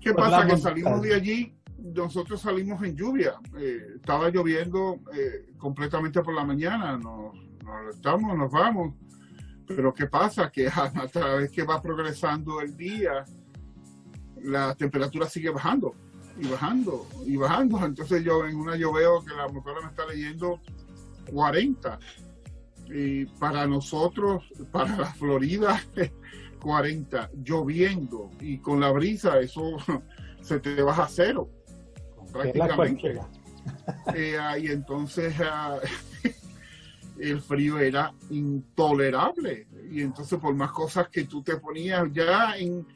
¿Qué 0.00 0.12
pasa? 0.14 0.46
Que 0.46 0.56
salimos 0.56 1.02
de 1.02 1.14
allí, 1.14 1.54
nosotros 1.78 2.40
salimos 2.40 2.82
en 2.82 2.96
lluvia, 2.96 3.34
eh, 3.58 3.94
estaba 3.96 4.30
lloviendo 4.30 5.00
eh, 5.14 5.52
completamente 5.58 6.22
por 6.22 6.34
la 6.34 6.44
mañana, 6.44 6.96
nos, 6.96 7.34
estamos, 7.94 8.36
nos 8.36 8.50
vamos, 8.50 8.94
pero 9.66 9.92
¿qué 9.94 10.06
pasa? 10.06 10.50
Que 10.50 10.68
a, 10.68 10.84
a 10.94 11.08
través 11.08 11.50
que 11.50 11.62
va 11.62 11.80
progresando 11.80 12.60
el 12.60 12.76
día, 12.76 13.24
la 14.42 14.74
temperatura 14.74 15.26
sigue 15.26 15.50
bajando 15.50 15.94
y 16.38 16.48
bajando 16.48 17.06
y 17.26 17.36
bajando. 17.36 17.84
Entonces 17.84 18.24
yo 18.24 18.46
en 18.46 18.56
una 18.56 18.76
yo 18.76 18.92
veo 18.92 19.24
que 19.24 19.34
la 19.34 19.48
motora 19.48 19.80
me 19.82 19.88
está 19.88 20.06
leyendo 20.06 20.60
40. 21.30 21.98
Y 22.92 23.26
para 23.26 23.66
nosotros, 23.66 24.44
para 24.70 24.96
la 24.96 25.12
Florida, 25.14 25.80
40, 26.60 27.30
lloviendo 27.44 28.30
y 28.40 28.58
con 28.58 28.80
la 28.80 28.90
brisa, 28.90 29.40
eso 29.40 29.76
se 30.40 30.60
te 30.60 30.82
baja 30.82 31.04
a 31.04 31.08
cero. 31.08 31.48
Prácticamente. 32.32 33.20
Eh, 34.14 34.38
y 34.62 34.68
entonces 34.68 35.34
ah, 35.40 35.76
el 37.18 37.40
frío 37.40 37.78
era 37.78 38.12
intolerable. 38.30 39.66
Y 39.90 40.00
entonces 40.00 40.38
por 40.38 40.54
más 40.54 40.72
cosas 40.72 41.08
que 41.08 41.24
tú 41.24 41.42
te 41.42 41.56
ponías 41.56 42.08
ya 42.12 42.56
en 42.56 42.86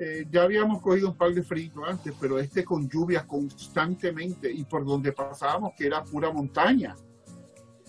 eh, 0.00 0.26
ya 0.30 0.44
habíamos 0.44 0.80
cogido 0.80 1.08
un 1.10 1.16
par 1.16 1.34
de 1.34 1.42
fríos 1.42 1.74
antes, 1.84 2.14
pero 2.20 2.38
este 2.38 2.64
con 2.64 2.88
lluvia 2.88 3.26
constantemente 3.26 4.50
y 4.50 4.62
por 4.64 4.84
donde 4.84 5.12
pasábamos, 5.12 5.72
que 5.76 5.86
era 5.86 6.04
pura 6.04 6.32
montaña. 6.32 6.94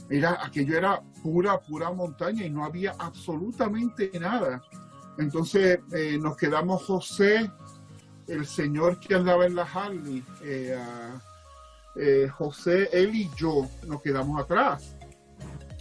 Era, 0.10 0.44
aquello 0.44 0.78
era 0.78 1.02
pura, 1.22 1.60
pura 1.60 1.92
montaña 1.92 2.46
y 2.46 2.50
no 2.50 2.66
había 2.66 2.96
absolutamente 2.98 4.12
nada. 4.20 4.62
Entonces 5.18 5.80
eh, 5.92 6.18
nos 6.20 6.36
quedamos 6.36 6.84
José, 6.86 7.52
el 8.28 8.46
señor 8.46 9.00
que 9.00 9.16
andaba 9.16 9.46
en 9.46 9.56
la 9.56 9.64
Harley, 9.64 10.24
eh, 10.44 10.78
José, 12.32 12.90
él 12.94 13.14
y 13.14 13.30
yo 13.36 13.68
nos 13.86 14.02
quedamos 14.02 14.42
atrás. 14.42 14.96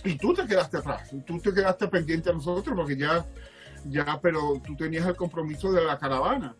y 0.04 0.16
tú 0.16 0.34
te 0.34 0.46
quedaste 0.46 0.78
atrás, 0.78 1.10
tú 1.26 1.38
te 1.38 1.52
quedaste 1.52 1.88
pendiente 1.88 2.30
a 2.30 2.32
nosotros 2.32 2.74
porque 2.76 2.96
ya, 2.96 3.24
ya, 3.84 4.18
pero 4.20 4.60
tú 4.66 4.76
tenías 4.76 5.06
el 5.06 5.16
compromiso 5.16 5.72
de 5.72 5.84
la 5.84 5.98
caravana. 5.98 6.56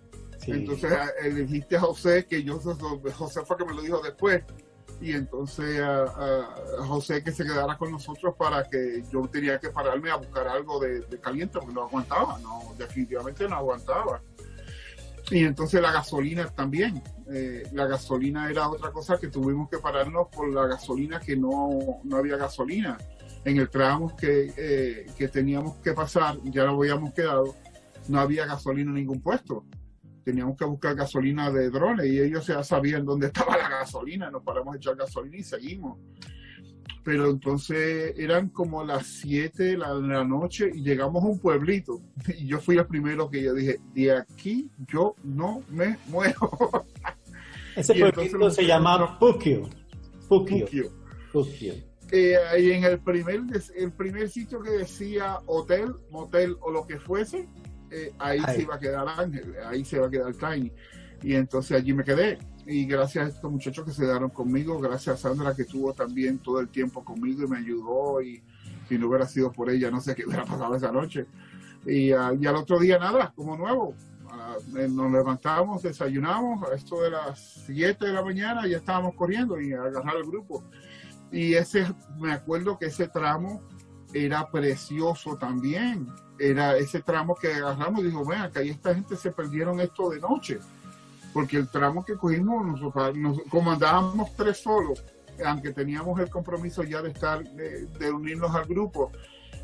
Entonces 0.47 0.93
eh, 1.23 1.31
le 1.31 1.43
dijiste 1.43 1.77
a 1.77 1.81
José, 1.81 2.27
que 2.27 2.43
yo, 2.43 2.59
José 2.61 3.41
fue 3.45 3.57
que 3.57 3.65
me 3.65 3.75
lo 3.75 3.83
dijo 3.83 4.01
después, 4.01 4.43
y 5.01 5.13
entonces 5.13 5.81
a, 5.81 6.55
José 6.87 7.23
que 7.23 7.33
se 7.33 7.45
quedara 7.45 7.77
con 7.77 7.93
nosotros 7.93 8.35
para 8.37 8.65
que 8.65 9.03
yo 9.13 9.23
tenía 9.29 9.59
que 9.59 9.71
pararme 9.71 10.11
a 10.11 10.17
buscar 10.17 10.49
algo 10.49 10.81
de, 10.81 11.05
caliente 11.21 11.59
porque 11.59 11.75
no 11.75 11.83
aguantaba, 11.83 12.39
no, 12.39 12.75
definitivamente 12.77 13.49
no 13.49 13.57
aguantaba. 13.57 14.21
Y 15.31 15.45
entonces 15.45 15.81
la 15.83 15.93
gasolina 15.93 16.47
también, 16.49 17.03
eh, 17.31 17.63
la 17.73 17.87
gasolina 17.87 18.51
era 18.51 18.69
otra 18.69 18.91
cosa 18.91 19.19
que 19.19 19.29
tuvimos 19.29 19.69
que 19.69 19.79
pararnos 19.79 20.29
por 20.29 20.53
la 20.53 20.67
gasolina 20.67 21.21
que 21.21 21.37
no, 21.37 22.01
no 22.03 22.17
había 22.17 22.37
gasolina. 22.37 22.97
En 23.45 23.59
el 23.59 23.69
tramo 23.69 24.17
que, 24.17 24.53
eh, 24.57 25.07
que 25.17 25.29
teníamos 25.29 25.77
que 25.77 25.93
pasar, 25.93 26.39
ya 26.45 26.65
lo 26.65 26.73
habíamos 26.73 27.13
quedado, 27.13 27.55
no 28.09 28.21
había 28.21 28.47
gasolina 28.47 28.91
en 28.91 28.97
ningún 28.97 29.21
puesto 29.21 29.65
teníamos 30.29 30.59
que 30.59 30.67
buscar 30.67 30.95
gasolina 30.95 31.51
de 31.51 31.71
drones 31.71 32.05
y 32.05 32.21
ellos 32.21 32.47
ya 32.47 32.63
sabían 32.63 33.07
dónde 33.07 33.29
estaba 33.29 33.57
la 33.57 33.67
gasolina, 33.67 34.31
nos 34.31 34.43
paramos 34.43 34.75
a 34.75 34.77
echar 34.77 34.95
gasolina 34.95 35.39
y 35.39 35.43
seguimos. 35.43 35.99
Pero 37.03 37.31
entonces 37.31 38.13
eran 38.19 38.51
como 38.51 38.85
las 38.85 39.07
7 39.07 39.63
de 39.63 39.79
la, 39.79 40.25
noche 40.25 40.71
y 40.75 40.83
llegamos 40.83 41.25
a 41.25 41.29
un 41.29 41.39
pueblito. 41.39 42.03
Y 42.39 42.47
yo 42.47 42.61
fui 42.61 42.77
el 42.77 42.87
primero 42.87 43.31
que 43.31 43.43
yo 43.43 43.55
dije, 43.55 43.81
de 43.95 44.13
aquí 44.19 44.71
yo 44.87 45.15
no 45.25 45.63
me 45.71 45.97
muevo. 46.09 46.85
Ese 47.75 47.95
pueblito 47.95 48.51
se 48.51 48.67
llama 48.67 49.19
Pukio. 49.19 49.67
Pukio. 50.29 50.93
Pukio. 51.33 51.73
Eh, 52.11 52.37
y 52.61 52.73
en 52.73 52.85
el 52.85 52.99
primer, 52.99 53.41
el 53.77 53.93
primer 53.93 54.29
sitio 54.29 54.61
que 54.61 54.73
decía 54.73 55.39
hotel, 55.47 55.95
motel 56.11 56.59
o 56.61 56.71
lo 56.71 56.87
que 56.87 56.99
fuese, 56.99 57.49
eh, 57.91 58.13
ahí, 58.19 58.41
se 58.55 58.63
iba 58.63 58.75
a 58.75 58.79
quedar 58.79 59.09
Ángel, 59.09 59.55
ahí 59.67 59.85
se 59.85 59.99
va 59.99 60.07
a 60.07 60.11
quedar 60.11 60.35
Tiny. 60.35 60.73
Y 61.23 61.35
entonces 61.35 61.77
allí 61.77 61.93
me 61.93 62.05
quedé. 62.05 62.39
Y 62.67 62.85
gracias 62.85 63.25
a 63.25 63.29
estos 63.29 63.51
muchachos 63.51 63.85
que 63.85 63.93
se 63.93 64.03
quedaron 64.03 64.31
conmigo, 64.31 64.79
gracias 64.79 65.25
a 65.25 65.29
Sandra 65.29 65.55
que 65.55 65.63
estuvo 65.63 65.93
también 65.95 66.39
todo 66.39 66.61
el 66.61 66.69
tiempo 66.69 67.03
conmigo 67.03 67.45
y 67.45 67.49
me 67.49 67.59
ayudó. 67.59 68.21
Y 68.21 68.43
si 68.89 68.99
no 68.99 69.09
hubiera 69.09 69.27
sido 69.27 69.51
por 69.51 69.71
ella, 69.71 69.91
no 69.91 70.01
sé 70.01 70.15
qué 70.15 70.27
hubiera 70.27 70.45
pasado 70.45 70.75
esa 70.77 70.93
noche. 70.93 71.27
Y, 71.87 72.13
uh, 72.13 72.19
al 72.19 72.57
otro 72.57 72.79
día 72.79 72.99
nada, 72.99 73.33
como 73.35 73.57
nuevo. 73.57 73.95
Uh, 74.25 74.89
nos 74.89 75.11
levantamos, 75.11 75.83
desayunamos, 75.83 76.63
a 76.69 76.75
esto 76.75 77.01
de 77.01 77.11
las 77.11 77.63
7 77.67 78.05
de 78.05 78.13
la 78.13 78.23
mañana 78.23 78.67
ya 78.67 78.77
estábamos 78.77 79.15
corriendo 79.15 79.59
y 79.59 79.73
a 79.73 79.85
agarrar 79.85 80.17
el 80.17 80.25
grupo. 80.25 80.63
Y 81.33 81.55
ese, 81.55 81.87
me 82.19 82.33
acuerdo 82.33 82.79
que 82.79 82.87
ese 82.87 83.09
tramo 83.09 83.63
era 84.13 84.51
precioso 84.51 85.37
también 85.37 86.09
era 86.39 86.77
ese 86.77 87.01
tramo 87.01 87.35
que 87.35 87.53
agarramos, 87.53 88.05
dijo, 88.05 88.25
vean, 88.25 88.51
que 88.51 88.61
ahí 88.61 88.71
esta 88.71 88.95
gente 88.95 89.17
se 89.17 89.33
perdieron 89.33 89.81
esto 89.81 90.11
de 90.11 90.21
noche, 90.21 90.59
porque 91.33 91.57
el 91.57 91.69
tramo 91.69 92.05
que 92.05 92.15
cogimos, 92.15 92.65
nosotros, 92.65 93.17
nos, 93.17 93.41
como 93.51 93.73
andábamos 93.73 94.35
tres 94.37 94.59
solos, 94.59 95.05
aunque 95.45 95.73
teníamos 95.73 96.19
el 96.21 96.31
compromiso 96.31 96.83
ya 96.83 97.03
de 97.03 97.11
estar, 97.11 97.43
de, 97.45 98.11
unirnos 98.11 98.55
al 98.55 98.65
grupo, 98.67 99.11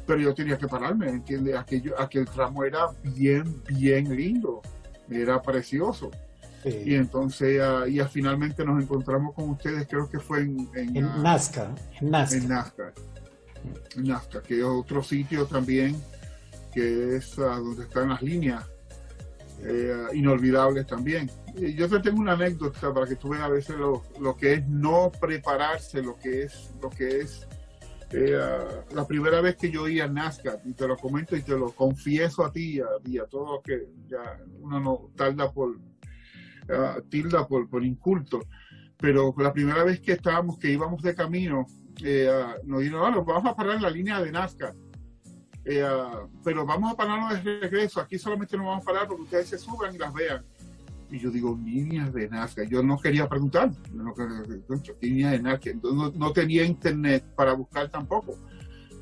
pero 0.07 0.21
yo 0.21 0.35
tenía 0.35 0.59
que 0.59 0.69
pararme, 0.69 1.09
¿entiendes? 1.09 1.57
Aquello, 1.57 1.99
aquel 1.99 2.27
tramo 2.27 2.65
era 2.65 2.89
bien, 3.03 3.63
bien 3.69 4.15
lindo, 4.15 4.61
era 5.09 5.41
precioso. 5.41 6.11
Y 6.65 6.95
entonces, 6.95 7.61
uh, 7.61 7.87
y 7.87 8.01
finalmente 8.05 8.65
nos 8.65 8.83
encontramos 8.83 9.35
con 9.35 9.51
ustedes, 9.51 9.87
creo 9.87 10.09
que 10.09 10.19
fue 10.19 10.41
en, 10.41 10.67
en, 10.75 10.97
en 10.97 11.23
Nazca. 11.23 11.75
En 12.01 12.11
Nazca. 12.11 12.37
En 12.37 12.49
Nazca. 12.49 12.93
Nazca, 13.97 14.43
que 14.43 14.59
es 14.59 14.65
otro 14.65 15.03
sitio 15.03 15.47
también 15.47 15.97
que 16.75 17.17
es 17.17 17.37
donde 17.37 17.85
están 17.85 18.09
las 18.09 18.21
líneas 18.21 18.65
eh, 19.63 20.07
inolvidables 20.13 20.87
también. 20.87 21.31
yo 21.55 21.89
te 21.89 22.01
tengo 22.01 22.21
una 22.21 22.33
anécdota 22.33 22.93
para 22.93 23.07
que 23.07 23.15
tú 23.15 23.29
veas 23.29 23.45
a 23.45 23.49
veces 23.49 23.77
lo, 23.77 24.03
lo, 24.21 24.37
que 24.37 24.55
es 24.55 24.67
no 24.67 25.13
prepararse, 25.21 26.03
lo 26.03 26.19
que 26.19 26.43
es, 26.43 26.73
lo 26.83 26.91
que 26.91 27.21
es 27.21 27.47
eh, 28.11 28.37
la 28.93 29.07
primera 29.07 29.41
vez 29.41 29.57
que 29.57 29.71
yo 29.71 29.87
iba 29.89 30.05
a 30.05 30.09
Nazca, 30.09 30.61
y 30.65 30.75
te 30.75 30.89
lo 30.89 30.97
comento 30.97 31.37
y 31.37 31.43
te 31.43 31.57
lo 31.57 31.71
confieso 31.71 32.45
a 32.45 32.53
ti 32.53 32.81
y 33.05 33.19
a, 33.19 33.27
todos 33.27 33.63
que 33.63 33.89
ya 34.09 34.41
uno 34.61 34.81
no 34.81 35.11
tarda 35.17 35.53
por, 35.53 35.79
tilda 37.09 37.47
por, 37.47 37.69
por 37.69 37.85
inculto, 37.85 38.41
pero 38.97 39.33
la 39.39 39.53
primera 39.53 39.85
vez 39.85 40.01
que 40.01 40.13
estábamos, 40.13 40.59
que 40.59 40.73
íbamos 40.73 41.03
de 41.03 41.15
camino, 41.15 41.67
eh, 42.03 42.31
nos 42.65 42.81
dijeron, 42.81 43.25
vamos 43.25 43.47
a 43.47 43.55
parar 43.55 43.77
en 43.77 43.83
la 43.83 43.91
línea 43.91 44.21
de 44.21 44.33
Nazca 44.33 44.75
eh, 45.65 45.83
ah, 45.83 46.27
pero 46.43 46.67
vamos 46.67 46.93
a 46.93 46.97
pararnos 46.97 47.43
de 47.43 47.61
regreso. 47.61 48.01
Aquí 48.01 48.19
solamente 48.19 48.57
nos 48.57 48.67
vamos 48.67 48.83
a 48.83 48.87
parar 48.87 49.09
porque 49.09 49.23
ustedes 49.23 49.49
se 49.49 49.59
suban 49.59 49.95
y 49.95 49.99
las 49.99 50.13
vean. 50.13 50.45
Y 51.11 51.19
yo 51.19 51.31
digo, 51.31 51.59
líneas 51.63 52.13
de 52.13 52.29
Nazca. 52.29 52.65
Yo 52.65 52.83
no 52.83 52.99
quería 52.99 53.29
preguntar, 53.29 53.71
no, 53.93 54.15
líneas 55.01 55.33
de 55.33 55.39
Nazca. 55.41 55.71
Entonces, 55.71 56.19
no, 56.19 56.33
tenía 56.33 56.65
internet 56.65 57.25
para 57.35 57.53
buscar 57.55 57.89
tampoco. 57.89 58.37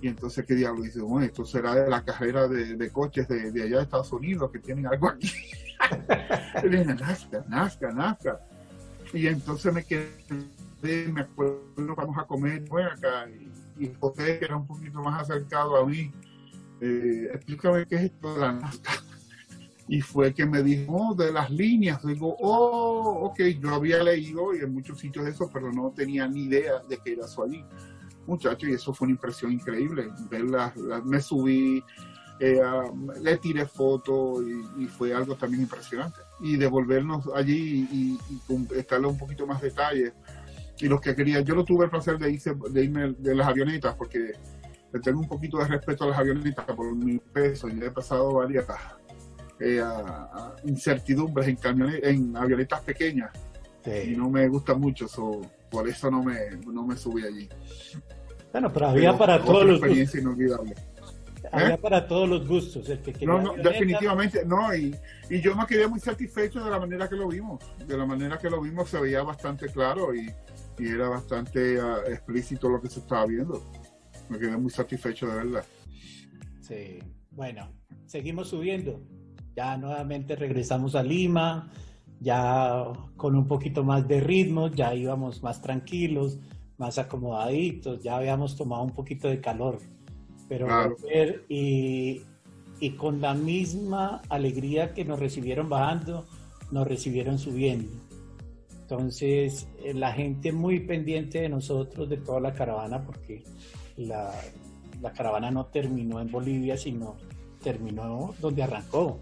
Y 0.00 0.08
entonces, 0.08 0.44
¿qué 0.44 0.54
diablo? 0.54 0.82
dice, 0.82 1.00
bueno, 1.00 1.26
esto 1.26 1.44
será 1.44 1.74
de 1.74 1.88
la 1.88 2.04
carrera 2.04 2.48
de, 2.48 2.90
coches 2.90 3.28
de, 3.28 3.62
allá 3.62 3.76
de 3.76 3.82
Estados 3.82 4.12
Unidos 4.12 4.50
que 4.50 4.58
tienen 4.58 4.86
algo 4.86 5.08
aquí. 5.08 5.30
Nazca, 6.98 7.44
Nazca, 7.48 7.92
Nazca. 7.92 8.40
Y 9.12 9.26
entonces 9.26 9.72
me 9.72 9.84
quedé, 9.84 10.10
me 10.82 11.20
acuerdo, 11.20 11.94
vamos 11.96 12.18
a 12.18 12.24
comer 12.24 12.62
bueno, 12.68 12.90
acá. 12.90 13.28
Y, 13.30 13.84
y 13.84 13.94
José, 13.98 14.38
que 14.38 14.44
era 14.44 14.56
un 14.56 14.66
poquito 14.66 15.02
más 15.02 15.22
acercado 15.22 15.76
a 15.76 15.86
mí, 15.86 16.10
eh, 16.80 17.30
explícame 17.32 17.86
qué 17.86 17.94
es 17.94 18.02
esto 18.02 18.34
de 18.34 18.40
la 18.40 18.52
Nazca. 18.52 18.92
Y 19.88 20.00
fue 20.00 20.32
que 20.34 20.46
me 20.46 20.62
dijo, 20.62 20.92
oh, 20.92 21.14
de 21.14 21.32
las 21.32 21.50
líneas. 21.50 22.04
Digo, 22.04 22.36
oh, 22.40 23.26
ok, 23.26 23.40
yo 23.60 23.74
había 23.74 24.02
leído 24.02 24.54
y 24.54 24.58
en 24.58 24.72
muchos 24.72 24.98
sitios 24.98 25.24
de 25.24 25.30
eso, 25.30 25.50
pero 25.52 25.72
no 25.72 25.92
tenía 25.94 26.26
ni 26.26 26.44
idea 26.44 26.80
de 26.88 26.98
que 26.98 27.12
era 27.12 27.26
eso 27.26 27.44
allí. 27.44 27.64
Muchacho, 28.26 28.66
y 28.68 28.72
eso 28.72 28.92
fue 28.94 29.06
una 29.06 29.12
impresión 29.12 29.52
increíble. 29.52 30.08
Verlas, 30.30 30.74
me 31.04 31.20
subí, 31.20 31.84
eh, 32.40 32.60
le 33.20 33.36
tiré 33.38 33.66
fotos 33.66 34.44
y, 34.78 34.86
fue 34.86 35.14
algo 35.14 35.36
también 35.36 35.62
impresionante. 35.62 36.18
Y 36.40 36.56
devolvernos 36.56 37.28
allí 37.34 37.86
y, 37.92 38.18
y, 38.30 38.76
estarle 38.76 39.06
un 39.08 39.18
poquito 39.18 39.46
más 39.46 39.60
detalles. 39.60 40.12
Y 40.78 40.88
los 40.88 41.00
que 41.00 41.14
quería, 41.14 41.40
yo 41.40 41.54
no 41.54 41.64
tuve 41.64 41.84
el 41.84 41.90
placer 41.90 42.18
de, 42.18 42.30
irse, 42.30 42.54
de 42.70 42.84
irme 42.84 43.14
de 43.18 43.34
las 43.34 43.48
avionetas 43.48 43.94
porque 43.94 44.32
le 44.92 45.00
tengo 45.00 45.20
un 45.20 45.28
poquito 45.28 45.58
de 45.58 45.66
respeto 45.66 46.04
a 46.04 46.08
las 46.08 46.18
avionetas 46.18 46.64
por 46.64 46.94
mi 46.94 47.18
peso 47.18 47.68
y 47.68 47.82
he 47.82 47.90
pasado 47.90 48.34
varias 48.34 48.66
eh, 49.60 49.82
incertidumbres 50.64 51.46
en, 51.48 51.58
en 52.02 52.36
avionetas 52.36 52.80
pequeñas 52.80 53.30
y 53.86 54.16
no 54.16 54.30
me 54.30 54.48
gusta 54.48 54.74
mucho, 54.74 55.06
por 55.70 55.88
eso 55.88 56.10
no 56.10 56.22
me, 56.22 56.50
no 56.66 56.86
me 56.86 56.96
subí 56.96 57.24
allí. 57.24 57.48
Bueno, 58.52 58.72
pero 58.72 58.88
había 58.88 59.16
para 59.16 59.42
todos 59.42 59.64
los 59.64 59.80
gustos. 59.80 60.14
inolvidable. 60.14 60.74
Había 61.50 61.74
¿Eh? 61.74 61.78
para 61.78 62.06
todos 62.06 62.28
los 62.28 62.46
gustos. 62.46 62.88
El 62.88 63.00
que 63.00 63.26
no, 63.26 63.40
no 63.40 63.54
definitivamente 63.54 64.44
no. 64.44 64.74
Y, 64.74 64.94
y 65.28 65.40
yo 65.40 65.56
me 65.56 65.66
quedé 65.66 65.88
muy 65.88 65.98
satisfecho 65.98 66.64
de 66.64 66.70
la 66.70 66.78
manera 66.78 67.08
que 67.08 67.16
lo 67.16 67.28
vimos. 67.28 67.64
De 67.86 67.96
la 67.96 68.06
manera 68.06 68.38
que 68.38 68.48
lo 68.48 68.60
vimos 68.60 68.88
se 68.88 69.00
veía 69.00 69.22
bastante 69.22 69.66
claro 69.68 70.14
y, 70.14 70.30
y 70.78 70.88
era 70.88 71.08
bastante 71.08 71.82
uh, 71.82 71.98
explícito 72.06 72.68
lo 72.68 72.80
que 72.80 72.88
se 72.88 73.00
estaba 73.00 73.26
viendo 73.26 73.62
me 74.32 74.38
quedé 74.38 74.56
muy 74.56 74.70
satisfecho 74.70 75.26
de 75.26 75.34
verdad. 75.34 75.64
Sí, 76.60 76.98
bueno, 77.30 77.68
seguimos 78.06 78.48
subiendo. 78.48 79.00
Ya 79.54 79.76
nuevamente 79.76 80.34
regresamos 80.34 80.94
a 80.94 81.02
Lima, 81.02 81.70
ya 82.20 82.84
con 83.16 83.36
un 83.36 83.46
poquito 83.46 83.84
más 83.84 84.08
de 84.08 84.20
ritmo, 84.20 84.68
ya 84.68 84.94
íbamos 84.94 85.42
más 85.42 85.60
tranquilos, 85.60 86.38
más 86.78 86.96
acomodaditos, 86.98 88.02
ya 88.02 88.16
habíamos 88.16 88.56
tomado 88.56 88.82
un 88.82 88.92
poquito 88.92 89.28
de 89.28 89.40
calor. 89.40 89.78
Pero 90.48 90.66
volver 90.66 91.44
y, 91.48 92.22
y 92.80 92.90
con 92.90 93.20
la 93.20 93.34
misma 93.34 94.22
alegría 94.28 94.94
que 94.94 95.04
nos 95.04 95.20
recibieron 95.20 95.68
bajando, 95.68 96.26
nos 96.70 96.86
recibieron 96.86 97.38
subiendo. 97.38 97.90
Entonces, 98.92 99.68
eh, 99.82 99.94
la 99.94 100.12
gente 100.12 100.52
muy 100.52 100.80
pendiente 100.80 101.40
de 101.40 101.48
nosotros, 101.48 102.10
de 102.10 102.18
toda 102.18 102.40
la 102.40 102.52
caravana, 102.52 103.02
porque 103.02 103.42
la, 103.96 104.30
caravana 105.16 105.50
no 105.50 105.64
terminó 105.64 106.20
en 106.20 106.30
Bolivia, 106.30 106.76
sino 106.76 107.16
terminó 107.62 108.34
donde 108.38 108.62
arrancó, 108.62 109.18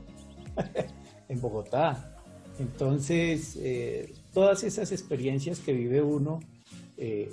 en 1.29 1.41
Bogotá. 1.41 2.17
Entonces, 2.59 3.57
eh, 3.61 4.13
todas 4.35 4.65
esas 4.65 4.91
experiencias 4.91 5.61
que 5.61 5.73
vive 5.73 6.03
uno 6.03 6.41
eh, 6.97 7.33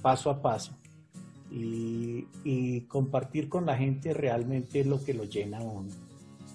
paso 0.00 0.30
a 0.30 0.40
paso 0.40 0.78
y, 1.50 2.80
compartir 2.88 3.50
con 3.50 3.66
la 3.66 3.76
gente 3.76 4.14
realmente 4.14 4.80
es 4.80 4.86
lo 4.86 5.04
que 5.04 5.12
lo 5.12 5.24
llena 5.24 5.58
a 5.58 5.62
uno 5.62 5.90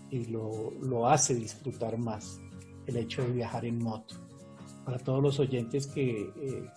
y 0.09 0.25
lo, 0.25 1.07
hace 1.07 1.35
disfrutar 1.35 1.99
más 1.99 2.39
el 2.87 2.97
hecho 2.97 3.21
de 3.21 3.33
viajar 3.33 3.65
en 3.65 3.77
moto. 3.77 4.15
Para 4.85 4.97
todos 4.97 5.21
los 5.21 5.39
oyentes 5.39 5.87
que, 5.87 6.31
eh, 6.35 6.69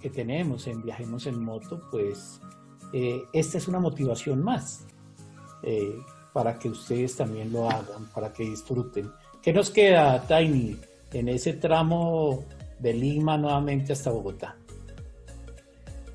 que 0.00 0.10
tenemos 0.10 0.66
en 0.66 0.82
Viajemos 0.82 1.26
en 1.26 1.42
Moto, 1.42 1.80
pues 1.90 2.40
eh, 2.92 3.22
esta 3.32 3.58
es 3.58 3.68
una 3.68 3.80
motivación 3.80 4.42
más 4.42 4.86
eh, 5.62 5.98
para 6.32 6.58
que 6.58 6.68
ustedes 6.68 7.16
también 7.16 7.52
lo 7.52 7.68
hagan, 7.68 8.06
para 8.14 8.32
que 8.32 8.44
disfruten. 8.44 9.10
¿Qué 9.42 9.52
nos 9.52 9.70
queda, 9.70 10.26
Tiny, 10.26 10.78
en 11.12 11.28
ese 11.28 11.54
tramo 11.54 12.44
de 12.78 12.94
Lima 12.94 13.36
nuevamente 13.36 13.92
hasta 13.92 14.10
Bogotá? 14.10 14.56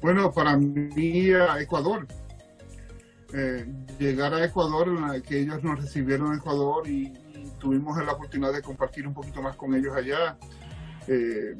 Bueno, 0.01 0.31
para 0.31 0.57
mí 0.57 1.31
a 1.31 1.59
Ecuador. 1.61 2.07
Llegar 3.97 4.33
a 4.33 4.45
Ecuador, 4.45 5.21
que 5.23 5.39
ellos 5.39 5.63
nos 5.63 5.81
recibieron 5.81 6.33
en 6.33 6.37
Ecuador 6.37 6.87
y, 6.87 7.11
tuvimos 7.63 7.97
la 8.05 8.11
oportunidad 8.11 8.51
de 8.51 8.61
compartir 8.61 9.07
un 9.07 9.13
poquito 9.13 9.41
más 9.41 9.55
con 9.55 9.73
ellos 9.73 9.95
allá. 9.95 10.37
Eh, 11.07 11.55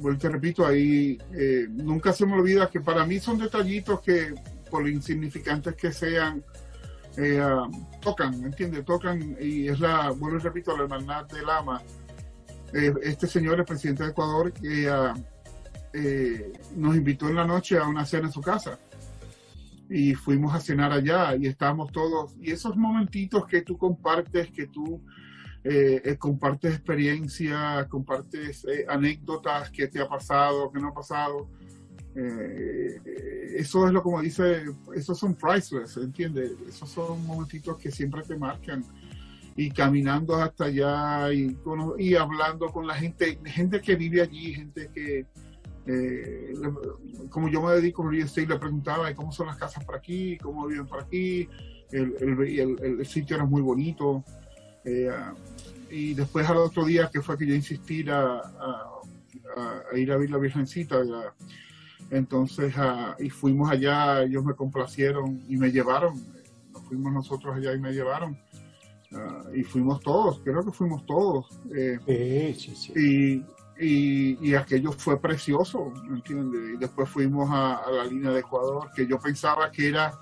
vuelvo 0.00 0.28
repito, 0.28 0.66
ahí 0.66 1.18
eh, 1.32 1.66
nunca 1.70 2.12
se 2.12 2.26
me 2.26 2.34
olvida 2.34 2.70
que 2.70 2.80
para 2.80 3.06
mí 3.06 3.18
son 3.18 3.38
detallitos 3.38 4.00
que, 4.00 4.34
por 4.70 4.88
insignificantes 4.88 5.74
que 5.74 5.92
sean, 5.92 6.42
eh, 7.16 7.38
ah, 7.40 7.68
tocan, 8.00 8.40
¿me 8.40 8.46
entiendes? 8.46 8.84
Tocan 8.84 9.36
y 9.40 9.68
es 9.68 9.80
la, 9.80 10.10
vuelvo 10.10 10.38
y 10.38 10.40
repito, 10.40 10.76
la 10.76 10.84
hermandad 10.84 11.26
del 11.26 11.46
Lama. 11.46 11.82
este 12.72 13.26
señor, 13.26 13.60
el 13.60 13.64
presidente 13.64 14.04
de 14.04 14.10
Ecuador, 14.10 14.52
que 14.52 14.88
ah, 14.88 15.14
nos 16.74 16.96
invitó 16.96 17.28
en 17.28 17.36
la 17.36 17.46
noche 17.46 17.78
a 17.78 17.86
una 17.86 18.04
cena 18.04 18.26
en 18.26 18.32
su 18.32 18.40
casa 18.40 18.78
y 19.88 20.14
fuimos 20.14 20.54
a 20.54 20.60
cenar 20.60 20.92
allá 20.92 21.36
y 21.36 21.46
estábamos 21.46 21.92
todos, 21.92 22.34
y 22.40 22.50
esos 22.50 22.76
momentitos 22.76 23.46
que 23.46 23.62
tú 23.62 23.76
compartes, 23.76 24.50
que 24.50 24.66
tú 24.66 25.00
eh, 25.66 26.02
eh, 26.04 26.16
compartes 26.18 26.74
experiencias, 26.74 27.86
compartes 27.86 28.66
eh, 28.66 28.84
anécdotas 28.86 29.70
que 29.70 29.88
te 29.88 29.98
ha 29.98 30.06
pasado, 30.06 30.70
que 30.70 30.78
no 30.78 30.88
ha 30.88 30.94
pasado. 30.94 31.48
eso 32.14 33.86
es 33.86 33.92
lo 33.92 34.02
como 34.02 34.20
dice, 34.20 34.64
esos 34.94 35.18
son 35.18 35.34
priceless, 35.34 35.96
¿entiendes? 35.96 36.52
Esos 36.68 36.90
son 36.90 37.24
momentitos 37.26 37.78
que 37.78 37.90
siempre 37.90 38.22
te 38.22 38.36
marcan. 38.36 38.84
Y 39.56 39.70
caminando 39.70 40.34
hasta 40.34 40.64
allá 40.64 41.32
y, 41.32 41.56
y 41.98 42.14
hablando 42.14 42.70
con 42.70 42.86
la 42.86 42.94
gente, 42.96 43.38
gente 43.46 43.80
que 43.80 43.96
vive 43.96 44.20
allí, 44.20 44.52
gente 44.52 44.90
que, 44.92 45.24
como 47.30 47.48
yo 47.48 47.62
me 47.62 47.72
dedico 47.72 48.06
a 48.06 48.10
real 48.10 48.26
estate, 48.26 48.48
le 48.48 48.58
preguntaba 48.58 49.14
cómo 49.14 49.32
son 49.32 49.46
las 49.46 49.56
casas 49.56 49.82
por 49.84 49.96
aquí, 49.96 50.36
cómo 50.38 50.66
viven 50.66 50.86
por 50.86 51.00
aquí, 51.00 51.48
el, 51.90 52.14
el, 52.20 52.98
el 53.00 53.06
sitio 53.06 53.36
era 53.36 53.46
muy 53.46 53.62
bonito. 53.62 54.24
Eh, 54.84 55.10
y 55.90 56.14
después 56.14 56.48
al 56.48 56.58
otro 56.58 56.84
día 56.84 57.08
que 57.12 57.22
fue 57.22 57.38
que 57.38 57.46
yo 57.46 57.54
insistí 57.54 58.04
a, 58.08 58.42
ir 59.94 60.12
a 60.12 60.16
ver 60.16 60.30
la 60.30 60.38
Virgencita, 60.38 61.02
entonces 62.10 62.74
y 63.18 63.30
fuimos 63.30 63.70
allá, 63.70 64.22
ellos 64.22 64.44
me 64.44 64.54
complacieron 64.54 65.42
y 65.48 65.56
me 65.56 65.70
llevaron, 65.70 66.14
nos 66.72 66.82
fuimos 66.84 67.12
nosotros 67.12 67.56
allá 67.56 67.72
y 67.74 67.80
me 67.80 67.92
llevaron. 67.92 68.36
y 69.54 69.62
fuimos 69.62 70.00
todos, 70.00 70.40
creo 70.44 70.64
que 70.64 70.72
fuimos 70.72 71.06
todos. 71.06 71.46
Eh, 71.74 72.54
sí, 72.58 72.74
sí, 72.74 72.92
Y, 72.96 73.44
y, 73.78 74.50
y, 74.50 74.54
aquello 74.54 74.92
fue 74.92 75.20
precioso, 75.20 75.92
¿me 76.08 76.16
entiendes? 76.16 76.74
Y 76.74 76.76
después 76.78 77.08
fuimos 77.08 77.48
a, 77.50 77.82
la 77.90 78.04
línea 78.04 78.30
de 78.30 78.40
Ecuador, 78.40 78.90
que 78.94 79.06
yo 79.06 79.18
pensaba 79.18 79.70
que 79.70 79.88
era, 79.88 80.12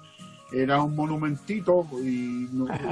era 0.53 0.83
un 0.83 0.95
monumentito, 0.95 1.87
y 2.03 2.49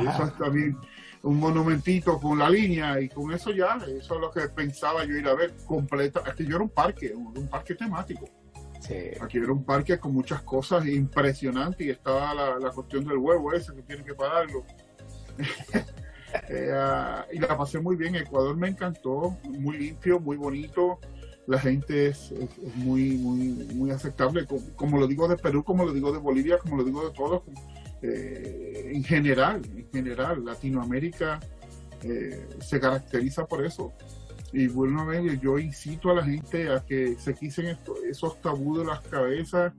eso 0.07 0.31
también 0.39 0.79
un 1.23 1.39
monumentito 1.39 2.19
con 2.19 2.39
la 2.39 2.49
línea 2.49 3.01
y 3.01 3.09
con 3.09 3.33
eso 3.33 3.51
ya, 3.53 3.79
eso 3.87 4.15
es 4.15 4.21
lo 4.21 4.31
que 4.31 4.49
pensaba 4.49 5.05
yo 5.05 5.17
ir 5.17 5.29
a 5.29 5.35
ver 5.35 5.55
completa. 5.67 6.23
Aquí 6.25 6.47
yo 6.47 6.57
era 6.57 6.65
un 6.65 6.71
parque, 6.71 7.13
un, 7.15 7.49
parque 7.49 7.75
temático. 7.75 8.29
Aquí 9.21 9.39
era 9.39 9.53
un 9.53 9.65
parque 9.65 9.99
con 9.99 10.15
muchas 10.15 10.43
cosas 10.43 10.87
impresionantes 10.87 11.87
y 11.87 11.91
estaba 11.91 12.35
la, 12.35 12.71
cuestión 12.71 13.05
del 13.05 13.19
huevo 13.19 13.53
ese 13.53 13.75
que 13.75 13.83
tienen 13.83 14.05
que 14.05 14.15
pagarlo. 14.15 14.65
Eh, 16.49 16.71
ah, 16.73 17.27
y 17.33 17.41
la 17.41 17.59
pasé 17.59 17.81
muy 17.81 17.97
bien. 17.97 18.15
Ecuador 18.15 18.57
me 18.57 18.69
encantó, 18.69 19.37
muy 19.49 19.77
limpio, 19.79 20.21
muy 20.21 20.37
bonito. 20.37 21.01
La 21.49 21.59
gente 21.59 22.07
es, 22.07 22.33
muy, 22.77 23.19
muy, 23.19 23.39
muy 23.75 23.91
aceptable, 23.91 24.47
como, 24.77 24.97
lo 24.97 25.09
digo 25.09 25.27
de 25.27 25.37
Perú, 25.37 25.65
como 25.65 25.85
lo 25.85 25.93
digo 25.93 26.13
de 26.13 26.19
Bolivia, 26.19 26.59
como 26.59 26.77
lo 26.77 26.85
digo 26.85 27.05
de 27.05 27.13
todos 27.13 27.43
eh, 28.03 28.93
en 28.95 29.05
general, 29.05 29.63
en 29.77 29.89
general, 29.91 30.45
Latinoamérica 30.45 31.39
eh, 32.03 32.49
se 32.61 32.81
caracteriza 32.81 33.47
por 33.47 33.65
eso. 33.65 33.93
Y 34.53 34.67
bueno, 34.69 35.13
yo 35.35 35.59
incito 35.59 36.11
a 36.11 36.15
la 36.15 36.25
gente 36.25 36.71
a 36.71 36.85
que 36.85 37.17
se 37.17 37.35
quisen 37.35 37.77
esos 38.09 38.41
tabús 38.41 38.79
de 38.79 38.85
las 38.85 39.01
cabezas. 39.01 39.73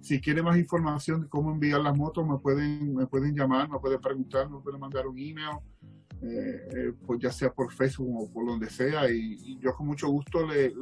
Si 0.00 0.20
quiere 0.20 0.42
más 0.42 0.56
información 0.58 1.22
de 1.22 1.28
cómo 1.28 1.50
enviar 1.50 1.80
las 1.80 1.96
motos, 1.96 2.26
me 2.26 2.38
pueden, 2.38 2.94
me 2.94 3.06
pueden 3.06 3.34
llamar, 3.34 3.68
me 3.68 3.78
pueden 3.78 4.00
preguntar, 4.00 4.48
me 4.50 4.60
pueden 4.60 4.78
mandar 4.78 5.06
un 5.06 5.18
email, 5.18 5.56
eh, 6.22 6.92
pues 7.06 7.18
ya 7.20 7.32
sea 7.32 7.52
por 7.52 7.72
Facebook 7.72 8.22
o 8.22 8.32
por 8.32 8.46
donde 8.46 8.68
sea. 8.68 9.10
Y, 9.10 9.58
yo 9.58 9.74
con 9.74 9.86
mucho 9.86 10.08
gusto 10.08 10.46
le, 10.46 10.72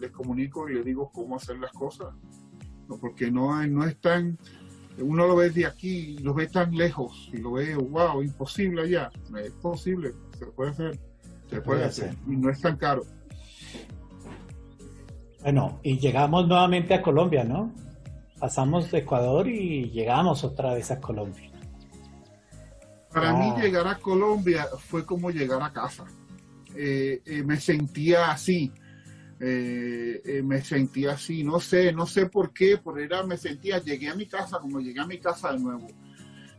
les 0.00 0.10
comunico 0.10 0.68
y 0.68 0.74
le 0.74 0.82
digo 0.82 1.10
cómo 1.12 1.36
hacer 1.36 1.58
las 1.58 1.72
cosas. 1.72 2.08
Porque 3.00 3.30
no, 3.30 3.64
no 3.68 3.86
es 3.86 3.98
tan 4.00 4.36
uno 4.98 5.26
lo 5.26 5.36
ve 5.36 5.50
de 5.50 5.66
aquí, 5.66 6.18
lo 6.18 6.34
ve 6.34 6.48
tan 6.48 6.74
lejos 6.74 7.30
y 7.32 7.38
lo 7.38 7.52
ve, 7.52 7.74
wow, 7.74 8.22
imposible 8.22 8.82
allá. 8.82 9.10
Es 9.42 9.52
posible, 9.52 10.12
se 10.38 10.46
puede 10.46 10.70
hacer, 10.70 10.98
se, 11.48 11.60
puede, 11.60 11.84
hacer. 11.84 12.14
y 12.26 12.36
no 12.36 12.50
es 12.50 12.60
tan 12.60 12.76
caro. 12.76 13.02
Bueno, 15.42 15.80
y 15.82 15.98
llegamos 15.98 16.46
nuevamente 16.46 16.94
a 16.94 17.02
Colombia, 17.02 17.44
¿no? 17.44 17.72
Pasamos 18.38 18.90
de 18.90 18.98
Ecuador 18.98 19.48
y 19.48 19.90
llegamos 19.90 20.44
otra 20.44 20.74
vez 20.74 20.90
a 20.90 21.00
Colombia. 21.00 21.50
Para 23.12 23.32
mí 23.34 23.52
ah. 23.54 23.60
llegar 23.60 23.86
a 23.86 23.98
Colombia 23.98 24.66
fue 24.78 25.04
como 25.04 25.30
llegar 25.30 25.62
a 25.62 25.72
casa. 25.72 26.04
Eh, 26.74 27.20
eh, 27.26 27.42
me 27.42 27.58
sentía 27.58 28.30
así, 28.30 28.72
eh, 29.44 30.22
eh, 30.24 30.40
me 30.44 30.62
sentía 30.62 31.14
así, 31.14 31.42
no 31.42 31.58
sé, 31.58 31.92
no 31.92 32.06
sé 32.06 32.26
por 32.26 32.52
qué, 32.52 32.78
por 32.78 33.00
era, 33.00 33.24
me 33.24 33.36
sentía, 33.36 33.78
llegué 33.78 34.08
a 34.08 34.14
mi 34.14 34.26
casa 34.26 34.60
como 34.60 34.78
llegué 34.78 35.00
a 35.00 35.06
mi 35.06 35.18
casa 35.18 35.52
de 35.52 35.58
nuevo. 35.58 35.88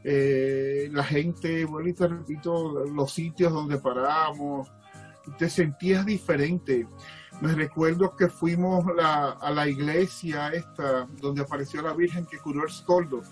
Eh, 0.04 0.90
la 0.92 1.06
gente, 1.06 1.64
bueno, 1.64 1.88
y 1.88 1.94
te 1.94 2.10
repito, 2.10 2.84
los 2.86 3.14
sitios 3.14 3.54
donde 3.54 3.78
paramos, 3.78 4.70
te 5.38 5.50
sentías 5.50 6.06
diferente. 6.06 6.86
Me 7.40 7.56
recuerdo 7.56 8.18
que 8.18 8.28
fuimos 8.28 8.84
a 9.02 9.50
la 9.56 9.66
iglesia 9.66 10.50
esta, 10.50 11.08
donde 11.22 11.42
apareció 11.42 11.82
la 11.82 11.94
Virgen 11.94 12.26
que 12.26 12.38
curó 12.38 12.64
el 12.64 12.70
escoldo. 12.70 13.24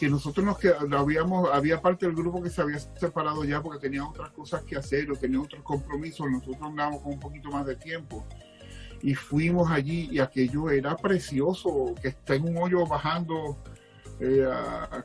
Que 0.00 0.08
nosotros 0.08 0.46
nos 0.46 0.94
habíamos, 0.98 1.50
había 1.52 1.78
parte 1.82 2.06
del 2.06 2.14
grupo 2.14 2.42
que 2.42 2.48
se 2.48 2.62
había 2.62 2.78
separado 2.78 3.44
ya 3.44 3.60
porque 3.60 3.80
tenía 3.80 4.02
otras 4.02 4.30
cosas 4.30 4.62
que 4.62 4.78
hacer 4.78 5.10
o 5.10 5.14
tenía 5.14 5.38
otros 5.38 5.62
compromisos, 5.62 6.26
nosotros 6.26 6.56
andábamos 6.62 7.02
con 7.02 7.12
un 7.12 7.20
poquito 7.20 7.50
más 7.50 7.66
de 7.66 7.76
tiempo 7.76 8.26
y 9.02 9.14
fuimos 9.14 9.70
allí 9.70 10.08
y 10.10 10.18
aquello 10.18 10.70
era 10.70 10.96
precioso, 10.96 11.94
que 12.00 12.08
está 12.08 12.34
en 12.34 12.48
un 12.48 12.56
hoyo 12.56 12.86
bajando, 12.86 13.58
eh, 14.20 14.48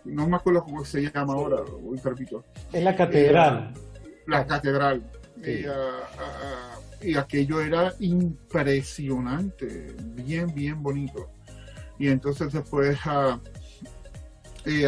no 0.05 0.29
me 0.29 0.37
acuerdo 0.37 0.63
cómo 0.63 0.85
se 0.85 1.11
llama 1.11 1.33
ahora, 1.33 1.57
hoy 1.57 1.99
repito. 2.01 2.45
En 2.71 2.85
la 2.85 2.95
catedral. 2.95 3.73
Eh, 3.75 4.21
la 4.27 4.47
catedral. 4.47 5.03
y 7.01 7.17
aquello 7.17 7.59
era 7.59 7.93
impresionante, 7.99 9.93
bien, 10.15 10.55
bien 10.55 10.81
bonito. 10.81 11.31
Y 11.99 12.07
entonces 12.07 12.53
después... 12.53 12.97
Uh, 14.65 14.69
y 14.69 14.81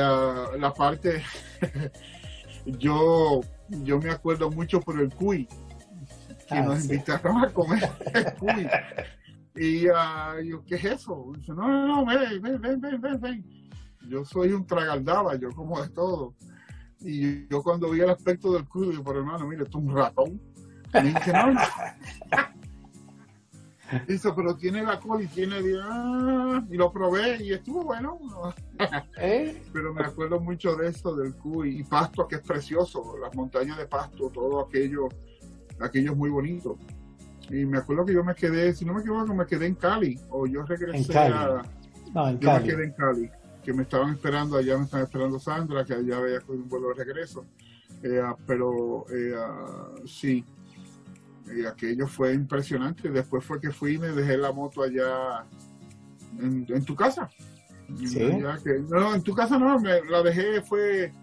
la 0.59 0.73
parte, 0.75 1.23
yo, 2.65 3.41
yo 3.69 3.99
me 3.99 4.11
acuerdo 4.11 4.49
mucho 4.49 4.81
por 4.81 4.99
el 4.99 5.13
cuy, 5.13 5.47
que 6.47 6.55
ah, 6.55 6.61
nos 6.61 6.85
invitaron 6.85 7.43
a 7.43 7.49
comer 7.49 7.89
el 8.13 8.33
cuy. 8.33 8.67
Y 9.55 9.81
yo, 9.81 10.63
¿qué 10.65 10.75
es 10.75 10.85
eso? 10.85 11.31
Dice, 11.35 11.53
no, 11.53 11.67
no, 11.67 11.87
no, 11.87 12.05
ven, 12.05 12.41
ven, 12.41 12.61
ven, 12.61 13.01
ven, 13.01 13.21
ven, 13.21 13.45
Yo 14.07 14.23
soy 14.23 14.51
un 14.51 14.65
tragaldaba, 14.65 15.35
yo 15.35 15.51
como 15.51 15.81
de 15.81 15.89
todo. 15.89 16.35
Y 16.99 17.47
yo 17.47 17.61
cuando 17.61 17.91
vi 17.91 18.01
el 18.01 18.09
aspecto 18.09 18.53
del 18.53 18.67
cuy, 18.67 18.89
digo, 18.89 19.03
pero 19.03 19.19
hermano, 19.19 19.47
mire, 19.47 19.63
esto 19.63 19.79
es 19.79 19.83
un 19.83 19.95
ratón. 19.95 20.41
Y 20.93 21.07
dije, 21.07 21.33
no, 21.33 21.53
no. 21.53 21.61
Dice, 24.07 24.31
pero 24.35 24.55
tiene 24.55 24.83
la 24.83 24.99
cola 24.99 25.23
y 25.23 25.27
tiene... 25.27 25.57
Ah", 25.81 26.63
y 26.69 26.75
lo 26.75 26.91
probé 26.91 27.43
y 27.43 27.53
estuvo 27.53 27.83
bueno. 27.83 28.19
¿Eh? 29.17 29.61
Pero 29.71 29.93
me 29.93 30.03
acuerdo 30.03 30.39
mucho 30.39 30.75
de 30.75 30.89
eso, 30.89 31.15
del 31.15 31.35
cuy. 31.35 31.79
Y 31.79 31.83
Pasto, 31.83 32.27
que 32.27 32.35
es 32.35 32.41
precioso. 32.41 33.17
Las 33.21 33.33
montañas 33.35 33.77
de 33.77 33.85
Pasto, 33.85 34.29
todo 34.29 34.61
aquello, 34.61 35.07
aquello 35.79 36.11
es 36.11 36.17
muy 36.17 36.29
bonito. 36.29 36.77
Y 37.49 37.65
me 37.65 37.77
acuerdo 37.77 38.05
que 38.05 38.13
yo 38.13 38.23
me 38.23 38.35
quedé, 38.35 38.73
si 38.73 38.83
no 38.83 38.93
me 38.93 39.01
equivoco, 39.01 39.33
me 39.33 39.45
quedé 39.45 39.67
en 39.67 39.75
Cali. 39.75 40.19
O 40.29 40.45
yo 40.47 40.63
regresé 40.63 41.17
a... 41.17 41.63
No, 42.13 42.29
en 42.29 42.39
yo 42.39 42.53
me 42.53 42.63
quedé 42.63 42.83
en 42.85 42.91
Cali. 42.91 43.29
Que 43.63 43.73
me 43.73 43.83
estaban 43.83 44.13
esperando, 44.13 44.57
allá 44.57 44.77
me 44.77 44.83
estaban 44.83 45.05
esperando 45.05 45.39
Sandra, 45.39 45.85
que 45.85 45.93
allá 45.93 46.17
había 46.17 46.39
un 46.47 46.67
vuelo 46.67 46.89
de 46.89 47.05
regreso. 47.05 47.45
Eh, 48.03 48.21
ah, 48.23 48.35
pero 48.45 49.05
eh, 49.09 49.33
ah, 49.37 49.91
sí, 50.05 50.45
y 51.55 51.65
aquello 51.65 52.07
fue 52.07 52.33
impresionante. 52.33 53.09
Después 53.09 53.43
fue 53.43 53.59
que 53.59 53.71
fui 53.71 53.95
y 53.95 53.97
me 53.97 54.07
dejé 54.09 54.37
la 54.37 54.51
moto 54.51 54.83
allá 54.83 55.45
en, 56.39 56.85
tu 56.85 56.95
casa. 56.95 57.29
¿Sí? 58.05 58.19
no, 58.89 59.15
en 59.15 59.21
tu 59.21 59.33
casa 59.33 59.57
no, 59.57 59.79
me, 59.79 60.01
la 60.03 60.21
dejé, 60.21 60.61
fue 60.61 61.13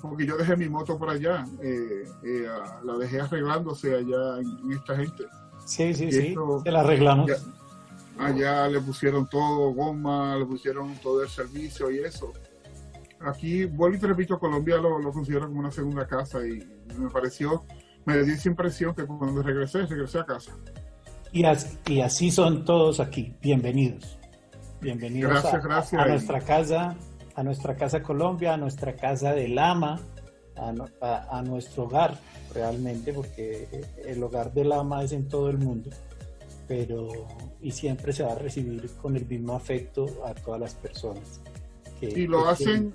porque 0.00 0.26
yo 0.26 0.36
dejé 0.36 0.56
mi 0.56 0.68
moto 0.68 0.98
por 0.98 1.10
allá, 1.10 1.44
eh, 1.62 2.04
eh, 2.24 2.46
la 2.84 2.96
dejé 2.96 3.20
arreglándose 3.20 3.94
allá 3.94 4.38
en, 4.38 4.72
esta 4.72 4.96
gente. 4.96 5.24
Sí, 5.64 5.94
sí, 5.94 6.10
sí, 6.10 6.34
se 6.64 6.70
la 6.70 6.80
arreglamos. 6.80 7.30
allá 8.18 8.68
le 8.68 8.80
pusieron 8.80 9.28
todo, 9.28 9.72
goma, 9.72 10.36
le 10.36 10.46
pusieron 10.46 10.94
todo 11.02 11.22
el 11.22 11.28
servicio 11.28 11.90
y 11.90 11.98
eso. 11.98 12.32
Aquí, 13.20 13.64
vuelvo 13.64 13.96
y 13.96 14.00
te 14.00 14.06
repito, 14.06 14.38
Colombia 14.38 14.78
lo, 14.78 14.98
lo 14.98 15.12
considero 15.12 15.46
como 15.46 15.60
una 15.60 15.70
segunda 15.70 16.06
casa 16.06 16.46
y 16.46 16.58
me 16.98 17.10
pareció, 17.10 17.64
me 18.04 18.22
dio 18.22 18.34
esa 18.34 18.48
impresión 18.48 18.94
que 18.94 19.06
cuando 19.06 19.42
regresé, 19.42 19.86
regresé 19.86 20.18
a 20.18 20.24
casa. 20.24 20.52
Y 21.32 21.44
así, 21.44 21.78
y 21.86 22.00
así 22.00 22.30
son 22.30 22.64
todos 22.64 23.00
aquí, 23.00 23.34
bienvenidos. 23.40 24.18
Bienvenidos 24.80 25.44
a, 25.44 25.58
nuestra 26.06 26.40
casa, 26.40 26.96
a 27.34 27.42
nuestra 27.42 27.76
casa 27.76 28.02
Colombia, 28.02 28.54
a 28.54 28.56
nuestra 28.56 28.96
casa 28.96 29.32
del 29.34 29.58
ama, 29.58 30.00
a, 30.56 31.42
nuestro 31.42 31.84
hogar 31.84 32.18
realmente, 32.54 33.12
porque 33.12 33.68
el 34.04 34.22
hogar 34.22 34.52
del 34.52 34.72
ama 34.72 35.04
es 35.04 35.12
en 35.12 35.28
todo 35.28 35.50
el 35.50 35.58
mundo, 35.58 35.90
pero 36.66 37.08
y 37.60 37.70
siempre 37.70 38.12
se 38.12 38.22
va 38.22 38.32
a 38.32 38.36
recibir 38.36 38.90
con 39.02 39.16
el 39.16 39.26
mismo 39.26 39.54
afecto 39.54 40.06
a 40.26 40.34
todas 40.34 40.60
las 40.60 40.74
personas. 40.74 41.40
y 42.00 42.26
lo 42.26 42.48
hacen 42.48 42.94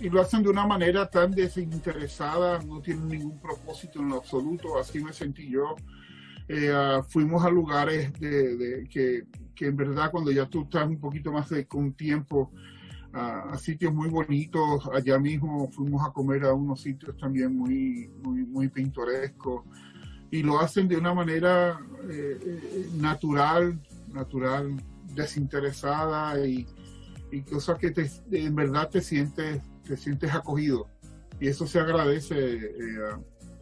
y 0.00 0.08
lo 0.08 0.20
hacen 0.20 0.42
de 0.42 0.48
una 0.48 0.66
manera 0.66 1.08
tan 1.08 1.30
desinteresada, 1.30 2.58
no 2.62 2.80
tienen 2.80 3.08
ningún 3.08 3.38
propósito 3.38 4.00
en 4.00 4.08
lo 4.08 4.16
absoluto, 4.16 4.78
así 4.78 5.02
me 5.02 5.12
sentí 5.12 5.50
yo. 5.50 5.76
Eh, 6.48 6.72
fuimos 7.08 7.44
a 7.44 7.50
lugares 7.50 8.12
de, 8.18 8.88
que 8.90 9.24
que 9.60 9.66
en 9.66 9.76
verdad 9.76 10.10
cuando 10.10 10.30
ya 10.30 10.46
tú 10.46 10.62
estás 10.62 10.88
un 10.88 10.98
poquito 10.98 11.30
más 11.30 11.50
de, 11.50 11.66
con 11.66 11.92
tiempo 11.92 12.50
a, 13.12 13.58
sitios 13.58 13.92
muy 13.92 14.08
bonitos, 14.08 14.88
allá 14.90 15.18
mismo 15.18 15.70
fuimos 15.70 16.02
a 16.02 16.12
comer 16.12 16.44
a 16.44 16.54
unos 16.54 16.80
sitios 16.80 17.14
también 17.18 17.54
muy, 17.54 18.08
muy, 18.24 18.46
muy 18.46 18.68
pintorescos 18.68 19.66
y 20.30 20.42
lo 20.42 20.60
hacen 20.60 20.88
de 20.88 20.96
una 20.96 21.12
manera 21.12 21.78
eh, 22.08 22.38
eh, 22.42 22.88
natural, 22.94 23.78
natural, 24.14 24.82
desinteresada 25.14 26.42
y, 26.46 26.66
y 27.30 27.42
cosas 27.42 27.78
que 27.78 27.90
te, 27.90 28.10
en 28.30 28.54
verdad 28.54 28.88
te 28.88 29.02
sientes, 29.02 29.60
te 29.90 29.96
sientes 29.96 30.32
acogido 30.32 30.86
y 31.40 31.48
eso 31.48 31.66
se 31.66 31.80
agradece, 31.80 32.36
eh, 32.36 32.70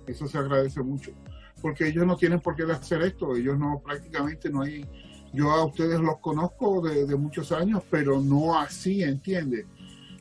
eso 0.07 0.27
se 0.27 0.39
agradece 0.39 0.83
mucho 0.83 1.13
porque 1.61 1.89
ellos 1.89 2.07
no 2.07 2.17
tienen 2.17 2.41
por 2.41 2.55
qué 2.55 2.65
hacer 2.65 3.03
esto, 3.03 3.35
ellos 3.35 3.59
no 3.59 3.81
prácticamente 3.85 4.51
no 4.51 4.63
hay 4.63 4.85
yo 5.33 5.51
a 5.51 5.65
ustedes 5.65 6.01
los 6.01 6.19
conozco 6.21 6.81
de, 6.81 7.15
muchos 7.17 7.53
años, 7.53 7.83
pero 7.91 8.19
no 8.21 8.59
así, 8.59 9.03
¿entiendes? 9.03 9.67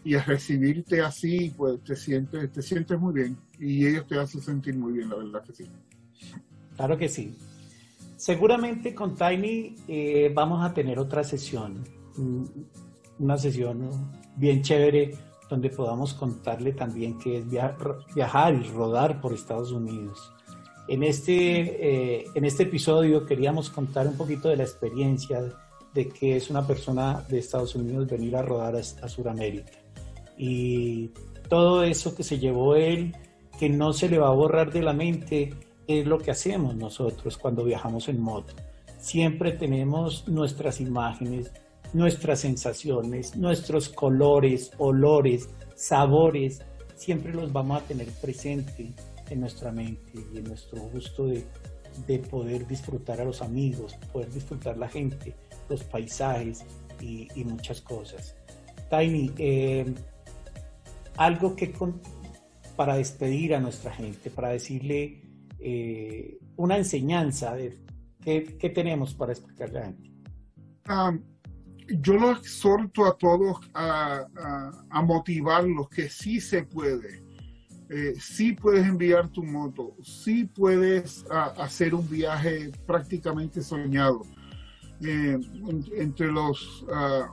Y 0.04 0.16
a 0.16 0.24
recibirte 0.24 1.02
así, 1.02 1.54
pues 1.56 1.82
te 1.82 1.96
sientes, 1.96 2.52
te 2.52 2.62
sientes 2.62 3.00
muy 3.00 3.14
bien. 3.14 3.38
Y 3.58 3.88
ellos 3.88 4.06
te 4.06 4.20
hacen 4.20 4.42
sentir 4.42 4.76
muy 4.76 4.94
bien, 4.94 5.10
la 5.10 5.16
verdad 5.16 5.44
que 5.44 5.54
sí. 5.54 5.66
Claro 6.76 6.98
que 6.98 7.08
sí. 7.08 7.38
Seguramente 8.18 8.94
con 8.94 9.16
Tiny 9.16 9.76
eh, 9.88 10.30
vamos 10.34 10.64
a 10.66 10.74
tener 10.74 11.00
otra 11.00 11.24
sesión, 11.24 11.84
mm, 12.18 12.44
una 13.20 13.38
sesión 13.38 14.12
bien 14.36 14.62
chévere 14.62 15.16
donde 15.49 15.69
podamos 15.69 16.14
contarle 16.14 16.74
también 16.74 17.18
qué 17.18 17.40
es 17.40 17.45
viajar 18.15 18.53
y 18.53 18.68
rodar 18.69 19.22
por 19.22 19.34
Estados 19.34 19.72
Unidos. 19.72 20.32
En 20.88 21.03
este, 21.03 22.19
eh, 22.19 22.26
en 22.34 22.45
este 22.45 22.64
episodio 22.64 23.26
queríamos 23.26 23.69
contar 23.69 24.07
un 24.07 24.15
poquito 24.15 24.49
de 24.49 24.57
la 24.57 24.64
experiencia 24.64 25.44
de 25.94 26.10
que 26.10 26.38
es 26.38 26.49
una 26.49 26.65
persona 26.65 27.26
de 27.30 27.40
Estados 27.40 27.76
Unidos 27.76 28.07
venir 28.07 28.36
a 28.36 28.41
rodar 28.41 28.76
a, 28.76 28.80
a 28.80 29.10
Sudamérica. 29.10 29.72
Y 30.38 31.10
todo 31.49 31.84
eso 31.84 32.15
que 32.15 32.24
se 32.24 32.40
llevó 32.40 32.76
él, 32.76 33.15
que 33.60 33.69
no 33.69 33.91
se 33.91 34.07
le 34.07 34.19
va 34.19 34.28
a 34.28 34.34
borrar 34.34 34.72
de 34.72 34.82
la 34.82 34.94
mente, 34.94 35.53
es 35.88 36.06
lo 36.06 36.19
que 36.19 36.32
hacemos 36.32 36.76
nosotros 36.76 37.38
cuando 37.38 37.64
viajamos 37.64 38.07
en 38.10 38.22
moto. 38.22 38.53
Siempre 38.99 39.53
tenemos 39.53 40.28
nuestras 40.28 40.82
imágenes, 40.82 41.52
nuestras 41.93 42.39
sensaciones, 42.41 43.35
nuestros 43.35 43.89
colores, 43.89 44.72
olores, 44.77 45.49
sabores, 45.76 46.61
siempre 46.95 47.34
los 47.34 47.51
vamos 47.51 47.81
a 47.81 47.85
tener 47.85 48.07
presente 48.22 48.93
en 49.30 49.39
nuestra 49.39 49.72
mente 49.72 50.11
y 50.34 50.38
en 50.38 50.45
nuestro 50.45 50.81
gusto 50.89 51.27
de, 51.27 51.45
de 52.05 52.19
poder 52.19 52.68
disfrutar 52.68 53.22
a 53.22 53.26
los 53.26 53.41
amigos, 53.41 53.95
poder 54.11 54.31
disfrutar 54.31 54.77
la 54.77 54.88
gente, 54.88 55.35
los 55.69 55.84
paisajes 55.84 56.64
y, 57.01 57.43
muchas 57.45 57.81
cosas. 57.81 58.35
Tiny, 58.89 59.31
eh, 59.38 59.93
algo 61.18 61.55
que 61.55 61.73
para 62.76 62.95
despedir 62.95 63.55
a 63.55 63.59
nuestra 63.59 63.91
gente, 63.91 64.30
para 64.30 64.49
decirle 64.49 65.22
eh, 65.59 66.38
una 66.55 66.77
enseñanza 66.77 67.55
de 67.55 67.77
qué, 68.23 68.69
tenemos 68.69 69.14
para 69.14 69.31
explicarle 69.31 69.80
a 69.80 69.81
la 69.81 69.85
gente. 69.88 70.11
Ah, 70.85 71.18
yo 71.88 72.14
lo 72.14 72.31
exhorto 72.31 73.05
a 73.05 73.18
todos 73.18 73.57
a, 73.73 74.27
motivarlos 75.03 75.89
que 75.89 76.09
sí 76.09 76.41
se 76.41 76.64
puede 76.64 77.23
eh, 77.89 78.15
sí 78.19 78.51
puedes 78.51 78.85
enviar 78.85 79.30
tu 79.30 79.43
moto, 79.43 79.95
sí 80.03 80.43
puedes 80.43 81.26
hacer 81.30 81.95
un 81.95 82.09
viaje 82.09 82.69
prácticamente 82.85 83.61
soñado. 83.61 84.23
Eh, 85.01 85.38
entre 85.95 86.30
los, 86.30 86.85
ah, 86.91 87.30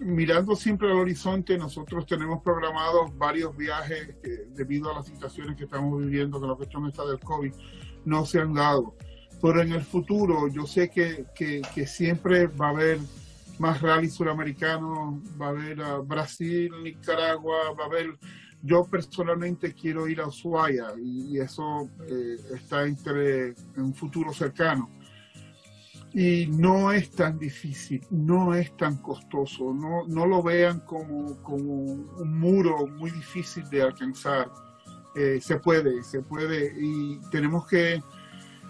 mirando 0.00 0.54
siempre 0.56 0.90
al 0.90 0.98
horizonte, 0.98 1.56
nosotros 1.56 2.06
tenemos 2.06 2.42
programados 2.42 3.16
varios 3.16 3.56
viajes 3.56 4.16
que 4.22 4.46
debido 4.54 4.90
a 4.90 4.96
las 4.96 5.06
situaciones 5.06 5.56
que 5.56 5.64
estamos 5.64 5.98
viviendo 6.00 6.38
con 6.38 6.50
la 6.50 6.56
cuestión 6.56 6.86
esta 6.86 7.06
del 7.06 7.20
COVID, 7.20 7.52
no 8.04 8.26
se 8.26 8.40
han 8.40 8.54
dado. 8.54 8.94
Pero 9.40 9.62
en 9.62 9.72
el 9.72 9.82
futuro 9.82 10.48
yo 10.48 10.66
sé 10.66 10.90
que, 10.90 11.24
que, 11.34 11.86
siempre 11.86 12.46
va 12.48 12.66
a 12.66 12.70
haber 12.70 12.98
más 13.58 13.80
rally 13.80 14.08
suramericanos, 14.08 15.20
va 15.40 15.46
a 15.46 15.50
haber 15.50 15.80
ah, 15.82 15.98
Brasil, 16.04 16.70
Nicaragua, 16.82 17.72
va 17.78 17.84
a 17.84 17.86
haber 17.86 18.18
yo 18.62 18.84
personalmente 18.84 19.72
quiero 19.72 20.08
ir 20.08 20.20
a 20.20 20.26
Ushuaia 20.26 20.88
y 21.00 21.38
eso 21.38 21.88
eh, 22.08 22.36
está 22.54 22.84
entre 22.84 23.48
en 23.48 23.56
un 23.76 23.94
futuro 23.94 24.32
cercano. 24.32 24.90
Y 26.12 26.46
no 26.46 26.90
es 26.90 27.10
tan 27.10 27.38
difícil, 27.38 28.04
no 28.10 28.54
es 28.54 28.74
tan 28.76 28.96
costoso, 28.96 29.74
no, 29.74 30.06
no 30.08 30.26
lo 30.26 30.42
vean 30.42 30.80
como, 30.80 31.40
como 31.42 31.82
un 31.82 32.40
muro 32.40 32.86
muy 32.86 33.10
difícil 33.10 33.68
de 33.68 33.82
alcanzar. 33.82 34.50
Eh, 35.14 35.38
se 35.40 35.58
puede, 35.58 36.02
se 36.02 36.22
puede 36.22 36.72
y 36.80 37.20
tenemos 37.30 37.66
que 37.66 38.02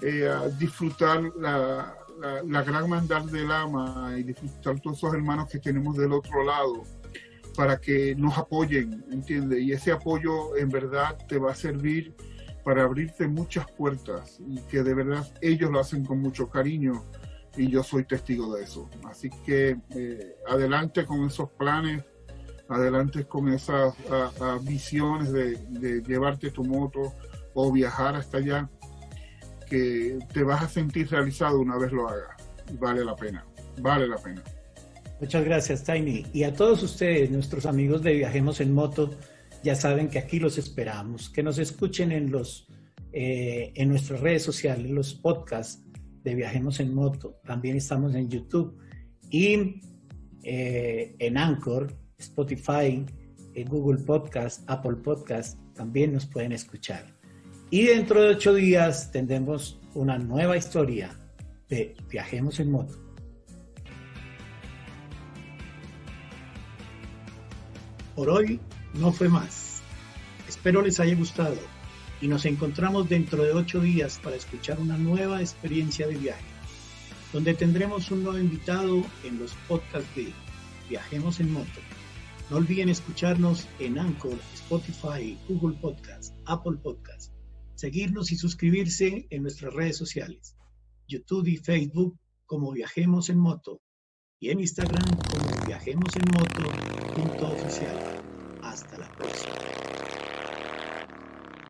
eh, 0.02 0.30
disfrutar 0.58 1.22
la, 1.36 1.97
la, 2.20 2.62
gran 2.62 2.88
maldad 2.88 3.24
del 3.24 3.50
ama 3.50 4.14
y 4.16 4.22
disfrutar 4.22 4.80
todos 4.80 4.98
esos 4.98 5.14
hermanos 5.14 5.48
que 5.48 5.58
tenemos 5.58 5.96
del 5.96 6.12
otro 6.12 6.44
lado 6.44 6.82
para 7.56 7.78
que 7.78 8.14
nos 8.14 8.38
apoyen, 8.38 9.04
¿entiendes? 9.10 9.60
Y 9.60 9.72
ese 9.72 9.92
apoyo 9.92 10.56
en 10.56 10.68
verdad 10.68 11.16
te 11.28 11.38
va 11.38 11.52
a 11.52 11.54
servir 11.54 12.14
para 12.64 12.84
abrirte 12.84 13.26
muchas 13.26 13.70
puertas 13.72 14.38
y 14.46 14.60
que 14.62 14.82
de 14.82 14.94
verdad 14.94 15.26
ellos 15.40 15.70
lo 15.70 15.80
hacen 15.80 16.04
con 16.04 16.20
mucho 16.20 16.48
cariño 16.48 17.04
y 17.56 17.68
yo 17.68 17.82
soy 17.82 18.04
testigo 18.04 18.54
de 18.54 18.64
eso. 18.64 18.88
Así 19.04 19.30
que 19.44 19.76
eh, 19.90 20.36
adelante 20.46 21.04
con 21.04 21.24
esos 21.24 21.50
planes, 21.50 22.04
adelante 22.68 23.24
con 23.24 23.48
esas 23.48 23.94
visiones 24.62 25.32
de, 25.32 25.56
de 25.56 26.02
llevarte 26.02 26.50
tu 26.50 26.64
moto 26.64 27.14
o 27.54 27.72
viajar 27.72 28.14
hasta 28.14 28.38
allá, 28.38 28.70
que 29.68 30.18
te 30.32 30.42
vas 30.42 30.62
a 30.62 30.68
sentir 30.68 31.08
realizado 31.10 31.60
una 31.60 31.76
vez 31.76 31.92
lo 31.92 32.08
hagas. 32.08 32.36
Vale 32.78 33.04
la 33.04 33.16
pena, 33.16 33.44
vale 33.80 34.06
la 34.06 34.16
pena. 34.16 34.42
Muchas 35.20 35.44
gracias, 35.44 35.84
Tiny. 35.84 36.26
Y 36.32 36.44
a 36.44 36.52
todos 36.52 36.82
ustedes, 36.82 37.30
nuestros 37.30 37.66
amigos 37.66 38.02
de 38.02 38.14
Viajemos 38.14 38.60
en 38.60 38.72
Moto, 38.72 39.10
ya 39.64 39.74
saben 39.74 40.08
que 40.08 40.18
aquí 40.18 40.38
los 40.38 40.58
esperamos, 40.58 41.28
que 41.28 41.42
nos 41.42 41.58
escuchen 41.58 42.12
en, 42.12 42.30
los, 42.30 42.68
eh, 43.12 43.72
en 43.74 43.88
nuestras 43.88 44.20
redes 44.20 44.42
sociales, 44.42 44.90
los 44.90 45.14
podcasts 45.14 45.82
de 46.22 46.34
Viajemos 46.34 46.78
en 46.78 46.94
Moto. 46.94 47.40
También 47.44 47.76
estamos 47.76 48.14
en 48.14 48.28
YouTube 48.28 48.78
y 49.30 49.80
eh, 50.44 51.16
en 51.18 51.36
Anchor, 51.36 51.92
Spotify, 52.16 53.04
en 53.54 53.68
Google 53.68 54.04
Podcast, 54.04 54.62
Apple 54.70 54.96
Podcast, 55.02 55.58
también 55.74 56.12
nos 56.12 56.26
pueden 56.26 56.52
escuchar. 56.52 57.17
Y 57.70 57.84
dentro 57.84 58.22
de 58.22 58.30
ocho 58.30 58.54
días 58.54 59.12
tendremos 59.12 59.78
una 59.92 60.16
nueva 60.16 60.56
historia 60.56 61.10
de 61.68 61.94
Viajemos 62.08 62.58
en 62.60 62.70
Moto. 62.70 62.94
Por 68.14 68.30
hoy 68.30 68.58
no 68.94 69.12
fue 69.12 69.28
más. 69.28 69.82
Espero 70.48 70.80
les 70.80 70.98
haya 70.98 71.14
gustado 71.14 71.56
y 72.22 72.28
nos 72.28 72.46
encontramos 72.46 73.08
dentro 73.08 73.44
de 73.44 73.52
ocho 73.52 73.80
días 73.80 74.18
para 74.22 74.36
escuchar 74.36 74.80
una 74.80 74.96
nueva 74.96 75.40
experiencia 75.42 76.06
de 76.06 76.16
viaje. 76.16 76.44
donde 77.32 77.52
tendremos 77.52 78.10
un 78.10 78.22
nuevo 78.24 78.38
invitado 78.38 79.02
en 79.22 79.38
los 79.38 79.52
podcasts 79.68 80.08
de 80.16 80.32
Viajemos 80.88 81.40
en 81.40 81.52
Moto. 81.52 81.80
No 82.48 82.56
olviden 82.56 82.88
escucharnos 82.88 83.68
en 83.78 83.98
Anchor, 83.98 84.38
Spotify, 84.54 85.36
Google 85.46 85.76
Podcast, 85.78 86.34
Apple 86.46 86.78
Podcast, 86.82 87.30
seguirnos 87.78 88.32
y 88.32 88.36
suscribirse 88.36 89.28
en 89.30 89.42
nuestras 89.42 89.72
redes 89.72 89.96
sociales, 89.96 90.56
YouTube 91.06 91.46
y 91.46 91.56
Facebook 91.58 92.18
como 92.44 92.72
Viajemos 92.72 93.30
en 93.30 93.38
Moto 93.38 93.80
y 94.40 94.50
en 94.50 94.58
Instagram 94.58 95.16
como 95.30 95.64
Viajemos 95.64 96.16
en 96.16 96.24
Moto. 96.32 97.46
Oficial. 97.46 98.17